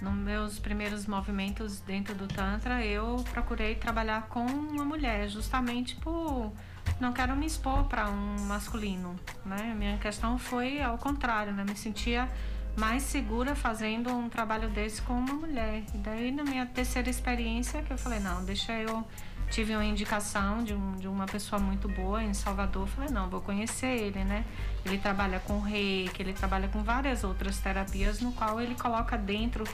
Nos 0.00 0.14
meus 0.14 0.58
primeiros 0.58 1.06
movimentos 1.06 1.80
dentro 1.80 2.14
do 2.14 2.26
Tantra, 2.26 2.84
eu 2.84 3.24
procurei 3.32 3.76
trabalhar 3.76 4.26
com 4.28 4.44
uma 4.44 4.84
mulher, 4.84 5.28
justamente 5.28 5.96
por 5.96 6.52
não 7.00 7.12
quero 7.12 7.34
me 7.36 7.46
expor 7.46 7.84
para 7.84 8.08
um 8.08 8.40
masculino, 8.46 9.18
né? 9.44 9.74
Minha 9.76 9.98
questão 9.98 10.38
foi 10.38 10.82
ao 10.82 10.98
contrário, 10.98 11.52
né? 11.52 11.64
Me 11.64 11.76
sentia 11.76 12.28
mais 12.76 13.02
segura 13.02 13.54
fazendo 13.54 14.10
um 14.10 14.28
trabalho 14.28 14.68
desse 14.68 15.00
com 15.02 15.14
uma 15.14 15.34
mulher. 15.34 15.82
E 15.94 15.98
daí, 15.98 16.30
na 16.30 16.44
minha 16.44 16.66
terceira 16.66 17.08
experiência, 17.08 17.82
que 17.82 17.92
eu 17.92 17.98
falei, 17.98 18.20
não, 18.20 18.44
deixa 18.44 18.72
eu 18.72 19.04
tive 19.50 19.74
uma 19.74 19.84
indicação 19.84 20.62
de, 20.62 20.74
um, 20.74 20.96
de 20.96 21.08
uma 21.08 21.26
pessoa 21.26 21.60
muito 21.60 21.88
boa 21.88 22.22
em 22.22 22.34
Salvador. 22.34 22.86
Falei, 22.88 23.10
não, 23.10 23.28
vou 23.28 23.40
conhecer 23.40 23.86
ele, 23.86 24.24
né? 24.24 24.44
Ele 24.84 24.98
trabalha 24.98 25.40
com 25.40 25.60
reiki, 25.60 26.22
ele 26.22 26.32
trabalha 26.32 26.68
com 26.68 26.82
várias 26.82 27.24
outras 27.24 27.58
terapias, 27.58 28.20
no 28.20 28.32
qual 28.32 28.60
ele 28.60 28.74
coloca 28.74 29.16
dentro 29.16 29.64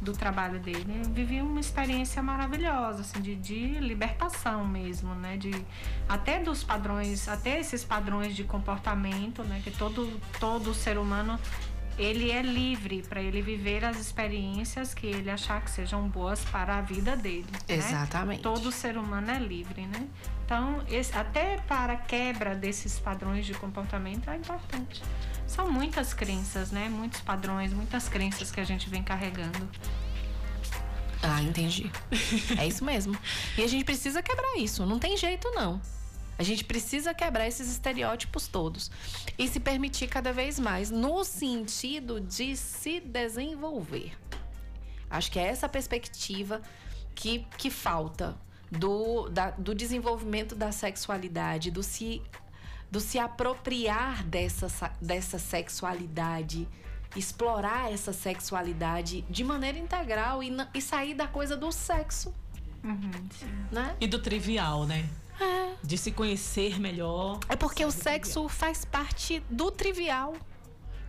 do 0.00 0.12
trabalho 0.12 0.58
dele. 0.58 1.00
Eu 1.04 1.10
vivi 1.10 1.40
uma 1.40 1.60
experiência 1.60 2.22
maravilhosa, 2.22 3.02
assim, 3.02 3.20
de, 3.20 3.36
de 3.36 3.78
libertação 3.78 4.66
mesmo, 4.66 5.14
né? 5.14 5.36
De, 5.36 5.50
até 6.08 6.38
dos 6.40 6.64
padrões, 6.64 7.28
até 7.28 7.60
esses 7.60 7.84
padrões 7.84 8.34
de 8.34 8.44
comportamento, 8.44 9.42
né? 9.44 9.60
Que 9.62 9.70
todo, 9.70 10.20
todo 10.40 10.74
ser 10.74 10.98
humano 10.98 11.38
ele 11.98 12.30
é 12.30 12.42
livre 12.42 13.02
para 13.08 13.20
ele 13.20 13.42
viver 13.42 13.84
as 13.84 13.98
experiências 13.98 14.94
que 14.94 15.06
ele 15.06 15.30
achar 15.30 15.62
que 15.62 15.70
sejam 15.70 16.08
boas 16.08 16.40
para 16.46 16.76
a 16.78 16.80
vida 16.80 17.16
dele. 17.16 17.46
né? 17.52 17.58
Exatamente. 17.68 18.42
Todo 18.42 18.70
ser 18.72 18.96
humano 18.96 19.30
é 19.30 19.38
livre, 19.38 19.86
né? 19.86 20.06
Então, 20.44 20.82
esse- 20.88 21.16
até 21.16 21.58
para 21.68 21.92
a 21.94 21.96
quebra 21.96 22.54
desses 22.54 22.98
padrões 22.98 23.46
de 23.46 23.54
comportamento 23.54 24.28
é 24.30 24.36
importante. 24.36 25.02
São 25.46 25.70
muitas 25.70 26.12
crenças, 26.14 26.70
né? 26.70 26.88
Muitos 26.88 27.20
padrões, 27.20 27.72
muitas 27.72 28.08
crenças 28.08 28.50
que 28.50 28.60
a 28.60 28.64
gente 28.64 28.88
vem 28.88 29.02
carregando. 29.02 29.68
Ah, 31.22 31.40
entendi. 31.42 31.90
é 32.58 32.66
isso 32.66 32.84
mesmo. 32.84 33.16
E 33.56 33.62
a 33.62 33.66
gente 33.68 33.84
precisa 33.84 34.22
quebrar 34.22 34.56
isso. 34.58 34.84
Não 34.84 34.98
tem 34.98 35.16
jeito, 35.16 35.48
não. 35.54 35.80
A 36.38 36.42
gente 36.42 36.64
precisa 36.64 37.14
quebrar 37.14 37.46
esses 37.46 37.70
estereótipos 37.70 38.48
todos. 38.48 38.90
E 39.38 39.46
se 39.46 39.60
permitir 39.60 40.08
cada 40.08 40.32
vez 40.32 40.58
mais, 40.58 40.90
no 40.90 41.24
sentido 41.24 42.20
de 42.20 42.56
se 42.56 43.00
desenvolver. 43.00 44.12
Acho 45.10 45.30
que 45.30 45.38
é 45.38 45.46
essa 45.46 45.68
perspectiva 45.68 46.60
que, 47.14 47.46
que 47.58 47.70
falta 47.70 48.36
do, 48.70 49.28
da- 49.28 49.50
do 49.50 49.74
desenvolvimento 49.74 50.54
da 50.54 50.72
sexualidade, 50.72 51.70
do 51.70 51.82
se, 51.82 52.22
do 52.90 52.98
se 52.98 53.18
apropriar 53.18 54.24
dessa, 54.24 54.68
sa- 54.70 54.92
dessa 55.00 55.38
sexualidade, 55.38 56.66
explorar 57.14 57.92
essa 57.92 58.12
sexualidade 58.14 59.20
de 59.28 59.44
maneira 59.44 59.78
integral 59.78 60.42
e, 60.42 60.50
e 60.72 60.80
sair 60.80 61.12
da 61.12 61.28
coisa 61.28 61.54
do 61.56 61.70
sexo. 61.70 62.34
Né? 63.70 63.94
E 64.00 64.06
do 64.06 64.18
trivial, 64.18 64.86
né? 64.86 65.08
De 65.82 65.98
se 65.98 66.12
conhecer 66.12 66.78
melhor. 66.80 67.40
É 67.48 67.56
porque 67.56 67.84
o 67.84 67.90
sexo 67.90 68.48
faz 68.48 68.84
parte 68.84 69.42
do 69.50 69.70
trivial. 69.70 70.34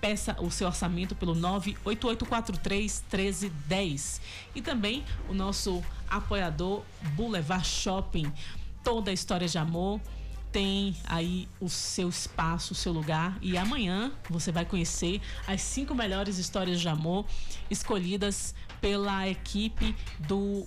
Peça 0.00 0.36
o 0.40 0.48
seu 0.48 0.68
orçamento 0.68 1.16
pelo 1.16 1.34
98843 1.34 3.04
1310. 3.10 4.20
E 4.54 4.62
também 4.62 5.04
o 5.28 5.34
nosso 5.34 5.82
apoiador 6.08 6.84
Boulevard 7.16 7.66
Shopping. 7.66 8.32
Toda 8.84 9.10
a 9.10 9.14
história 9.14 9.48
de 9.48 9.58
amor, 9.58 10.00
tem 10.52 10.96
aí 11.04 11.48
o 11.60 11.68
seu 11.68 12.08
espaço, 12.08 12.72
o 12.72 12.76
seu 12.76 12.92
lugar. 12.92 13.38
E 13.40 13.56
amanhã 13.56 14.12
você 14.28 14.50
vai 14.50 14.64
conhecer 14.64 15.20
as 15.46 15.60
cinco 15.62 15.94
melhores 15.94 16.38
histórias 16.38 16.80
de 16.80 16.88
amor 16.88 17.24
escolhidas 17.70 18.54
pela 18.80 19.28
equipe 19.28 19.94
do 20.20 20.66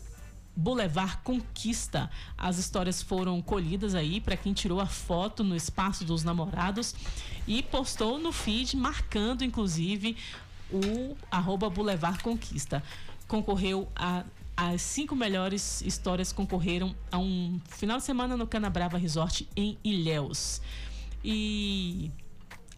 Boulevard 0.55 1.17
Conquista. 1.23 2.09
As 2.37 2.57
histórias 2.57 3.01
foram 3.01 3.41
colhidas 3.41 3.95
aí 3.95 4.19
para 4.19 4.37
quem 4.37 4.53
tirou 4.53 4.79
a 4.79 4.85
foto 4.85 5.43
no 5.43 5.55
espaço 5.55 6.03
dos 6.03 6.23
namorados 6.23 6.93
e 7.47 7.63
postou 7.63 8.19
no 8.19 8.31
feed, 8.31 8.75
marcando 8.75 9.43
inclusive 9.43 10.17
o 10.71 11.15
arroba 11.29 11.69
Boulevard 11.69 12.21
Conquista. 12.21 12.83
Concorreu 13.27 13.87
a 13.95 14.23
as 14.63 14.79
cinco 14.83 15.15
melhores 15.15 15.81
histórias 15.81 16.31
concorreram 16.31 16.95
a 17.11 17.17
um 17.17 17.59
final 17.67 17.97
de 17.97 18.03
semana 18.03 18.37
no 18.37 18.45
Canabrava 18.45 18.95
Resort 18.95 19.49
em 19.55 19.75
Ilhéus. 19.83 20.61
E 21.23 22.11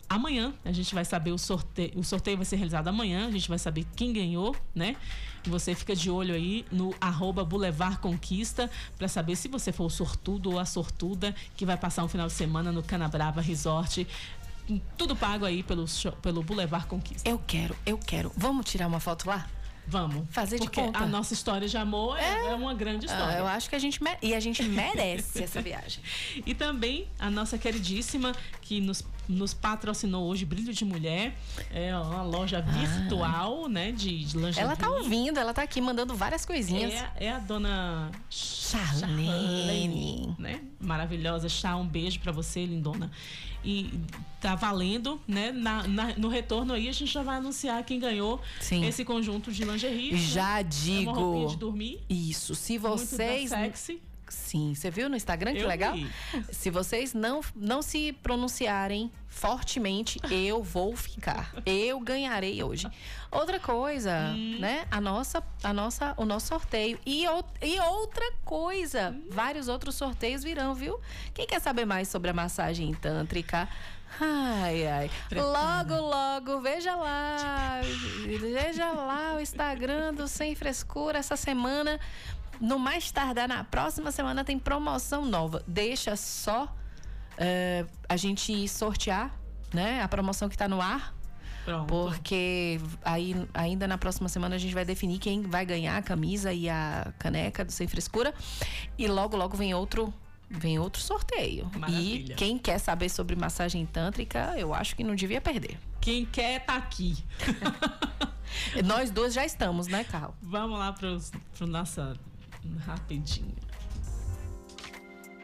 amanhã 0.07 0.53
a 0.64 0.72
gente 0.72 0.95
vai 0.95 1.03
saber 1.03 1.34
o 1.34 1.38
sorteio. 1.38 1.91
O 1.97 2.01
sorteio 2.01 2.38
vai 2.38 2.45
ser 2.45 2.55
realizado 2.55 2.88
amanhã, 2.88 3.27
a 3.27 3.31
gente 3.31 3.49
vai 3.49 3.60
saber 3.60 3.85
quem 3.97 4.14
ganhou, 4.14 4.55
né? 4.73 4.95
Você 5.43 5.76
fica 5.76 5.93
de 5.93 6.10
olho 6.10 6.34
aí 6.34 6.65
no 6.72 6.95
arroba 7.01 7.43
Boulevard 7.43 7.97
Conquista 7.97 8.72
para 8.97 9.10
saber 9.10 9.35
se 9.35 9.49
você 9.49 9.73
for 9.73 9.84
o 9.84 9.89
sortudo 9.89 10.51
ou 10.51 10.60
a 10.60 10.65
sortuda 10.65 11.35
que 11.57 11.65
vai 11.65 11.76
passar 11.76 12.05
um 12.05 12.07
final 12.07 12.27
de 12.27 12.34
semana 12.34 12.72
no 12.72 12.81
Canabrava 12.81 13.41
Resort. 13.41 14.07
Tudo 14.97 15.18
pago 15.18 15.43
aí 15.43 15.61
pelo, 15.61 15.84
pelo 16.22 16.43
Boulevard 16.43 16.88
Conquista. 16.88 17.30
Eu 17.30 17.39
quero, 17.39 17.76
eu 17.85 17.97
quero. 17.97 18.31
Vamos 18.38 18.68
tirar 18.68 18.88
uma 18.88 19.01
foto 19.01 19.27
lá? 19.27 19.49
Vamos. 19.85 20.27
Fazer 20.30 20.57
Porque 20.57 20.81
de 20.81 20.88
conta. 20.88 20.99
a 20.99 21.05
nossa 21.05 21.34
história 21.34 21.68
de 21.68 21.77
amor 21.77 22.18
é, 22.18 22.47
é 22.47 22.55
uma 22.55 22.73
grande 22.73 23.05
história. 23.05 23.35
Ah, 23.35 23.39
eu 23.39 23.47
acho 23.47 23.69
que 23.69 23.76
a 23.76 23.80
gente 23.80 23.99
e 24.22 24.34
a 24.34 24.39
gente 24.39 24.64
merece 24.64 25.43
essa 25.43 25.61
viagem. 25.61 26.01
E 26.45 26.53
também 26.53 27.07
a 27.19 27.30
nossa 27.30 27.57
queridíssima 27.57 28.34
que 28.61 28.81
nos, 28.81 29.03
nos 29.27 29.53
patrocinou 29.53 30.27
hoje, 30.27 30.45
Brilho 30.45 30.73
de 30.73 30.84
Mulher, 30.84 31.35
é 31.72 31.95
uma 31.95 32.23
loja 32.23 32.61
virtual, 32.61 33.68
né, 33.68 33.91
de, 33.91 34.26
de 34.26 34.38
lingerie. 34.38 34.61
Ela 34.61 34.76
tá 34.76 34.89
ouvindo, 34.89 35.39
ela 35.39 35.53
tá 35.53 35.61
aqui 35.61 35.80
mandando 35.80 36.15
várias 36.15 36.45
coisinhas. 36.45 36.93
É, 36.93 37.26
é 37.26 37.31
a 37.31 37.39
dona 37.39 38.11
Charlene. 38.30 39.26
Charlene, 39.26 40.35
né? 40.38 40.61
Maravilhosa. 40.80 41.47
Chá, 41.47 41.76
um 41.76 41.88
beijo 41.88 42.19
pra 42.19 42.31
você, 42.31 42.65
lindona. 42.65 43.11
E 43.64 43.90
tá 44.41 44.56
valendo, 44.56 45.22
né? 45.27 45.52
Na, 45.52 45.88
na- 45.88 46.14
no 46.18 46.27
retorno 46.27 46.73
aí, 46.73 46.90
a 46.90 46.91
gente 46.91 47.11
já 47.11 47.23
vai 47.23 47.38
anunciar 47.38 47.81
quem 47.85 47.98
ganhou 47.99 48.41
Sim. 48.60 48.85
esse 48.85 49.06
conjunto 49.06 49.52
de 49.52 49.64
lingerie. 49.64 50.18
Já 50.18 50.56
né? 50.57 50.64
digo. 50.64 51.10
É 51.10 51.14
uma 51.14 51.14
roupinha 51.14 51.48
de 51.48 51.57
dormir. 51.57 51.99
Isso. 52.10 52.53
Se 52.56 52.73
Muito 52.73 52.84
da 52.84 52.90
vocês. 52.90 53.49
sexy. 53.49 54.02
Sim, 54.30 54.74
você 54.74 54.90
viu 54.90 55.10
no 55.10 55.16
Instagram 55.16 55.54
que 55.54 55.60
Eu 55.62 55.68
legal? 55.68 55.94
vi. 55.94 56.10
Se 56.52 56.70
vocês 56.70 57.14
não, 57.14 57.41
não 57.56 57.82
se 57.82 58.14
pronunciarem 58.24 59.12
fortemente, 59.28 60.20
eu 60.32 60.62
vou 60.64 60.95
ficar. 60.95 61.54
Eu 61.66 62.00
ganharei 62.00 62.64
hoje. 62.64 62.88
Outra 63.32 63.60
coisa, 63.60 64.32
Hum. 64.36 64.58
né? 64.60 64.86
A 64.91 65.02
nossa, 65.02 65.44
a 65.64 65.74
nossa, 65.74 66.14
o 66.18 66.26
nosso 66.26 66.48
sorteio. 66.48 67.00
E, 67.06 67.26
e 67.62 67.80
outra 67.80 68.32
coisa, 68.45 69.10
Hum. 69.12 69.28
vários 69.30 69.68
outros 69.68 69.95
sorteios 69.95 70.44
virão, 70.44 70.74
viu? 70.74 71.00
Quem 71.34 71.45
quer 71.48 71.60
saber 71.60 71.86
mais 71.86 72.08
sobre 72.08 72.30
a 72.30 72.34
massagem 72.34 72.94
tântrica? 72.94 73.68
Ai, 74.22 74.86
ai. 74.88 75.12
Logo, 75.32 75.95
logo, 75.95 76.62
veja 76.62 76.95
lá. 76.95 77.82
Veja 78.40 78.91
lá 78.91 79.36
o 79.36 79.40
Instagram 79.40 80.14
do 80.14 80.28
Sem 80.28 80.54
Frescura 80.54 81.18
essa 81.18 81.36
semana. 81.36 82.00
No 82.59 82.80
mais 82.80 83.11
tardar, 83.11 83.47
na 83.47 83.63
próxima 83.63 84.11
semana 84.11 84.43
tem 84.43 84.57
promoção 84.57 85.25
nova. 85.25 85.63
Deixa 85.67 86.15
só 86.15 86.73
eh, 87.38 87.85
a 88.07 88.15
gente 88.15 88.67
sortear, 88.67 89.38
né? 89.73 90.01
A 90.01 90.07
promoção 90.07 90.49
que 90.49 90.57
tá 90.57 90.67
no 90.67 90.81
ar. 90.81 91.13
Pronto. 91.65 91.88
Porque 91.88 92.80
aí, 93.03 93.35
ainda 93.53 93.88
na 93.88 93.97
próxima 93.97 94.27
semana 94.27 94.55
a 94.55 94.57
gente 94.57 94.73
vai 94.73 94.84
definir 94.84 95.17
quem 95.17 95.41
vai 95.43 95.65
ganhar 95.65 95.97
a 95.97 96.01
camisa 96.01 96.51
e 96.51 96.69
a 96.69 97.13
caneca 97.17 97.63
do 97.63 97.71
Sem 97.71 97.88
Frescura. 97.88 98.34
E 98.97 99.07
logo, 99.07 99.38
logo 99.38 99.55
vem 99.55 99.73
outro. 99.73 100.13
Vem 100.49 100.77
outro 100.77 101.01
sorteio. 101.01 101.71
Maravilha. 101.75 102.34
E 102.34 102.35
quem 102.35 102.59
quer 102.59 102.77
saber 102.77 103.09
sobre 103.09 103.35
massagem 103.35 103.85
tântrica, 103.88 104.53
eu 104.55 104.71
acho 104.73 104.95
que 104.95 105.03
não 105.03 105.15
devia 105.15 105.41
perder. 105.41 105.80
Quem 105.99 106.25
quer 106.25 106.63
tá 106.63 106.75
aqui. 106.75 107.17
Nós 108.85 109.09
duas 109.09 109.34
já 109.34 109.43
estamos, 109.45 109.88
né, 109.88 110.03
Carl? 110.03 110.35
Vamos 110.41 110.77
lá 110.77 110.93
pro 110.93 111.17
nossa 111.65 112.15
rapidinho. 112.85 113.56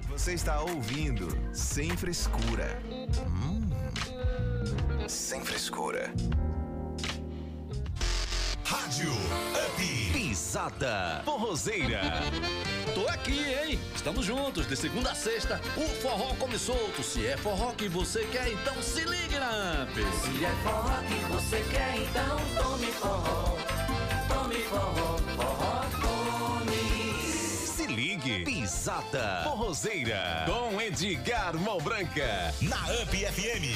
Você 0.07 0.33
está 0.33 0.61
ouvindo 0.61 1.27
Sem 1.53 1.95
Frescura. 1.95 2.81
Hum, 3.27 3.69
sem 5.07 5.43
frescura. 5.43 6.13
Rádio 8.63 9.11
Up. 9.11 10.11
Pisada 10.13 11.23
Forrozeira. 11.25 12.01
Tô 12.93 13.07
aqui, 13.07 13.39
hein? 13.39 13.79
Estamos 13.95 14.23
juntos, 14.25 14.67
de 14.67 14.75
segunda 14.75 15.11
a 15.11 15.15
sexta. 15.15 15.59
O 15.75 15.87
forró 16.01 16.35
come 16.35 16.59
solto. 16.59 17.01
Se 17.01 17.25
é 17.25 17.35
forró 17.37 17.71
que 17.73 17.87
você 17.87 18.23
quer, 18.25 18.51
então 18.51 18.79
se 18.83 19.03
ligue 19.05 19.39
na 19.39 19.81
Amp. 19.81 19.95
Se 19.95 20.45
é 20.45 20.51
forró 20.63 21.01
que 21.07 21.33
você 21.33 21.65
quer, 21.71 21.97
então 21.97 22.37
tome 22.63 22.87
forró. 22.91 23.57
Tome 24.27 24.55
forró, 24.65 25.17
forró. 25.35 25.88
Ligue. 28.29 28.45
Pisada 28.45 29.41
Forrozeira. 29.43 30.45
Com 30.45 30.79
Edgar 30.79 31.57
Malbranca. 31.57 32.53
Na 32.61 32.77
Up 33.01 33.17
FM. 33.17 33.75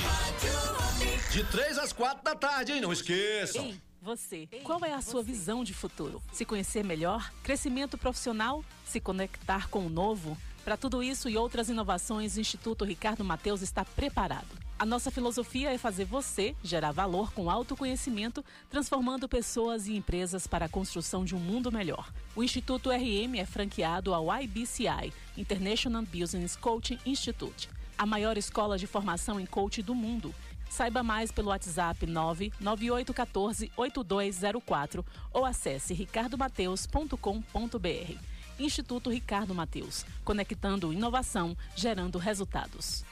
De 1.31 1.43
três 1.45 1.77
às 1.79 1.91
quatro 1.91 2.23
da 2.23 2.35
tarde, 2.35 2.73
hein? 2.73 2.81
Não 2.81 2.93
esqueçam. 2.93 3.65
Ei, 3.65 3.81
você, 3.99 4.47
qual 4.63 4.83
é 4.85 4.93
a 4.93 5.01
sua 5.01 5.23
visão 5.23 5.63
de 5.63 5.73
futuro? 5.73 6.21
Se 6.31 6.45
conhecer 6.45 6.83
melhor, 6.83 7.31
crescimento 7.41 7.97
profissional, 7.97 8.63
se 8.85 8.99
conectar 8.99 9.67
com 9.69 9.87
o 9.87 9.89
novo? 9.89 10.37
Para 10.63 10.77
tudo 10.77 11.01
isso 11.01 11.27
e 11.27 11.35
outras 11.35 11.69
inovações, 11.69 12.37
o 12.37 12.39
Instituto 12.39 12.85
Ricardo 12.85 13.23
Mateus 13.23 13.61
está 13.61 13.83
preparado. 13.83 14.62
A 14.77 14.85
nossa 14.85 15.11
filosofia 15.11 15.71
é 15.71 15.77
fazer 15.77 16.05
você 16.05 16.55
gerar 16.63 16.91
valor 16.91 17.31
com 17.31 17.49
autoconhecimento, 17.49 18.43
transformando 18.69 19.29
pessoas 19.29 19.87
e 19.87 19.95
empresas 19.95 20.47
para 20.47 20.65
a 20.65 20.69
construção 20.69 21.23
de 21.23 21.35
um 21.35 21.39
mundo 21.39 21.71
melhor. 21.71 22.11
O 22.35 22.43
Instituto 22.43 22.89
RM 22.89 23.37
é 23.37 23.45
franqueado 23.45 24.13
ao 24.13 24.27
IBCI, 24.41 25.13
International 25.37 26.03
Business 26.03 26.55
Coaching 26.55 26.99
Institute, 27.05 27.69
a 27.97 28.05
maior 28.05 28.37
escola 28.37 28.77
de 28.77 28.87
formação 28.87 29.39
em 29.39 29.45
coach 29.45 29.81
do 29.81 29.95
mundo. 29.95 30.33
Saiba 30.69 31.03
mais 31.03 31.31
pelo 31.31 31.49
WhatsApp 31.49 32.05
99814 32.07 33.71
8204 33.77 35.05
ou 35.31 35.45
acesse 35.45 35.93
ricardomateus.com.br. 35.93 38.17
Instituto 38.59 39.09
Ricardo 39.09 39.53
Mateus, 39.53 40.05
conectando 40.23 40.91
inovação, 40.91 41.55
gerando 41.75 42.17
resultados. 42.17 43.03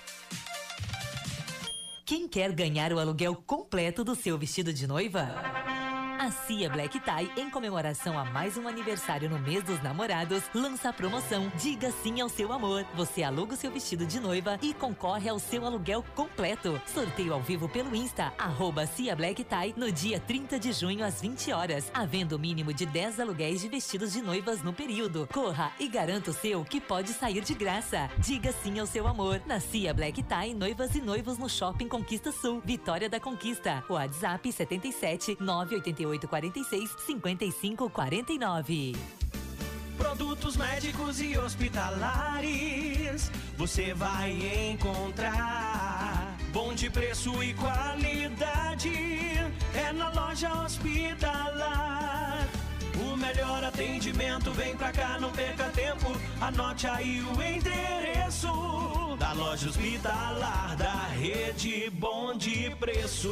Quem 2.05 2.27
quer 2.27 2.51
ganhar 2.51 2.91
o 2.91 2.99
aluguel 2.99 3.35
completo 3.35 4.03
do 4.03 4.15
seu 4.15 4.37
vestido 4.37 4.73
de 4.73 4.87
noiva? 4.87 5.29
A 6.21 6.29
Cia 6.29 6.69
Black 6.69 6.99
Tie, 6.99 7.31
em 7.35 7.49
comemoração 7.49 8.15
a 8.15 8.23
mais 8.23 8.55
um 8.55 8.67
aniversário 8.67 9.27
no 9.27 9.39
mês 9.39 9.63
dos 9.63 9.81
namorados, 9.81 10.43
lança 10.53 10.89
a 10.89 10.93
promoção 10.93 11.51
Diga 11.59 11.91
Sim 12.03 12.21
ao 12.21 12.29
Seu 12.29 12.53
Amor. 12.53 12.85
Você 12.93 13.23
aluga 13.23 13.55
o 13.55 13.57
seu 13.57 13.71
vestido 13.71 14.05
de 14.05 14.19
noiva 14.19 14.59
e 14.61 14.71
concorre 14.71 15.27
ao 15.27 15.39
seu 15.39 15.65
aluguel 15.65 16.05
completo. 16.13 16.79
Sorteio 16.85 17.33
ao 17.33 17.41
vivo 17.41 17.67
pelo 17.67 17.95
Insta, 17.95 18.31
arroba 18.37 18.85
Cia 18.85 19.15
Black 19.15 19.43
Tie, 19.43 19.73
no 19.75 19.91
dia 19.91 20.19
30 20.19 20.59
de 20.59 20.71
junho 20.71 21.03
às 21.03 21.19
20 21.19 21.53
horas, 21.53 21.89
havendo 21.91 22.35
o 22.35 22.39
mínimo 22.39 22.71
de 22.71 22.85
10 22.85 23.19
aluguéis 23.19 23.59
de 23.59 23.67
vestidos 23.67 24.13
de 24.13 24.21
noivas 24.21 24.61
no 24.61 24.73
período. 24.73 25.27
Corra 25.33 25.71
e 25.79 25.87
garanta 25.87 26.29
o 26.29 26.35
seu 26.35 26.63
que 26.63 26.79
pode 26.79 27.13
sair 27.13 27.41
de 27.41 27.55
graça. 27.55 28.11
Diga 28.19 28.51
Sim 28.51 28.77
ao 28.77 28.85
Seu 28.85 29.07
Amor. 29.07 29.41
Na 29.47 29.59
Cia 29.59 29.91
Black 29.91 30.21
Tie, 30.21 30.53
noivas 30.53 30.93
e 30.93 31.01
noivos 31.01 31.39
no 31.39 31.49
Shopping 31.49 31.87
Conquista 31.87 32.31
Sul, 32.31 32.61
Vitória 32.63 33.09
da 33.09 33.19
Conquista. 33.19 33.83
WhatsApp 33.89 34.51
77 34.51 35.37
988 35.39 36.10
46 36.19 36.95
55 37.05 37.89
49. 37.89 38.95
Produtos 39.97 40.57
médicos 40.57 41.21
e 41.21 41.37
hospitalares 41.37 43.31
você 43.57 43.93
vai 43.93 44.31
encontrar. 44.71 46.35
Bom 46.51 46.73
de 46.73 46.89
preço 46.89 47.43
e 47.43 47.53
qualidade 47.53 48.91
é 49.75 49.93
na 49.93 50.09
loja 50.09 50.51
hospitalar. 50.63 52.60
O 53.01 53.15
melhor 53.17 53.63
atendimento 53.63 54.51
vem 54.51 54.75
pra 54.75 54.91
cá, 54.91 55.17
não 55.19 55.31
perca 55.31 55.69
tempo. 55.69 56.15
Anote 56.39 56.85
aí 56.87 57.21
o 57.21 57.41
endereço 57.41 58.47
da 59.17 59.31
loja 59.33 59.69
hospitalar 59.69 60.75
da 60.75 61.07
rede 61.07 61.89
Bom 61.91 62.35
de 62.35 62.69
Preço. 62.79 63.31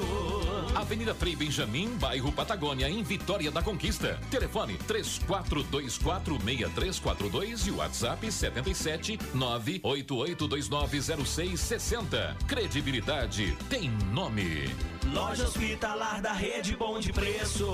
Avenida 0.76 1.16
Frei 1.16 1.36
Benjamin, 1.36 1.98
bairro 1.98 2.32
Patagônia, 2.32 2.88
em 2.90 3.02
Vitória 3.02 3.50
da 3.52 3.64
Conquista. 3.64 4.20
Telefone 4.30 4.78
34246342 4.88 7.68
e 7.68 7.72
WhatsApp 7.72 8.32
77 8.32 9.18
988290660. 9.36 12.36
Credibilidade 12.48 13.58
tem 13.70 13.90
nome. 14.14 14.70
Loja 15.12 15.46
hospitalar 15.46 16.22
da 16.22 16.34
rede 16.34 16.76
Bom 16.76 17.00
de 17.00 17.12
Preço. 17.12 17.66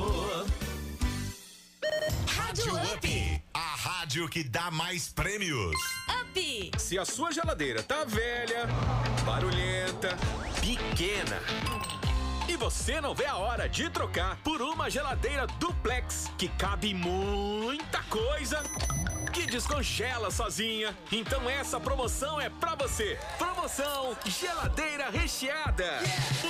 Rádio 2.27 2.75
Up, 2.75 3.41
a 3.53 3.75
rádio 3.75 4.29
que 4.29 4.43
dá 4.43 4.71
mais 4.71 5.09
prêmios. 5.09 5.75
Up! 6.21 6.71
Se 6.77 6.97
a 6.97 7.05
sua 7.05 7.31
geladeira 7.31 7.83
tá 7.83 8.03
velha, 8.05 8.67
barulhenta, 9.25 10.17
pequena 10.61 11.39
e 12.47 12.55
você 12.57 13.01
não 13.01 13.13
vê 13.13 13.25
a 13.25 13.35
hora 13.35 13.67
de 13.67 13.89
trocar 13.89 14.37
por 14.37 14.61
uma 14.61 14.89
geladeira 14.89 15.47
duplex 15.59 16.31
que 16.37 16.47
cabe 16.47 16.93
muita 16.93 18.01
coisa, 18.03 18.63
que 19.35 19.45
descongela 19.45 20.31
sozinha, 20.31 20.97
então 21.11 21.49
essa 21.49 21.77
promoção 21.77 22.39
é 22.39 22.49
pra 22.49 22.73
você. 22.73 23.19
Promoção 23.37 24.15
geladeira 24.25 25.09
recheada. 25.09 25.99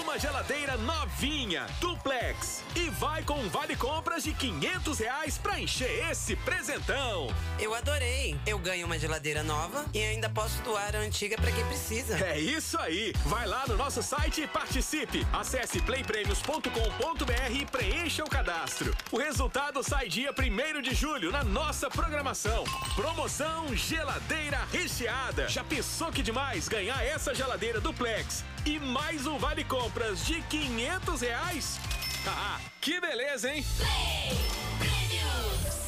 Uma 0.03 0.20
geladeira 0.20 0.78
novinha, 0.78 1.66
duplex 1.82 2.64
e 2.76 2.90
vai 2.90 3.24
com 3.24 3.40
um 3.40 3.49
vale 3.49 3.76
compras 3.76 4.24
de 4.24 4.34
500 4.34 4.99
reais 4.99 5.38
pra 5.38 5.60
encher 5.60 6.12
esse 6.12 6.36
presentão. 6.36 7.34
Eu 7.57 7.74
adorei. 7.74 8.38
Eu 8.45 8.60
ganho 8.60 8.86
uma 8.86 8.99
geladeira 8.99 9.41
nova 9.41 9.86
e 9.91 10.02
ainda 10.03 10.30
posso 10.30 10.62
doar 10.62 10.95
a 10.95 10.99
antiga 10.99 11.38
pra 11.38 11.52
quem 11.52 11.66
precisa. 11.66 12.24
É 12.24 12.38
isso 12.38 12.78
aí. 12.78 13.14
Vai 13.26 13.48
lá 13.48 13.64
no 13.68 13.76
nosso 13.78 14.03
site 14.03 14.41
e 14.41 14.48
participe. 14.48 15.26
Acesse 15.34 15.82
playpremios.com.br 15.82 17.52
e 17.52 17.66
preencha 17.66 18.24
o 18.24 18.30
cadastro. 18.30 18.95
O 19.12 19.18
resultado 19.18 19.82
sai 19.82 20.07
dia 20.07 20.32
1 20.32 20.82
de 20.82 20.94
julho 20.94 21.32
na 21.32 21.44
nossa 21.44 21.90
programação. 21.90 22.64
Promoção 22.95 23.76
Geladeira 23.76 24.60
Recheada. 24.72 25.47
Já 25.47 25.64
pensou 25.64 26.11
que 26.11 26.23
demais 26.23 26.68
ganhar 26.68 27.03
essa 27.03 27.34
geladeira 27.34 27.81
duplex 27.81 28.43
e 28.65 28.80
mais 28.80 29.27
um 29.27 29.38
vale 29.38 29.64
compras 29.64 30.26
de 30.26 30.41
500 30.43 31.22
reais? 31.22 31.80
Ah, 32.27 32.60
que 32.81 32.99
beleza, 32.99 33.53
hein? 33.53 33.65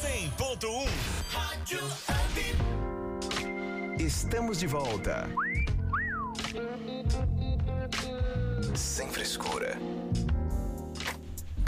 100.1 0.02 0.88
Rádio 1.30 1.80
Estamos 3.98 4.58
de 4.58 4.66
volta. 4.66 5.28
Sem 8.74 9.10
frescura. 9.10 9.76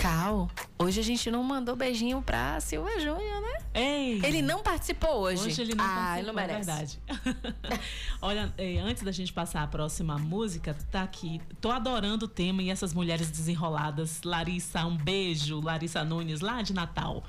Cal, 0.00 0.48
hoje 0.78 0.98
a 0.98 1.02
gente 1.02 1.30
não 1.30 1.42
mandou 1.42 1.76
beijinho 1.76 2.22
pra 2.22 2.58
Silva 2.58 2.98
Júnior, 2.98 3.42
né? 3.42 3.58
Ei! 3.74 4.24
Ele 4.24 4.40
não 4.40 4.62
participou 4.62 5.20
hoje. 5.20 5.46
Hoje 5.46 5.60
ele 5.60 5.74
não 5.74 5.84
ah, 5.84 5.88
participou, 5.88 6.18
ele 6.18 6.26
não 6.26 6.34
merece. 6.34 6.70
É 6.70 6.74
verdade. 6.74 7.80
Olha, 8.22 8.54
eh, 8.56 8.78
antes 8.78 9.02
da 9.02 9.12
gente 9.12 9.30
passar 9.30 9.62
a 9.62 9.66
próxima 9.66 10.16
música, 10.16 10.74
tá 10.90 11.02
aqui. 11.02 11.38
Tô 11.60 11.70
adorando 11.70 12.24
o 12.24 12.28
tema 12.28 12.62
e 12.62 12.70
essas 12.70 12.94
mulheres 12.94 13.30
desenroladas. 13.30 14.22
Larissa, 14.22 14.86
um 14.86 14.96
beijo. 14.96 15.60
Larissa 15.60 16.02
Nunes, 16.02 16.40
lá 16.40 16.62
de 16.62 16.72
Natal. 16.72 17.22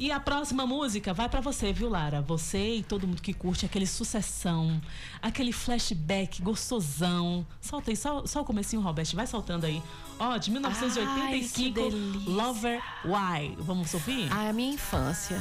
E 0.00 0.10
a 0.10 0.18
próxima 0.18 0.66
música 0.66 1.12
vai 1.12 1.28
pra 1.28 1.42
você, 1.42 1.74
viu, 1.74 1.90
Lara? 1.90 2.22
Você 2.22 2.76
e 2.76 2.82
todo 2.82 3.06
mundo 3.06 3.20
que 3.20 3.34
curte 3.34 3.66
aquele 3.66 3.86
sucessão, 3.86 4.80
aquele 5.20 5.52
flashback 5.52 6.40
gostosão. 6.40 7.46
Solta 7.60 7.90
aí, 7.90 7.96
só, 7.98 8.24
só 8.24 8.40
o 8.40 8.44
comecinho, 8.46 8.80
Robert, 8.80 9.06
vai 9.14 9.26
soltando 9.26 9.66
aí. 9.66 9.82
Ó, 10.18 10.38
de 10.38 10.50
1985, 10.52 11.80
Ai. 11.80 11.90
Lover 12.26 12.82
Why. 13.04 13.54
Vamos 13.58 13.92
ouvir? 13.92 14.26
Ah, 14.32 14.48
a 14.48 14.52
minha 14.54 14.72
infância. 14.72 15.36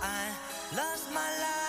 I 0.00 0.32
lost 0.74 1.10
my 1.10 1.20
life, 1.20 1.61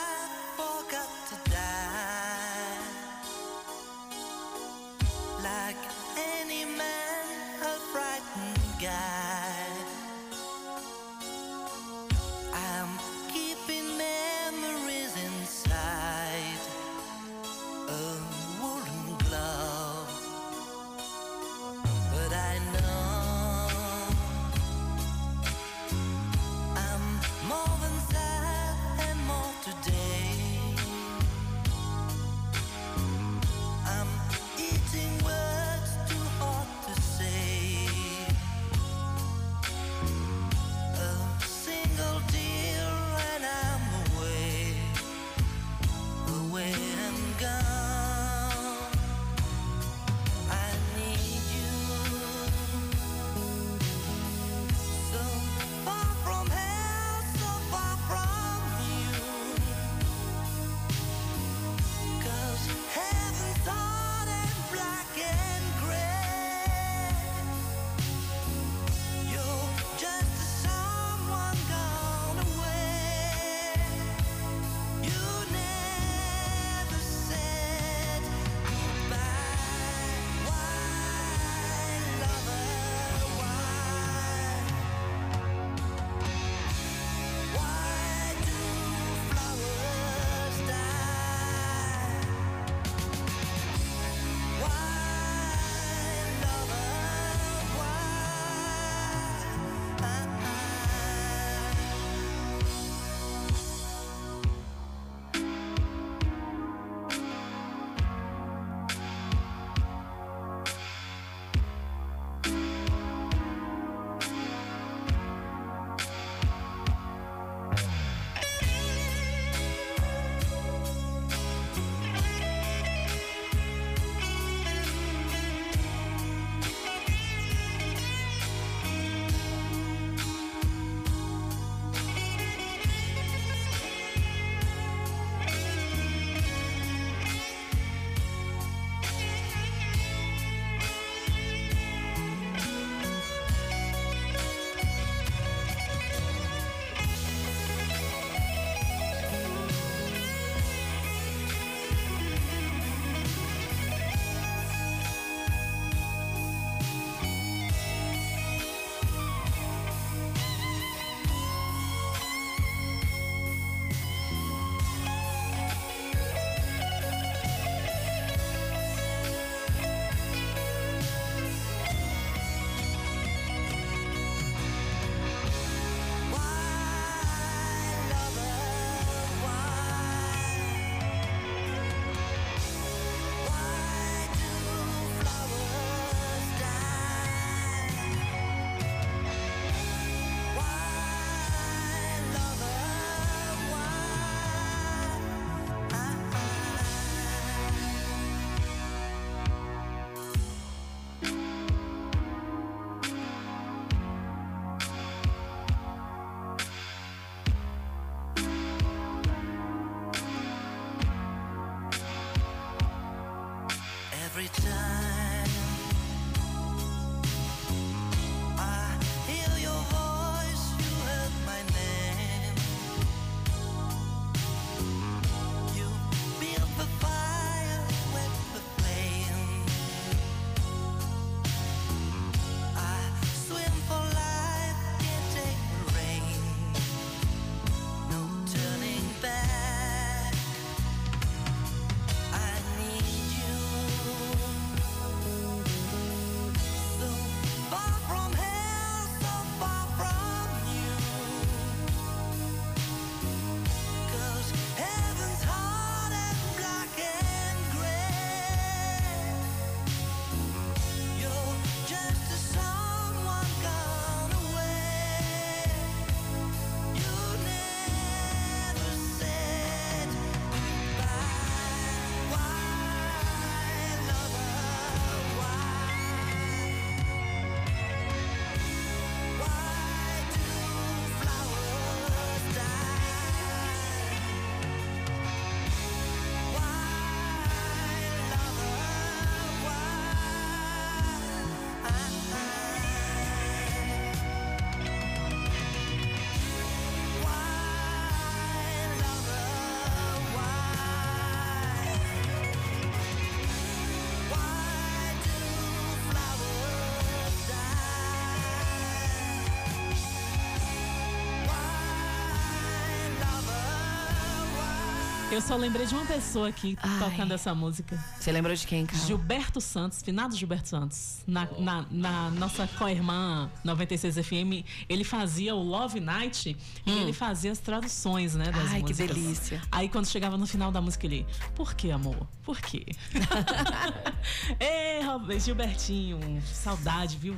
Eu 315.33 315.41
só 315.41 315.55
lembrei 315.55 315.85
de 315.87 315.95
uma 315.95 316.05
pessoa 316.05 316.47
aqui 316.49 316.77
tocando 316.99 317.33
essa 317.33 317.55
música. 317.55 317.97
Você 318.19 318.31
lembrou 318.31 318.55
de 318.55 318.67
quem, 318.67 318.85
cara? 318.85 319.03
Gilberto 319.03 319.59
Santos, 319.59 320.01
finado 320.03 320.35
Gilberto 320.35 320.69
Santos. 320.69 321.21
Na, 321.25 321.47
na, 321.57 321.85
na 321.89 322.29
nossa 322.29 322.67
co-irmã 322.67 323.49
96 323.63 324.15
FM, 324.25 324.63
ele 324.87 325.03
fazia 325.03 325.55
o 325.55 325.63
Love 325.63 325.99
Night 325.99 326.55
e 326.85 326.91
Hum. 326.91 327.01
ele 327.01 327.13
fazia 327.13 327.51
as 327.51 327.57
traduções, 327.59 328.35
né, 328.35 328.45
das 328.51 328.69
Ai, 328.71 328.83
que 328.83 328.89
músicas. 328.89 329.15
delícia. 329.15 329.61
Aí 329.71 329.89
quando 329.89 330.05
chegava 330.07 330.37
no 330.37 330.45
final 330.45 330.71
da 330.71 330.79
música, 330.81 331.07
ele, 331.07 331.25
por 331.55 331.73
que, 331.73 331.89
amor? 331.89 332.27
Por 332.43 332.59
quê? 332.61 332.85
Ei, 334.59 335.03
Rob- 335.03 335.39
Gilbertinho, 335.39 336.19
saudade, 336.45 337.17
viu? 337.17 337.35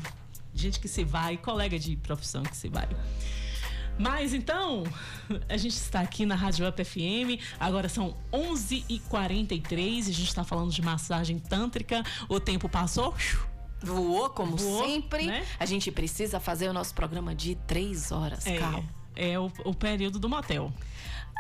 Gente 0.53 0.80
que 0.80 0.88
se 0.88 1.03
vai, 1.03 1.38
colega 1.38 1.77
de 1.80 1.95
profissão 1.97 2.43
que 2.43 2.55
se 2.57 2.67
vai. 2.69 2.88
Mas 3.97 4.34
então, 4.34 4.84
a 5.47 5.57
gente 5.57 5.73
está 5.76 6.01
aqui 6.01 6.26
na 6.26 6.35
Rádio 6.35 6.67
Up 6.67 6.84
FM, 6.84 7.39
agora 7.59 7.88
são 7.88 8.15
11h43 8.31 9.80
e 9.80 9.99
a 9.99 10.03
gente 10.13 10.23
está 10.27 10.43
falando 10.43 10.72
de 10.72 10.81
massagem 10.81 11.39
tântrica. 11.39 12.03
O 12.27 12.39
tempo 12.39 12.67
passou. 12.67 13.13
Voou, 13.81 14.30
como 14.31 14.55
Voou, 14.57 14.85
sempre. 14.85 15.26
né? 15.27 15.45
A 15.59 15.65
gente 15.65 15.91
precisa 15.91 16.39
fazer 16.39 16.67
o 16.69 16.73
nosso 16.73 16.93
programa 16.93 17.35
de 17.35 17.55
três 17.67 18.11
horas, 18.11 18.45
É, 18.47 18.57
Cal. 18.57 18.84
é 19.15 19.39
o, 19.39 19.51
o 19.63 19.73
período 19.73 20.17
do 20.17 20.27
motel. 20.27 20.73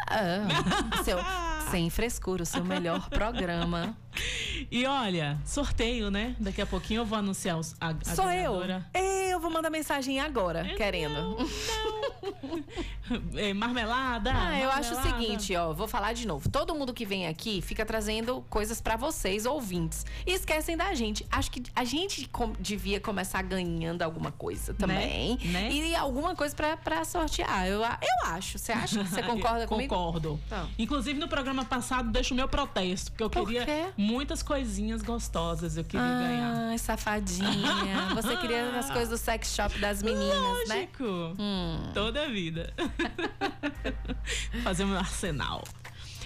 Ah, 0.07 1.01
seu, 1.03 1.17
sem 1.69 1.89
frescura, 1.89 2.43
o 2.43 2.45
seu 2.45 2.63
melhor 2.63 3.07
programa. 3.11 3.95
E 4.71 4.85
olha, 4.85 5.37
sorteio, 5.45 6.09
né? 6.09 6.35
Daqui 6.39 6.61
a 6.61 6.65
pouquinho 6.65 7.01
eu 7.01 7.05
vou 7.05 7.17
anunciar 7.17 7.57
os, 7.57 7.75
a, 7.79 7.89
a 7.89 8.15
Sou 8.15 8.29
eu. 8.31 8.61
Eu 8.93 9.39
vou 9.39 9.51
mandar 9.51 9.69
mensagem 9.69 10.19
agora, 10.19 10.63
querendo. 10.75 11.37
É, 13.35 13.53
marmelada. 13.53 14.31
Ah, 14.33 14.59
eu 14.59 14.71
acho 14.71 14.93
o 14.93 14.95
marmelada. 14.95 15.21
seguinte, 15.23 15.55
ó, 15.55 15.73
vou 15.73 15.87
falar 15.87 16.13
de 16.13 16.25
novo. 16.25 16.49
Todo 16.49 16.73
mundo 16.73 16.91
que 16.91 17.05
vem 17.05 17.27
aqui 17.27 17.61
fica 17.61 17.85
trazendo 17.85 18.43
coisas 18.49 18.81
pra 18.81 18.95
vocês, 18.95 19.45
ouvintes. 19.45 20.05
E 20.25 20.31
esquecem 20.31 20.75
da 20.75 20.91
gente. 20.95 21.25
Acho 21.29 21.51
que 21.51 21.61
a 21.75 21.83
gente 21.83 22.27
devia 22.59 22.99
começar 22.99 23.43
ganhando 23.43 24.01
alguma 24.01 24.31
coisa 24.31 24.73
também. 24.73 25.37
Né? 25.43 25.71
E 25.71 25.95
alguma 25.95 26.35
coisa 26.35 26.55
pra, 26.55 26.77
pra 26.77 27.05
sortear. 27.05 27.67
Eu, 27.67 27.81
eu 27.81 28.27
acho. 28.27 28.57
Você 28.57 28.71
acha? 28.71 29.03
Você 29.03 29.21
concorda 29.23 29.67
comigo? 29.67 29.93
Concordo. 29.93 30.39
Então. 30.47 30.67
Inclusive, 30.79 31.19
no 31.19 31.27
programa 31.27 31.54
passado, 31.63 32.11
deixo 32.11 32.33
o 32.33 32.37
meu 32.37 32.47
protesto, 32.47 33.11
porque 33.11 33.23
eu 33.23 33.29
Por 33.29 33.45
queria 33.45 33.65
quê? 33.65 33.85
muitas 33.95 34.41
coisinhas 34.43 35.01
gostosas. 35.01 35.77
Eu 35.77 35.83
queria 35.83 36.05
ganhar. 36.05 36.53
Ai, 36.69 36.77
safadinha. 36.77 38.09
Você 38.15 38.35
queria 38.37 38.71
as 38.77 38.89
coisas 38.89 39.09
do 39.09 39.17
sex 39.17 39.53
shop 39.55 39.77
das 39.79 40.01
meninas, 40.03 40.67
né? 40.67 40.89
Lógico. 40.99 41.37
Toda 41.93 42.23
a 42.23 42.27
vida. 42.27 42.73
Fazer 44.63 44.83
o 44.83 44.87
meu 44.87 44.97
arsenal. 44.97 45.63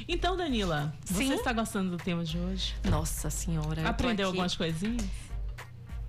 Então, 0.07 0.35
Danila, 0.35 0.93
você 1.05 1.25
Sim? 1.25 1.33
está 1.33 1.53
gostando 1.53 1.91
do 1.91 1.97
tema 1.97 2.23
de 2.23 2.37
hoje? 2.37 2.75
Nossa 2.89 3.29
senhora. 3.29 3.87
Aprendeu 3.87 4.27
algumas 4.27 4.55
coisinhas? 4.55 5.05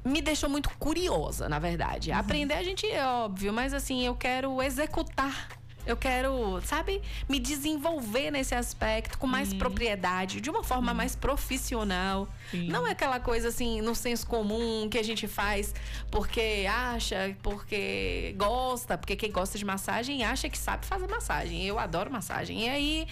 me 0.05 0.23
deixou 0.23 0.49
muito 0.49 0.71
curiosa, 0.79 1.49
na 1.49 1.59
verdade. 1.59 2.11
Aprender 2.11 2.55
a 2.55 2.63
gente 2.63 2.87
é 2.87 3.05
óbvio, 3.05 3.53
mas 3.53 3.75
assim, 3.75 4.05
eu 4.05 4.15
quero 4.15 4.63
executar. 4.63 5.49
Eu 5.91 5.97
quero, 5.97 6.61
sabe, 6.65 7.03
me 7.29 7.41
desenvolver 7.41 8.31
nesse 8.31 8.55
aspecto 8.55 9.19
com 9.19 9.27
mais 9.27 9.53
propriedade, 9.53 10.41
de 10.41 10.49
uma 10.49 10.63
forma 10.63 10.95
mais 10.95 11.17
profissional. 11.17 12.29
Não 12.53 12.87
é 12.87 12.93
aquela 12.93 13.19
coisa 13.19 13.49
assim, 13.49 13.81
no 13.81 13.95
senso 13.95 14.27
comum 14.27 14.89
que 14.89 14.99
a 14.99 15.03
gente 15.03 15.27
faz 15.27 15.75
porque 16.11 16.67
acha, 16.69 17.37
porque 17.43 18.35
gosta, 18.37 18.97
porque 18.97 19.17
quem 19.17 19.31
gosta 19.33 19.59
de 19.59 19.65
massagem 19.65 20.25
acha 20.25 20.49
que 20.49 20.59
sabe 20.59 20.87
fazer 20.87 21.09
massagem. 21.09 21.65
Eu 21.67 21.79
adoro 21.79 22.11
massagem. 22.11 22.67
E 22.67 22.69
aí, 22.69 23.09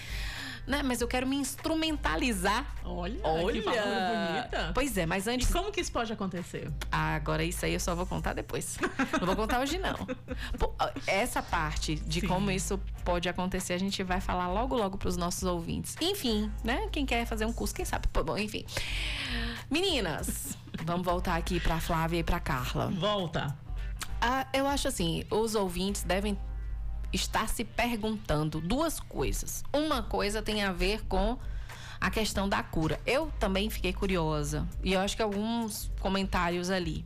né, 0.68 0.82
mas 0.82 1.00
eu 1.00 1.08
quero 1.08 1.26
me 1.26 1.36
instrumentalizar. 1.36 2.66
Olha, 2.84 3.18
Olha. 3.24 3.54
que 3.54 3.62
palavra 3.62 4.36
bonita. 4.36 4.70
Pois 4.74 4.96
é, 4.98 5.06
mas 5.06 5.26
antes. 5.26 5.50
Como 5.50 5.72
que 5.72 5.80
isso 5.80 5.90
pode 5.90 6.12
acontecer? 6.12 6.70
Ah, 6.92 7.14
agora 7.14 7.42
isso 7.42 7.64
aí 7.64 7.72
eu 7.72 7.80
só 7.80 7.94
vou 7.94 8.04
contar 8.06 8.34
depois. 8.34 8.78
Não 9.18 9.26
vou 9.26 9.34
contar 9.34 9.60
hoje, 9.60 9.78
não. 9.78 9.96
Pô, 10.58 10.74
essa 11.06 11.42
parte 11.42 11.94
de 11.96 12.20
como 12.20 12.50
isso 12.50 12.78
pode 13.04 13.28
acontecer, 13.28 13.72
a 13.72 13.78
gente 13.78 14.02
vai 14.02 14.20
falar 14.20 14.48
logo, 14.48 14.76
logo 14.76 14.98
pros 14.98 15.16
nossos 15.16 15.42
ouvintes. 15.44 15.96
Enfim, 16.00 16.52
né? 16.62 16.88
Quem 16.92 17.06
quer 17.06 17.24
fazer 17.24 17.46
um 17.46 17.52
curso, 17.52 17.74
quem 17.74 17.84
sabe. 17.84 18.06
Pô, 18.08 18.22
bom, 18.22 18.36
enfim. 18.36 18.64
Meninas, 19.70 20.56
vamos 20.84 21.04
voltar 21.04 21.36
aqui 21.36 21.58
pra 21.58 21.80
Flávia 21.80 22.18
e 22.18 22.22
pra 22.22 22.38
Carla. 22.38 22.88
Volta. 22.88 23.56
Ah, 24.20 24.46
eu 24.52 24.66
acho 24.66 24.88
assim, 24.88 25.24
os 25.30 25.54
ouvintes 25.54 26.02
devem 26.02 26.36
estar 27.12 27.48
se 27.48 27.64
perguntando 27.64 28.60
duas 28.60 29.00
coisas. 29.00 29.64
Uma 29.72 30.02
coisa 30.02 30.42
tem 30.42 30.62
a 30.62 30.72
ver 30.72 31.04
com 31.06 31.38
a 32.00 32.10
questão 32.10 32.48
da 32.48 32.62
cura. 32.62 33.00
Eu 33.06 33.32
também 33.38 33.70
fiquei 33.70 33.92
curiosa 33.92 34.66
e 34.82 34.92
eu 34.92 35.00
acho 35.00 35.16
que 35.16 35.22
alguns 35.22 35.90
comentários 36.00 36.70
ali. 36.70 37.04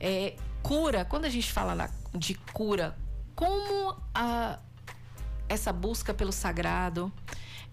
É, 0.00 0.36
cura, 0.62 1.04
quando 1.04 1.24
a 1.24 1.30
gente 1.30 1.52
fala 1.52 1.90
de 2.12 2.34
cura, 2.52 2.96
como 3.34 3.96
a, 4.14 4.58
essa 5.48 5.72
busca 5.72 6.12
pelo 6.12 6.32
sagrado, 6.32 7.12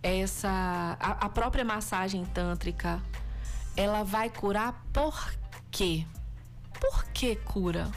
essa 0.03 0.97
a, 0.99 1.25
a 1.25 1.29
própria 1.29 1.63
massagem 1.63 2.25
tântrica, 2.25 3.01
ela 3.75 4.03
vai 4.03 4.29
curar 4.29 4.85
por 4.91 5.33
quê? 5.69 6.05
Por 6.79 7.05
que 7.05 7.35
cura? 7.35 7.89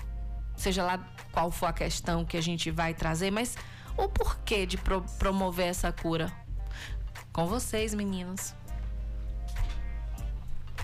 Seja 0.56 0.84
lá 0.84 1.13
qual 1.34 1.50
for 1.50 1.66
a 1.66 1.72
questão 1.72 2.24
que 2.24 2.36
a 2.36 2.40
gente 2.40 2.70
vai 2.70 2.94
trazer, 2.94 3.32
mas 3.32 3.56
o 3.96 4.08
porquê 4.08 4.64
de 4.64 4.78
pro- 4.78 5.04
promover 5.18 5.66
essa 5.66 5.90
cura? 5.90 6.32
Com 7.32 7.44
vocês, 7.46 7.92
meninas. 7.92 8.54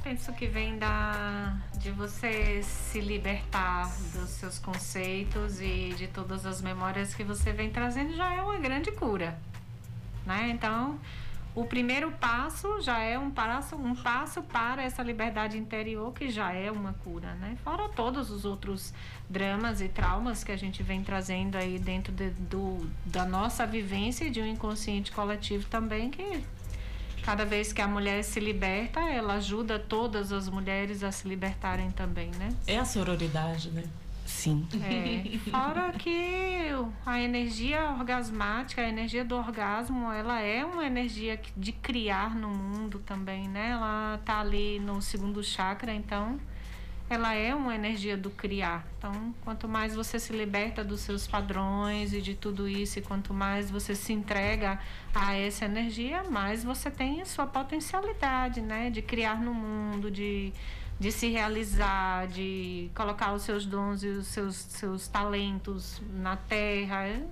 Penso 0.03 0.33
que 0.33 0.49
vem 0.49 0.77
da 0.77 1.57
de 1.79 1.91
você 1.93 2.63
se 2.65 3.01
libertar 3.01 3.89
dos 4.13 4.31
seus 4.31 4.59
conceitos 4.59 5.61
e 5.61 5.95
de 5.97 6.09
todas 6.09 6.45
as 6.45 6.61
memórias 6.61 7.15
que 7.15 7.23
você 7.23 7.53
vem 7.53 7.71
trazendo 7.71 8.17
já 8.17 8.35
é 8.35 8.43
uma 8.43 8.59
grande 8.59 8.91
cura, 8.91 9.39
né? 10.27 10.51
Então, 10.51 10.99
o 11.55 11.65
primeiro 11.65 12.13
passo 12.13 12.81
já 12.81 12.99
é 13.01 13.19
um 13.19 13.31
passo, 13.31 13.75
um 13.77 13.95
passo 13.95 14.41
para 14.43 14.83
essa 14.83 15.03
liberdade 15.03 15.59
interior, 15.59 16.13
que 16.13 16.31
já 16.31 16.53
é 16.53 16.71
uma 16.71 16.93
cura, 17.05 17.35
né? 17.35 17.57
Fora 17.65 17.89
todos 17.89 18.31
os 18.31 18.45
outros 18.45 18.95
dramas 19.29 19.81
e 19.81 19.89
traumas 19.89 20.45
que 20.45 20.53
a 20.53 20.57
gente 20.57 20.83
vem 20.83 21.03
trazendo 21.03 21.57
aí 21.57 21.79
dentro 21.79 22.13
de- 22.13 22.31
do, 22.31 22.79
da 23.05 23.25
nossa 23.25 23.67
vivência 23.67 24.25
e 24.27 24.31
de 24.31 24.41
um 24.41 24.47
inconsciente 24.47 25.11
coletivo 25.11 25.67
também, 25.69 26.09
que 26.11 26.45
cada 27.25 27.45
vez 27.45 27.73
que 27.73 27.83
a 27.83 27.89
mulher 27.89 28.23
se 28.23 28.39
liberta, 28.41 29.01
ela 29.01 29.35
ajuda 29.35 29.79
todas 29.79 30.33
as 30.33 30.49
mulheres 30.49 31.03
a 31.03 31.11
se 31.13 31.29
libertarem 31.29 31.91
também, 31.91 32.31
né? 32.39 32.49
É 32.67 32.79
a 32.79 32.85
sororidade, 32.85 33.71
né? 33.71 33.85
Sim. 34.31 34.67
É, 34.83 35.39
fora 35.51 35.93
que 35.93 36.71
a 37.05 37.21
energia 37.21 37.91
orgasmática, 37.91 38.81
a 38.81 38.89
energia 38.89 39.25
do 39.25 39.37
orgasmo, 39.37 40.11
ela 40.11 40.41
é 40.41 40.65
uma 40.65 40.87
energia 40.87 41.39
de 41.57 41.73
criar 41.73 42.35
no 42.35 42.49
mundo 42.49 43.01
também, 43.01 43.49
né? 43.49 43.71
Ela 43.73 44.21
tá 44.25 44.41
ali 44.41 44.79
no 44.79 45.03
segundo 45.03 45.43
chakra, 45.43 45.93
então 45.93 46.41
ela 47.11 47.35
é 47.35 47.53
uma 47.53 47.75
energia 47.75 48.17
do 48.17 48.31
criar. 48.31 48.87
Então, 48.97 49.35
quanto 49.45 49.67
mais 49.69 49.97
você 49.97 50.19
se 50.19 50.33
liberta 50.33 50.85
dos 50.85 51.01
seus 51.01 51.27
padrões 51.27 52.13
e 52.13 52.23
de 52.23 52.37
tudo 52.37 52.69
isso, 52.69 53.01
e 53.01 53.03
quanto 53.03 53.35
mais 53.35 53.69
você 53.69 53.97
se 53.97 54.13
entrega 54.13 54.79
a 55.13 55.35
essa 55.35 55.65
energia, 55.65 56.23
mais 56.23 56.63
você 56.63 56.89
tem 56.89 57.21
a 57.21 57.27
sua 57.27 57.47
potencialidade, 57.47 58.61
né? 58.61 58.91
De 58.91 59.03
criar 59.03 59.41
no 59.43 59.53
mundo, 59.53 60.09
de 60.09 60.53
de 61.01 61.11
se 61.11 61.29
realizar, 61.31 62.29
de 62.29 62.91
colocar 62.95 63.33
os 63.33 63.43
seus 63.43 63.65
dons 63.67 64.03
e 64.05 64.09
os 64.09 64.27
seus, 64.27 64.55
seus 64.55 65.09
talentos 65.09 66.01
na 66.13 66.37
terra. 66.37 67.07
É- 67.09 67.23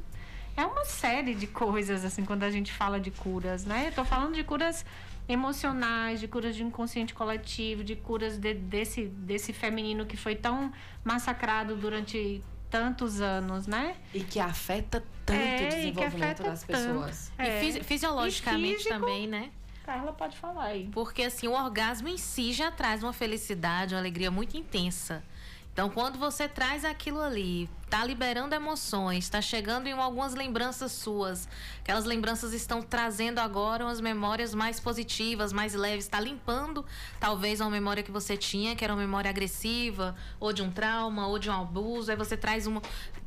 É 0.57 0.67
uma 0.67 0.85
série 0.85 1.35
de 1.37 1.47
coisas, 1.47 2.05
assim, 2.05 2.25
quando 2.25 2.43
a 2.43 2.51
gente 2.51 2.73
fala 2.73 2.99
de 2.99 3.13
curas, 3.13 3.65
né? 3.65 3.87
Eu 3.89 3.93
tô 3.93 4.05
falando 4.05 4.35
de 4.35 4.43
curas 4.43 4.85
emocionais, 5.29 6.19
de 6.19 6.27
curas 6.27 6.57
de 6.57 6.65
inconsciente 6.65 7.15
coletivo, 7.15 7.85
de 7.85 7.95
curas 7.95 8.39
de- 8.39 8.55
desse, 8.55 9.05
desse 9.05 9.53
feminino 9.53 10.05
que 10.05 10.17
foi 10.17 10.35
tão 10.35 10.73
massacrado 11.05 11.77
durante 11.77 12.43
tantos 12.69 13.21
anos, 13.21 13.69
né? 13.69 13.95
E 14.13 14.19
que 14.21 14.41
afeta 14.41 15.01
tanto 15.25 15.39
É, 15.39 15.45
o 15.45 15.55
e 15.55 15.59
que 15.69 15.77
desenvolvimento 15.77 16.43
das 16.43 16.63
tanto. 16.65 16.67
pessoas. 16.77 17.33
E 17.39 17.43
É. 17.43 17.61
fisi- 17.61 17.85
fisiologicamente 17.85 18.73
E 18.75 18.77
físico, 18.79 18.95
também, 18.99 19.27
né? 19.29 19.51
Carla 19.89 20.13
pode 20.13 20.37
falar 20.37 20.65
aí. 20.65 20.91
Porque 20.93 21.23
assim, 21.23 21.49
o 21.49 21.53
orgasmo 21.53 22.09
em 22.09 22.19
si 22.19 22.53
já 22.53 22.71
traz 22.71 23.03
uma 23.03 23.15
felicidade, 23.15 23.95
uma 23.95 24.01
alegria 24.03 24.31
muito 24.31 24.55
intensa. 24.55 25.25
Então, 25.73 25.89
quando 25.89 26.19
você 26.19 26.47
traz 26.47 26.85
aquilo 26.85 27.23
ali, 27.23 27.71
tá 27.89 28.05
liberando 28.05 28.55
emoções, 28.55 29.29
tá 29.29 29.41
chegando 29.41 29.87
em 29.87 29.93
algumas 29.93 30.35
lembranças 30.35 30.93
suas, 30.93 31.49
aquelas 31.81 32.05
lembranças 32.05 32.53
estão 32.53 32.83
trazendo 32.83 33.39
agora 33.39 33.85
umas 33.85 34.01
memórias 34.01 34.55
mais 34.55 34.79
positivas, 34.79 35.53
mais 35.53 35.75
leves, 35.75 36.05
está 36.05 36.21
limpando 36.21 36.85
talvez 37.19 37.61
uma 37.61 37.71
memória 37.71 38.03
que 38.03 38.11
você 38.11 38.37
tinha, 38.37 38.77
que 38.77 38.85
era 38.85 38.93
uma 38.93 39.01
memória 39.01 39.29
agressiva, 39.29 40.15
ou 40.39 40.53
de 40.53 40.63
um 40.63 40.71
trauma, 40.71 41.27
ou 41.27 41.39
de 41.39 41.51
um 41.51 41.61
abuso, 41.61 42.11
aí 42.11 42.17
você 42.17 42.37
traz 42.37 42.67
uma 42.67 42.83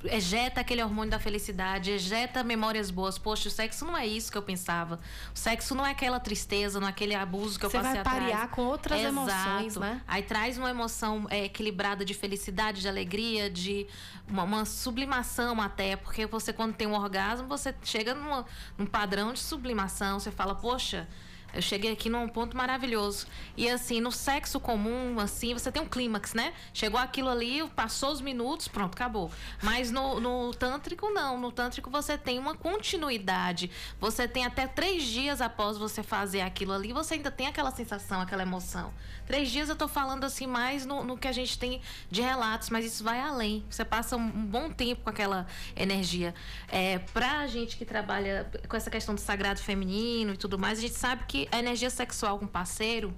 ejeta 0.06 0.62
aquele 0.62 0.84
hormônio 0.84 1.12
da 1.12 1.20
felicidade, 1.20 1.92
ejeta 1.92 2.44
memórias 2.44 2.90
boas. 2.90 3.18
Poxa, 3.18 3.48
o 3.48 3.52
sexo 3.52 3.86
não 3.86 3.96
é 3.98 4.06
isso 4.06 4.32
que 4.32 4.38
eu 4.38 4.42
pensava. 4.42 5.00
O 5.34 5.38
sexo 5.38 5.76
não 5.76 5.86
é 5.86 5.92
aquela 5.92 6.20
tristeza, 6.20 6.80
não 6.80 6.88
é 6.88 6.90
aquele 6.90 7.14
abuso 7.16 7.60
que 7.60 7.66
eu 7.66 7.70
Você 7.70 7.78
passei 7.78 7.92
vai 7.94 8.02
atrás. 8.02 8.20
parear 8.20 8.48
com 8.50 8.64
outras 8.64 9.00
Exato. 9.00 9.14
emoções, 9.14 9.76
né? 9.78 10.02
Aí 10.08 10.24
traz 10.24 10.58
uma 10.58 10.70
emoção 10.70 11.28
é, 11.30 11.46
equilibrada 11.46 12.04
de 12.04 12.14
felicidade, 12.14 12.82
de 12.82 12.88
alegria, 12.88 13.50
de 13.50 13.86
uma, 14.28 14.44
uma 14.58 14.66
sublimação 14.66 15.62
até, 15.62 15.96
porque 15.96 16.26
você 16.26 16.52
quando 16.54 16.74
tem 16.76 16.88
um 16.88 16.94
orgasmo, 16.94 17.48
você 17.48 17.74
chega 17.84 18.14
numa- 18.14 18.46
num 18.78 18.86
padrão 18.86 19.34
de 19.34 19.40
sublimação, 19.40 20.20
você 20.20 20.32
fala, 20.32 20.56
poxa, 20.56 21.08
eu 21.54 21.62
cheguei 21.62 21.92
aqui 21.92 22.10
num 22.10 22.28
ponto 22.28 22.56
maravilhoso. 22.56 23.28
E 23.58 23.70
assim, 23.70 24.00
no 24.00 24.12
sexo 24.12 24.60
comum, 24.60 25.20
assim, 25.20 25.54
você 25.54 25.72
tem 25.72 25.82
um 25.82 25.88
clímax, 25.88 26.34
né? 26.34 26.54
Chegou 26.74 27.00
aquilo 27.00 27.30
ali, 27.30 27.68
passou 27.76 28.12
os 28.12 28.22
minutos, 28.22 28.68
pronto, 28.68 28.96
acabou. 28.96 29.32
Mas 29.62 29.92
no, 29.92 30.20
no 30.20 30.54
tântrico, 30.54 31.10
não. 31.10 31.40
No 31.40 31.52
tântrico 31.52 31.90
você 31.90 32.18
tem 32.18 32.40
uma 32.40 32.56
continuidade. 32.56 33.70
Você 34.00 34.28
tem 34.28 34.46
até 34.46 34.68
três 34.68 35.04
dias 35.04 35.42
após 35.42 35.78
você 35.78 36.02
fazer 36.02 36.42
aquilo 36.42 36.74
ali, 36.74 36.94
você 36.94 37.16
ainda 37.16 37.32
tem 37.32 37.48
aquela 37.48 37.72
sensação, 37.72 38.22
aquela 38.22 38.44
emoção. 38.44 38.94
Três 39.26 39.50
dias 39.50 39.70
eu 39.70 39.76
tô 39.76 39.88
falando 39.88 40.24
assim 40.24 40.48
mais 40.48 40.86
no, 40.86 41.04
no 41.04 41.18
que 41.18 41.28
a 41.28 41.32
gente 41.32 41.58
tem 41.58 41.82
de 42.10 42.22
relatos, 42.22 42.70
mas 42.70 42.86
isso 42.86 43.04
vai 43.04 43.20
além. 43.20 43.64
Você 43.70 43.86
passa 43.86 44.16
um, 44.16 44.22
um 44.22 44.46
bom 44.46 44.70
tempo 44.70 45.04
com 45.04 45.10
aquela 45.10 45.48
energia. 45.76 46.34
É, 46.68 47.00
pra 47.00 47.48
gente 47.48 47.78
que 47.78 47.86
trabalha 47.86 48.50
com 48.68 48.76
essa 48.76 48.90
questão 48.90 49.16
do 49.16 49.22
sagrado 49.22 49.60
feminino 49.60 50.34
e 50.34 50.38
tudo 50.38 50.58
mais, 50.58 50.80
a 50.80 50.82
gente 50.82 50.96
sabe 50.96 51.24
que 51.28 51.41
a 51.52 51.60
energia 51.60 51.90
sexual 51.90 52.38
com 52.40 52.48
parceiro, 52.48 53.14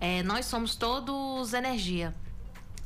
é, 0.00 0.22
nós 0.22 0.46
somos 0.46 0.76
todos 0.76 1.52
energia. 1.52 2.14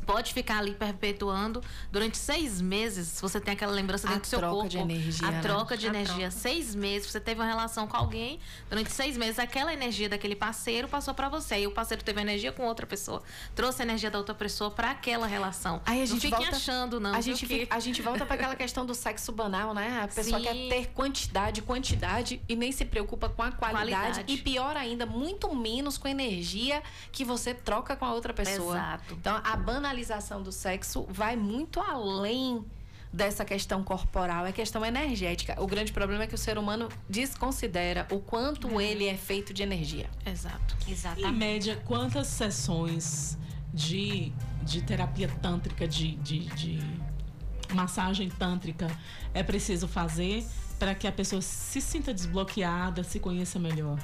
Pode 0.06 0.32
ficar 0.34 0.58
ali 0.58 0.72
perpetuando 0.74 1.62
durante 1.90 2.16
seis 2.18 2.60
meses. 2.60 3.08
Se 3.08 3.22
você 3.22 3.40
tem 3.40 3.54
aquela 3.54 3.72
lembrança 3.72 4.06
A 4.06 4.10
dentro 4.10 4.22
do 4.22 4.26
seu 4.28 4.38
troca 4.38 4.54
corpo. 4.54 4.68
de 4.68 4.78
energia, 4.78 5.28
A 5.28 5.30
né? 5.30 5.40
troca 5.40 5.76
de 5.76 5.86
A 5.86 5.88
energia. 5.90 6.14
troca. 6.28 6.30
Seis 6.30 6.74
meses. 6.74 7.10
Você 7.10 7.20
teve 7.20 7.40
uma 7.40 7.46
relação 7.46 7.86
com 7.86 7.96
alguém. 7.96 8.38
Durante 8.68 8.90
seis 8.90 9.16
meses, 9.16 9.38
aquela 9.38 9.72
energia 9.72 10.08
daquele 10.08 10.34
parceiro 10.36 10.88
passou 10.88 11.14
pra 11.14 11.28
você. 11.28 11.60
E 11.60 11.66
o 11.66 11.70
parceiro 11.70 12.02
teve 12.02 12.20
energia 12.20 12.52
com 12.52 12.64
outra 12.66 12.86
pessoa. 12.86 13.22
Trouxe 13.54 13.82
a 13.82 13.84
energia 13.84 14.10
da 14.10 14.18
outra 14.18 14.34
pessoa 14.34 14.70
pra 14.70 14.90
aquela 14.90 15.26
relação. 15.26 15.80
Aí 15.86 15.98
a 15.98 16.00
não 16.00 16.06
gente 16.06 16.20
fiquem 16.22 16.38
volta, 16.38 16.56
achando, 16.56 17.00
não. 17.00 17.14
A 17.14 17.20
gente, 17.20 17.46
que- 17.46 17.66
a 17.70 17.78
gente 17.80 18.02
volta 18.02 18.24
para 18.26 18.34
aquela 18.34 18.56
questão 18.56 18.84
do 18.84 18.94
sexo 18.94 19.32
banal, 19.32 19.72
né? 19.74 20.00
A 20.04 20.08
pessoa 20.08 20.38
Sim. 20.38 20.44
quer 20.44 20.54
ter 20.68 20.86
quantidade, 20.88 21.62
quantidade 21.62 22.40
e 22.48 22.56
nem 22.56 22.72
se 22.72 22.84
preocupa 22.84 23.28
com 23.28 23.42
a 23.42 23.52
qualidade. 23.52 23.92
Qualidade. 23.92 24.32
E 24.32 24.38
pior 24.38 24.76
ainda, 24.76 25.06
muito 25.06 25.54
menos 25.54 25.96
com 25.98 26.08
a 26.08 26.10
energia 26.10 26.82
que 27.10 27.24
você 27.24 27.54
troca 27.54 27.94
com 27.96 28.04
a 28.04 28.12
outra 28.12 28.32
pessoa. 28.32 28.76
Exato. 28.76 29.14
Então, 29.14 29.40
a 29.42 29.56
banalização 29.92 30.42
do 30.42 30.50
sexo 30.50 31.06
vai 31.10 31.36
muito 31.36 31.78
além 31.78 32.64
dessa 33.12 33.44
questão 33.44 33.84
corporal, 33.84 34.46
é 34.46 34.52
questão 34.52 34.84
energética. 34.84 35.60
O 35.60 35.66
grande 35.66 35.92
problema 35.92 36.24
é 36.24 36.26
que 36.26 36.34
o 36.34 36.38
ser 36.38 36.56
humano 36.56 36.88
desconsidera 37.08 38.06
o 38.10 38.18
quanto 38.18 38.80
ele 38.80 39.06
é 39.06 39.16
feito 39.16 39.52
de 39.52 39.62
energia. 39.62 40.08
Exato. 40.24 40.74
Em 41.20 41.32
média, 41.32 41.76
quantas 41.84 42.26
sessões 42.28 43.36
de, 43.72 44.32
de 44.62 44.82
terapia 44.82 45.28
tântrica, 45.28 45.86
de, 45.86 46.16
de, 46.16 46.38
de 46.54 46.80
massagem 47.74 48.30
tântrica 48.30 48.86
é 49.34 49.42
preciso 49.42 49.86
fazer 49.86 50.46
para 50.78 50.94
que 50.94 51.06
a 51.06 51.12
pessoa 51.12 51.42
se 51.42 51.82
sinta 51.82 52.14
desbloqueada, 52.14 53.04
se 53.04 53.20
conheça 53.20 53.58
melhor? 53.58 53.98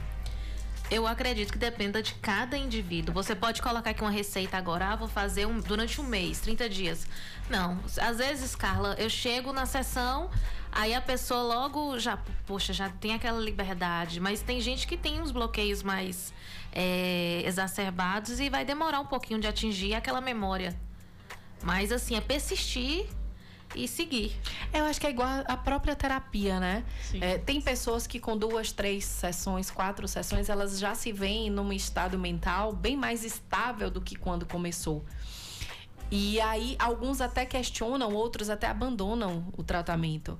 Eu 0.90 1.06
acredito 1.06 1.52
que 1.52 1.58
dependa 1.58 2.02
de 2.02 2.14
cada 2.14 2.56
indivíduo. 2.56 3.12
Você 3.14 3.34
pode 3.34 3.60
colocar 3.60 3.90
aqui 3.90 4.00
uma 4.00 4.10
receita 4.10 4.56
agora, 4.56 4.86
ah, 4.86 4.96
vou 4.96 5.06
fazer 5.06 5.46
um, 5.46 5.60
durante 5.60 6.00
um 6.00 6.04
mês, 6.04 6.40
30 6.40 6.68
dias. 6.68 7.06
Não, 7.50 7.78
às 8.00 8.16
vezes, 8.16 8.56
Carla, 8.56 8.94
eu 8.98 9.10
chego 9.10 9.52
na 9.52 9.66
sessão, 9.66 10.30
aí 10.72 10.94
a 10.94 11.00
pessoa 11.00 11.42
logo 11.42 11.98
já, 11.98 12.16
poxa, 12.46 12.72
já 12.72 12.88
tem 12.88 13.12
aquela 13.12 13.38
liberdade. 13.38 14.18
Mas 14.18 14.40
tem 14.40 14.62
gente 14.62 14.86
que 14.86 14.96
tem 14.96 15.20
uns 15.20 15.30
bloqueios 15.30 15.82
mais 15.82 16.32
é, 16.72 17.42
exacerbados 17.44 18.40
e 18.40 18.48
vai 18.48 18.64
demorar 18.64 19.00
um 19.00 19.06
pouquinho 19.06 19.38
de 19.38 19.46
atingir 19.46 19.94
aquela 19.94 20.22
memória. 20.22 20.74
Mas 21.62 21.92
assim, 21.92 22.16
é 22.16 22.20
persistir 22.20 23.06
e 23.74 23.86
seguir. 23.86 24.34
Eu 24.72 24.84
acho 24.84 25.00
que 25.00 25.06
é 25.06 25.10
igual 25.10 25.28
a 25.46 25.56
própria 25.56 25.94
terapia, 25.94 26.58
né? 26.58 26.84
É, 27.20 27.38
tem 27.38 27.60
pessoas 27.60 28.06
que 28.06 28.18
com 28.18 28.36
duas, 28.36 28.72
três 28.72 29.04
sessões, 29.04 29.70
quatro 29.70 30.06
sessões, 30.08 30.48
elas 30.48 30.78
já 30.78 30.94
se 30.94 31.12
veem 31.12 31.50
num 31.50 31.72
estado 31.72 32.18
mental 32.18 32.72
bem 32.72 32.96
mais 32.96 33.24
estável 33.24 33.90
do 33.90 34.00
que 34.00 34.16
quando 34.16 34.46
começou. 34.46 35.04
E 36.10 36.40
aí, 36.40 36.74
alguns 36.78 37.20
até 37.20 37.44
questionam, 37.44 38.14
outros 38.14 38.48
até 38.48 38.66
abandonam 38.66 39.46
o 39.56 39.62
tratamento. 39.62 40.38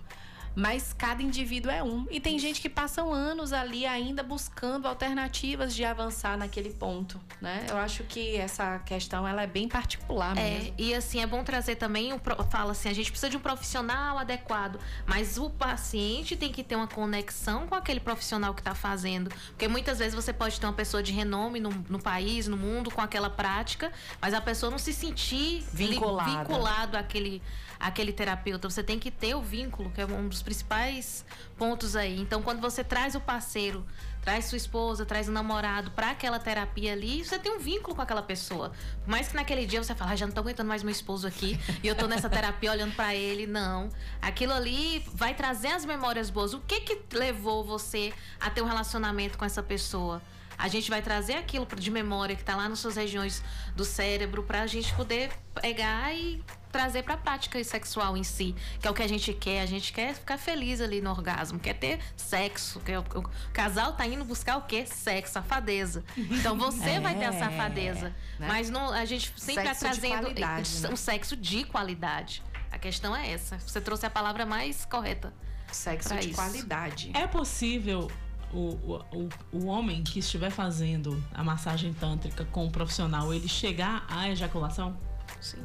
Mas 0.58 0.92
cada 0.92 1.22
indivíduo 1.22 1.70
é 1.70 1.84
um. 1.84 2.04
E 2.10 2.18
tem 2.18 2.36
gente 2.36 2.60
que 2.60 2.68
passam 2.68 3.12
anos 3.12 3.52
ali 3.52 3.86
ainda 3.86 4.24
buscando 4.24 4.88
alternativas 4.88 5.72
de 5.72 5.84
avançar 5.84 6.36
naquele 6.36 6.70
ponto, 6.70 7.20
né? 7.40 7.64
Eu 7.70 7.76
acho 7.76 8.02
que 8.02 8.36
essa 8.36 8.80
questão 8.80 9.26
ela 9.26 9.42
é 9.42 9.46
bem 9.46 9.68
particular 9.68 10.36
É, 10.36 10.58
mesmo. 10.58 10.74
e 10.76 10.92
assim, 10.92 11.22
é 11.22 11.26
bom 11.28 11.44
trazer 11.44 11.76
também, 11.76 12.12
o 12.12 12.20
fala 12.50 12.72
assim, 12.72 12.88
a 12.88 12.92
gente 12.92 13.08
precisa 13.08 13.30
de 13.30 13.36
um 13.36 13.40
profissional 13.40 14.18
adequado, 14.18 14.80
mas 15.06 15.38
o 15.38 15.48
paciente 15.48 16.34
tem 16.34 16.50
que 16.50 16.64
ter 16.64 16.74
uma 16.74 16.88
conexão 16.88 17.68
com 17.68 17.76
aquele 17.76 18.00
profissional 18.00 18.52
que 18.52 18.60
está 18.60 18.74
fazendo, 18.74 19.30
porque 19.50 19.68
muitas 19.68 20.00
vezes 20.00 20.12
você 20.12 20.32
pode 20.32 20.58
ter 20.58 20.66
uma 20.66 20.72
pessoa 20.72 21.00
de 21.04 21.12
renome 21.12 21.60
no, 21.60 21.70
no 21.88 22.00
país, 22.00 22.48
no 22.48 22.56
mundo, 22.56 22.90
com 22.90 23.00
aquela 23.00 23.30
prática, 23.30 23.92
mas 24.20 24.34
a 24.34 24.40
pessoa 24.40 24.70
não 24.70 24.78
se 24.78 24.92
sentir 24.92 25.64
vinculado 25.72 26.96
àquele, 26.96 27.40
àquele 27.78 28.12
terapeuta, 28.12 28.68
você 28.68 28.82
tem 28.82 28.98
que 28.98 29.10
ter 29.10 29.34
o 29.34 29.42
vínculo, 29.42 29.90
que 29.90 30.00
é 30.00 30.06
um 30.06 30.28
dos 30.28 30.42
principais 30.42 31.24
pontos 31.56 31.94
aí. 31.94 32.20
Então, 32.20 32.42
quando 32.42 32.60
você 32.60 32.82
traz 32.82 33.14
o 33.14 33.20
parceiro, 33.20 33.86
traz 34.22 34.46
sua 34.46 34.56
esposa, 34.56 35.06
traz 35.06 35.28
o 35.28 35.32
namorado 35.32 35.90
para 35.92 36.10
aquela 36.10 36.38
terapia 36.38 36.92
ali, 36.92 37.24
você 37.24 37.38
tem 37.38 37.52
um 37.52 37.58
vínculo 37.58 37.94
com 37.94 38.02
aquela 38.02 38.22
pessoa. 38.22 38.72
Mais 39.06 39.28
que 39.28 39.36
naquele 39.36 39.64
dia 39.64 39.82
você 39.82 39.94
fala, 39.94 40.12
ah, 40.12 40.16
já 40.16 40.26
não 40.26 40.34
tô 40.34 40.40
aguentando 40.40 40.68
mais 40.68 40.82
meu 40.82 40.92
esposo 40.92 41.26
aqui, 41.26 41.58
e 41.82 41.88
eu 41.88 41.94
tô 41.94 42.06
nessa 42.06 42.28
terapia 42.28 42.72
olhando 42.72 42.94
para 42.94 43.14
ele, 43.14 43.46
não. 43.46 43.88
Aquilo 44.20 44.52
ali 44.52 45.04
vai 45.14 45.34
trazer 45.34 45.68
as 45.68 45.84
memórias 45.84 46.30
boas. 46.30 46.52
O 46.54 46.60
que 46.60 46.80
que 46.80 47.16
levou 47.16 47.64
você 47.64 48.12
a 48.40 48.50
ter 48.50 48.62
um 48.62 48.66
relacionamento 48.66 49.38
com 49.38 49.44
essa 49.44 49.62
pessoa? 49.62 50.20
A 50.58 50.66
gente 50.68 50.90
vai 50.90 51.00
trazer 51.00 51.34
aquilo 51.34 51.66
de 51.76 51.90
memória 51.90 52.34
que 52.34 52.42
está 52.42 52.56
lá 52.56 52.68
nas 52.68 52.80
suas 52.80 52.96
regiões 52.96 53.42
do 53.76 53.84
cérebro 53.84 54.42
para 54.42 54.62
a 54.62 54.66
gente 54.66 54.92
poder 54.94 55.30
pegar 55.60 56.12
e 56.12 56.42
trazer 56.72 57.02
para 57.02 57.14
a 57.14 57.16
prática 57.16 57.62
sexual 57.62 58.16
em 58.16 58.24
si, 58.24 58.54
que 58.80 58.86
é 58.86 58.90
o 58.90 58.94
que 58.94 59.02
a 59.02 59.06
gente 59.08 59.32
quer. 59.32 59.62
A 59.62 59.66
gente 59.66 59.92
quer 59.92 60.14
ficar 60.14 60.36
feliz 60.36 60.80
ali 60.80 61.00
no 61.00 61.10
orgasmo, 61.10 61.58
quer 61.60 61.74
ter 61.74 62.00
sexo. 62.16 62.80
Quer, 62.80 62.98
o, 62.98 63.02
o 63.02 63.30
casal 63.52 63.92
tá 63.92 64.04
indo 64.06 64.24
buscar 64.24 64.56
o 64.56 64.62
quê? 64.62 64.84
Sexo, 64.84 65.34
safadeza. 65.34 66.04
Então 66.16 66.58
você 66.58 66.90
É, 66.90 67.00
vai 67.00 67.14
ter 67.16 67.26
a 67.26 67.32
safadeza, 67.32 68.14
né? 68.38 68.46
mas 68.48 68.68
não, 68.68 68.92
a 68.92 69.04
gente 69.04 69.32
sempre 69.36 69.64
Sexo 69.64 69.70
está 69.72 69.92
de 69.92 70.00
trazendo 70.00 70.20
qualidade, 70.22 70.80
né? 70.80 70.88
um 70.90 70.96
sexo 70.96 71.36
de 71.36 71.64
qualidade. 71.64 72.42
A 72.70 72.78
questão 72.78 73.14
é 73.16 73.30
essa. 73.30 73.58
Você 73.60 73.80
trouxe 73.80 74.04
a 74.06 74.10
palavra 74.10 74.44
mais 74.44 74.84
correta. 74.84 75.32
Sexo 75.72 76.14
de 76.16 76.26
isso. 76.30 76.34
qualidade. 76.34 77.12
É 77.14 77.26
possível 77.26 78.10
o, 78.52 79.00
o, 79.12 79.28
o, 79.52 79.66
homem 79.66 80.02
que 80.02 80.18
estiver 80.18 80.50
fazendo 80.50 81.22
a 81.34 81.44
massagem 81.44 81.92
tântrica 81.92 82.44
com 82.46 82.66
o 82.66 82.70
profissional, 82.70 83.32
ele 83.32 83.48
chegar 83.48 84.06
à 84.08 84.28
ejaculação? 84.28 84.96
Sim. 85.40 85.62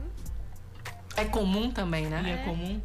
É 1.16 1.26
comum 1.26 1.72
também, 1.72 2.08
né? 2.08 2.22
E 2.26 2.30
é 2.32 2.38
comum? 2.44 2.82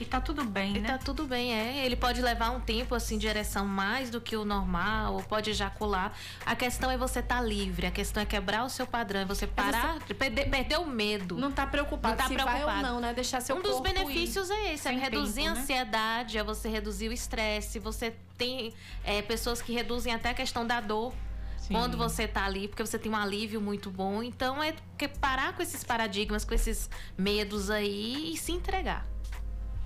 E 0.00 0.04
tá 0.04 0.20
tudo 0.20 0.44
bem, 0.44 0.76
E 0.76 0.80
né? 0.80 0.88
tá 0.92 0.98
tudo 0.98 1.26
bem, 1.26 1.52
é. 1.52 1.84
Ele 1.84 1.96
pode 1.96 2.20
levar 2.22 2.50
um 2.50 2.60
tempo 2.60 2.94
assim 2.94 3.18
de 3.18 3.26
ereção 3.26 3.66
mais 3.66 4.10
do 4.10 4.20
que 4.20 4.36
o 4.36 4.44
normal, 4.44 5.14
ou 5.14 5.22
pode 5.22 5.50
ejacular. 5.50 6.12
A 6.46 6.54
questão 6.54 6.90
é 6.90 6.96
você 6.96 7.18
estar 7.18 7.40
livre, 7.40 7.86
a 7.86 7.90
questão 7.90 8.22
é 8.22 8.26
quebrar 8.26 8.64
o 8.64 8.70
seu 8.70 8.86
padrão, 8.86 9.20
é 9.20 9.24
você 9.24 9.46
parar, 9.46 9.98
perder, 10.18 10.48
perder 10.48 10.78
o 10.78 10.86
medo. 10.86 11.36
Não 11.36 11.50
tá 11.50 11.66
preocupado 11.66 12.14
Não 12.14 12.16
tá 12.16 12.28
se 12.28 12.36
vai 12.36 12.44
ou 12.44 12.50
preocupado. 12.52 12.82
não, 12.82 13.00
né? 13.00 13.12
Deixar 13.12 13.40
seu 13.40 13.56
um 13.56 13.62
dos 13.62 13.80
benefícios 13.80 14.50
é 14.50 14.74
esse, 14.74 14.86
é 14.88 14.92
reduzir 14.92 15.34
tempo, 15.42 15.48
a 15.48 15.54
né? 15.54 15.60
ansiedade, 15.60 16.38
é 16.38 16.44
você 16.44 16.68
reduzir 16.68 17.08
o 17.08 17.12
estresse. 17.12 17.78
Você 17.80 18.14
tem 18.36 18.72
é, 19.02 19.20
pessoas 19.20 19.60
que 19.60 19.72
reduzem 19.72 20.14
até 20.14 20.30
a 20.30 20.34
questão 20.34 20.64
da 20.66 20.80
dor. 20.80 21.12
Sim. 21.56 21.74
Quando 21.74 21.98
você 21.98 22.26
tá 22.26 22.44
ali, 22.44 22.68
porque 22.68 22.84
você 22.86 22.98
tem 22.98 23.10
um 23.12 23.16
alívio 23.16 23.60
muito 23.60 23.90
bom. 23.90 24.22
Então 24.22 24.62
é 24.62 24.74
parar 25.20 25.54
com 25.54 25.62
esses 25.62 25.84
paradigmas, 25.84 26.44
com 26.44 26.54
esses 26.54 26.88
medos 27.16 27.68
aí 27.68 28.32
e 28.32 28.36
se 28.36 28.52
entregar. 28.52 29.04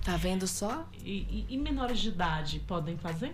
Tá 0.03 0.17
vendo 0.17 0.45
só? 0.47 0.85
E, 1.03 1.11
e- 1.11 1.45
e 1.49 1.57
menores 1.57 1.99
de 1.99 2.09
idade 2.09 2.59
podem 2.59 2.97
fazer? 2.97 3.33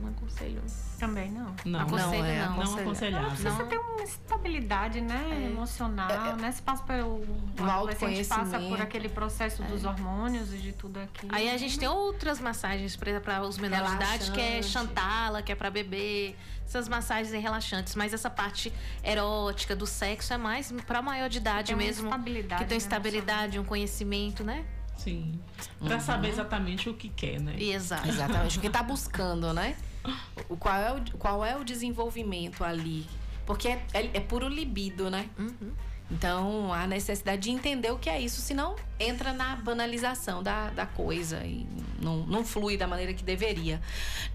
Não 0.00 0.08
aconselho. 0.08 0.62
Também 0.98 1.30
não. 1.30 1.54
Não, 1.66 1.80
Aconselho, 1.80 2.24
é 2.24 2.46
não. 2.46 2.56
não 2.64 2.74
aconselhável. 2.78 3.28
Precisa 3.30 3.64
ter 3.64 3.76
uma 3.78 4.02
estabilidade, 4.02 5.00
né? 5.02 5.48
Emocional, 5.52 6.36
né? 6.36 6.50
Se 6.50 6.62
passa 6.62 6.82
pelo. 6.84 7.16
O 7.60 7.62
adolescente 7.62 8.24
passa 8.26 8.58
por 8.58 8.80
aquele 8.80 9.08
processo 9.10 9.62
dos 9.64 9.84
hormônios 9.84 10.52
e 10.54 10.56
de 10.58 10.72
tudo 10.72 10.98
aquilo. 10.98 11.34
Aí 11.34 11.50
a 11.50 11.58
gente 11.58 11.78
tem 11.78 11.88
outras 11.88 12.40
massagens 12.40 12.96
para 12.96 13.42
os 13.42 13.58
menores 13.58 13.90
de 13.90 13.96
idade, 13.96 14.30
que 14.32 14.40
é 14.40 14.62
chantala, 14.62 15.42
que 15.42 15.52
é 15.52 15.54
para 15.54 15.70
bebê, 15.70 16.34
essas 16.66 16.88
massagens 16.88 17.30
relaxantes. 17.32 17.94
Mas 17.94 18.14
essa 18.14 18.30
parte 18.30 18.72
erótica 19.04 19.76
do 19.76 19.86
sexo 19.86 20.32
é 20.32 20.38
mais 20.38 20.72
para 20.86 21.02
maior 21.02 21.28
de 21.28 21.36
idade 21.36 21.66
Tem 21.66 21.74
uma 21.76 21.82
mesmo. 21.82 22.06
estabilidade, 22.08 22.62
que 22.62 22.68
tem 22.68 22.76
né, 22.78 22.82
estabilidade, 22.82 23.58
um 23.58 23.64
conhecimento, 23.64 24.42
né? 24.42 24.64
Sim. 25.02 25.40
Pra 25.80 25.98
saber 25.98 26.28
exatamente 26.28 26.88
o 26.88 26.94
que 26.94 27.08
quer, 27.08 27.40
né? 27.40 27.56
Exato. 27.58 28.08
Exatamente. 28.08 28.58
O 28.58 28.60
que 28.60 28.70
tá 28.70 28.82
buscando, 28.82 29.52
né? 29.52 29.76
O, 30.48 30.56
qual, 30.56 30.76
é 30.76 30.92
o, 30.92 31.18
qual 31.18 31.44
é 31.44 31.56
o 31.56 31.64
desenvolvimento 31.64 32.62
ali? 32.62 33.06
Porque 33.44 33.68
é, 33.68 33.84
é, 33.92 34.10
é 34.14 34.20
puro 34.20 34.48
libido, 34.48 35.10
né? 35.10 35.28
Uhum. 35.38 35.72
Então, 36.10 36.72
a 36.72 36.86
necessidade 36.86 37.42
de 37.42 37.50
entender 37.50 37.90
o 37.90 37.98
que 37.98 38.10
é 38.10 38.20
isso, 38.20 38.40
senão 38.40 38.76
entra 39.00 39.32
na 39.32 39.56
banalização 39.56 40.42
da, 40.42 40.68
da 40.70 40.84
coisa 40.84 41.42
e 41.44 41.66
não, 42.00 42.18
não 42.26 42.44
flui 42.44 42.76
da 42.76 42.86
maneira 42.86 43.14
que 43.14 43.24
deveria. 43.24 43.80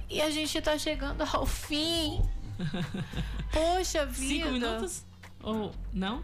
E 0.10 0.22
a 0.22 0.30
gente 0.30 0.60
tá 0.60 0.77
chegando 0.77 1.23
ao 1.31 1.45
fim. 1.45 2.22
Poxa 3.53 4.06
vida. 4.06 4.45
Cinco 4.45 4.52
minutos? 4.52 5.06
Ou 5.44 5.72
não? 5.94 6.23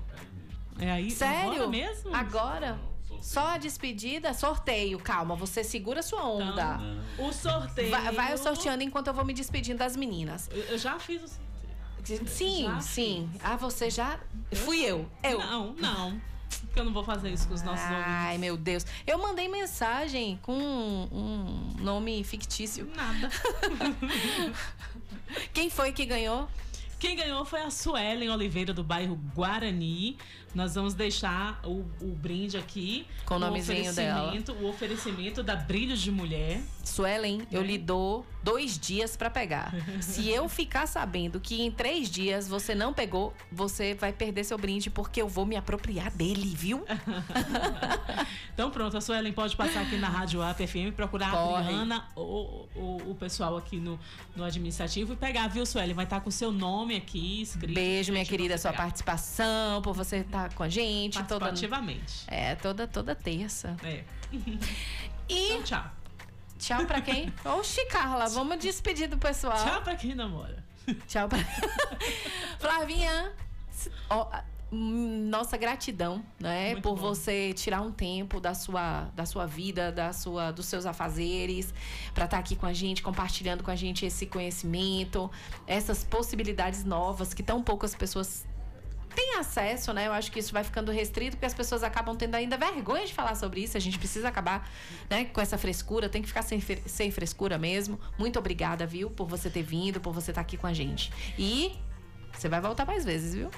É 0.80 0.92
aí? 0.92 1.12
Sério? 1.12 1.52
Agora 1.52 1.68
mesmo? 1.68 2.16
Agora? 2.16 2.93
Só 3.24 3.52
a 3.52 3.58
despedida? 3.58 4.34
Sorteio. 4.34 5.00
Calma, 5.00 5.34
você 5.34 5.64
segura 5.64 6.02
sua 6.04 6.28
onda. 6.28 6.78
O 7.18 7.32
sorteio. 7.32 7.90
Vai, 7.90 8.12
vai 8.12 8.38
sorteando 8.38 8.84
enquanto 8.84 9.08
eu 9.08 9.14
vou 9.14 9.24
me 9.24 9.34
despedindo 9.34 9.78
das 9.78 9.96
meninas. 9.96 10.50
Eu, 10.52 10.64
eu 10.64 10.78
já 10.78 11.00
fiz 11.00 11.24
o 11.24 11.28
sorteio. 11.30 12.28
Sim, 12.28 12.66
Já 12.66 12.82
sim. 12.82 13.32
Ah, 13.42 13.56
você 13.56 13.90
já. 13.90 14.20
Fui 14.52 14.82
eu. 14.82 15.10
Eu. 15.24 15.40
Não, 15.40 15.74
não. 15.76 16.22
Porque 16.66 16.82
eu 16.82 16.84
não 16.84 16.92
vou 16.92 17.06
fazer 17.06 17.30
isso 17.30 17.48
com 17.48 17.54
os 17.54 17.62
nossos 17.62 17.86
Ai, 17.86 18.38
meu 18.38 18.58
Deus. 18.58 18.86
Eu 19.08 19.18
mandei 19.18 19.48
mensagem 19.48 20.38
com 20.42 20.54
um, 20.54 21.08
um 21.10 21.82
nome 21.82 22.26
fictício. 22.26 22.92
Nada. 22.94 23.30
Quem 25.54 25.70
foi 25.70 25.94
que 25.94 26.06
ganhou? 26.06 26.50
Quem 27.00 27.16
ganhou 27.16 27.44
foi 27.44 27.62
a 27.62 27.70
Suelen 27.70 28.30
Oliveira, 28.30 28.74
do 28.74 28.84
bairro 28.84 29.16
Guarani. 29.36 30.18
Nós 30.54 30.76
vamos 30.76 30.94
deixar 30.94 31.60
o, 31.66 31.84
o 32.02 32.16
brinde 32.16 32.58
aqui. 32.58 33.08
Com 33.26 33.36
o 33.36 33.40
nomezinho 33.40 33.94
dela. 33.94 34.28
oferecimento- 34.28 34.54
O 34.64 34.70
oferecimento 34.70 35.44
da 35.44 35.56
Brilhos 35.56 36.00
de 36.02 36.12
Mulher. 36.12 36.62
Suelen, 36.84 37.48
eu 37.52 37.62
lhe 37.64 37.78
dou 37.78 38.26
dois 38.44 38.78
dias 38.78 39.16
pra 39.18 39.30
pegar. 39.30 39.74
Se 40.02 40.30
eu 40.30 40.48
ficar 40.50 40.86
sabendo 40.86 41.40
que 41.40 41.62
em 41.62 41.72
três 41.72 42.10
dias 42.10 42.48
você 42.48 42.76
não 42.76 42.94
pegou, 42.94 43.34
você 43.52 43.94
vai 43.96 44.12
perder 44.14 44.44
seu 44.44 44.58
brinde 44.58 44.90
porque 44.90 45.22
eu 45.22 45.28
vou 45.28 45.46
me 45.46 45.56
apropriar 45.56 46.12
dele, 46.12 46.54
viu? 46.56 46.84
Então 48.54 48.70
pronto, 48.70 48.96
a 48.96 49.02
Suelen 49.02 49.34
pode 49.34 49.56
passar 49.56 49.82
aqui 49.82 49.98
na 49.98 50.08
Rádio 50.08 50.40
Up 50.48 50.68
FM, 50.68 50.94
procurar 50.96 51.30
a 51.30 51.32
Corre. 51.32 51.64
Adriana 51.64 52.06
ou, 52.16 52.70
ou 52.76 52.98
o 53.10 53.16
pessoal 53.16 53.58
aqui 53.58 53.78
no, 53.78 54.00
no 54.36 54.44
administrativo 54.44 55.14
e 55.14 55.16
pegar, 55.16 55.48
viu, 55.48 55.66
Suelen? 55.66 55.96
Vai 55.96 56.06
estar 56.06 56.22
com 56.22 56.30
o 56.30 56.32
seu 56.32 56.52
nome 56.52 56.96
aqui 56.96 57.42
escrito. 57.42 57.74
Beijo, 57.74 58.12
minha 58.12 58.24
querida, 58.26 58.56
sua 58.60 58.72
participação, 58.72 59.82
por 59.82 59.94
você 59.96 60.18
estar 60.18 60.43
com 60.54 60.64
a 60.64 60.70
gente. 60.70 61.22
Toda, 61.24 61.46
Participativamente. 61.46 62.24
é, 62.28 62.56
toda, 62.56 62.88
toda 62.88 63.16
terça. 63.16 63.76
É. 63.84 64.04
E 65.30 65.52
Então, 65.54 65.64
tchau. 65.64 65.86
tchau 66.60 66.86
pra 66.86 67.02
quem? 67.02 67.32
Oxi, 67.46 67.86
Carla, 67.88 68.28
vamos 68.30 68.58
despedir 68.60 69.08
do 69.08 69.18
pessoal. 69.18 69.56
Tchau 69.64 69.82
pra 69.82 69.96
quem 69.96 70.14
namora. 70.16 70.64
Tchau 71.08 71.30
pra. 71.30 71.40
Flavinha, 72.60 73.32
ó, 74.10 74.28
hum, 74.72 75.28
nossa 75.30 75.56
gratidão, 75.58 76.24
né? 76.40 76.72
Muito 76.72 76.82
por 76.84 76.96
bom. 76.96 77.02
você 77.02 77.54
tirar 77.54 77.82
um 77.82 77.92
tempo 77.92 78.40
da 78.40 78.54
sua, 78.54 79.10
da 79.16 79.26
sua 79.26 79.46
vida, 79.46 79.92
da 79.92 80.12
sua, 80.14 80.52
dos 80.52 80.66
seus 80.66 80.86
afazeres, 80.86 81.74
para 82.14 82.26
estar 82.26 82.38
aqui 82.38 82.56
com 82.56 82.66
a 82.66 82.74
gente, 82.74 83.02
compartilhando 83.02 83.64
com 83.64 83.72
a 83.72 83.76
gente 83.76 84.06
esse 84.06 84.26
conhecimento, 84.26 85.30
essas 85.68 86.04
possibilidades 86.04 86.84
novas 86.84 87.34
que 87.34 87.44
tão 87.44 87.64
poucas 87.64 87.96
pessoas 87.96 88.46
têm 89.16 89.36
acesso, 89.38 89.94
né? 89.94 90.08
Eu 90.08 90.14
acho 90.14 90.32
que 90.32 90.40
isso 90.40 90.52
vai 90.52 90.64
ficando 90.64 90.92
restrito 90.92 91.38
porque 91.38 91.46
as 91.46 91.54
pessoas 91.54 91.84
acabam 91.84 92.16
tendo 92.16 92.36
ainda 92.36 92.58
vergonha 92.58 93.06
de 93.06 93.14
falar 93.14 93.36
sobre 93.36 93.62
isso. 93.62 93.78
A 93.78 93.80
gente 93.80 93.98
precisa 93.98 94.28
acabar, 94.28 94.70
né, 95.10 95.26
com 95.26 95.40
essa 95.40 95.58
frescura, 95.58 96.10
tem 96.10 96.22
que 96.22 96.28
ficar 96.28 96.42
sem, 96.42 96.62
sem 96.86 97.12
frescura 97.12 97.58
mesmo. 97.58 98.00
Muito 98.18 98.38
obrigada, 98.40 98.86
viu, 98.86 99.10
por 99.10 99.28
você 99.28 99.50
ter 99.50 99.64
vindo, 99.64 100.00
por 100.02 100.14
você 100.14 100.32
estar 100.32 100.42
aqui 100.42 100.58
com 100.58 100.68
a 100.68 100.74
gente. 100.74 101.12
E 101.38 101.74
você 102.32 102.50
vai 102.50 102.60
voltar 102.60 102.86
mais 102.86 103.06
vezes, 103.06 103.34
viu? 103.34 103.50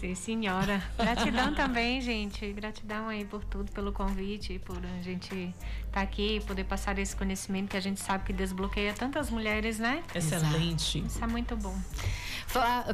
Sim, 0.00 0.14
senhora. 0.14 0.82
Gratidão 0.96 1.52
também, 1.54 2.00
gente. 2.00 2.50
Gratidão 2.54 3.08
aí 3.08 3.22
por 3.24 3.44
tudo, 3.44 3.70
pelo 3.70 3.92
convite, 3.92 4.58
por 4.60 4.78
a 4.78 5.02
gente 5.02 5.54
estar 5.86 6.00
aqui, 6.00 6.40
poder 6.46 6.64
passar 6.64 6.98
esse 6.98 7.14
conhecimento 7.14 7.68
que 7.68 7.76
a 7.76 7.80
gente 7.80 8.00
sabe 8.00 8.24
que 8.24 8.32
desbloqueia 8.32 8.94
tantas 8.94 9.28
mulheres, 9.28 9.78
né? 9.78 10.02
Excelente. 10.14 11.00
Isso 11.04 11.22
é 11.22 11.26
muito 11.26 11.54
bom. 11.54 11.76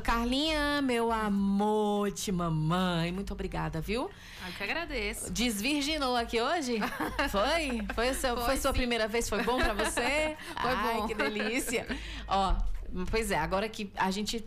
Carlinha, 0.02 0.82
meu 0.82 1.12
amor 1.12 2.10
de 2.10 2.32
mamãe, 2.32 3.12
muito 3.12 3.32
obrigada, 3.32 3.80
viu? 3.80 4.10
Eu 4.46 4.52
que 4.56 4.62
agradeço. 4.64 5.32
Desvirginou 5.32 6.16
aqui 6.16 6.40
hoje? 6.40 6.78
Foi? 7.30 7.86
Foi, 7.94 8.14
seu- 8.14 8.34
Foi, 8.36 8.44
foi 8.46 8.56
sua 8.56 8.72
sim. 8.72 8.78
primeira 8.78 9.06
vez? 9.06 9.28
Foi 9.28 9.42
bom 9.44 9.58
pra 9.58 9.72
você? 9.74 10.36
Foi 10.60 10.70
Ai, 10.72 10.96
bom. 10.96 11.06
que 11.06 11.14
delícia. 11.14 11.86
Ó, 12.26 12.54
pois 13.10 13.30
é, 13.30 13.38
agora 13.38 13.68
que 13.68 13.90
a 13.96 14.10
gente 14.10 14.44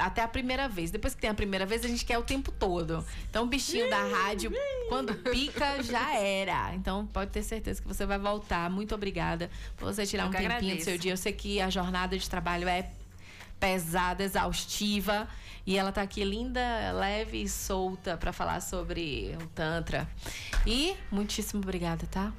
até 0.00 0.22
a 0.22 0.28
primeira 0.28 0.68
vez. 0.68 0.90
Depois 0.90 1.14
que 1.14 1.20
tem 1.20 1.30
a 1.30 1.34
primeira 1.34 1.64
vez, 1.66 1.84
a 1.84 1.88
gente 1.88 2.04
quer 2.04 2.18
o 2.18 2.22
tempo 2.22 2.50
todo. 2.50 3.04
Então, 3.28 3.44
o 3.44 3.46
bichinho 3.46 3.88
da 3.88 4.02
rádio, 4.02 4.52
quando 4.88 5.14
pica, 5.30 5.82
já 5.82 6.16
era. 6.16 6.74
Então, 6.74 7.06
pode 7.06 7.30
ter 7.30 7.42
certeza 7.42 7.80
que 7.80 7.86
você 7.86 8.04
vai 8.06 8.18
voltar. 8.18 8.68
Muito 8.70 8.94
obrigada 8.94 9.50
por 9.76 9.92
você 9.92 10.06
tirar 10.06 10.24
Eu 10.24 10.28
um 10.28 10.32
tempinho 10.32 10.48
do 10.50 10.54
agradeço. 10.56 10.84
seu 10.84 10.98
dia. 10.98 11.12
Eu 11.12 11.16
sei 11.16 11.32
que 11.32 11.60
a 11.60 11.70
jornada 11.70 12.18
de 12.18 12.28
trabalho 12.28 12.68
é 12.68 12.90
pesada, 13.58 14.22
exaustiva. 14.24 15.28
E 15.66 15.76
ela 15.76 15.92
tá 15.92 16.02
aqui 16.02 16.24
linda, 16.24 16.60
leve 16.92 17.42
e 17.42 17.48
solta 17.48 18.16
para 18.16 18.32
falar 18.32 18.60
sobre 18.60 19.36
o 19.40 19.46
Tantra. 19.48 20.08
E 20.66 20.96
muitíssimo 21.12 21.62
obrigada, 21.62 22.06
tá? 22.10 22.32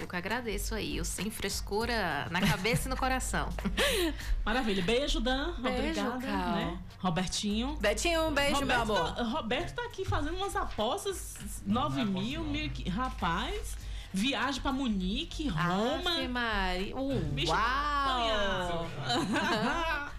Eu 0.00 0.08
que 0.08 0.16
agradeço 0.16 0.74
aí, 0.74 0.98
o 0.98 1.04
sem 1.04 1.30
frescura 1.30 2.26
na 2.30 2.40
cabeça 2.40 2.88
e 2.88 2.90
no 2.90 2.96
coração. 2.96 3.48
Maravilha. 4.44 4.82
Beijo, 4.82 5.20
Dan. 5.20 5.52
Beijo, 5.60 5.78
Obrigada. 6.00 6.26
Cal. 6.26 6.52
Né? 6.56 6.78
Robertinho. 6.98 7.76
Betinho, 7.76 8.28
um 8.28 8.32
beijo, 8.32 8.64
meu 8.64 8.78
Roberto 8.78 8.96
amor. 8.96 9.14
Tá, 9.14 9.22
Roberto 9.24 9.74
tá 9.74 9.82
aqui 9.84 10.04
fazendo 10.06 10.36
umas 10.36 10.56
apostas. 10.56 11.36
9 11.66 12.04
mil, 12.04 12.42
mil. 12.44 12.70
qui- 12.70 12.88
Rapaz, 12.88 13.76
viagem 14.12 14.60
pra 14.60 14.72
Munique, 14.72 15.48
Roma. 15.48 16.14
Ave 16.16 16.28
Maria. 16.28 16.96
Uh, 16.96 17.18
Bicho 17.32 17.52
uau! 17.52 18.86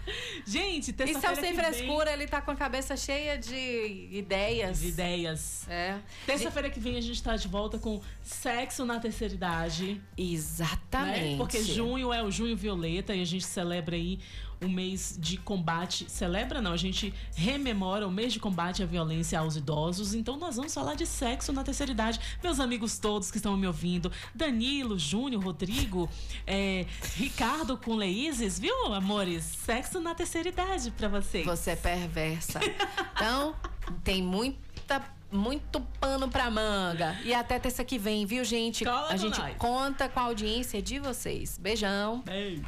Gente, 0.44 0.90
Isso 0.90 0.90
é 0.90 1.04
terça-feira 1.04 1.32
o 1.32 1.36
sem 1.36 1.50
que 1.54 1.60
vem- 1.62 1.72
frescura, 1.72 2.12
ele 2.12 2.26
tá 2.26 2.42
com 2.42 2.50
a 2.50 2.56
cabeça 2.56 2.96
cheia 2.96 3.38
de 3.38 4.08
ideias. 4.10 4.80
De 4.80 4.88
ideias. 4.88 5.68
É. 5.68 5.98
Terça-feira 6.26 6.68
que 6.68 6.80
vem 6.80 6.96
a 6.96 7.00
gente 7.00 7.22
tá 7.22 7.36
de 7.36 7.46
volta 7.46 7.78
com 7.78 8.00
Sexo 8.22 8.84
na 8.84 8.98
Terceira 8.98 9.32
Idade. 9.34 10.00
Exatamente. 10.18 11.30
né? 11.32 11.36
Porque 11.36 11.62
junho 11.62 12.12
é 12.12 12.22
o 12.22 12.30
Junho 12.30 12.56
Violeta 12.56 13.14
e 13.14 13.22
a 13.22 13.24
gente 13.24 13.44
celebra 13.44 13.94
aí 13.94 14.18
o 14.62 14.68
mês 14.68 15.16
de 15.18 15.36
combate. 15.36 16.06
Celebra 16.08 16.60
não, 16.60 16.72
a 16.72 16.76
gente 16.76 17.12
rememora 17.34 18.06
o 18.06 18.10
mês 18.10 18.32
de 18.32 18.40
combate 18.40 18.82
à 18.82 18.86
violência 18.86 19.38
aos 19.38 19.56
idosos. 19.56 20.14
Então 20.14 20.36
nós 20.36 20.56
vamos 20.56 20.72
falar 20.72 20.94
de 20.94 21.06
sexo 21.06 21.52
na 21.52 21.62
terceira 21.62 21.92
idade. 21.92 22.20
Meus 22.42 22.60
amigos 22.60 22.98
todos 22.98 23.30
que 23.30 23.36
estão 23.36 23.56
me 23.56 23.66
ouvindo, 23.66 24.10
Danilo, 24.34 24.98
Júnior, 24.98 25.42
Rodrigo, 25.42 26.08
é, 26.46 26.86
Ricardo 27.16 27.76
com 27.76 27.94
Leíses, 27.94 28.58
viu, 28.58 28.92
amores? 28.92 29.44
Sexo 29.44 30.00
na 30.00 30.14
terceira 30.14 30.48
idade 30.48 30.90
pra 30.90 31.08
vocês. 31.08 31.44
Você 31.44 31.72
é 31.72 31.76
perversa. 31.76 32.60
Então, 33.14 33.54
tem 34.02 34.20
muita 34.20 35.00
muito 35.30 35.80
pano 36.00 36.28
pra 36.28 36.50
manga. 36.50 37.16
E 37.24 37.32
até 37.32 37.58
terça 37.58 37.84
que 37.84 37.98
vem, 37.98 38.26
viu, 38.26 38.44
gente? 38.44 38.84
Cola 38.84 39.08
a 39.08 39.16
gente 39.16 39.38
nós. 39.38 39.56
conta 39.56 40.08
com 40.08 40.20
a 40.20 40.24
audiência 40.24 40.82
de 40.82 40.98
vocês. 40.98 41.56
Beijão. 41.56 42.20
Beijo. 42.20 42.64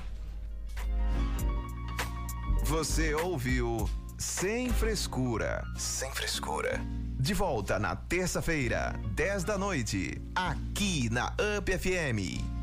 Você 2.64 3.14
ouviu 3.14 3.86
Sem 4.16 4.70
Frescura. 4.70 5.62
Sem 5.76 6.10
Frescura. 6.12 6.80
De 7.20 7.34
volta 7.34 7.78
na 7.78 7.94
terça-feira, 7.94 8.98
10 9.14 9.44
da 9.44 9.58
noite, 9.58 10.18
aqui 10.34 11.10
na 11.10 11.34
UP 11.58 11.70
FM. 11.70 12.53